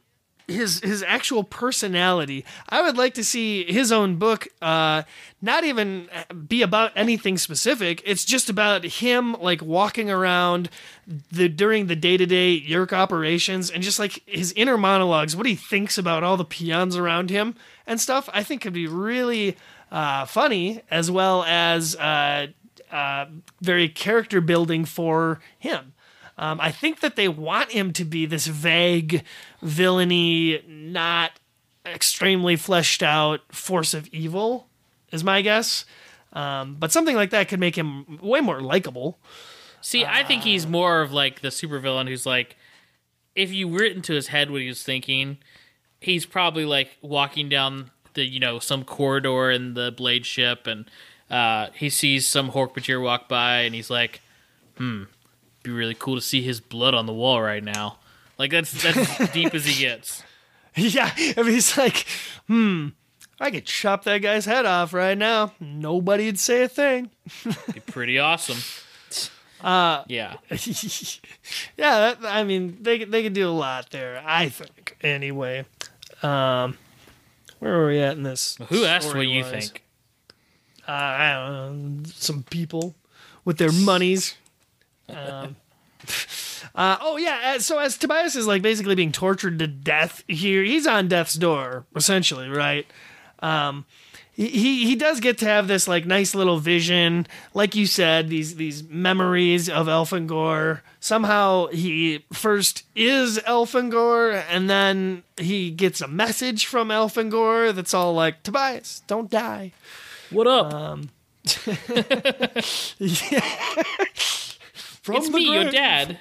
his 0.47 0.79
his 0.81 1.03
actual 1.03 1.43
personality. 1.45 2.43
I 2.67 2.81
would 2.81 2.97
like 2.97 3.13
to 3.15 3.23
see 3.23 3.63
his 3.71 3.91
own 3.93 4.15
book 4.17 4.47
uh 4.61 5.03
not 5.41 5.63
even 5.65 6.09
be 6.47 6.61
about 6.61 6.91
anything 6.95 7.37
specific. 7.37 8.01
It's 8.05 8.25
just 8.25 8.49
about 8.49 8.83
him 8.85 9.33
like 9.39 9.61
walking 9.61 10.09
around 10.09 10.69
the 11.31 11.47
during 11.49 11.87
the 11.87 11.95
day-to-day 11.95 12.61
Yeerk 12.61 12.91
operations 12.93 13.69
and 13.71 13.83
just 13.83 13.99
like 13.99 14.21
his 14.25 14.51
inner 14.53 14.77
monologues, 14.77 15.35
what 15.35 15.45
he 15.45 15.55
thinks 15.55 15.97
about 15.97 16.23
all 16.23 16.37
the 16.37 16.45
peons 16.45 16.95
around 16.97 17.29
him 17.29 17.55
and 17.87 17.99
stuff. 18.01 18.29
I 18.33 18.43
think 18.43 18.61
could 18.61 18.73
be 18.73 18.87
really 18.87 19.55
uh 19.93 20.25
funny 20.25 20.81
as 20.91 21.09
well 21.09 21.43
as 21.43 21.95
uh 21.95 22.47
uh, 22.93 23.25
very 23.59 23.89
character 23.89 24.39
building 24.39 24.85
for 24.85 25.39
him. 25.57 25.93
Um, 26.37 26.61
I 26.61 26.71
think 26.71 26.99
that 26.99 27.15
they 27.15 27.27
want 27.27 27.71
him 27.71 27.91
to 27.93 28.05
be 28.05 28.25
this 28.25 28.45
vague, 28.47 29.23
villainy, 29.61 30.61
not 30.67 31.31
extremely 31.85 32.55
fleshed 32.55 33.01
out 33.03 33.41
force 33.51 33.93
of 33.93 34.07
evil, 34.09 34.67
is 35.11 35.23
my 35.23 35.41
guess. 35.41 35.85
Um, 36.33 36.75
but 36.79 36.91
something 36.91 37.15
like 37.15 37.31
that 37.31 37.47
could 37.47 37.59
make 37.59 37.75
him 37.75 38.19
way 38.21 38.41
more 38.41 38.61
likable. 38.61 39.17
See, 39.81 40.05
I 40.05 40.23
think 40.23 40.43
he's 40.43 40.65
more 40.65 41.01
of 41.01 41.11
like 41.11 41.41
the 41.41 41.49
supervillain 41.49 42.07
who's 42.07 42.25
like, 42.25 42.55
if 43.35 43.51
you 43.51 43.67
were 43.67 43.83
into 43.83 44.13
his 44.13 44.27
head 44.27 44.51
what 44.51 44.61
he 44.61 44.67
was 44.67 44.83
thinking, 44.83 45.39
he's 45.99 46.25
probably 46.25 46.65
like 46.65 46.97
walking 47.01 47.49
down 47.49 47.89
the 48.13 48.25
you 48.25 48.39
know 48.39 48.59
some 48.59 48.83
corridor 48.83 49.51
in 49.51 49.73
the 49.73 49.91
blade 49.91 50.25
ship 50.25 50.67
and 50.67 50.89
uh, 51.29 51.69
he 51.73 51.89
sees 51.89 52.27
some 52.27 52.51
Hork-Bajir 52.51 53.01
walk 53.01 53.27
by 53.27 53.61
and 53.61 53.73
he's 53.73 53.89
like, 53.89 54.21
"Hmm, 54.77 55.03
be 55.63 55.71
really 55.71 55.95
cool 55.95 56.15
to 56.15 56.21
see 56.21 56.41
his 56.41 56.59
blood 56.59 56.93
on 56.93 57.05
the 57.05 57.13
wall 57.13 57.41
right 57.41 57.63
now." 57.63 57.97
Like 58.37 58.51
that's 58.51 58.71
that's 58.83 59.19
as 59.19 59.29
deep 59.33 59.53
as 59.53 59.65
he 59.65 59.81
gets. 59.81 60.23
Yeah, 60.75 61.11
I 61.15 61.43
mean, 61.43 61.53
he's 61.53 61.77
like, 61.77 62.05
hmm, 62.47 62.89
I 63.39 63.51
could 63.51 63.65
chop 63.65 64.05
that 64.05 64.19
guy's 64.19 64.45
head 64.45 64.65
off 64.65 64.93
right 64.93 65.17
now. 65.17 65.53
Nobody'd 65.59 66.39
say 66.39 66.63
a 66.63 66.67
thing. 66.67 67.11
Be 67.73 67.79
pretty 67.81 68.19
awesome. 68.19 68.57
Uh, 69.63 70.03
yeah. 70.09 70.35
yeah, 70.49 70.57
that, 71.77 72.17
I 72.21 72.43
mean, 72.43 72.79
they 72.81 73.05
they 73.05 73.23
could 73.23 73.31
do 73.31 73.47
a 73.47 73.51
lot 73.51 73.91
there. 73.91 74.21
I 74.25 74.49
think, 74.49 74.97
anyway. 74.99 75.63
Um, 76.21 76.77
where 77.63 77.81
are 77.81 77.87
we 77.87 77.99
at 77.99 78.17
in 78.17 78.23
this? 78.23 78.57
Who 78.69 78.83
asked 78.85 79.07
what 79.07 79.15
you 79.21 79.41
story-wise? 79.43 79.69
think? 79.69 79.83
Uh, 80.87 80.91
I 80.91 81.33
don't 81.33 82.03
know. 82.03 82.09
Some 82.13 82.43
people 82.43 82.93
with 83.45 83.57
their 83.57 83.71
monies. 83.71 84.35
Um, 85.09 85.55
uh, 86.75 86.97
oh 87.01 87.17
yeah. 87.17 87.53
uh, 87.55 87.59
So 87.59 87.79
as 87.79 87.97
Tobias 87.97 88.35
is 88.35 88.47
like 88.47 88.61
basically 88.61 88.95
being 88.95 89.11
tortured 89.13 89.59
to 89.59 89.67
death 89.67 90.23
here, 90.27 90.63
he's 90.63 90.85
on 90.85 91.07
death's 91.07 91.35
door 91.35 91.85
essentially, 91.95 92.49
right? 92.49 92.85
Um, 93.39 93.85
he, 94.33 94.85
he 94.85 94.95
does 94.95 95.19
get 95.19 95.37
to 95.39 95.45
have 95.45 95.67
this 95.67 95.87
like 95.87 96.05
nice 96.05 96.33
little 96.33 96.57
vision, 96.57 97.27
like 97.53 97.75
you 97.75 97.85
said, 97.85 98.29
these 98.29 98.55
these 98.55 98.83
memories 98.83 99.69
of 99.69 99.87
Elfangor. 99.87 100.81
Somehow 100.99 101.67
he 101.67 102.25
first 102.33 102.83
is 102.95 103.37
Elfangor, 103.39 104.43
and 104.49 104.69
then 104.69 105.23
he 105.37 105.69
gets 105.69 106.01
a 106.01 106.07
message 106.07 106.65
from 106.65 106.89
Elfangor 106.89 107.73
that's 107.73 107.93
all 107.93 108.13
like, 108.13 108.41
Tobias, 108.43 109.03
don't 109.07 109.29
die. 109.29 109.73
What 110.31 110.47
up? 110.47 110.73
Um, 110.73 111.09
From 115.03 115.17
it's 115.17 115.27
the 115.27 115.35
me, 115.35 115.51
your 115.51 115.69
dad. 115.69 116.17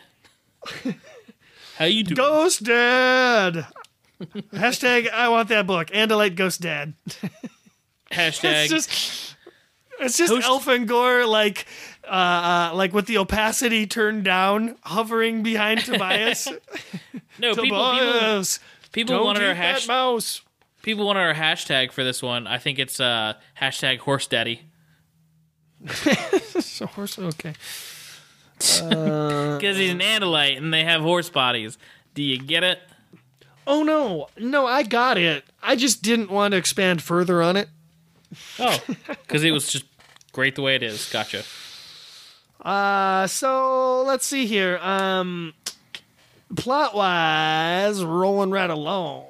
How 1.76 1.84
you 1.84 2.02
doing? 2.02 2.16
Ghost 2.16 2.64
Dad. 2.64 3.66
Hashtag 4.52 5.08
I 5.08 5.28
want 5.28 5.48
that 5.50 5.68
book. 5.68 5.88
Andalite 5.90 6.34
Ghost 6.34 6.60
Dad. 6.60 6.94
Hashtag. 8.16 8.64
It's 8.64 8.70
just 8.70 9.36
it's 10.00 10.16
just 10.18 10.32
Host- 10.32 10.46
Elfangor 10.46 11.26
like 11.28 11.66
uh, 12.04 12.70
uh 12.72 12.76
like 12.76 12.92
with 12.92 13.06
the 13.06 13.18
opacity 13.18 13.86
turned 13.86 14.24
down, 14.24 14.76
hovering 14.82 15.42
behind 15.42 15.80
Tobias. 15.84 16.48
no, 17.38 17.54
people, 17.54 17.92
people, 17.92 18.44
people 18.92 19.16
don't 19.16 19.24
wanted 19.24 19.42
our 19.44 19.50
eat 19.50 19.54
that 19.54 19.56
hash, 19.56 19.88
mouse. 19.88 20.42
people 20.82 21.06
wanted 21.06 21.20
our 21.20 21.34
hashtag 21.34 21.92
for 21.92 22.04
this 22.04 22.22
one. 22.22 22.46
I 22.46 22.58
think 22.58 22.78
it's 22.78 23.00
uh, 23.00 23.34
hashtag 23.60 23.98
horse 23.98 24.26
daddy. 24.26 24.62
So 26.62 26.86
horse 26.86 27.18
okay. 27.18 27.54
Because 28.58 29.76
he's 29.76 29.90
an 29.90 29.98
Andalite 29.98 30.56
and 30.56 30.72
they 30.72 30.84
have 30.84 31.00
horse 31.00 31.28
bodies. 31.28 31.76
Do 32.14 32.22
you 32.22 32.38
get 32.38 32.62
it? 32.64 32.78
Oh 33.66 33.82
no, 33.82 34.28
no, 34.38 34.66
I 34.66 34.82
got 34.82 35.18
it. 35.18 35.44
I 35.62 35.76
just 35.76 36.02
didn't 36.02 36.30
want 36.30 36.52
to 36.52 36.58
expand 36.58 37.02
further 37.02 37.42
on 37.42 37.56
it. 37.56 37.68
Oh, 38.58 38.78
because 39.08 39.44
it 39.44 39.50
was 39.50 39.70
just 39.70 39.84
great 40.32 40.54
the 40.54 40.62
way 40.62 40.74
it 40.74 40.82
is. 40.82 41.10
Gotcha. 41.10 41.44
Uh, 42.60 43.26
so 43.26 44.02
let's 44.04 44.26
see 44.26 44.46
here. 44.46 44.78
Um, 44.78 45.54
plot 46.56 46.94
wise, 46.94 48.02
rolling 48.04 48.50
right 48.50 48.70
along. 48.70 49.26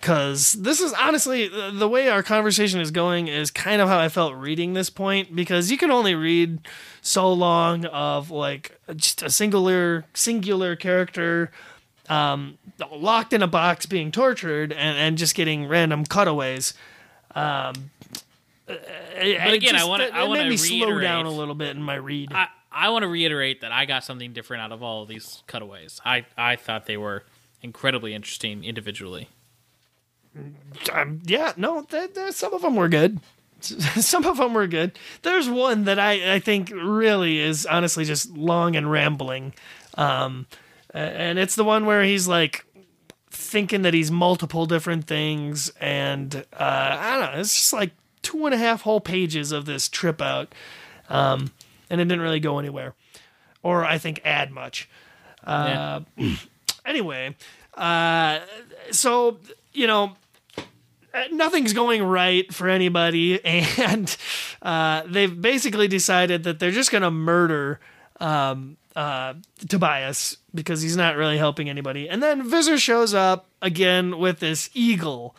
Because 0.00 0.54
this 0.54 0.80
is 0.80 0.92
honestly 0.94 1.48
the 1.48 1.88
way 1.88 2.08
our 2.08 2.24
conversation 2.24 2.80
is 2.80 2.90
going 2.90 3.28
is 3.28 3.52
kind 3.52 3.80
of 3.80 3.88
how 3.88 3.98
I 4.00 4.08
felt 4.08 4.34
reading 4.34 4.74
this 4.74 4.90
point. 4.90 5.34
Because 5.34 5.70
you 5.70 5.78
can 5.78 5.90
only 5.90 6.14
read 6.14 6.66
so 7.00 7.32
long 7.32 7.86
of 7.86 8.30
like 8.30 8.78
just 8.96 9.22
a 9.22 9.30
singular 9.30 10.04
singular 10.12 10.74
character 10.74 11.52
um, 12.08 12.58
locked 12.92 13.32
in 13.32 13.42
a 13.42 13.46
box 13.46 13.86
being 13.86 14.10
tortured 14.10 14.72
and, 14.72 14.98
and 14.98 15.18
just 15.18 15.34
getting 15.34 15.68
random 15.68 16.04
cutaways. 16.04 16.74
Um, 17.34 17.90
but 18.66 19.52
again, 19.54 19.74
I 19.76 19.84
wanna- 19.84 20.04
I 20.12 20.24
wanna 20.24 20.42
slow 20.58 20.98
down 21.00 21.26
a 21.26 21.30
little 21.30 21.54
bit 21.54 21.70
in 21.76 21.82
my 21.82 21.94
read. 21.96 22.32
I, 22.32 22.48
I 22.70 22.88
want 22.90 23.02
to 23.02 23.08
reiterate 23.08 23.60
that 23.60 23.70
I 23.72 23.84
got 23.84 24.02
something 24.04 24.32
different 24.32 24.62
out 24.62 24.72
of 24.72 24.82
all 24.82 25.02
of 25.02 25.08
these 25.08 25.42
cutaways. 25.46 26.00
I, 26.04 26.24
I 26.38 26.56
thought 26.56 26.86
they 26.86 26.96
were 26.96 27.24
incredibly 27.62 28.14
interesting 28.14 28.64
individually. 28.64 29.28
um, 30.92 31.20
yeah, 31.26 31.52
no, 31.56 31.82
th- 31.82 32.14
th- 32.14 32.32
some 32.32 32.54
of 32.54 32.62
them 32.62 32.76
were 32.76 32.88
good. 32.88 33.20
Some 33.62 34.24
of 34.24 34.38
them 34.38 34.54
were 34.54 34.66
good. 34.66 34.98
There's 35.22 35.48
one 35.48 35.84
that 35.84 35.96
I, 36.00 36.34
I 36.34 36.38
think 36.40 36.70
really 36.74 37.38
is 37.38 37.64
honestly 37.64 38.04
just 38.04 38.28
long 38.36 38.74
and 38.74 38.90
rambling. 38.90 39.54
Um, 39.96 40.46
and 40.92 41.38
it's 41.38 41.54
the 41.54 41.62
one 41.62 41.86
where 41.86 42.02
he's 42.02 42.26
like 42.26 42.64
thinking 43.52 43.82
that 43.82 43.94
he's 43.94 44.10
multiple 44.10 44.66
different 44.66 45.06
things. 45.06 45.70
And 45.80 46.34
uh, 46.52 46.96
I 47.00 47.20
don't 47.20 47.34
know, 47.34 47.40
it's 47.40 47.54
just 47.54 47.72
like 47.72 47.92
two 48.22 48.46
and 48.46 48.54
a 48.54 48.58
half 48.58 48.82
whole 48.82 49.00
pages 49.00 49.52
of 49.52 49.66
this 49.66 49.88
trip 49.88 50.20
out. 50.20 50.52
Um, 51.08 51.52
and 51.88 52.00
it 52.00 52.04
didn't 52.04 52.22
really 52.22 52.40
go 52.40 52.58
anywhere. 52.58 52.94
Or 53.62 53.84
I 53.84 53.98
think 53.98 54.20
add 54.24 54.50
much. 54.50 54.88
Yeah. 55.46 56.00
Anyway, 56.84 57.36
uh, 57.74 58.40
so, 58.90 59.38
you 59.72 59.86
know, 59.86 60.16
uh, 61.14 61.24
nothing's 61.30 61.72
going 61.72 62.02
right 62.02 62.52
for 62.52 62.68
anybody, 62.68 63.44
and 63.78 64.16
uh, 64.62 65.02
they've 65.06 65.40
basically 65.40 65.88
decided 65.88 66.44
that 66.44 66.58
they're 66.58 66.70
just 66.70 66.90
going 66.90 67.02
to 67.02 67.10
murder 67.10 67.80
um, 68.20 68.76
uh, 68.96 69.34
Tobias 69.68 70.36
because 70.54 70.82
he's 70.82 70.96
not 70.96 71.16
really 71.16 71.38
helping 71.38 71.68
anybody. 71.68 72.08
And 72.08 72.22
then 72.22 72.48
Visser 72.48 72.78
shows 72.78 73.14
up 73.14 73.46
again 73.60 74.18
with 74.18 74.40
this 74.40 74.70
eagle. 74.74 75.34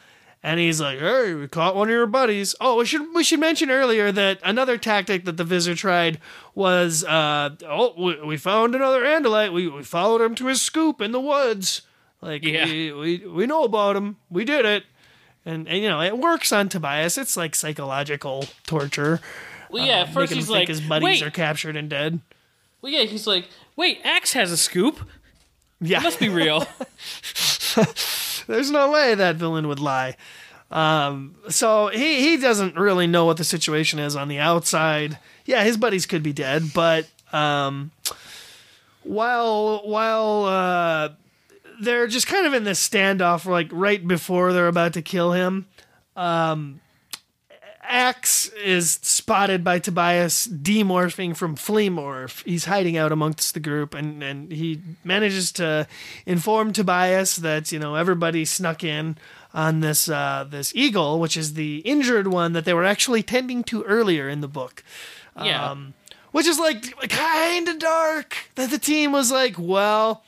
And 0.45 0.59
he's 0.59 0.81
like, 0.81 0.99
"Hey, 0.99 1.33
we 1.33 1.47
caught 1.47 1.73
one 1.73 1.87
of 1.87 1.93
your 1.93 2.05
buddies." 2.05 2.53
Oh, 2.59 2.77
we 2.79 2.85
should 2.85 3.13
we 3.15 3.23
should 3.23 3.39
mention 3.39 3.71
earlier 3.71 4.11
that 4.11 4.39
another 4.43 4.77
tactic 4.77 5.23
that 5.23 5.37
the 5.37 5.45
Visser 5.45 5.73
tried 5.73 6.19
was, 6.53 7.05
uh, 7.05 7.51
"Oh, 7.65 7.93
we, 7.97 8.21
we 8.21 8.35
found 8.35 8.75
another 8.75 9.03
Andalite. 9.03 9.53
We 9.53 9.69
we 9.69 9.83
followed 9.83 10.19
him 10.21 10.35
to 10.35 10.47
his 10.47 10.61
scoop 10.61 10.99
in 10.99 11.13
the 11.13 11.21
woods. 11.21 11.83
Like, 12.21 12.43
Yeah. 12.43 12.65
we, 12.65 12.91
we 12.91 13.17
we 13.25 13.45
know 13.47 13.63
about 13.63 13.95
him. 13.95 14.17
We 14.29 14.43
did 14.43 14.65
it." 14.65 14.83
And, 15.45 15.65
and 15.67 15.81
you 15.81 15.87
know 15.87 16.01
it 16.01 16.17
works 16.17 16.51
on 16.51 16.67
Tobias. 16.67 17.17
It's 17.17 17.37
like 17.37 17.55
psychological 17.55 18.45
torture. 18.65 19.21
Well, 19.69 19.85
yeah, 19.85 19.99
at 20.01 20.07
Make 20.07 20.13
first 20.13 20.33
he's 20.33 20.47
think 20.47 20.55
like, 20.57 20.67
his 20.67 20.81
buddies 20.81 21.03
wait. 21.05 21.23
are 21.23 21.31
captured 21.31 21.77
and 21.77 21.89
dead. 21.89 22.19
Well, 22.83 22.91
yeah, 22.91 23.03
he's 23.03 23.25
like, 23.25 23.47
wait, 23.77 24.01
Ax 24.03 24.33
has 24.33 24.51
a 24.51 24.57
scoop. 24.57 24.99
Yeah, 25.79 26.01
Must 26.01 26.19
be 26.19 26.27
real. 26.27 26.67
there's 28.47 28.69
no 28.69 28.91
way 28.91 29.15
that 29.15 29.37
villain 29.37 29.69
would 29.69 29.79
lie. 29.79 30.17
Um, 30.69 31.35
so 31.47 31.87
he 31.87 32.19
he 32.29 32.37
doesn't 32.37 32.75
really 32.75 33.07
know 33.07 33.23
what 33.25 33.37
the 33.37 33.43
situation 33.45 33.99
is 33.99 34.17
on 34.17 34.27
the 34.27 34.39
outside. 34.39 35.17
Yeah, 35.45 35.63
his 35.63 35.77
buddies 35.77 36.05
could 36.05 36.23
be 36.23 36.33
dead, 36.33 36.73
but 36.73 37.07
um, 37.31 37.91
while 39.03 39.81
while 39.85 40.45
uh, 40.45 41.09
they're 41.81 42.07
just 42.07 42.27
kind 42.27 42.45
of 42.45 42.53
in 42.53 42.65
this 42.65 42.85
standoff, 42.85 43.45
like 43.45 43.69
right 43.71 44.05
before 44.05 44.51
they're 44.51 44.67
about 44.67 44.93
to 44.93 45.01
kill 45.01 45.31
him, 45.31 45.67
um, 46.17 46.81
Ax 47.93 48.47
is 48.63 48.97
spotted 49.03 49.63
by 49.63 49.77
Tobias 49.77 50.47
demorphing 50.47 51.37
from 51.37 51.55
Fleamorph. 51.55 52.43
He's 52.43 52.65
hiding 52.65 52.97
out 52.97 53.11
amongst 53.11 53.53
the 53.53 53.59
group, 53.59 53.93
and, 53.93 54.23
and 54.23 54.51
he 54.51 54.81
manages 55.03 55.51
to 55.53 55.87
inform 56.25 56.73
Tobias 56.73 57.35
that 57.35 57.71
you 57.71 57.77
know 57.77 57.93
everybody 57.93 58.45
snuck 58.45 58.83
in 58.83 59.15
on 59.53 59.81
this 59.81 60.09
uh, 60.09 60.43
this 60.49 60.73
eagle, 60.75 61.19
which 61.19 61.37
is 61.37 61.53
the 61.53 61.77
injured 61.81 62.25
one 62.25 62.53
that 62.53 62.65
they 62.65 62.73
were 62.73 62.83
actually 62.83 63.21
tending 63.21 63.63
to 63.65 63.83
earlier 63.83 64.27
in 64.27 64.41
the 64.41 64.47
book. 64.47 64.83
yeah. 65.39 65.69
Um, 65.69 65.93
which 66.31 66.47
is 66.47 66.57
like 66.57 66.97
kind 67.09 67.69
of 67.69 67.77
dark 67.77 68.49
that 68.55 68.71
the 68.71 68.79
team 68.79 69.11
was 69.11 69.31
like, 69.31 69.53
well, 69.59 70.23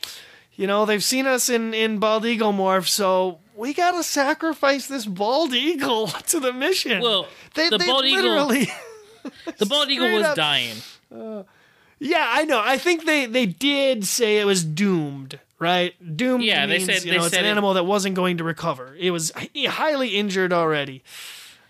you 0.55 0.67
know, 0.67 0.85
they've 0.85 1.03
seen 1.03 1.25
us 1.25 1.49
in 1.49 1.73
in 1.73 1.97
bald 1.97 2.27
eagle 2.27 2.53
morph, 2.53 2.87
so 2.87 3.39
we 3.55 3.73
gotta 3.73 4.03
sacrifice 4.03 4.87
this 4.87 5.05
bald 5.05 5.53
eagle 5.53 6.07
to 6.27 6.39
the 6.39 6.53
mission. 6.53 7.01
Well, 7.01 7.27
they, 7.53 7.69
the 7.69 7.77
they 7.77 7.85
bald 7.87 8.05
eagle- 8.05 8.47
the 9.57 9.65
bald 9.65 9.89
eagle 9.89 10.11
was 10.13 10.23
up- 10.25 10.35
dying. 10.35 10.75
Uh, 11.15 11.43
yeah, 11.99 12.25
I 12.29 12.43
know. 12.45 12.61
I 12.63 12.77
think 12.77 13.05
they 13.05 13.25
they 13.25 13.45
did 13.45 14.05
say 14.05 14.37
it 14.39 14.45
was 14.45 14.63
doomed, 14.63 15.39
right? 15.59 15.93
Doomed. 16.17 16.43
Yeah, 16.43 16.65
they 16.65 16.77
means, 16.79 16.85
said- 16.85 17.03
you 17.05 17.11
they 17.11 17.17
know 17.17 17.25
it's 17.25 17.35
an 17.35 17.45
it- 17.45 17.49
animal 17.49 17.73
that 17.75 17.85
wasn't 17.85 18.15
going 18.15 18.37
to 18.37 18.43
recover. 18.43 18.95
It 18.99 19.11
was 19.11 19.31
highly 19.55 20.09
injured 20.09 20.51
already. 20.53 21.03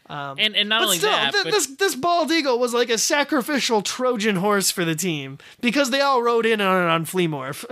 Um, 0.08 0.38
and 0.40 0.56
and 0.56 0.70
not 0.70 0.84
only 0.84 0.98
still, 1.00 1.10
that, 1.12 1.32
th- 1.32 1.46
but 1.46 1.52
this 1.52 1.66
this 1.66 1.96
bald 1.96 2.32
eagle 2.32 2.60
was 2.60 2.76
like 2.76 2.90
a 2.92 2.98
sacrificial 2.98 3.82
Trojan 3.82 4.36
horse 4.36 4.70
for 4.70 4.86
the 4.86 4.94
team 4.94 5.40
because 5.62 5.90
they 5.90 6.00
all 6.02 6.22
rode 6.22 6.46
in 6.46 6.62
on 6.62 6.84
it 6.84 6.90
on 6.92 7.06
Fleamorph. 7.06 7.66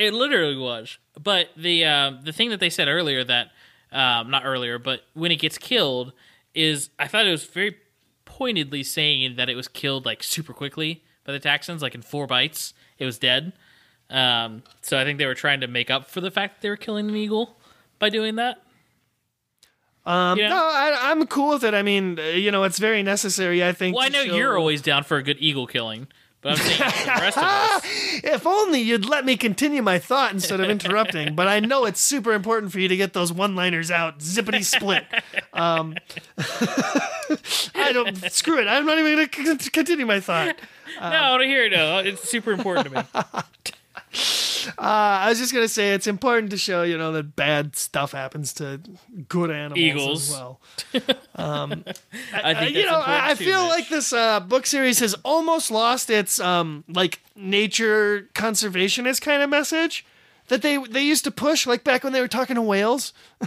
It 0.00 0.14
literally 0.14 0.56
was. 0.56 0.98
But 1.22 1.50
the 1.56 1.84
uh, 1.84 2.12
the 2.22 2.32
thing 2.32 2.48
that 2.50 2.58
they 2.60 2.70
said 2.70 2.88
earlier 2.88 3.22
that 3.22 3.50
um, 3.92 4.30
not 4.30 4.44
earlier, 4.46 4.78
but 4.78 5.02
when 5.12 5.30
it 5.30 5.36
gets 5.36 5.58
killed, 5.58 6.12
is 6.54 6.88
I 6.98 7.06
thought 7.06 7.26
it 7.26 7.30
was 7.30 7.44
very 7.44 7.76
pointedly 8.24 8.82
saying 8.82 9.36
that 9.36 9.50
it 9.50 9.56
was 9.56 9.68
killed 9.68 10.06
like 10.06 10.22
super 10.22 10.54
quickly 10.54 11.02
by 11.24 11.32
the 11.32 11.40
Taxxons, 11.40 11.82
like 11.82 11.94
in 11.94 12.00
four 12.00 12.26
bites, 12.26 12.72
it 12.98 13.04
was 13.04 13.18
dead. 13.18 13.52
Um, 14.08 14.62
so 14.80 14.98
I 14.98 15.04
think 15.04 15.18
they 15.18 15.26
were 15.26 15.34
trying 15.34 15.60
to 15.60 15.66
make 15.66 15.90
up 15.90 16.08
for 16.08 16.20
the 16.22 16.30
fact 16.30 16.56
that 16.56 16.62
they 16.62 16.70
were 16.70 16.76
killing 16.76 17.08
an 17.08 17.14
eagle 17.14 17.58
by 17.98 18.08
doing 18.08 18.36
that. 18.36 18.62
Um. 20.06 20.38
No, 20.38 20.56
I, 20.56 21.10
I'm 21.10 21.26
cool 21.26 21.50
with 21.50 21.64
it. 21.64 21.74
I 21.74 21.82
mean, 21.82 22.18
you 22.34 22.50
know, 22.50 22.64
it's 22.64 22.78
very 22.78 23.02
necessary. 23.02 23.62
I 23.62 23.72
think. 23.72 23.94
Well, 23.94 24.06
I 24.06 24.08
know 24.08 24.24
show- 24.24 24.34
you're 24.34 24.56
always 24.56 24.80
down 24.80 25.04
for 25.04 25.18
a 25.18 25.22
good 25.22 25.36
eagle 25.40 25.66
killing, 25.66 26.08
but 26.42 26.52
I'm 26.52 26.56
saying 26.58 26.78
the 26.78 27.20
rest 27.20 27.38
of 27.38 27.44
us. 27.44 27.84
If 28.22 28.46
only 28.46 28.80
you'd 28.80 29.06
let 29.06 29.24
me 29.24 29.36
continue 29.36 29.82
my 29.82 29.98
thought 29.98 30.32
instead 30.32 30.60
of 30.60 30.68
interrupting. 30.76 31.34
but 31.34 31.48
I 31.48 31.60
know 31.60 31.84
it's 31.86 32.00
super 32.00 32.32
important 32.32 32.72
for 32.72 32.78
you 32.80 32.88
to 32.88 32.96
get 32.96 33.12
those 33.12 33.32
one-liners 33.32 33.90
out, 33.90 34.18
zippity 34.18 34.64
split. 34.64 35.04
Um, 35.52 35.96
I 37.74 37.92
don't 37.92 38.16
screw 38.30 38.58
it. 38.58 38.66
I'm 38.66 38.86
not 38.86 38.98
even 38.98 39.28
going 39.30 39.58
to 39.58 39.70
continue 39.70 40.06
my 40.06 40.20
thought. 40.20 40.56
no, 41.00 41.06
I 41.06 41.30
want 41.30 41.42
to 41.42 41.46
hear 41.46 41.64
it. 41.64 41.72
No, 41.72 41.98
it's 41.98 42.28
super 42.28 42.52
important 42.52 42.88
to 42.88 42.94
me. 42.94 43.02
Uh, 44.68 44.72
I 44.80 45.28
was 45.28 45.38
just 45.38 45.52
going 45.52 45.64
to 45.64 45.72
say 45.72 45.92
it's 45.94 46.06
important 46.06 46.50
to 46.50 46.56
show, 46.58 46.82
you 46.82 46.96
know, 46.98 47.12
that 47.12 47.36
bad 47.36 47.76
stuff 47.76 48.12
happens 48.12 48.52
to 48.54 48.80
good 49.28 49.50
animals 49.50 49.78
Eagles. 49.78 50.28
as 50.30 50.36
well. 50.36 50.60
I 51.36 51.42
Uh, 51.42 51.66
think 52.60 52.76
you 52.76 52.86
know, 52.86 52.98
I, 52.98 53.30
I 53.30 53.34
feel 53.34 53.62
Mitch. 53.64 53.70
like 53.70 53.88
this 53.88 54.12
uh, 54.12 54.40
book 54.40 54.66
series 54.66 54.98
has 55.00 55.14
almost 55.24 55.70
lost 55.70 56.10
its 56.10 56.38
um, 56.40 56.84
like 56.88 57.20
nature 57.36 58.28
conservationist 58.34 59.20
kind 59.22 59.42
of 59.42 59.50
message 59.50 60.04
that 60.48 60.62
they 60.62 60.76
they 60.78 61.02
used 61.02 61.22
to 61.24 61.30
push, 61.30 61.66
like 61.66 61.84
back 61.84 62.02
when 62.02 62.12
they 62.12 62.20
were 62.20 62.28
talking 62.28 62.56
to 62.56 62.62
whales. 62.62 63.12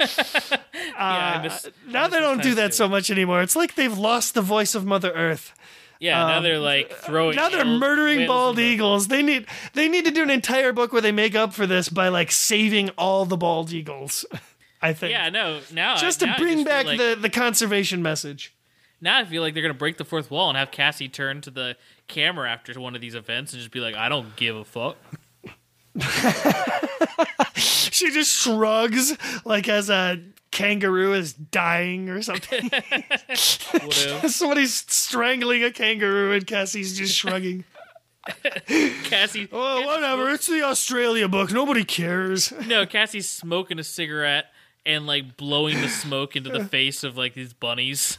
yeah, 0.00 0.58
I 0.98 1.40
miss- 1.42 1.66
I 1.66 1.90
Now 1.90 2.08
they 2.08 2.20
don't 2.20 2.42
do 2.42 2.54
that 2.56 2.68
too. 2.68 2.76
so 2.76 2.88
much 2.88 3.10
anymore. 3.10 3.42
It's 3.42 3.56
like 3.56 3.74
they've 3.74 3.96
lost 3.96 4.34
the 4.34 4.42
voice 4.42 4.74
of 4.74 4.84
Mother 4.84 5.12
Earth. 5.12 5.54
Yeah, 6.00 6.26
now 6.26 6.36
um, 6.38 6.42
they're 6.44 6.58
like 6.58 6.92
throwing. 6.92 7.34
Now 7.36 7.48
they're 7.48 7.64
murdering 7.64 8.26
bald 8.26 8.58
eagles. 8.58 9.08
They 9.08 9.22
need 9.22 9.46
they 9.74 9.88
need 9.88 10.04
to 10.04 10.10
do 10.10 10.22
an 10.22 10.30
entire 10.30 10.72
book 10.72 10.92
where 10.92 11.02
they 11.02 11.12
make 11.12 11.34
up 11.34 11.52
for 11.52 11.66
this 11.66 11.88
by 11.88 12.08
like 12.08 12.30
saving 12.30 12.90
all 12.90 13.24
the 13.24 13.36
bald 13.36 13.72
eagles. 13.72 14.24
I 14.82 14.92
think. 14.92 15.10
Yeah, 15.10 15.28
no. 15.28 15.60
Now 15.72 15.96
Just 15.96 16.20
to 16.20 16.26
now 16.26 16.38
bring 16.38 16.58
feel 16.58 16.64
back 16.66 16.86
like- 16.86 16.98
the, 16.98 17.16
the 17.20 17.30
conservation 17.30 18.00
message. 18.02 18.54
Now 19.00 19.18
I 19.18 19.24
feel 19.24 19.42
like 19.42 19.54
they're 19.54 19.62
gonna 19.62 19.74
break 19.74 19.96
the 19.96 20.04
fourth 20.04 20.30
wall 20.30 20.48
and 20.48 20.56
have 20.58 20.70
Cassie 20.70 21.08
turn 21.08 21.40
to 21.42 21.50
the 21.50 21.76
camera 22.06 22.48
after 22.50 22.78
one 22.80 22.94
of 22.94 23.00
these 23.00 23.14
events 23.14 23.52
and 23.52 23.60
just 23.60 23.72
be 23.72 23.80
like, 23.80 23.94
"I 23.96 24.08
don't 24.08 24.34
give 24.36 24.56
a 24.56 24.64
fuck." 24.64 24.96
She 27.56 28.12
just 28.12 28.30
shrugs 28.30 29.16
like 29.44 29.68
as 29.68 29.90
a 29.90 30.20
kangaroo 30.50 31.14
is 31.14 31.32
dying 31.32 32.08
or 32.08 32.22
something. 32.22 32.70
Somebody's 34.28 34.74
strangling 34.88 35.64
a 35.64 35.70
kangaroo 35.70 36.32
and 36.32 36.46
Cassie's 36.46 36.96
just 36.96 37.14
shrugging. 37.14 37.64
Cassie. 39.04 39.48
oh, 39.52 39.86
whatever. 39.86 40.30
It's 40.30 40.46
the 40.46 40.62
Australia 40.62 41.28
book. 41.28 41.52
Nobody 41.52 41.84
cares. 41.84 42.52
No, 42.66 42.84
Cassie's 42.84 43.28
smoking 43.28 43.78
a 43.78 43.84
cigarette 43.84 44.46
and 44.84 45.06
like 45.06 45.36
blowing 45.36 45.80
the 45.80 45.88
smoke 45.88 46.36
into 46.36 46.50
the 46.50 46.64
face 46.64 47.04
of 47.04 47.16
like 47.16 47.34
these 47.34 47.52
bunnies. 47.52 48.18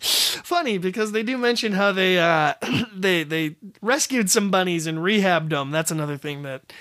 Funny 0.00 0.78
because 0.78 1.12
they 1.12 1.22
do 1.22 1.36
mention 1.38 1.72
how 1.72 1.92
they 1.92 2.18
uh, 2.18 2.54
they 2.94 3.22
they 3.24 3.56
rescued 3.82 4.30
some 4.30 4.50
bunnies 4.50 4.86
and 4.86 4.98
rehabbed 4.98 5.50
them. 5.50 5.70
That's 5.70 5.90
another 5.90 6.16
thing 6.16 6.42
that 6.42 6.72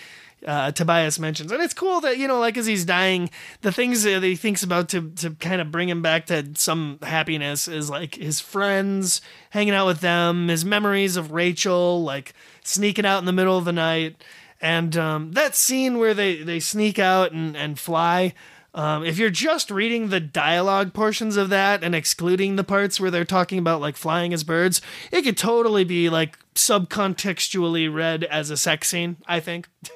uh, 0.46 0.72
Tobias 0.72 1.20
mentions, 1.20 1.52
and 1.52 1.62
it's 1.62 1.74
cool 1.74 2.02
that 2.02 2.18
you 2.18 2.28
know, 2.28 2.40
like 2.40 2.58
as 2.58 2.66
he's 2.66 2.86
dying, 2.86 3.30
the 3.62 3.72
things 3.72 4.04
that 4.04 4.24
he 4.24 4.36
thinks 4.36 4.64
about 4.64 4.90
to 4.90 5.10
to 5.12 5.32
kind 5.32 5.62
of 5.62 5.72
bring 5.72 5.90
him 5.90 6.02
back 6.02 6.26
to 6.28 6.48
some 6.56 7.00
happiness 7.02 7.68
is 7.68 7.90
like 7.90 8.16
his 8.16 8.40
friends, 8.40 9.22
hanging 9.52 9.74
out 9.74 9.88
with 9.88 10.02
them, 10.02 10.48
his 10.48 10.64
memories 10.64 11.18
of 11.18 11.32
Rachel, 11.32 12.04
like 12.04 12.34
sneaking 12.64 13.06
out 13.06 13.20
in 13.20 13.26
the 13.26 13.34
middle 13.34 13.58
of 13.58 13.66
the 13.66 13.74
night, 13.74 14.24
and 14.62 14.96
um, 14.98 15.32
that 15.34 15.56
scene 15.56 15.98
where 15.98 16.14
they 16.14 16.44
they 16.44 16.60
sneak 16.60 17.00
out 17.00 17.32
and 17.32 17.56
and 17.56 17.80
fly. 17.80 18.34
Um, 18.74 19.04
if 19.04 19.18
you're 19.18 19.32
just 19.32 19.72
reading 19.72 20.10
the 20.10 20.20
dialogue 20.20 20.94
portions 20.94 21.38
of 21.38 21.50
that 21.50 21.84
and 21.84 21.96
excluding 21.96 22.56
the 22.56 22.64
parts 22.64 23.00
where 23.00 23.10
they're 23.10 23.26
talking 23.26 23.58
about 23.58 23.82
like 23.82 23.98
flying 23.98 24.32
as 24.32 24.44
birds, 24.44 24.80
it 25.12 25.24
could 25.24 25.38
totally 25.38 25.84
be 25.84 26.08
like 26.08 26.38
subcontextually 26.54 27.92
read 27.94 28.24
as 28.26 28.50
a 28.50 28.58
sex 28.58 28.90
scene. 28.90 29.18
I 29.28 29.40
think 29.40 29.68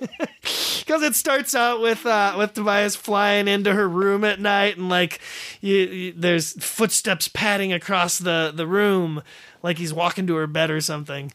because 0.80 1.04
it 1.04 1.16
starts 1.16 1.54
out 1.54 1.82
with 1.82 2.06
uh, 2.06 2.36
with 2.38 2.54
Tobias 2.54 2.96
flying 2.96 3.48
into 3.48 3.74
her 3.74 3.88
room 3.88 4.24
at 4.24 4.40
night 4.40 4.78
and 4.78 4.90
like 4.90 5.20
you, 5.62 5.76
you, 5.76 6.14
there's 6.16 6.54
footsteps 6.64 7.28
padding 7.28 7.72
across 7.74 8.18
the 8.18 8.52
the 8.56 8.66
room 8.68 9.22
like 9.62 9.78
he's 9.78 9.94
walking 9.94 10.28
to 10.28 10.36
her 10.36 10.48
bed 10.48 10.72
or 10.72 10.82
something. 10.82 11.32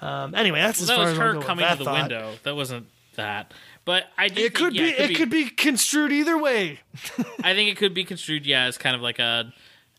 Um, 0.00 0.34
anyway, 0.34 0.60
that's 0.60 0.80
Well, 0.80 0.84
as 0.84 0.88
that 0.88 0.96
far 0.96 1.04
was 1.04 1.12
as 1.12 1.42
her 1.42 1.46
coming 1.46 1.68
to 1.68 1.76
the 1.76 1.84
thought. 1.84 2.00
window. 2.00 2.32
That 2.44 2.54
wasn't 2.56 2.86
that. 3.16 3.52
But 3.88 4.04
I 4.18 4.28
do 4.28 4.34
It 4.34 4.42
think, 4.42 4.54
could 4.54 4.74
yeah, 4.74 4.82
be. 4.82 4.88
It 4.90 5.16
could 5.16 5.30
be 5.30 5.48
construed 5.48 6.12
either 6.12 6.36
way. 6.36 6.80
I 7.42 7.54
think 7.54 7.70
it 7.70 7.78
could 7.78 7.94
be 7.94 8.04
construed, 8.04 8.44
yeah, 8.44 8.64
as 8.64 8.76
kind 8.76 8.94
of 8.94 9.00
like 9.00 9.18
a, 9.18 9.50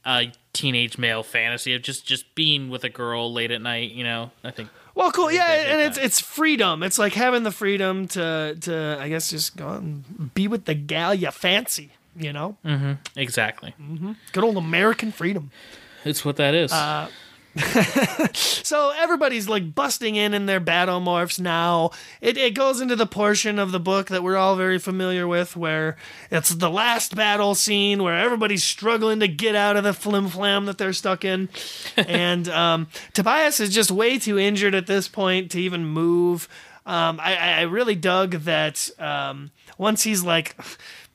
a 0.05 0.31
teenage 0.53 0.99
male 0.99 1.23
fantasy 1.23 1.73
of 1.73 1.81
just 1.81 2.05
just 2.05 2.35
being 2.35 2.69
with 2.69 2.83
a 2.83 2.89
girl 2.89 3.33
late 3.33 3.49
at 3.49 3.63
night. 3.63 3.89
You 3.89 4.03
know, 4.03 4.29
I 4.43 4.51
think. 4.51 4.69
Well, 4.93 5.11
cool. 5.11 5.31
Yeah, 5.31 5.49
and 5.51 5.81
it's 5.81 5.97
that. 5.97 6.05
it's 6.05 6.19
freedom. 6.21 6.83
It's 6.83 6.99
like 6.99 7.13
having 7.13 7.41
the 7.41 7.49
freedom 7.51 8.07
to 8.09 8.55
to 8.61 8.97
I 9.01 9.09
guess 9.09 9.31
just 9.31 9.57
go 9.57 9.67
out 9.69 9.81
and 9.81 10.35
be 10.35 10.47
with 10.47 10.65
the 10.65 10.75
gal 10.75 11.15
you 11.15 11.31
fancy. 11.31 11.89
You 12.15 12.31
know, 12.31 12.57
Exactly. 13.15 13.73
good 14.33 14.43
old 14.43 14.57
American 14.57 15.11
freedom. 15.11 15.49
It's 16.05 16.23
what 16.23 16.35
that 16.35 16.53
is. 16.53 16.71
Uh, 16.71 17.07
So 18.69 18.93
everybody's 18.95 19.49
like 19.49 19.73
busting 19.73 20.15
in 20.15 20.35
in 20.35 20.45
their 20.45 20.61
battlemorphs 20.61 21.39
now. 21.39 21.89
It 22.21 22.37
it 22.37 22.53
goes 22.53 22.81
into 22.81 22.95
the 22.95 23.07
portion 23.07 23.57
of 23.57 23.71
the 23.71 23.79
book 23.79 24.09
that 24.09 24.21
we're 24.21 24.37
all 24.37 24.55
very 24.55 24.77
familiar 24.77 25.27
with, 25.27 25.55
where 25.57 25.97
it's 26.29 26.49
the 26.49 26.69
last 26.69 27.15
battle 27.15 27.55
scene 27.55 28.03
where 28.03 28.15
everybody's 28.15 28.63
struggling 28.63 29.21
to 29.21 29.27
get 29.27 29.55
out 29.55 29.75
of 29.75 29.83
the 29.83 29.93
flim 29.93 30.27
flam 30.27 30.67
that 30.67 30.77
they're 30.77 30.93
stuck 30.93 31.25
in, 31.25 31.49
and 31.97 32.47
um, 32.49 32.87
Tobias 33.13 33.59
is 33.59 33.73
just 33.73 33.89
way 33.89 34.19
too 34.19 34.37
injured 34.37 34.75
at 34.75 34.85
this 34.85 35.07
point 35.07 35.49
to 35.51 35.59
even 35.59 35.85
move. 35.85 36.47
Um, 36.85 37.19
I, 37.19 37.35
I 37.35 37.49
I 37.49 37.61
really 37.63 37.95
dug 37.95 38.31
that 38.31 38.87
um, 38.99 39.49
once 39.79 40.03
he's 40.03 40.23
like 40.23 40.55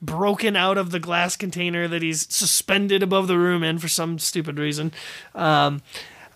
broken 0.01 0.55
out 0.55 0.77
of 0.77 0.91
the 0.91 0.99
glass 0.99 1.35
container 1.37 1.87
that 1.87 2.01
he's 2.01 2.31
suspended 2.33 3.01
above 3.01 3.27
the 3.27 3.37
room 3.37 3.63
in 3.63 3.79
for 3.79 3.87
some 3.87 4.19
stupid 4.19 4.59
reason. 4.59 4.91
Um, 5.33 5.81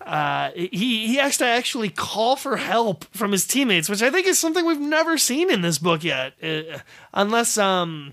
uh, 0.00 0.50
he 0.54 1.06
he 1.06 1.16
has 1.16 1.36
to 1.38 1.44
actually 1.46 1.88
call 1.90 2.36
for 2.36 2.56
help 2.56 3.04
from 3.14 3.32
his 3.32 3.46
teammates, 3.46 3.88
which 3.88 4.02
I 4.02 4.10
think 4.10 4.26
is 4.26 4.38
something 4.38 4.64
we've 4.64 4.80
never 4.80 5.18
seen 5.18 5.50
in 5.50 5.60
this 5.62 5.78
book 5.78 6.02
yet, 6.04 6.34
uh, 6.42 6.78
unless 7.14 7.58
um. 7.58 8.12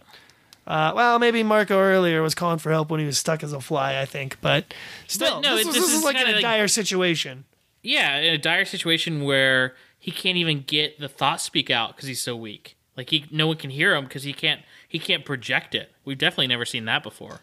Uh, 0.66 0.92
well, 0.94 1.18
maybe 1.18 1.44
Marco 1.44 1.80
earlier 1.80 2.22
was 2.22 2.36
calling 2.36 2.58
for 2.60 2.72
help 2.72 2.92
when 2.92 3.00
he 3.00 3.06
was 3.06 3.18
stuck 3.18 3.42
as 3.42 3.54
a 3.54 3.62
fly. 3.62 4.02
I 4.02 4.06
think, 4.06 4.38
but 4.42 4.74
still, 5.08 5.40
no, 5.40 5.56
this, 5.56 5.62
it- 5.64 5.68
was, 5.68 5.76
this 5.76 5.84
this 5.86 5.94
is 5.94 6.00
is 6.00 6.04
like 6.04 6.18
in 6.18 6.28
a 6.28 6.32
like- 6.34 6.42
dire 6.42 6.68
situation. 6.68 7.46
yeah, 7.84 8.18
in 8.18 8.34
a 8.34 8.38
dire 8.38 8.66
situation 8.66 9.24
where 9.24 9.76
he 9.98 10.12
can't 10.12 10.36
even 10.36 10.64
get 10.68 11.00
the 11.00 11.08
thought 11.08 11.40
speak 11.40 11.70
out 11.70 11.96
because 11.96 12.10
he's 12.10 12.20
so 12.22 12.36
weak. 12.36 12.76
Like 12.98 13.12
he, 13.12 13.26
no 13.32 13.48
one 13.48 13.56
can 13.56 13.70
hear 13.70 13.96
him 13.96 14.04
because 14.04 14.24
he 14.24 14.34
can't. 14.34 14.60
He 14.90 15.00
can't 15.00 15.24
project 15.24 15.74
it. 15.74 15.90
We've 16.04 16.18
definitely 16.18 16.48
never 16.48 16.66
seen 16.66 16.84
that 16.84 17.02
before. 17.02 17.40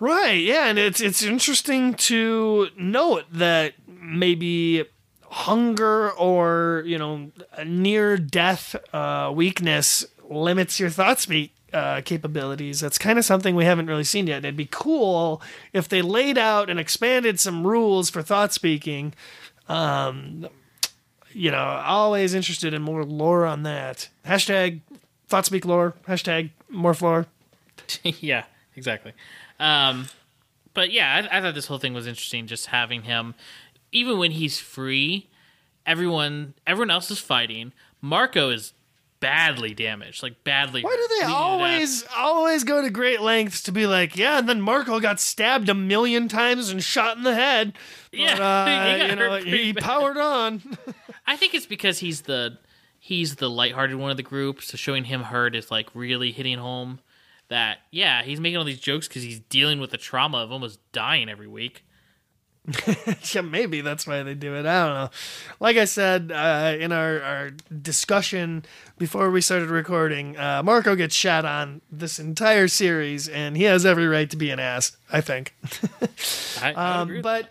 Right, 0.00 0.40
yeah, 0.40 0.66
and 0.66 0.78
it's 0.78 1.00
it's 1.00 1.22
interesting 1.22 1.94
to 1.94 2.68
note 2.76 3.24
that 3.32 3.74
maybe 3.86 4.84
hunger 5.22 6.10
or 6.12 6.82
you 6.86 6.98
know 6.98 7.30
near 7.64 8.16
death 8.16 8.76
uh, 8.92 9.32
weakness 9.34 10.04
limits 10.28 10.80
your 10.80 10.90
thought 10.90 11.20
speak 11.20 11.54
uh, 11.72 12.00
capabilities. 12.04 12.80
That's 12.80 12.98
kind 12.98 13.18
of 13.18 13.24
something 13.24 13.54
we 13.54 13.64
haven't 13.64 13.86
really 13.86 14.04
seen 14.04 14.26
yet. 14.26 14.38
It'd 14.38 14.56
be 14.56 14.68
cool 14.70 15.42
if 15.72 15.88
they 15.88 16.02
laid 16.02 16.38
out 16.38 16.70
and 16.70 16.78
expanded 16.80 17.40
some 17.40 17.66
rules 17.66 18.10
for 18.10 18.22
thought 18.22 18.52
speaking. 18.52 19.14
Um, 19.68 20.48
you 21.32 21.50
know, 21.50 21.58
always 21.84 22.32
interested 22.32 22.72
in 22.74 22.82
more 22.82 23.04
lore 23.04 23.44
on 23.44 23.64
that. 23.64 24.08
Hashtag 24.24 24.80
thought 25.26 25.46
speak 25.46 25.64
lore. 25.64 25.94
Hashtag 26.06 26.50
more 26.68 26.96
lore. 27.00 27.26
yeah, 28.02 28.44
exactly. 28.76 29.12
Um, 29.60 30.08
but 30.72 30.90
yeah, 30.90 31.28
I, 31.30 31.38
I 31.38 31.40
thought 31.40 31.54
this 31.54 31.66
whole 31.66 31.78
thing 31.78 31.94
was 31.94 32.06
interesting. 32.06 32.46
Just 32.46 32.66
having 32.66 33.02
him, 33.02 33.34
even 33.92 34.18
when 34.18 34.32
he's 34.32 34.58
free, 34.58 35.28
everyone 35.86 36.54
everyone 36.66 36.90
else 36.90 37.10
is 37.10 37.18
fighting. 37.18 37.72
Marco 38.00 38.50
is 38.50 38.72
badly 39.20 39.72
damaged, 39.72 40.22
like 40.22 40.44
badly. 40.44 40.82
Why 40.82 40.94
do 40.96 41.16
they 41.20 41.26
always 41.32 42.04
always 42.16 42.64
go 42.64 42.82
to 42.82 42.90
great 42.90 43.20
lengths 43.22 43.62
to 43.62 43.72
be 43.72 43.86
like, 43.86 44.16
yeah, 44.16 44.38
and 44.38 44.48
then 44.48 44.60
Marco 44.60 45.00
got 45.00 45.18
stabbed 45.20 45.68
a 45.68 45.74
million 45.74 46.28
times 46.28 46.68
and 46.68 46.82
shot 46.82 47.16
in 47.16 47.22
the 47.22 47.34
head. 47.34 47.72
But, 48.10 48.20
Yeah, 48.20 48.34
uh, 49.04 49.06
you 49.06 49.16
know, 49.16 49.36
he 49.36 49.72
bad. 49.72 49.82
powered 49.82 50.18
on. 50.18 50.62
I 51.26 51.36
think 51.36 51.54
it's 51.54 51.66
because 51.66 52.00
he's 52.00 52.22
the 52.22 52.58
he's 52.98 53.36
the 53.36 53.48
lighthearted 53.48 53.96
one 53.96 54.10
of 54.10 54.16
the 54.16 54.22
group, 54.22 54.60
so 54.60 54.76
showing 54.76 55.04
him 55.04 55.22
hurt 55.22 55.54
is 55.54 55.70
like 55.70 55.88
really 55.94 56.32
hitting 56.32 56.58
home. 56.58 57.00
That 57.48 57.78
yeah, 57.90 58.22
he's 58.22 58.40
making 58.40 58.56
all 58.56 58.64
these 58.64 58.80
jokes 58.80 59.06
because 59.06 59.22
he's 59.22 59.40
dealing 59.40 59.80
with 59.80 59.90
the 59.90 59.98
trauma 59.98 60.38
of 60.38 60.50
almost 60.50 60.80
dying 60.92 61.28
every 61.28 61.46
week. 61.46 61.84
yeah, 63.34 63.42
maybe 63.42 63.82
that's 63.82 64.06
why 64.06 64.22
they 64.22 64.34
do 64.34 64.54
it. 64.54 64.64
I 64.64 64.86
don't 64.86 64.94
know. 64.94 65.10
Like 65.60 65.76
I 65.76 65.84
said 65.84 66.32
uh, 66.32 66.74
in 66.78 66.92
our, 66.92 67.20
our 67.20 67.50
discussion 67.50 68.64
before 68.96 69.30
we 69.30 69.42
started 69.42 69.68
recording, 69.68 70.38
uh, 70.38 70.62
Marco 70.62 70.96
gets 70.96 71.14
shot 71.14 71.44
on 71.44 71.82
this 71.92 72.18
entire 72.18 72.68
series, 72.68 73.28
and 73.28 73.54
he 73.54 73.64
has 73.64 73.84
every 73.84 74.06
right 74.06 74.30
to 74.30 74.36
be 74.36 74.48
an 74.48 74.58
ass. 74.58 74.96
I 75.12 75.20
think. 75.20 75.54
I, 76.62 76.72
I 76.72 77.00
um, 77.00 77.20
but 77.20 77.50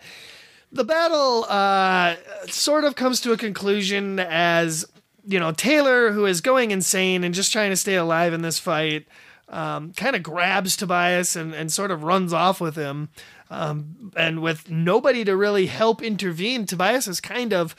the 0.72 0.84
battle 0.84 1.44
uh, 1.48 2.16
sort 2.48 2.82
of 2.82 2.96
comes 2.96 3.20
to 3.20 3.32
a 3.32 3.36
conclusion 3.36 4.18
as 4.18 4.84
you 5.24 5.38
know 5.38 5.52
Taylor, 5.52 6.10
who 6.10 6.26
is 6.26 6.40
going 6.40 6.72
insane 6.72 7.22
and 7.22 7.32
just 7.32 7.52
trying 7.52 7.70
to 7.70 7.76
stay 7.76 7.94
alive 7.94 8.32
in 8.32 8.42
this 8.42 8.58
fight, 8.58 9.06
um, 9.48 9.92
kind 9.92 10.16
of 10.16 10.22
grabs 10.22 10.76
Tobias 10.76 11.36
and, 11.36 11.54
and 11.54 11.70
sort 11.72 11.90
of 11.90 12.02
runs 12.02 12.32
off 12.32 12.60
with 12.60 12.76
him. 12.76 13.10
Um, 13.50 14.12
and 14.16 14.40
with 14.42 14.70
nobody 14.70 15.24
to 15.24 15.36
really 15.36 15.66
help 15.66 16.02
intervene, 16.02 16.66
Tobias 16.66 17.06
is 17.06 17.20
kind 17.20 17.52
of 17.52 17.76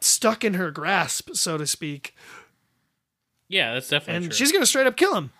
stuck 0.00 0.44
in 0.44 0.54
her 0.54 0.70
grasp, 0.70 1.30
so 1.34 1.58
to 1.58 1.66
speak. 1.66 2.14
Yeah, 3.48 3.74
that's 3.74 3.88
definitely 3.88 4.16
and 4.16 4.24
true. 4.26 4.34
she's 4.34 4.52
gonna 4.52 4.66
straight 4.66 4.86
up 4.86 4.96
kill 4.96 5.14
him. 5.14 5.30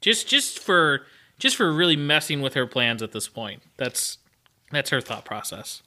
just 0.00 0.28
just 0.28 0.58
for 0.58 1.06
just 1.38 1.56
for 1.56 1.72
really 1.72 1.96
messing 1.96 2.40
with 2.40 2.54
her 2.54 2.66
plans 2.66 3.02
at 3.02 3.12
this 3.12 3.28
point. 3.28 3.62
That's 3.78 4.18
that's 4.70 4.90
her 4.90 5.00
thought 5.00 5.24
process. 5.24 5.82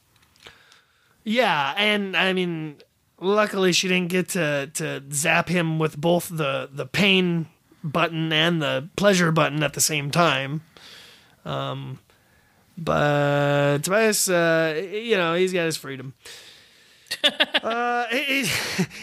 Yeah, 1.23 1.73
and 1.77 2.15
I 2.15 2.33
mean, 2.33 2.77
luckily 3.19 3.71
she 3.71 3.87
didn't 3.87 4.09
get 4.09 4.29
to 4.29 4.69
to 4.73 5.03
zap 5.11 5.47
him 5.47 5.79
with 5.79 5.99
both 5.99 6.29
the 6.29 6.69
the 6.71 6.85
pain 6.85 7.47
button 7.91 8.33
and 8.33 8.61
the 8.61 8.89
pleasure 8.95 9.31
button 9.31 9.63
at 9.63 9.73
the 9.73 9.81
same 9.81 10.11
time. 10.11 10.61
Um, 11.45 11.99
but 12.77 13.83
Tobias, 13.83 14.29
uh, 14.29 14.89
you 14.91 15.15
know, 15.15 15.35
he's 15.35 15.53
got 15.53 15.65
his 15.65 15.77
freedom. 15.77 16.13
uh, 17.23 18.05
he, 18.07 18.45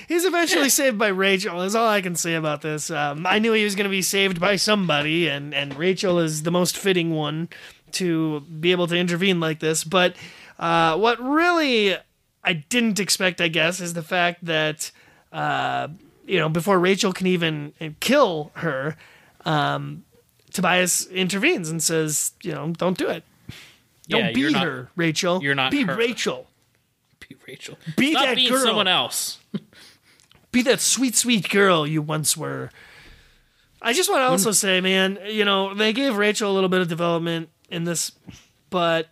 he's 0.09 0.25
eventually 0.25 0.69
saved 0.69 0.99
by 0.99 1.09
Rachel. 1.09 1.63
Is 1.63 1.75
all 1.75 1.89
I 1.89 2.03
can 2.03 2.17
say 2.17 2.35
about 2.35 2.63
this. 2.63 2.91
Um, 2.91 3.27
I 3.27 3.39
knew 3.39 3.53
he 3.53 3.65
was 3.65 3.75
going 3.75 3.85
to 3.85 3.91
be 3.91 4.03
saved 4.03 4.41
by 4.41 4.57
somebody, 4.57 5.29
and 5.29 5.55
and 5.55 5.75
Rachel 5.77 6.19
is 6.19 6.43
the 6.43 6.51
most 6.51 6.77
fitting 6.77 7.15
one 7.15 7.49
to 7.93 8.41
be 8.41 8.73
able 8.73 8.87
to 8.89 8.97
intervene 8.97 9.41
like 9.41 9.61
this. 9.61 9.85
But 9.85 10.17
uh, 10.59 10.99
what 10.99 11.21
really 11.23 11.97
I 12.45 12.53
didn't 12.53 13.01
expect, 13.01 13.41
I 13.41 13.49
guess, 13.49 13.81
is 13.81 13.95
the 13.95 14.03
fact 14.03 14.45
that 14.45 14.91
uh, 15.33 15.89
you 16.33 16.39
know 16.39 16.49
before 16.49 16.79
Rachel 16.79 17.13
can 17.13 17.27
even 17.27 17.73
kill 18.01 18.51
her, 18.55 18.97
um, 19.45 20.05
Tobias 20.53 21.07
intervenes 21.07 21.69
and 21.71 21.83
says, 21.83 22.33
you 22.43 22.53
know, 22.53 22.73
don't 22.77 22.97
do 22.97 23.09
it. 23.09 23.23
Don't 24.09 24.25
Yeah, 24.27 24.33
be 24.33 24.51
not- 24.51 24.63
her, 24.65 24.91
Rachel. 24.97 25.43
you're 25.43 25.55
not 25.55 25.71
be 25.71 25.83
her. 25.83 25.95
Rachel. 25.95 26.49
Be 27.21 27.37
Rachel. 27.47 27.79
Be 27.97 28.13
Stop 28.13 28.25
that 28.25 28.37
being 28.37 28.51
girl. 28.51 28.63
someone 28.65 28.89
else. 28.89 29.39
Be 30.51 30.63
that 30.63 30.81
sweet, 30.81 31.15
sweet 31.15 31.49
girl 31.51 31.87
you 31.87 32.03
once 32.03 32.37
were. 32.37 32.71
I 33.81 33.93
just 33.93 34.11
want 34.11 34.21
to 34.21 34.27
also 34.27 34.53
say, 34.53 34.81
man, 34.81 35.19
you 35.27 35.45
know, 35.45 35.75
they 35.75 35.93
gave 35.93 36.17
Rachel 36.17 36.51
a 36.51 36.55
little 36.55 36.69
bit 36.69 36.81
of 36.81 36.89
development 36.89 37.49
in 37.69 37.85
this, 37.85 38.13
but 38.71 39.09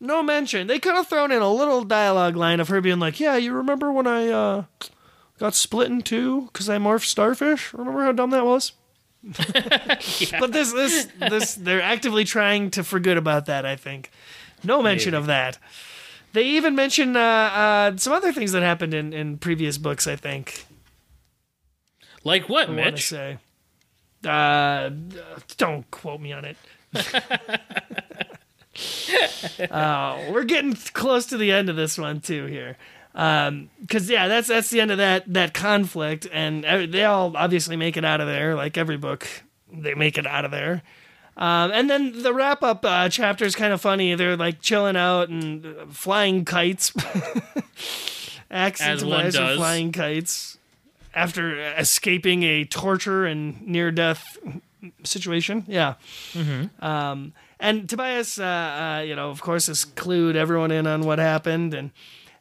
no 0.00 0.22
mention. 0.22 0.66
They 0.66 0.78
could 0.78 0.94
have 0.94 1.08
thrown 1.08 1.30
in 1.32 1.40
a 1.42 1.50
little 1.52 1.84
dialogue 1.84 2.36
line 2.36 2.60
of 2.60 2.68
her 2.68 2.80
being 2.80 2.98
like, 2.98 3.18
"Yeah, 3.20 3.36
you 3.36 3.52
remember 3.54 3.90
when 3.92 4.06
I 4.06 4.28
uh, 4.28 4.64
got 5.38 5.54
split 5.54 5.90
in 5.90 6.02
two 6.02 6.42
because 6.52 6.68
I 6.68 6.78
morphed 6.78 7.04
starfish? 7.06 7.72
Remember 7.74 8.04
how 8.04 8.12
dumb 8.12 8.30
that 8.30 8.44
was?" 8.46 8.72
But 10.38 10.52
this, 10.52 10.72
this, 10.72 11.08
this, 11.18 11.54
they're 11.54 11.80
actively 11.82 12.24
trying 12.24 12.70
to 12.72 12.84
forget 12.84 13.16
about 13.16 13.46
that. 13.46 13.64
I 13.64 13.76
think 13.76 14.10
no 14.62 14.82
mention 14.82 15.12
Maybe. 15.12 15.20
of 15.20 15.26
that. 15.26 15.58
They 16.34 16.44
even 16.44 16.74
mention 16.74 17.16
uh, 17.16 17.20
uh, 17.20 17.96
some 17.96 18.12
other 18.12 18.32
things 18.32 18.52
that 18.52 18.62
happened 18.62 18.92
in, 18.92 19.12
in 19.12 19.38
previous 19.38 19.78
books. 19.78 20.06
I 20.06 20.16
think 20.16 20.66
Like 22.24 22.48
what, 22.48 22.68
I 22.68 22.72
Mitch? 22.72 23.06
say. 23.06 23.38
Uh, 24.26 24.90
don't 25.58 25.88
quote 25.90 26.20
me 26.20 26.32
on 26.32 26.44
it. 26.44 26.56
uh, 29.70 30.18
we're 30.30 30.44
getting 30.44 30.74
close 30.74 31.26
to 31.26 31.36
the 31.36 31.52
end 31.52 31.68
of 31.68 31.76
this 31.76 31.96
one 31.98 32.20
too 32.20 32.46
here, 32.46 32.76
because 33.14 34.10
yeah, 34.10 34.26
that's 34.28 34.48
that's 34.48 34.70
the 34.70 34.80
end 34.80 34.90
of 34.90 34.98
that 34.98 35.32
that 35.32 35.54
conflict, 35.54 36.26
and 36.32 36.64
they 36.92 37.04
all 37.04 37.36
obviously 37.36 37.76
make 37.76 37.96
it 37.96 38.04
out 38.04 38.20
of 38.20 38.26
there. 38.26 38.54
Like 38.56 38.76
every 38.76 38.96
book, 38.96 39.26
they 39.72 39.94
make 39.94 40.18
it 40.18 40.26
out 40.26 40.44
of 40.44 40.50
there. 40.50 40.82
Um, 41.36 41.72
and 41.72 41.90
then 41.90 42.22
the 42.22 42.32
wrap 42.32 42.62
up 42.62 42.84
uh, 42.84 43.08
chapter 43.08 43.44
is 43.44 43.56
kind 43.56 43.72
of 43.72 43.80
funny. 43.80 44.14
They're 44.14 44.36
like 44.36 44.60
chilling 44.60 44.96
out 44.96 45.28
and 45.30 45.64
uh, 45.66 45.86
flying 45.90 46.44
kites. 46.44 46.92
Ax 48.50 48.80
and 48.80 48.90
As 48.92 49.04
one 49.04 49.18
Tobias 49.18 49.36
are 49.36 49.46
does. 49.48 49.56
flying 49.56 49.90
kites 49.92 50.58
after 51.14 51.58
escaping 51.76 52.42
a 52.44 52.64
torture 52.64 53.24
and 53.26 53.60
near 53.66 53.90
death 53.90 54.38
situation. 55.02 55.64
Yeah. 55.66 55.94
Um, 56.80 57.32
and 57.58 57.88
Tobias, 57.88 58.38
uh, 58.38 58.44
uh, 58.44 59.02
you 59.04 59.16
know, 59.16 59.30
of 59.30 59.40
course, 59.40 59.66
has 59.68 59.84
clued 59.84 60.36
everyone 60.36 60.70
in 60.70 60.86
on 60.86 61.02
what 61.02 61.18
happened. 61.18 61.74
And 61.74 61.90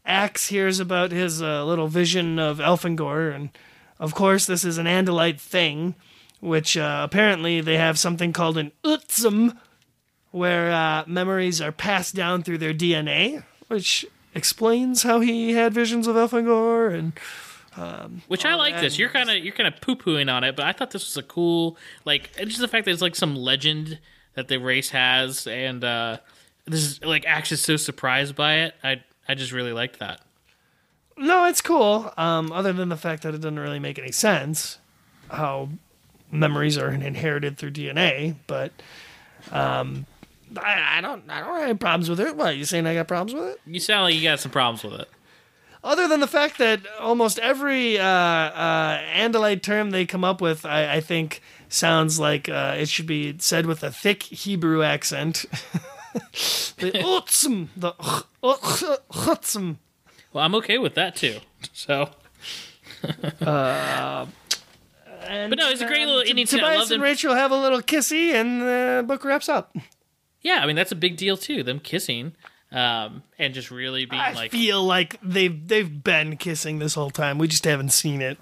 Ax 0.05 0.47
hears 0.47 0.79
about 0.79 1.11
his 1.11 1.41
uh, 1.41 1.65
little 1.65 1.87
vision 1.87 2.39
of 2.39 2.57
Elfangor. 2.59 3.33
And 3.33 3.49
of 3.99 4.13
course, 4.13 4.45
this 4.45 4.65
is 4.65 4.77
an 4.77 4.85
Andalite 4.85 5.39
thing, 5.39 5.95
which 6.39 6.75
uh, 6.77 7.01
apparently 7.03 7.61
they 7.61 7.77
have 7.77 7.97
something 7.97 8.33
called 8.33 8.57
an 8.57 8.71
Utsum, 8.83 9.57
where 10.31 10.71
uh, 10.71 11.03
memories 11.07 11.61
are 11.61 11.71
passed 11.71 12.15
down 12.15 12.43
through 12.43 12.57
their 12.57 12.73
DNA, 12.73 13.43
which 13.67 14.05
explains 14.35 15.03
how 15.03 15.19
he 15.19 15.53
had 15.53 15.73
visions 15.73 16.07
of 16.07 16.15
Elfangor 16.15 16.93
and 16.93 17.13
Which 18.27 18.45
I 18.45 18.55
like 18.55 18.79
this. 18.79 18.97
You're 18.99 19.09
kind 19.09 19.29
of 19.29 19.37
you're 19.37 19.53
kind 19.53 19.73
of 19.73 19.79
poo 19.81 19.95
pooing 19.95 20.31
on 20.31 20.43
it, 20.43 20.55
but 20.55 20.65
I 20.65 20.73
thought 20.73 20.91
this 20.91 21.05
was 21.05 21.17
a 21.17 21.23
cool 21.23 21.77
like 22.05 22.29
it's 22.37 22.49
just 22.49 22.61
the 22.61 22.67
fact 22.67 22.85
that 22.85 22.91
it's 22.91 23.01
like 23.01 23.15
some 23.15 23.35
legend 23.35 23.99
that 24.35 24.47
the 24.47 24.57
race 24.57 24.89
has, 24.91 25.47
and 25.47 25.83
uh 25.83 26.17
this 26.65 26.81
is 26.81 27.03
like 27.03 27.25
Ax 27.25 27.51
is 27.51 27.61
so 27.61 27.75
surprised 27.77 28.35
by 28.35 28.55
it. 28.55 28.75
I 28.83 29.03
I 29.27 29.35
just 29.35 29.51
really 29.51 29.73
liked 29.73 29.99
that. 29.99 30.21
No, 31.17 31.45
it's 31.45 31.61
cool. 31.61 32.11
Um, 32.17 32.51
other 32.51 32.73
than 32.73 32.89
the 32.89 32.97
fact 32.97 33.23
that 33.23 33.35
it 33.35 33.39
doesn't 33.39 33.59
really 33.59 33.79
make 33.79 33.99
any 33.99 34.11
sense 34.11 34.79
how 35.29 35.69
memories 36.31 36.77
are 36.77 36.89
inherited 36.89 37.57
through 37.57 37.71
DNA, 37.71 38.35
but 38.47 38.71
um, 39.51 40.05
I, 40.57 40.97
I 40.97 41.01
don't 41.01 41.23
I 41.29 41.39
don't 41.39 41.55
have 41.55 41.69
any 41.69 41.77
problems 41.77 42.09
with 42.09 42.19
it. 42.19 42.35
What 42.35 42.57
you 42.57 42.65
saying? 42.65 42.87
I 42.87 42.95
got 42.95 43.07
problems 43.07 43.33
with 43.33 43.53
it? 43.53 43.61
You 43.65 43.79
sound 43.79 44.03
like 44.03 44.15
you 44.15 44.23
got 44.23 44.39
some 44.39 44.51
problems 44.51 44.83
with 44.83 44.99
it. 44.99 45.09
Other 45.83 46.07
than 46.07 46.21
the 46.21 46.27
fact 46.27 46.59
that 46.59 46.79
almost 46.99 47.39
every 47.39 47.99
uh, 47.99 48.05
uh, 48.05 49.01
Andalite 49.13 49.61
term 49.61 49.91
they 49.91 50.05
come 50.05 50.23
up 50.23 50.39
with, 50.39 50.65
I, 50.65 50.95
I 50.95 51.01
think 51.01 51.41
sounds 51.67 52.19
like 52.19 52.47
uh, 52.47 52.75
it 52.77 52.87
should 52.87 53.05
be 53.05 53.35
said 53.39 53.65
with 53.65 53.83
a 53.83 53.91
thick 53.91 54.23
Hebrew 54.23 54.81
accent. 54.81 55.45
the 56.13 56.91
utsum, 57.03 57.67
the 57.75 57.91
chutzum. 57.93 59.77
Well, 60.31 60.43
I'm 60.43 60.55
okay 60.55 60.77
with 60.77 60.95
that 60.95 61.15
too. 61.15 61.39
So, 61.73 62.09
And, 63.41 64.29
But 65.49 65.57
no, 65.57 65.69
it's 65.69 65.81
a 65.81 65.87
great 65.87 66.05
little 66.05 66.21
ending 66.27 66.45
scene. 66.45 66.59
Tobias 66.59 66.91
and 66.91 67.01
Rachel 67.01 67.33
have 67.33 67.51
a 67.51 67.57
little 67.57 67.81
kissy, 67.81 68.33
and 68.33 68.61
the 68.61 69.03
book 69.07 69.23
wraps 69.23 69.47
up. 69.49 69.75
yeah, 70.41 70.59
I 70.61 70.65
mean 70.65 70.75
that's 70.75 70.91
a 70.91 70.95
big 70.95 71.17
deal 71.17 71.37
too. 71.37 71.63
Them 71.63 71.79
kissing, 71.79 72.33
um, 72.71 73.23
and 73.39 73.53
just 73.53 73.71
really 73.71 74.05
being 74.05 74.21
I 74.21 74.33
like, 74.33 74.51
feel 74.51 74.83
like 74.83 75.17
they've 75.23 75.67
they've 75.67 76.03
been 76.03 76.37
kissing 76.37 76.79
this 76.79 76.95
whole 76.95 77.09
time. 77.11 77.37
We 77.37 77.47
just 77.47 77.63
haven't 77.65 77.89
seen 77.91 78.21
it. 78.21 78.37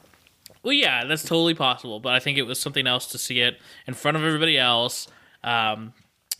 Well, 0.63 0.73
yeah, 0.73 1.05
that's 1.05 1.23
totally 1.23 1.55
possible, 1.55 1.99
but 1.99 2.13
I 2.13 2.19
think 2.19 2.37
it 2.37 2.43
was 2.43 2.59
something 2.59 2.85
else 2.85 3.07
to 3.07 3.17
see 3.17 3.39
it 3.41 3.59
in 3.87 3.93
front 3.95 4.15
of 4.17 4.23
everybody 4.23 4.57
else. 4.59 5.07
Um, 5.43 5.93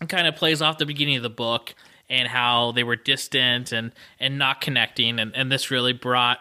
kind 0.07 0.27
of 0.27 0.35
plays 0.35 0.61
off 0.61 0.77
the 0.77 0.85
beginning 0.85 1.17
of 1.17 1.23
the 1.23 1.29
book 1.29 1.75
and 2.09 2.27
how 2.27 2.71
they 2.73 2.83
were 2.83 2.95
distant 2.95 3.71
and 3.71 3.91
and 4.19 4.37
not 4.37 4.61
connecting, 4.61 5.19
and 5.19 5.35
and 5.35 5.51
this 5.51 5.71
really 5.71 5.93
brought 5.93 6.39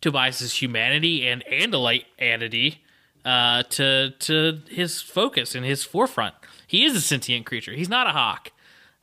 Tobias's 0.00 0.54
humanity 0.54 1.28
and 1.28 1.44
Andalite 1.50 2.78
uh, 3.24 3.62
to 3.64 4.10
to 4.10 4.60
his 4.68 5.00
focus 5.00 5.54
and 5.54 5.64
his 5.64 5.84
forefront. 5.84 6.34
He 6.66 6.84
is 6.84 6.96
a 6.96 7.00
sentient 7.00 7.46
creature. 7.46 7.72
He's 7.72 7.88
not 7.88 8.06
a 8.06 8.10
hawk. 8.10 8.52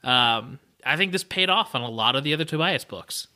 Um, 0.03 0.59
I 0.85 0.95
think 0.95 1.11
this 1.11 1.23
paid 1.23 1.49
off 1.49 1.75
on 1.75 1.81
a 1.81 1.89
lot 1.89 2.15
of 2.15 2.23
the 2.23 2.33
other 2.33 2.45
Tobias 2.45 2.85
books. 2.85 3.27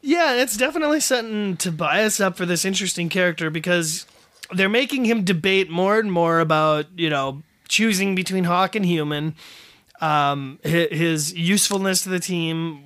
Yeah, 0.00 0.34
it's 0.34 0.56
definitely 0.56 1.00
setting 1.00 1.56
Tobias 1.56 2.18
up 2.18 2.36
for 2.36 2.46
this 2.46 2.64
interesting 2.64 3.08
character 3.08 3.50
because 3.50 4.06
they're 4.52 4.68
making 4.68 5.04
him 5.04 5.22
debate 5.24 5.70
more 5.70 5.98
and 5.98 6.10
more 6.10 6.40
about 6.40 6.86
you 6.96 7.10
know 7.10 7.42
choosing 7.68 8.14
between 8.14 8.44
hawk 8.44 8.74
and 8.74 8.84
human, 8.84 9.34
um, 10.00 10.58
his 10.62 11.32
usefulness 11.34 12.02
to 12.02 12.08
the 12.08 12.20
team, 12.20 12.84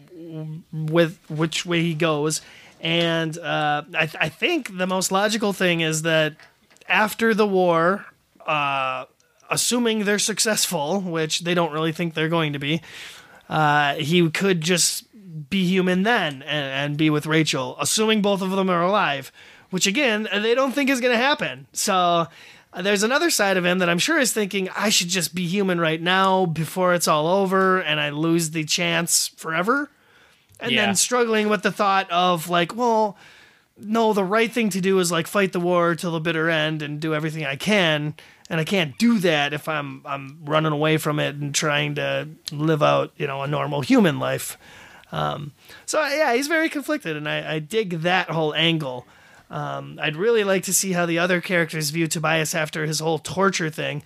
with 0.72 1.18
which 1.30 1.64
way 1.64 1.82
he 1.82 1.94
goes, 1.94 2.40
And 2.80 3.38
uh, 3.38 3.84
I, 3.94 4.06
th- 4.06 4.16
I 4.20 4.28
think 4.28 4.76
the 4.76 4.86
most 4.86 5.10
logical 5.10 5.52
thing 5.52 5.80
is 5.80 6.02
that 6.02 6.36
after 6.88 7.34
the 7.34 7.46
war, 7.46 8.06
uh, 8.46 9.06
assuming 9.50 10.04
they're 10.04 10.18
successful, 10.18 11.00
which 11.00 11.40
they 11.40 11.54
don't 11.54 11.72
really 11.72 11.92
think 11.92 12.14
they're 12.14 12.28
going 12.28 12.52
to 12.52 12.58
be, 12.58 12.82
uh, 13.48 13.94
he 13.94 14.28
could 14.30 14.60
just 14.60 15.04
be 15.50 15.66
human 15.66 16.02
then 16.02 16.42
and, 16.42 16.90
and 16.90 16.96
be 16.96 17.10
with 17.10 17.26
Rachel, 17.26 17.76
assuming 17.80 18.22
both 18.22 18.42
of 18.42 18.50
them 18.50 18.70
are 18.70 18.82
alive, 18.82 19.32
which 19.70 19.86
again, 19.86 20.28
they 20.32 20.54
don't 20.54 20.72
think 20.72 20.90
is 20.90 21.00
going 21.00 21.12
to 21.12 21.22
happen. 21.22 21.66
So 21.72 22.26
there's 22.82 23.02
another 23.02 23.30
side 23.30 23.56
of 23.56 23.64
him 23.64 23.78
that 23.78 23.88
I'm 23.88 23.98
sure 23.98 24.18
is 24.18 24.32
thinking, 24.32 24.68
I 24.76 24.88
should 24.90 25.08
just 25.08 25.34
be 25.34 25.46
human 25.46 25.80
right 25.80 26.00
now 26.00 26.46
before 26.46 26.94
it's 26.94 27.08
all 27.08 27.26
over 27.26 27.80
and 27.80 27.98
I 28.00 28.10
lose 28.10 28.50
the 28.50 28.64
chance 28.64 29.28
forever. 29.28 29.90
And 30.60 30.72
Yeah. 30.72 30.86
then 30.86 30.94
struggling 30.96 31.48
with 31.48 31.62
the 31.62 31.72
thought 31.72 32.10
of, 32.10 32.48
like, 32.48 32.74
well, 32.74 33.16
no, 33.78 34.12
the 34.14 34.24
right 34.24 34.50
thing 34.50 34.70
to 34.70 34.80
do 34.80 34.98
is 35.00 35.12
like 35.12 35.26
fight 35.26 35.52
the 35.52 35.60
war 35.60 35.94
till 35.94 36.12
the 36.12 36.20
bitter 36.20 36.48
end 36.48 36.80
and 36.82 36.98
do 37.00 37.14
everything 37.14 37.44
I 37.44 37.56
can. 37.56 38.14
And 38.48 38.58
I 38.60 38.64
can't 38.64 38.96
do 38.96 39.18
that 39.18 39.52
if 39.52 39.68
I'm 39.68 40.02
I'm 40.06 40.38
running 40.44 40.72
away 40.72 40.96
from 40.98 41.18
it 41.18 41.34
and 41.34 41.54
trying 41.54 41.96
to 41.96 42.28
live 42.52 42.82
out, 42.82 43.12
you 43.16 43.26
know, 43.26 43.42
a 43.42 43.46
normal 43.46 43.80
human 43.82 44.18
life. 44.18 44.56
Um, 45.12 45.52
so 45.84 46.00
yeah, 46.06 46.32
he's 46.34 46.46
very 46.46 46.68
conflicted, 46.68 47.16
and 47.16 47.28
I, 47.28 47.54
I 47.54 47.58
dig 47.58 48.00
that 48.02 48.30
whole 48.30 48.54
angle. 48.54 49.06
Um, 49.50 49.98
I'd 50.02 50.16
really 50.16 50.42
like 50.44 50.64
to 50.64 50.74
see 50.74 50.92
how 50.92 51.06
the 51.06 51.18
other 51.18 51.40
characters 51.40 51.90
view 51.90 52.06
Tobias 52.08 52.54
after 52.54 52.84
his 52.86 52.98
whole 53.00 53.18
torture 53.18 53.70
thing. 53.70 54.02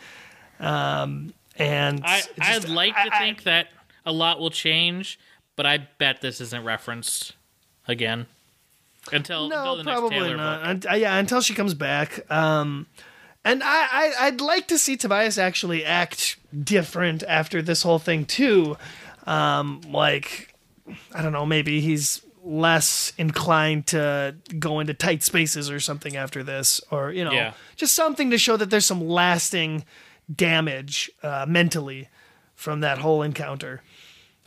Um, 0.59 1.33
and 1.57 2.03
I, 2.05 2.23
I'd 2.41 2.69
like 2.69 2.95
I- 2.97 3.09
to 3.09 3.15
I- 3.15 3.19
think 3.19 3.43
that 3.45 3.69
a 4.05 4.13
lot 4.13 4.39
will 4.41 4.51
change, 4.51 5.19
but 5.57 5.67
I 5.67 5.79
bet 5.99 6.21
this 6.21 6.41
isn't 6.41 6.65
referenced 6.65 7.35
again 7.89 8.27
until, 9.13 9.45
until 9.47 9.49
no, 9.49 9.77
the 9.77 9.85
probably 9.85 10.35
not. 10.35 10.87
Uh, 10.87 10.95
yeah, 10.95 11.17
until 11.17 11.41
she 11.41 11.55
comes 11.55 11.75
back. 11.75 12.31
Um, 12.31 12.87
and 13.45 13.63
I, 13.63 13.67
I, 13.91 14.13
I'd 14.27 14.41
like 14.43 14.69
to 14.69 14.79
see 14.79 14.97
Tobias 14.99 15.39
actually 15.39 15.85
act 15.85 16.37
different 16.65 17.23
after 17.27 17.63
this 17.63 17.83
whole 17.83 17.99
thing 17.99 18.27
too. 18.27 18.77
Um, 19.27 19.81
like, 19.89 20.55
I 21.15 21.23
don't 21.23 21.33
know, 21.33 21.47
maybe 21.47 21.81
he's 21.81 22.21
less 22.43 23.13
inclined 23.19 23.87
to 23.89 24.35
go 24.59 24.81
into 24.81 24.95
tight 24.95 25.23
spaces 25.23 25.71
or 25.71 25.79
something 25.81 26.17
after 26.17 26.43
this, 26.43 26.81
or 26.91 27.13
you 27.13 27.25
know, 27.25 27.33
Yeah. 27.33 27.53
just 27.77 27.95
something 27.95 28.31
to 28.31 28.39
show 28.39 28.57
that 28.57 28.71
there's 28.71 28.87
some 28.87 29.07
lasting 29.07 29.85
damage 30.35 31.11
uh, 31.23 31.45
mentally 31.49 32.09
from 32.55 32.81
that 32.81 32.99
whole 32.99 33.23
encounter. 33.23 33.83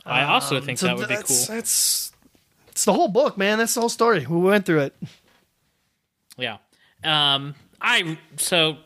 I 0.06 0.24
also 0.24 0.60
think 0.60 0.78
So 0.78 0.86
that 0.86 0.96
would 0.96 1.08
be 1.08 1.14
cool. 1.14 1.22
That's 1.48 2.12
it's 2.68 2.84
the 2.84 2.92
whole 2.92 3.08
book, 3.08 3.38
man. 3.38 3.58
That's 3.58 3.72
the 3.74 3.80
whole 3.80 3.88
story. 3.88 4.26
We 4.26 4.38
went 4.38 4.66
through 4.66 4.80
it. 4.80 4.94
Yeah. 6.36 6.58
Um, 7.04 7.54
I 7.80 8.18
so 8.36 8.78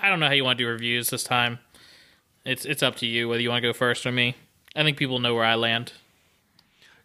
I 0.00 0.08
don't 0.08 0.20
know 0.20 0.26
how 0.26 0.32
you 0.32 0.44
want 0.44 0.58
to 0.58 0.64
do 0.64 0.68
reviews 0.70 1.10
this 1.10 1.24
time. 1.24 1.58
It's 2.44 2.64
it's 2.64 2.82
up 2.82 2.96
to 2.96 3.06
you 3.06 3.28
whether 3.28 3.42
you 3.42 3.48
want 3.50 3.62
to 3.62 3.68
go 3.68 3.72
first 3.72 4.06
or 4.06 4.12
me. 4.12 4.36
I 4.76 4.82
think 4.84 4.96
people 4.96 5.18
know 5.18 5.34
where 5.34 5.44
I 5.44 5.56
land. 5.56 5.92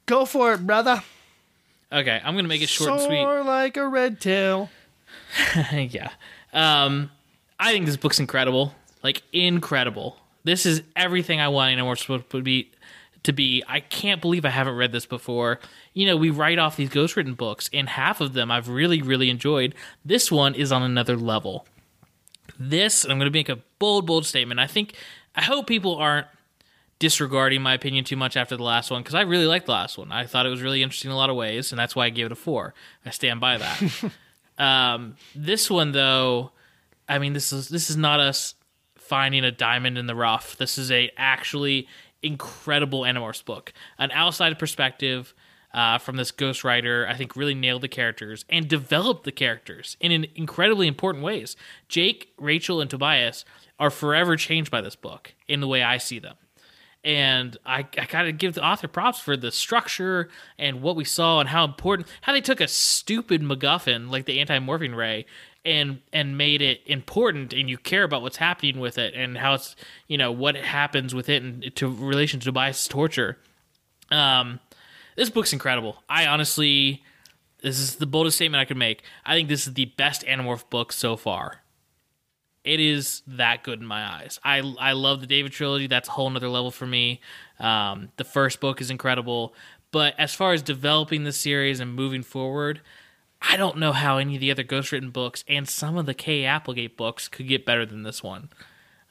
Go 0.06 0.26
for 0.26 0.54
it, 0.54 0.66
brother. 0.66 1.02
Okay, 1.92 2.22
I'm 2.24 2.36
gonna 2.36 2.48
make 2.48 2.62
it 2.62 2.70
short 2.70 2.92
and 2.92 3.02
sweet. 3.02 3.22
Soar 3.22 3.44
like 3.44 3.78
a 3.78 3.88
red 3.88 4.20
tail. 4.20 4.70
yeah. 5.72 6.10
Um, 6.54 7.12
I 7.60 7.72
think 7.72 7.86
this 7.86 7.98
book's 7.98 8.20
incredible. 8.20 8.74
Like 9.04 9.24
incredible. 9.32 10.18
This 10.44 10.66
is 10.66 10.84
everything 10.96 11.40
I 11.40 11.48
want 11.48 11.78
Animorphs 11.78 12.00
supposed 12.00 12.30
to 12.30 12.42
be. 12.42 12.72
To 13.24 13.34
be, 13.34 13.64
I 13.68 13.80
can't 13.80 14.22
believe 14.22 14.46
I 14.46 14.50
haven't 14.50 14.76
read 14.76 14.92
this 14.92 15.08
before. 15.08 15.60
You 15.96 16.06
know, 16.06 16.16
we 16.16 16.30
write 16.30 16.60
off 16.60 16.76
these 16.76 16.92
ghostwritten 16.92 17.36
books, 17.36 17.72
and 17.74 17.90
half 17.90 18.22
of 18.22 18.34
them 18.34 18.52
I've 18.52 18.70
really, 18.70 19.02
really 19.02 19.32
enjoyed. 19.32 19.74
This 20.06 20.32
one 20.32 20.54
is 20.54 20.72
on 20.72 20.84
another 20.84 21.18
level. 21.18 21.66
This, 22.60 23.04
I'm 23.04 23.18
going 23.18 23.22
to 23.22 23.32
make 23.32 23.50
a 23.50 23.58
bold, 23.80 24.06
bold 24.06 24.28
statement. 24.28 24.60
I 24.60 24.68
think, 24.68 24.94
I 25.36 25.42
hope 25.42 25.66
people 25.66 25.96
aren't 25.96 26.28
disregarding 27.00 27.62
my 27.62 27.74
opinion 27.74 28.06
too 28.06 28.16
much 28.16 28.38
after 28.38 28.56
the 28.56 28.64
last 28.64 28.90
one 28.90 29.02
because 29.02 29.16
I 29.16 29.22
really 29.22 29.46
liked 29.46 29.66
the 29.66 29.74
last 29.74 29.98
one. 29.98 30.12
I 30.12 30.26
thought 30.26 30.46
it 30.46 30.50
was 30.50 30.62
really 30.62 30.82
interesting 30.82 31.12
in 31.12 31.16
a 31.16 31.18
lot 31.18 31.30
of 31.30 31.36
ways, 31.36 31.72
and 31.72 31.80
that's 31.80 31.96
why 31.96 32.06
I 32.06 32.10
gave 32.10 32.28
it 32.28 32.32
a 32.32 32.36
four. 32.36 32.74
I 33.06 33.10
stand 33.10 33.42
by 33.42 33.58
that. 33.58 34.12
um, 34.58 35.16
this 35.36 35.70
one, 35.70 35.92
though, 35.92 36.52
I 37.08 37.20
mean, 37.20 37.34
this 37.34 37.52
is 37.52 37.70
this 37.70 37.90
is 37.90 37.98
not 37.98 38.20
us 38.20 38.56
finding 38.98 39.44
a 39.44 39.52
diamond 39.52 39.98
in 39.98 40.08
the 40.08 40.16
rough. 40.16 40.58
This 40.58 40.78
is 40.78 40.92
a 40.92 41.12
actually 41.18 41.88
incredible 42.24 43.02
Animorphs 43.02 43.44
book, 43.44 43.74
an 43.98 44.12
outside 44.12 44.58
perspective. 44.60 45.34
Uh, 45.74 45.98
from 45.98 46.16
this 46.16 46.32
ghostwriter, 46.32 47.06
I 47.06 47.16
think 47.16 47.36
really 47.36 47.54
nailed 47.54 47.82
the 47.82 47.90
characters 47.90 48.46
and 48.50 48.66
developed 48.66 49.26
the 49.26 49.32
characters 49.34 49.98
in 50.00 50.14
an 50.14 50.26
incredibly 50.34 50.88
important 50.88 51.22
ways. 51.22 51.58
Jake, 51.90 52.32
Rachel, 52.38 52.80
and 52.80 52.90
Tobias 52.90 53.44
are 53.78 53.90
forever 53.90 54.38
changed 54.38 54.72
by 54.72 54.80
this 54.80 54.96
book 54.96 55.34
in 55.50 55.60
the 55.60 55.68
way 55.68 55.84
I 55.84 55.98
see 55.98 56.18
them 56.18 56.38
and 57.06 57.56
I, 57.66 57.86
I 57.98 58.06
gotta 58.06 58.32
give 58.32 58.56
the 58.56 58.66
author 58.66 58.88
props 58.88 59.20
for 59.20 59.38
the 59.38 59.52
structure 59.52 60.28
and 60.58 60.82
what 60.82 60.96
we 60.96 61.06
saw 61.06 61.40
and 61.40 61.48
how 61.48 61.64
important 61.64 62.10
how 62.22 62.34
they 62.34 62.42
took 62.42 62.60
a 62.60 62.68
stupid 62.68 63.42
MacGuffin 63.42 64.10
like 64.10 64.26
the 64.26 64.40
anti-morphing 64.42 64.96
ray 64.96 65.28
and 65.64 66.02
and 66.12 66.38
made 66.38 66.64
it 66.64 66.82
important 66.88 67.54
and 67.54 67.70
you 67.70 67.78
care 67.78 68.04
about 68.04 68.24
what's 68.24 68.38
happening 68.38 68.80
with 68.80 68.98
it 68.98 69.14
and 69.14 69.38
how 69.38 69.54
it's 69.54 69.76
you 70.08 70.18
know 70.18 70.32
what 70.32 70.56
happens 70.56 71.14
with 71.14 71.30
it 71.30 71.44
and 71.44 71.76
to 71.76 71.88
relation 71.88 72.40
to 72.40 72.46
Tobias' 72.46 72.88
torture. 72.88 73.38
Um, 74.12 74.60
this 75.16 75.30
book's 75.30 75.54
incredible. 75.54 76.04
I 76.10 76.26
honestly, 76.28 77.04
this 77.62 77.80
is 77.80 77.96
the 77.96 78.06
boldest 78.06 78.38
statement 78.38 78.62
I 78.62 78.66
could 78.66 78.78
make. 78.78 79.04
I 79.26 79.34
think 79.36 79.48
this 79.48 79.66
is 79.66 79.74
the 79.76 79.86
best 79.86 80.24
Animorph 80.26 80.70
book 80.70 80.92
so 80.92 81.16
far 81.16 81.62
it 82.66 82.80
is 82.80 83.22
that 83.28 83.64
good 83.64 83.80
in 83.80 83.86
my 83.86 84.04
eyes. 84.04 84.40
I 84.44 84.60
I 84.80 84.94
love 84.94 85.22
the 85.22 85.28
David 85.28 85.52
trilogy. 85.52 85.88
That's 85.88 86.10
a 86.10 86.12
whole 86.12 86.30
nother 86.30 86.50
level 86.50 86.72
for 86.72 86.88
me. 86.88 87.22
Um, 87.60 88.10
the 88.18 88.24
first 88.24 88.60
book 88.60 88.82
is 88.82 88.90
incredible, 88.90 89.54
but 89.92 90.14
as 90.20 90.34
far 90.34 90.52
as 90.52 90.62
developing 90.62 91.24
the 91.24 91.32
series 91.32 91.80
and 91.80 91.94
moving 91.94 92.24
forward, 92.24 92.82
I 93.42 93.56
don't 93.56 93.78
know 93.78 93.92
how 93.94 94.18
any 94.18 94.36
of 94.36 94.42
the 94.42 94.52
other 94.52 94.64
ghostwritten 94.64 95.14
books 95.14 95.46
and 95.48 95.70
some 95.70 95.98
of 95.98 96.06
the 96.08 96.14
K. 96.14 96.44
Applegate 96.44 96.98
books 96.98 97.28
could 97.28 97.48
get 97.48 97.66
better 97.66 97.86
than 97.86 98.04
this 98.04 98.24
one. 98.24 98.50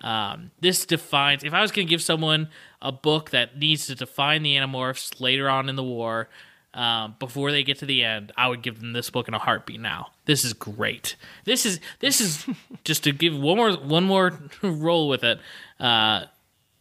Um, 0.00 0.50
this 0.60 0.84
defines. 0.84 1.44
If 1.44 1.54
I 1.54 1.62
was 1.62 1.72
going 1.72 1.86
to 1.86 1.90
give 1.90 2.02
someone 2.02 2.48
a 2.82 2.92
book 2.92 3.30
that 3.30 3.56
needs 3.56 3.86
to 3.86 3.94
define 3.94 4.42
the 4.42 4.56
Animorphs 4.56 5.20
later 5.20 5.48
on 5.48 5.68
in 5.68 5.76
the 5.76 5.84
war, 5.84 6.28
um, 6.74 7.14
before 7.20 7.52
they 7.52 7.62
get 7.62 7.78
to 7.78 7.86
the 7.86 8.04
end, 8.04 8.32
I 8.36 8.48
would 8.48 8.62
give 8.62 8.80
them 8.80 8.92
this 8.92 9.08
book 9.08 9.28
in 9.28 9.34
a 9.34 9.38
heartbeat. 9.38 9.80
Now, 9.80 10.08
this 10.24 10.44
is 10.44 10.52
great. 10.52 11.16
This 11.44 11.64
is 11.64 11.80
this 12.00 12.20
is 12.20 12.44
just 12.84 13.04
to 13.04 13.12
give 13.12 13.38
one 13.38 13.56
more 13.56 13.72
one 13.72 14.04
more 14.04 14.38
roll 14.62 15.08
with 15.08 15.22
it. 15.22 15.38
Uh, 15.78 16.24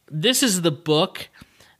this 0.09 0.43
is 0.43 0.61
the 0.61 0.71
book 0.71 1.29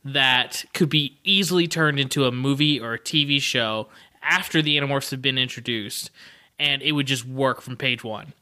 that 0.06 0.66
could 0.74 0.90
be 0.90 1.18
easily 1.24 1.68
turned 1.68 2.00
into 2.00 2.26
a 2.26 2.32
movie 2.32 2.80
or 2.80 2.94
a 2.94 3.00
TV 3.00 3.42
show 3.42 3.88
after 4.22 4.62
the 4.62 4.78
Animorphs 4.78 5.12
have 5.12 5.22
been 5.22 5.38
introduced, 5.38 6.12
and 6.60 6.82
it 6.82 6.92
would 6.92 7.08
just 7.08 7.26
work 7.26 7.62
from 7.62 7.78
page 7.78 8.04
one 8.04 8.34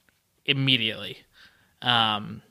immediately. 0.45 1.19
Um, 1.81 2.41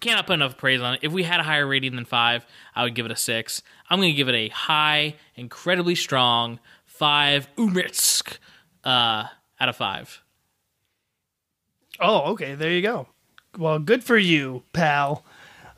cannot 0.00 0.26
put 0.26 0.34
enough 0.34 0.56
praise 0.56 0.80
on 0.80 0.94
it. 0.94 1.00
If 1.02 1.12
we 1.12 1.22
had 1.22 1.40
a 1.40 1.42
higher 1.42 1.66
rating 1.66 1.96
than 1.96 2.04
five, 2.04 2.46
I 2.74 2.84
would 2.84 2.94
give 2.94 3.06
it 3.06 3.12
a 3.12 3.16
six. 3.16 3.62
I'm 3.88 3.98
going 3.98 4.12
to 4.12 4.16
give 4.16 4.28
it 4.28 4.34
a 4.34 4.48
high, 4.48 5.16
incredibly 5.34 5.94
strong 5.94 6.60
five 6.84 7.48
Umitsk 7.56 8.38
uh, 8.84 9.24
out 9.60 9.68
of 9.68 9.76
five. 9.76 10.22
Oh, 12.00 12.32
okay. 12.32 12.54
There 12.54 12.70
you 12.70 12.82
go. 12.82 13.08
Well, 13.58 13.78
good 13.78 14.04
for 14.04 14.18
you, 14.18 14.64
pal. 14.72 15.24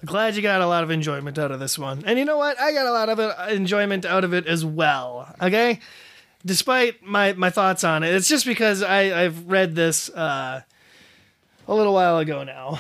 Glad 0.05 0.37
you 0.37 0.43
got 0.43 0.61
a 0.61 0.67
lot 0.67 0.85
of 0.85 0.91
enjoyment 0.91 1.39
out 1.39 1.51
of 1.51 1.59
this 1.59 1.79
one. 1.79 2.05
And 2.05 2.19
you 2.19 2.25
know 2.25 2.39
what? 2.39 2.59
I 2.61 2.73
got 2.73 2.87
a 2.87 2.93
lot 2.93 3.09
of 3.09 3.51
enjoyment 3.51 4.05
out 4.05 4.25
of 4.25 4.33
it 4.33 4.47
as 4.47 4.65
well. 4.65 5.35
Okay? 5.41 5.81
Despite 6.47 7.03
my, 7.03 7.33
my 7.33 7.51
thoughts 7.51 7.83
on 7.83 8.05
it, 8.05 8.15
it's 8.15 8.29
just 8.29 8.47
because 8.47 8.83
I, 8.83 9.25
I've 9.25 9.49
read 9.49 9.75
this 9.75 10.09
uh, 10.11 10.63
a 11.67 11.75
little 11.75 11.95
while 11.95 12.19
ago 12.19 12.45
now. 12.45 12.79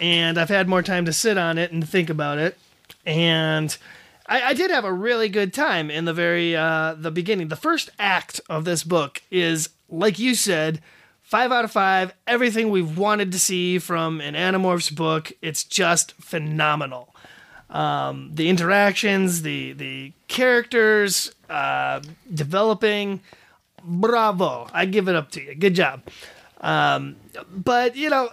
And 0.00 0.38
I've 0.38 0.48
had 0.48 0.68
more 0.68 0.82
time 0.82 1.04
to 1.04 1.12
sit 1.12 1.36
on 1.36 1.58
it 1.58 1.72
and 1.72 1.86
think 1.86 2.08
about 2.08 2.38
it. 2.38 2.58
And 3.04 3.76
I, 4.26 4.42
I 4.42 4.54
did 4.54 4.70
have 4.70 4.84
a 4.84 4.92
really 4.92 5.28
good 5.28 5.52
time 5.52 5.90
in 5.90 6.06
the 6.06 6.14
very 6.14 6.56
uh, 6.56 6.94
the 6.96 7.10
beginning. 7.10 7.48
The 7.48 7.56
first 7.56 7.90
act 7.98 8.40
of 8.48 8.64
this 8.64 8.82
book 8.82 9.22
is, 9.30 9.68
like 9.90 10.18
you 10.18 10.34
said, 10.34 10.80
five 11.22 11.52
out 11.52 11.64
of 11.64 11.70
five. 11.70 12.14
Everything 12.26 12.70
we've 12.70 12.96
wanted 12.96 13.32
to 13.32 13.38
see 13.38 13.78
from 13.78 14.20
an 14.20 14.34
Animorphs 14.34 14.94
book. 14.94 15.32
It's 15.42 15.64
just 15.64 16.12
phenomenal. 16.12 17.14
Um, 17.68 18.30
the 18.34 18.48
interactions, 18.48 19.42
the 19.42 19.72
the 19.72 20.12
characters, 20.28 21.32
uh, 21.48 22.00
developing. 22.32 23.20
Bravo! 23.82 24.68
I 24.72 24.84
give 24.86 25.08
it 25.08 25.14
up 25.14 25.30
to 25.32 25.42
you. 25.42 25.54
Good 25.54 25.74
job. 25.74 26.02
Um, 26.60 27.16
but 27.50 27.96
you 27.96 28.10
know, 28.10 28.28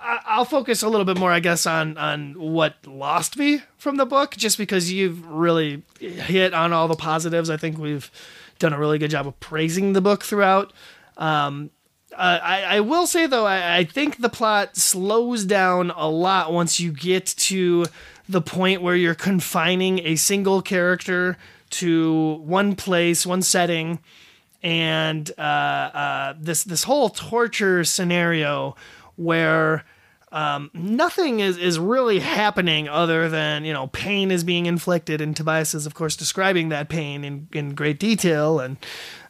I'll 0.00 0.44
focus 0.44 0.82
a 0.82 0.88
little 0.88 1.04
bit 1.04 1.18
more, 1.18 1.32
I 1.32 1.40
guess, 1.40 1.66
on 1.66 1.96
on 1.98 2.34
what 2.34 2.74
lost 2.86 3.36
me 3.36 3.62
from 3.76 3.96
the 3.96 4.06
book, 4.06 4.36
just 4.36 4.58
because 4.58 4.92
you've 4.92 5.26
really 5.26 5.82
hit 5.98 6.54
on 6.54 6.72
all 6.72 6.88
the 6.88 6.96
positives. 6.96 7.50
I 7.50 7.56
think 7.56 7.78
we've 7.78 8.10
done 8.58 8.72
a 8.72 8.78
really 8.78 8.98
good 8.98 9.10
job 9.10 9.26
of 9.26 9.38
praising 9.40 9.92
the 9.92 10.00
book 10.00 10.24
throughout. 10.24 10.72
Um, 11.16 11.70
uh, 12.16 12.38
I, 12.42 12.62
I 12.62 12.80
will 12.80 13.06
say 13.06 13.26
though, 13.26 13.46
I, 13.46 13.78
I 13.78 13.84
think 13.84 14.18
the 14.18 14.28
plot 14.28 14.76
slows 14.76 15.44
down 15.44 15.90
a 15.90 16.08
lot 16.08 16.52
once 16.52 16.80
you 16.80 16.90
get 16.92 17.26
to 17.26 17.86
the 18.28 18.40
point 18.40 18.82
where 18.82 18.96
you're 18.96 19.14
confining 19.14 20.00
a 20.00 20.16
single 20.16 20.60
character 20.62 21.38
to 21.70 22.34
one 22.44 22.74
place, 22.76 23.26
one 23.26 23.42
setting, 23.42 24.00
and 24.62 25.30
uh, 25.38 25.40
uh, 25.40 26.34
this 26.38 26.64
this 26.64 26.84
whole 26.84 27.10
torture 27.10 27.84
scenario 27.84 28.74
where 29.18 29.84
um, 30.32 30.70
nothing 30.72 31.40
is, 31.40 31.56
is 31.56 31.78
really 31.78 32.18
happening 32.20 32.88
other 32.88 33.28
than 33.28 33.64
you 33.64 33.72
know 33.72 33.88
pain 33.88 34.30
is 34.30 34.44
being 34.44 34.66
inflicted, 34.66 35.20
and 35.20 35.36
Tobias 35.36 35.74
is 35.74 35.86
of 35.86 35.94
course 35.94 36.16
describing 36.16 36.70
that 36.70 36.88
pain 36.88 37.24
in, 37.24 37.48
in 37.52 37.74
great 37.74 37.98
detail, 37.98 38.60
and 38.60 38.76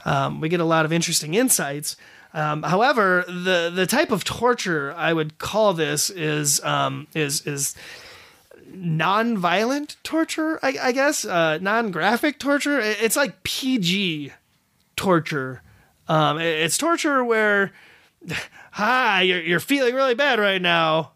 um, 0.05 0.41
we 0.41 0.49
get 0.49 0.61
a 0.61 0.65
lot 0.65 0.85
of 0.85 0.93
interesting 0.93 1.35
insights. 1.35 1.97
Um, 2.35 2.63
however, 2.63 3.25
the 3.27 3.71
the 3.75 3.87
type 3.87 4.11
of 4.11 4.25
torture 4.25 4.95
I 4.97 5.13
would 5.13 5.39
call 5.39 5.73
this 5.73 6.11
is 6.11 6.63
um, 6.63 7.07
is 7.15 7.47
is 7.47 7.75
non-violent 8.71 9.97
torture, 10.03 10.59
I, 10.63 10.77
I 10.83 10.93
guess, 10.93 11.25
uh, 11.25 11.59
non-graphic 11.59 12.39
torture. 12.39 12.79
It's 12.79 13.17
like 13.17 13.43
PG 13.43 14.33
torture. 14.97 15.63
Um, 16.07 16.39
it's 16.39 16.79
torture 16.79 17.25
where, 17.25 17.73
hi, 18.79 19.23
you're, 19.23 19.41
you're 19.43 19.61
feeling 19.61 19.93
really 19.93 20.15
bad 20.15 20.39
right 20.39 20.63
now. 20.63 21.11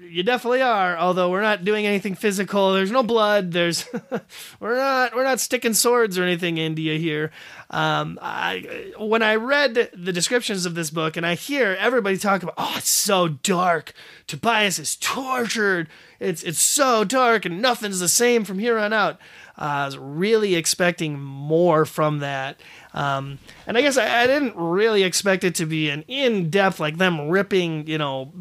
You 0.00 0.24
definitely 0.24 0.62
are. 0.62 0.96
Although 0.98 1.30
we're 1.30 1.42
not 1.42 1.64
doing 1.64 1.86
anything 1.86 2.16
physical. 2.16 2.72
There's 2.72 2.90
no 2.90 3.04
blood. 3.04 3.52
There's 3.52 3.88
we're 4.60 4.76
not 4.76 5.14
we're 5.14 5.24
not 5.24 5.40
sticking 5.40 5.74
swords 5.74 6.18
or 6.18 6.24
anything 6.24 6.58
into 6.58 6.82
you 6.82 6.98
here. 6.98 7.30
Um, 7.70 8.18
I 8.20 8.92
when 8.98 9.22
I 9.22 9.36
read 9.36 9.90
the 9.92 10.12
descriptions 10.12 10.66
of 10.66 10.74
this 10.74 10.90
book 10.90 11.16
and 11.16 11.24
I 11.24 11.34
hear 11.34 11.76
everybody 11.80 12.16
talk 12.16 12.42
about, 12.42 12.54
oh, 12.58 12.74
it's 12.76 12.90
so 12.90 13.26
dark. 13.28 13.92
Tobias 14.28 14.78
is 14.78 14.94
tortured. 14.96 15.88
It's 16.20 16.42
it's 16.44 16.62
so 16.62 17.02
dark 17.02 17.44
and 17.44 17.60
nothing's 17.60 17.98
the 18.00 18.08
same 18.08 18.44
from 18.44 18.58
here 18.60 18.78
on 18.78 18.92
out. 18.92 19.18
Uh, 19.56 19.62
I 19.62 19.86
was 19.86 19.98
really 19.98 20.54
expecting 20.54 21.20
more 21.20 21.84
from 21.84 22.18
that. 22.18 22.60
Um, 22.94 23.40
and 23.66 23.76
I 23.76 23.82
guess 23.82 23.96
I, 23.96 24.22
I, 24.22 24.26
didn't 24.28 24.54
really 24.54 25.02
expect 25.02 25.42
it 25.42 25.56
to 25.56 25.66
be 25.66 25.90
an 25.90 26.04
in 26.06 26.48
depth, 26.48 26.78
like 26.78 26.96
them 26.96 27.28
ripping, 27.28 27.88
you 27.88 27.98
know, 27.98 28.32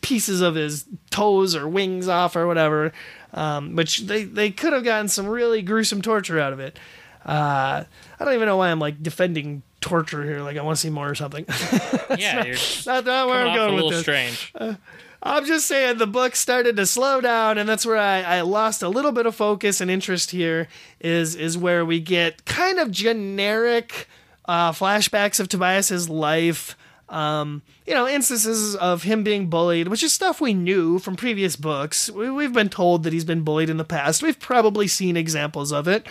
pieces 0.00 0.40
of 0.40 0.54
his 0.54 0.86
toes 1.10 1.54
or 1.54 1.68
wings 1.68 2.08
off 2.08 2.34
or 2.34 2.46
whatever. 2.46 2.92
Um, 3.34 3.76
which 3.76 4.00
they, 4.00 4.24
they 4.24 4.50
could 4.50 4.72
have 4.72 4.82
gotten 4.82 5.08
some 5.08 5.26
really 5.26 5.60
gruesome 5.60 6.00
torture 6.00 6.40
out 6.40 6.54
of 6.54 6.60
it. 6.60 6.78
Uh, 7.26 7.84
I 8.18 8.24
don't 8.24 8.32
even 8.32 8.46
know 8.46 8.56
why 8.56 8.70
I'm 8.70 8.78
like 8.78 9.02
defending 9.02 9.62
torture 9.80 10.24
here. 10.24 10.40
Like 10.40 10.56
I 10.56 10.62
want 10.62 10.76
to 10.76 10.80
see 10.80 10.90
more 10.90 11.08
or 11.08 11.14
something. 11.14 11.44
yeah, 12.18 12.34
not, 12.36 12.46
you're 12.46 12.56
not, 12.86 13.04
not 13.04 13.28
where 13.28 13.46
I'm 13.46 13.56
going 13.56 13.70
a 13.70 13.74
with 13.74 13.84
little 13.84 13.90
this. 13.90 14.00
strange. 14.00 14.52
Uh, 14.54 14.74
I'm 15.22 15.44
just 15.46 15.66
saying 15.66 15.98
the 15.98 16.06
book 16.06 16.36
started 16.36 16.76
to 16.76 16.86
slow 16.86 17.20
down, 17.20 17.58
and 17.58 17.68
that's 17.68 17.84
where 17.84 17.96
I, 17.96 18.22
I 18.22 18.40
lost 18.42 18.82
a 18.82 18.88
little 18.88 19.12
bit 19.12 19.26
of 19.26 19.34
focus 19.34 19.80
and 19.80 19.90
interest. 19.90 20.30
Here 20.30 20.68
is 21.00 21.34
is 21.34 21.58
where 21.58 21.84
we 21.84 22.00
get 22.00 22.44
kind 22.44 22.78
of 22.78 22.90
generic 22.90 24.08
uh, 24.44 24.72
flashbacks 24.72 25.40
of 25.40 25.48
Tobias's 25.48 26.08
life. 26.08 26.76
Um, 27.08 27.62
you 27.86 27.94
know, 27.94 28.06
instances 28.06 28.76
of 28.76 29.02
him 29.02 29.24
being 29.24 29.48
bullied, 29.48 29.88
which 29.88 30.02
is 30.02 30.12
stuff 30.12 30.42
we 30.42 30.52
knew 30.52 30.98
from 30.98 31.16
previous 31.16 31.56
books. 31.56 32.10
We, 32.10 32.42
have 32.42 32.52
been 32.52 32.68
told 32.68 33.02
that 33.04 33.14
he's 33.14 33.24
been 33.24 33.44
bullied 33.44 33.70
in 33.70 33.78
the 33.78 33.84
past. 33.84 34.22
We've 34.22 34.38
probably 34.38 34.86
seen 34.88 35.16
examples 35.16 35.72
of 35.72 35.88
it. 35.88 36.06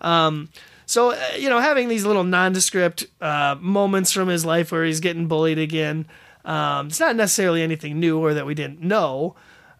Um, 0.00 0.48
so, 0.90 1.12
uh, 1.12 1.20
you 1.38 1.48
know, 1.48 1.60
having 1.60 1.86
these 1.86 2.04
little 2.04 2.24
nondescript 2.24 3.06
uh, 3.20 3.54
moments 3.60 4.10
from 4.10 4.26
his 4.26 4.44
life 4.44 4.72
where 4.72 4.84
he's 4.84 4.98
getting 4.98 5.28
bullied 5.28 5.56
again, 5.56 6.06
um, 6.44 6.88
it's 6.88 6.98
not 6.98 7.14
necessarily 7.14 7.62
anything 7.62 8.00
new 8.00 8.18
or 8.18 8.34
that 8.34 8.44
we 8.44 8.56
didn't 8.56 8.80
know. 8.80 9.36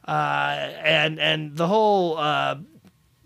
Uh, 0.06 0.70
and 0.84 1.18
and 1.18 1.56
the 1.56 1.66
whole 1.66 2.16
uh, 2.16 2.56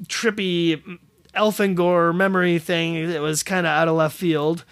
trippy 0.04 0.98
Elfangor 1.36 2.14
memory 2.14 2.58
thing 2.58 2.94
it 2.94 3.20
was 3.20 3.42
kind 3.42 3.66
of 3.66 3.70
out 3.70 3.88
of 3.88 3.96
left 3.96 4.16
field, 4.16 4.64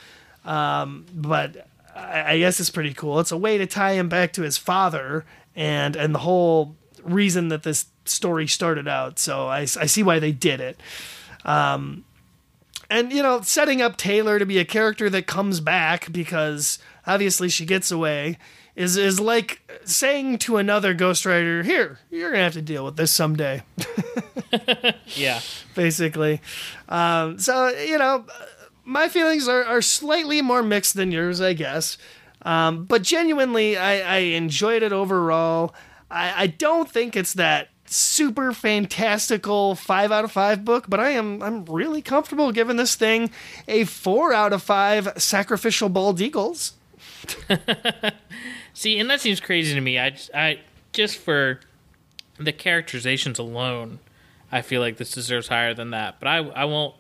um, 0.47 1.05
but 1.15 1.69
I, 1.95 2.33
I, 2.33 2.39
guess 2.39 2.61
it's 2.61 2.71
pretty 2.71 2.95
cool. 2.95 3.21
It's 3.21 3.31
a 3.31 3.37
way 3.37 3.59
to 3.59 3.67
tie 3.67 3.93
him 3.93 4.09
back 4.09 4.33
to 4.35 4.43
his 4.43 4.57
father 4.57 5.27
and 5.55 5.97
and 5.97 6.15
the 6.15 6.21
whole 6.21 6.77
reason 7.03 7.49
that 7.49 7.63
this 7.63 7.87
story 8.07 8.47
started 8.47 8.89
out. 8.89 9.19
So 9.19 9.49
I, 9.49 9.61
I 9.61 9.67
see 9.67 10.03
why 10.03 10.19
they 10.19 10.33
did 10.33 10.61
it. 10.61 10.81
Um, 11.45 12.05
and 12.93 13.13
you 13.13 13.23
know, 13.23 13.41
setting 13.41 13.81
up 13.81 13.97
Taylor 13.97 14.39
to 14.39 14.45
be 14.45 14.59
a 14.59 14.65
character 14.65 15.09
that 15.11 15.27
comes 15.27 15.61
back 15.61 16.13
because 16.13 16.79
obviously 17.07 17.49
she 17.49 17.65
gets 17.65 17.91
away 17.91 18.37
is 18.77 18.97
is 18.97 19.19
like 19.19 19.61
saying 19.85 20.39
to 20.39 20.59
another 20.59 20.95
ghostwriter, 20.95 21.65
"Here, 21.65 21.99
you're 22.11 22.31
gonna 22.31 22.45
have 22.45 22.53
to 22.53 22.63
deal 22.63 22.85
with 22.85 22.97
this 22.97 23.11
someday." 23.11 23.63
yeah, 25.07 25.41
basically. 25.75 26.41
Um, 26.89 27.39
so 27.39 27.69
you 27.69 27.97
know, 27.97 28.27
my 28.85 29.09
feelings 29.09 29.49
are, 29.49 29.65
are 29.65 29.83
slightly 29.83 30.43
more 30.43 30.63
mixed 30.63 30.95
than 30.95 31.13
yours, 31.13 31.41
I 31.41 31.55
guess. 31.55 31.97
Um, 32.43 32.85
but 32.85 33.03
genuinely, 33.03 33.77
I, 33.77 34.17
I 34.17 34.19
enjoyed 34.19 34.83
it 34.83 34.93
overall. 34.93 35.75
I, 36.11 36.43
I 36.43 36.47
don't 36.49 36.91
think 36.91 37.17
it's 37.17 37.35
that 37.35 37.69
super 37.93 38.53
fantastical 38.53 39.75
five 39.75 40.11
out 40.11 40.25
of 40.25 40.33
five 40.33 40.65
book, 40.65 40.87
but 40.89 41.01
I 41.01 41.11
am 41.11 41.43
I'm 41.43 41.65
really 41.67 42.03
comfortable 42.03 42.53
giving 42.53 42.77
this 42.77 42.95
thing 42.95 43.31
a 43.69 43.85
four 43.85 44.33
out 44.33 44.53
of 44.53 44.63
five 44.63 45.13
sacrificial 45.17 45.89
bald 45.89 46.21
eagles. 46.21 46.75
See, 48.75 48.99
and 48.99 49.11
that 49.11 49.21
seems 49.21 49.41
crazy 49.41 49.75
to 49.75 49.81
me. 49.81 49.99
I, 49.99 50.17
I 50.35 50.61
just 50.93 51.19
for 51.19 51.61
the 52.39 52.53
characterizations 52.53 53.39
alone, 53.39 53.99
I 54.51 54.63
feel 54.63 54.81
like 54.81 54.97
this 54.97 55.13
deserves 55.13 55.49
higher 55.49 55.75
than 55.75 55.91
that. 55.91 56.19
But 56.19 56.29
I, 56.29 56.37
I 56.39 56.65
won't, 56.65 56.95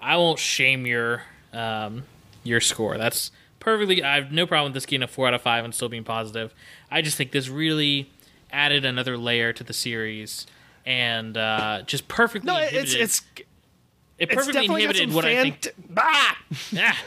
I 0.00 0.16
won't 0.16 0.38
shame 0.38 0.86
your, 0.86 1.22
um, 1.52 2.04
your 2.42 2.60
score. 2.60 2.98
That's 2.98 3.30
perfectly. 3.60 4.02
I 4.02 4.16
have 4.16 4.32
no 4.32 4.46
problem 4.46 4.72
with 4.72 4.74
this 4.74 4.86
getting 4.86 5.02
a 5.02 5.08
four 5.08 5.28
out 5.28 5.34
of 5.34 5.42
five 5.42 5.64
and 5.64 5.74
still 5.74 5.88
being 5.88 6.04
positive. 6.04 6.54
I 6.90 7.02
just 7.02 7.16
think 7.16 7.32
this 7.32 7.48
really 7.48 8.10
added 8.50 8.84
another 8.84 9.16
layer 9.16 9.52
to 9.52 9.64
the 9.64 9.72
series 9.72 10.46
and 10.86 11.36
uh, 11.36 11.82
just 11.86 12.08
perfectly. 12.08 12.46
No, 12.46 12.58
it's 12.58 12.94
it's. 12.94 13.22
It 14.18 14.30
perfectly 14.30 14.64
inhibited 14.64 15.12
what 15.12 15.26
fant- 15.26 15.38
I 15.38 15.42
think. 15.42 15.74
Ah! 15.96 16.38
ah! 16.78 17.04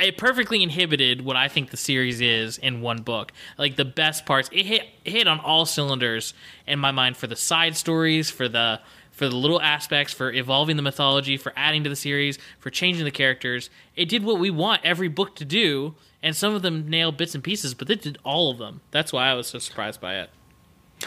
it 0.00 0.18
perfectly 0.18 0.62
inhibited 0.62 1.24
what 1.24 1.36
I 1.36 1.48
think 1.48 1.70
the 1.70 1.76
series 1.76 2.20
is 2.20 2.58
in 2.58 2.80
one 2.80 3.02
book. 3.02 3.32
Like 3.56 3.76
the 3.76 3.84
best 3.84 4.26
parts, 4.26 4.48
it 4.52 4.66
hit 4.66 4.82
it 5.04 5.12
hit 5.12 5.28
on 5.28 5.40
all 5.40 5.66
cylinders 5.66 6.34
in 6.66 6.78
my 6.78 6.90
mind 6.90 7.16
for 7.16 7.26
the 7.26 7.36
side 7.36 7.76
stories, 7.76 8.30
for 8.30 8.48
the 8.48 8.80
for 9.12 9.28
the 9.28 9.36
little 9.36 9.60
aspects, 9.60 10.12
for 10.12 10.32
evolving 10.32 10.76
the 10.76 10.82
mythology, 10.82 11.36
for 11.36 11.52
adding 11.56 11.82
to 11.84 11.90
the 11.90 11.96
series, 11.96 12.38
for 12.58 12.70
changing 12.70 13.04
the 13.04 13.10
characters. 13.10 13.68
It 13.96 14.08
did 14.08 14.24
what 14.24 14.38
we 14.38 14.50
want 14.50 14.84
every 14.84 15.08
book 15.08 15.34
to 15.36 15.44
do, 15.44 15.94
and 16.22 16.36
some 16.36 16.54
of 16.54 16.62
them 16.62 16.88
nailed 16.88 17.16
bits 17.16 17.34
and 17.34 17.42
pieces, 17.42 17.74
but 17.74 17.90
it 17.90 18.02
did 18.02 18.18
all 18.24 18.50
of 18.50 18.58
them. 18.58 18.80
That's 18.90 19.12
why 19.12 19.28
I 19.28 19.34
was 19.34 19.48
so 19.48 19.58
surprised 19.58 20.00
by 20.00 20.16
it. 20.16 20.30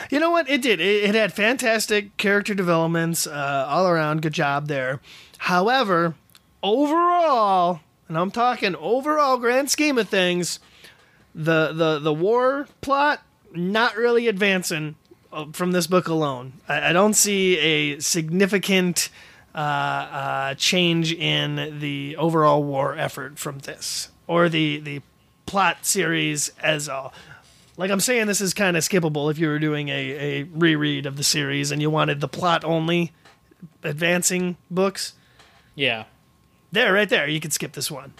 You 0.09 0.19
know 0.19 0.31
what? 0.31 0.49
It 0.49 0.61
did. 0.61 0.79
It, 0.79 1.09
it 1.09 1.15
had 1.15 1.33
fantastic 1.33 2.15
character 2.17 2.53
developments 2.53 3.27
uh, 3.27 3.65
all 3.67 3.87
around. 3.87 4.21
Good 4.21 4.33
job 4.33 4.67
there. 4.67 4.99
However, 5.37 6.15
overall, 6.63 7.81
and 8.07 8.17
I'm 8.17 8.31
talking 8.31 8.75
overall 8.75 9.37
grand 9.37 9.69
scheme 9.69 9.97
of 9.97 10.09
things, 10.09 10.59
the 11.33 11.71
the 11.73 11.99
the 11.99 12.13
war 12.13 12.67
plot 12.81 13.23
not 13.53 13.95
really 13.95 14.27
advancing 14.27 14.95
uh, 15.31 15.45
from 15.51 15.71
this 15.71 15.87
book 15.87 16.07
alone. 16.07 16.53
I, 16.67 16.89
I 16.89 16.93
don't 16.93 17.13
see 17.13 17.57
a 17.57 17.99
significant 17.99 19.09
uh, 19.53 19.57
uh, 19.57 20.53
change 20.55 21.13
in 21.13 21.79
the 21.79 22.15
overall 22.17 22.63
war 22.63 22.95
effort 22.95 23.37
from 23.37 23.59
this 23.59 24.09
or 24.27 24.47
the 24.47 24.79
the 24.79 25.01
plot 25.45 25.85
series 25.85 26.51
as 26.61 26.87
a 26.87 27.11
like 27.77 27.91
I'm 27.91 27.99
saying 27.99 28.27
this 28.27 28.41
is 28.41 28.53
kind 28.53 28.75
of 28.77 28.83
skippable 28.83 29.31
if 29.31 29.39
you 29.39 29.47
were 29.47 29.59
doing 29.59 29.89
a, 29.89 29.93
a 29.93 30.43
reread 30.43 31.05
of 31.05 31.17
the 31.17 31.23
series 31.23 31.71
and 31.71 31.81
you 31.81 31.89
wanted 31.89 32.19
the 32.19 32.27
plot 32.27 32.63
only 32.63 33.11
advancing 33.83 34.57
books. 34.69 35.13
Yeah. 35.75 36.05
There, 36.71 36.93
right 36.93 37.09
there. 37.09 37.27
You 37.27 37.39
could 37.39 37.53
skip 37.53 37.73
this 37.73 37.89
one. 37.89 38.13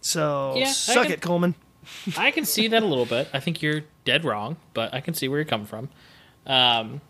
So 0.00 0.54
yeah, 0.56 0.70
suck 0.70 1.04
can, 1.04 1.12
it, 1.12 1.20
Coleman. 1.20 1.54
I 2.16 2.30
can 2.30 2.44
see 2.44 2.68
that 2.68 2.82
a 2.82 2.86
little 2.86 3.06
bit. 3.06 3.28
I 3.32 3.40
think 3.40 3.62
you're 3.62 3.82
dead 4.04 4.24
wrong, 4.24 4.56
but 4.74 4.94
I 4.94 5.00
can 5.00 5.14
see 5.14 5.28
where 5.28 5.38
you're 5.38 5.44
coming 5.44 5.66
from. 5.66 5.88
Um, 6.46 7.00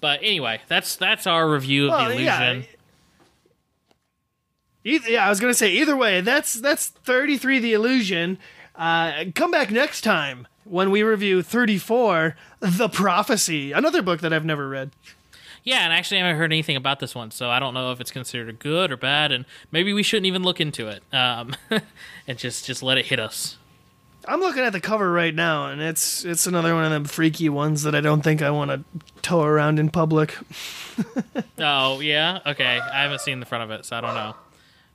but 0.00 0.20
anyway, 0.22 0.60
that's 0.68 0.96
that's 0.96 1.26
our 1.26 1.50
review 1.50 1.86
of 1.86 1.90
well, 1.90 2.08
the 2.08 2.14
illusion. 2.14 2.60
Yeah. 2.60 2.76
Either, 4.82 5.10
yeah, 5.10 5.26
I 5.26 5.28
was 5.28 5.40
gonna 5.40 5.52
say 5.52 5.70
either 5.72 5.96
way. 5.96 6.22
That's 6.22 6.54
that's 6.54 6.88
33, 6.88 7.58
the 7.58 7.72
illusion. 7.74 8.38
Uh, 8.74 9.24
come 9.34 9.50
back 9.50 9.70
next 9.70 10.00
time 10.00 10.46
when 10.70 10.90
we 10.92 11.02
review 11.02 11.42
34, 11.42 12.36
the 12.60 12.88
prophecy, 12.88 13.72
another 13.72 14.02
book 14.02 14.20
that 14.20 14.32
I've 14.32 14.44
never 14.44 14.68
read. 14.68 14.92
Yeah, 15.64 15.80
and 15.80 15.92
actually, 15.92 16.18
I 16.18 16.24
haven't 16.24 16.38
heard 16.38 16.52
anything 16.52 16.76
about 16.76 17.00
this 17.00 17.14
one, 17.14 17.32
so 17.32 17.50
I 17.50 17.58
don't 17.58 17.74
know 17.74 17.92
if 17.92 18.00
it's 18.00 18.10
considered 18.10 18.58
good 18.60 18.90
or 18.90 18.96
bad, 18.96 19.32
and 19.32 19.44
maybe 19.70 19.92
we 19.92 20.02
shouldn't 20.02 20.26
even 20.26 20.42
look 20.42 20.60
into 20.60 20.88
it, 20.88 21.02
um, 21.12 21.54
and 22.26 22.38
just 22.38 22.64
just 22.64 22.82
let 22.82 22.96
it 22.96 23.06
hit 23.06 23.20
us. 23.20 23.58
I'm 24.26 24.40
looking 24.40 24.62
at 24.62 24.72
the 24.72 24.80
cover 24.80 25.10
right 25.12 25.34
now, 25.34 25.66
and 25.66 25.82
it's 25.82 26.24
it's 26.24 26.46
another 26.46 26.74
one 26.74 26.84
of 26.84 26.90
them 26.90 27.04
freaky 27.04 27.48
ones 27.48 27.82
that 27.82 27.94
I 27.94 28.00
don't 28.00 28.22
think 28.22 28.40
I 28.40 28.50
want 28.50 28.70
to 28.70 28.84
tow 29.22 29.42
around 29.42 29.78
in 29.78 29.90
public. 29.90 30.36
Oh 31.58 32.00
yeah, 32.00 32.40
okay. 32.46 32.78
I 32.78 33.02
haven't 33.02 33.20
seen 33.20 33.40
the 33.40 33.46
front 33.46 33.64
of 33.64 33.70
it, 33.70 33.86
so 33.86 33.96
I 33.96 34.00
don't 34.00 34.14
know. 34.14 34.34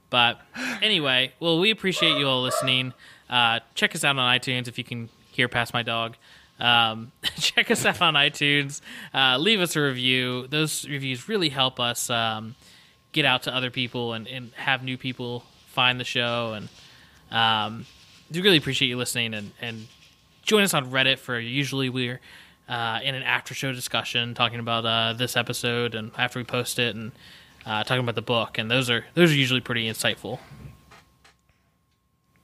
But 0.10 0.40
anyway, 0.82 1.34
well, 1.40 1.60
we 1.60 1.72
appreciate 1.72 2.18
you 2.18 2.28
all 2.28 2.42
listening. 2.44 2.94
Uh, 3.30 3.60
check 3.76 3.96
us 3.96 4.04
out 4.04 4.18
on 4.18 4.40
iTunes 4.40 4.68
if 4.68 4.78
you 4.78 4.84
can 4.84 5.10
hear 5.36 5.48
past 5.48 5.74
my 5.74 5.84
dog. 5.84 6.16
Um, 6.60 7.12
check 7.38 7.70
us 7.70 7.86
out 7.86 8.02
on 8.02 8.14
iTunes. 8.14 8.82
Uh, 9.14 9.38
leave 9.38 9.60
us 9.60 9.76
a 9.76 9.82
review. 9.82 10.48
Those 10.48 10.88
reviews 10.88 11.28
really 11.28 11.50
help 11.50 11.80
us 11.80 12.10
um, 12.10 12.56
get 13.12 13.26
out 13.26 13.44
to 13.44 13.56
other 13.56 13.70
people 13.70 14.14
and, 14.14 14.28
and 14.28 14.52
have 14.56 14.84
new 14.84 14.98
people 14.98 15.44
find 15.68 16.00
the 16.00 16.06
show. 16.06 16.54
And 16.54 16.70
um, 17.32 17.86
we 18.32 18.42
really 18.42 18.58
appreciate 18.58 18.88
you 18.88 18.98
listening. 18.98 19.34
And, 19.34 19.52
and 19.62 19.88
join 20.44 20.64
us 20.64 20.74
on 20.74 20.92
Reddit 20.92 21.20
for 21.20 21.40
usually 21.40 21.90
we're 21.90 22.22
uh, 22.68 23.00
in 23.04 23.16
an 23.16 23.24
after 23.24 23.54
show 23.54 23.72
discussion 23.72 24.34
talking 24.34 24.60
about 24.60 24.86
uh, 24.86 25.14
this 25.14 25.36
episode 25.38 25.96
and 25.96 26.12
after 26.18 26.40
we 26.40 26.44
post 26.44 26.80
it 26.80 26.96
and 26.96 27.12
uh, 27.66 27.84
talking 27.84 28.04
about 28.04 28.16
the 28.16 28.22
book. 28.22 28.58
And 28.58 28.72
those 28.72 28.90
are 28.90 29.06
those 29.14 29.32
are 29.32 29.36
usually 29.36 29.62
pretty 29.62 29.90
insightful. 29.90 30.40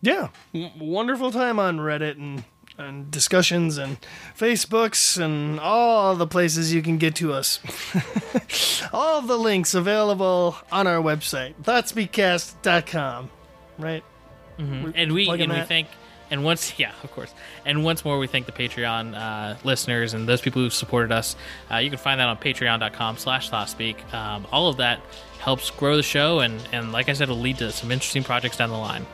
Yeah, 0.04 0.30
w- 0.54 0.72
wonderful 0.80 1.32
time 1.32 1.60
on 1.60 1.78
Reddit 1.78 2.18
and 2.18 2.44
and 2.82 3.10
discussions 3.12 3.78
and 3.78 3.98
Facebooks 4.38 5.22
and 5.22 5.60
all 5.60 6.16
the 6.16 6.28
places 6.28 6.74
you 6.74 6.82
can 6.82 6.98
get 6.98 7.16
to 7.16 7.34
us. 7.34 7.60
all 8.94 9.22
the 9.22 9.38
links 9.38 9.74
available 9.74 10.58
on 10.72 10.88
our 10.88 11.02
website, 11.02 11.54
thoughtspeakcast.com. 11.64 13.30
Right? 13.78 14.04
and 14.58 15.12
we 15.14 15.30
and 15.30 15.52
we 15.52 15.62
thank 15.62 15.88
and 16.30 16.44
once 16.44 16.74
yeah 16.78 16.92
of 17.04 17.12
course 17.12 17.34
and 17.66 17.84
once 17.84 18.06
more 18.06 18.18
we 18.18 18.28
thank 18.28 18.46
the 18.46 18.52
patreon 18.52 19.16
uh, 19.16 19.56
listeners 19.64 20.14
and 20.14 20.28
those 20.28 20.42
people 20.42 20.62
who've 20.62 20.74
supported 20.74 21.12
us 21.12 21.36
uh, 21.72 21.78
you 21.78 21.90
can 21.90 22.00
find 22.00 22.20
that 22.20 22.28
on 22.28 22.38
patreon.com 22.38 23.18
slash 23.18 23.50
thoughtspeak 23.50 24.14
um, 24.14 24.46
all 24.52 24.70
of 24.70 24.78
that 24.78 25.00
helps 25.40 25.70
grow 25.72 25.98
the 25.98 26.04
show 26.04 26.40
and 26.40 26.62
and 26.72 26.92
like 26.92 27.10
i 27.10 27.14
said 27.14 27.24
it'll 27.24 27.38
lead 27.38 27.58
to 27.58 27.72
some 27.72 27.92
interesting 27.92 28.24
projects 28.24 28.58
down 28.58 28.70
the 28.70 28.78
line 28.78 29.06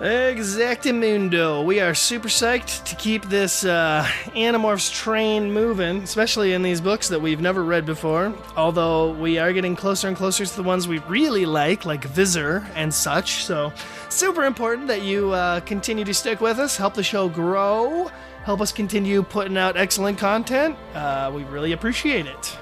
Exactamundo. 0.00 1.64
We 1.64 1.80
are 1.80 1.94
super 1.94 2.28
psyched 2.28 2.84
to 2.84 2.94
keep 2.96 3.24
this 3.24 3.64
uh, 3.64 4.04
Animorphs 4.34 4.92
train 4.92 5.50
moving, 5.52 6.02
especially 6.02 6.52
in 6.52 6.62
these 6.62 6.82
books 6.82 7.08
that 7.08 7.20
we've 7.20 7.40
never 7.40 7.64
read 7.64 7.86
before. 7.86 8.34
Although 8.56 9.12
we 9.12 9.38
are 9.38 9.52
getting 9.54 9.74
closer 9.74 10.08
and 10.08 10.16
closer 10.16 10.44
to 10.44 10.56
the 10.56 10.62
ones 10.62 10.86
we 10.86 10.98
really 11.08 11.46
like, 11.46 11.86
like 11.86 12.04
Visser 12.04 12.66
and 12.74 12.92
such. 12.92 13.44
So, 13.44 13.72
super 14.10 14.44
important 14.44 14.88
that 14.88 15.00
you 15.02 15.32
uh, 15.32 15.60
continue 15.60 16.04
to 16.04 16.14
stick 16.14 16.42
with 16.42 16.58
us, 16.58 16.76
help 16.76 16.92
the 16.92 17.02
show 17.02 17.28
grow, 17.30 18.10
help 18.44 18.60
us 18.60 18.72
continue 18.72 19.22
putting 19.22 19.56
out 19.56 19.78
excellent 19.78 20.18
content. 20.18 20.76
Uh, 20.92 21.32
we 21.34 21.44
really 21.44 21.72
appreciate 21.72 22.26
it. 22.26 22.58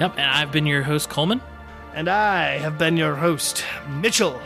yep 0.00 0.12
and 0.16 0.28
i've 0.30 0.50
been 0.50 0.66
your 0.66 0.82
host 0.82 1.08
coleman 1.08 1.40
And 1.94 2.08
I 2.08 2.58
have 2.58 2.78
been 2.78 2.96
your 2.96 3.14
host, 3.14 3.64
Mitchell. 3.88 4.40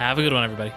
Have 0.00 0.18
a 0.18 0.22
good 0.22 0.32
one 0.32 0.42
everybody 0.42 0.72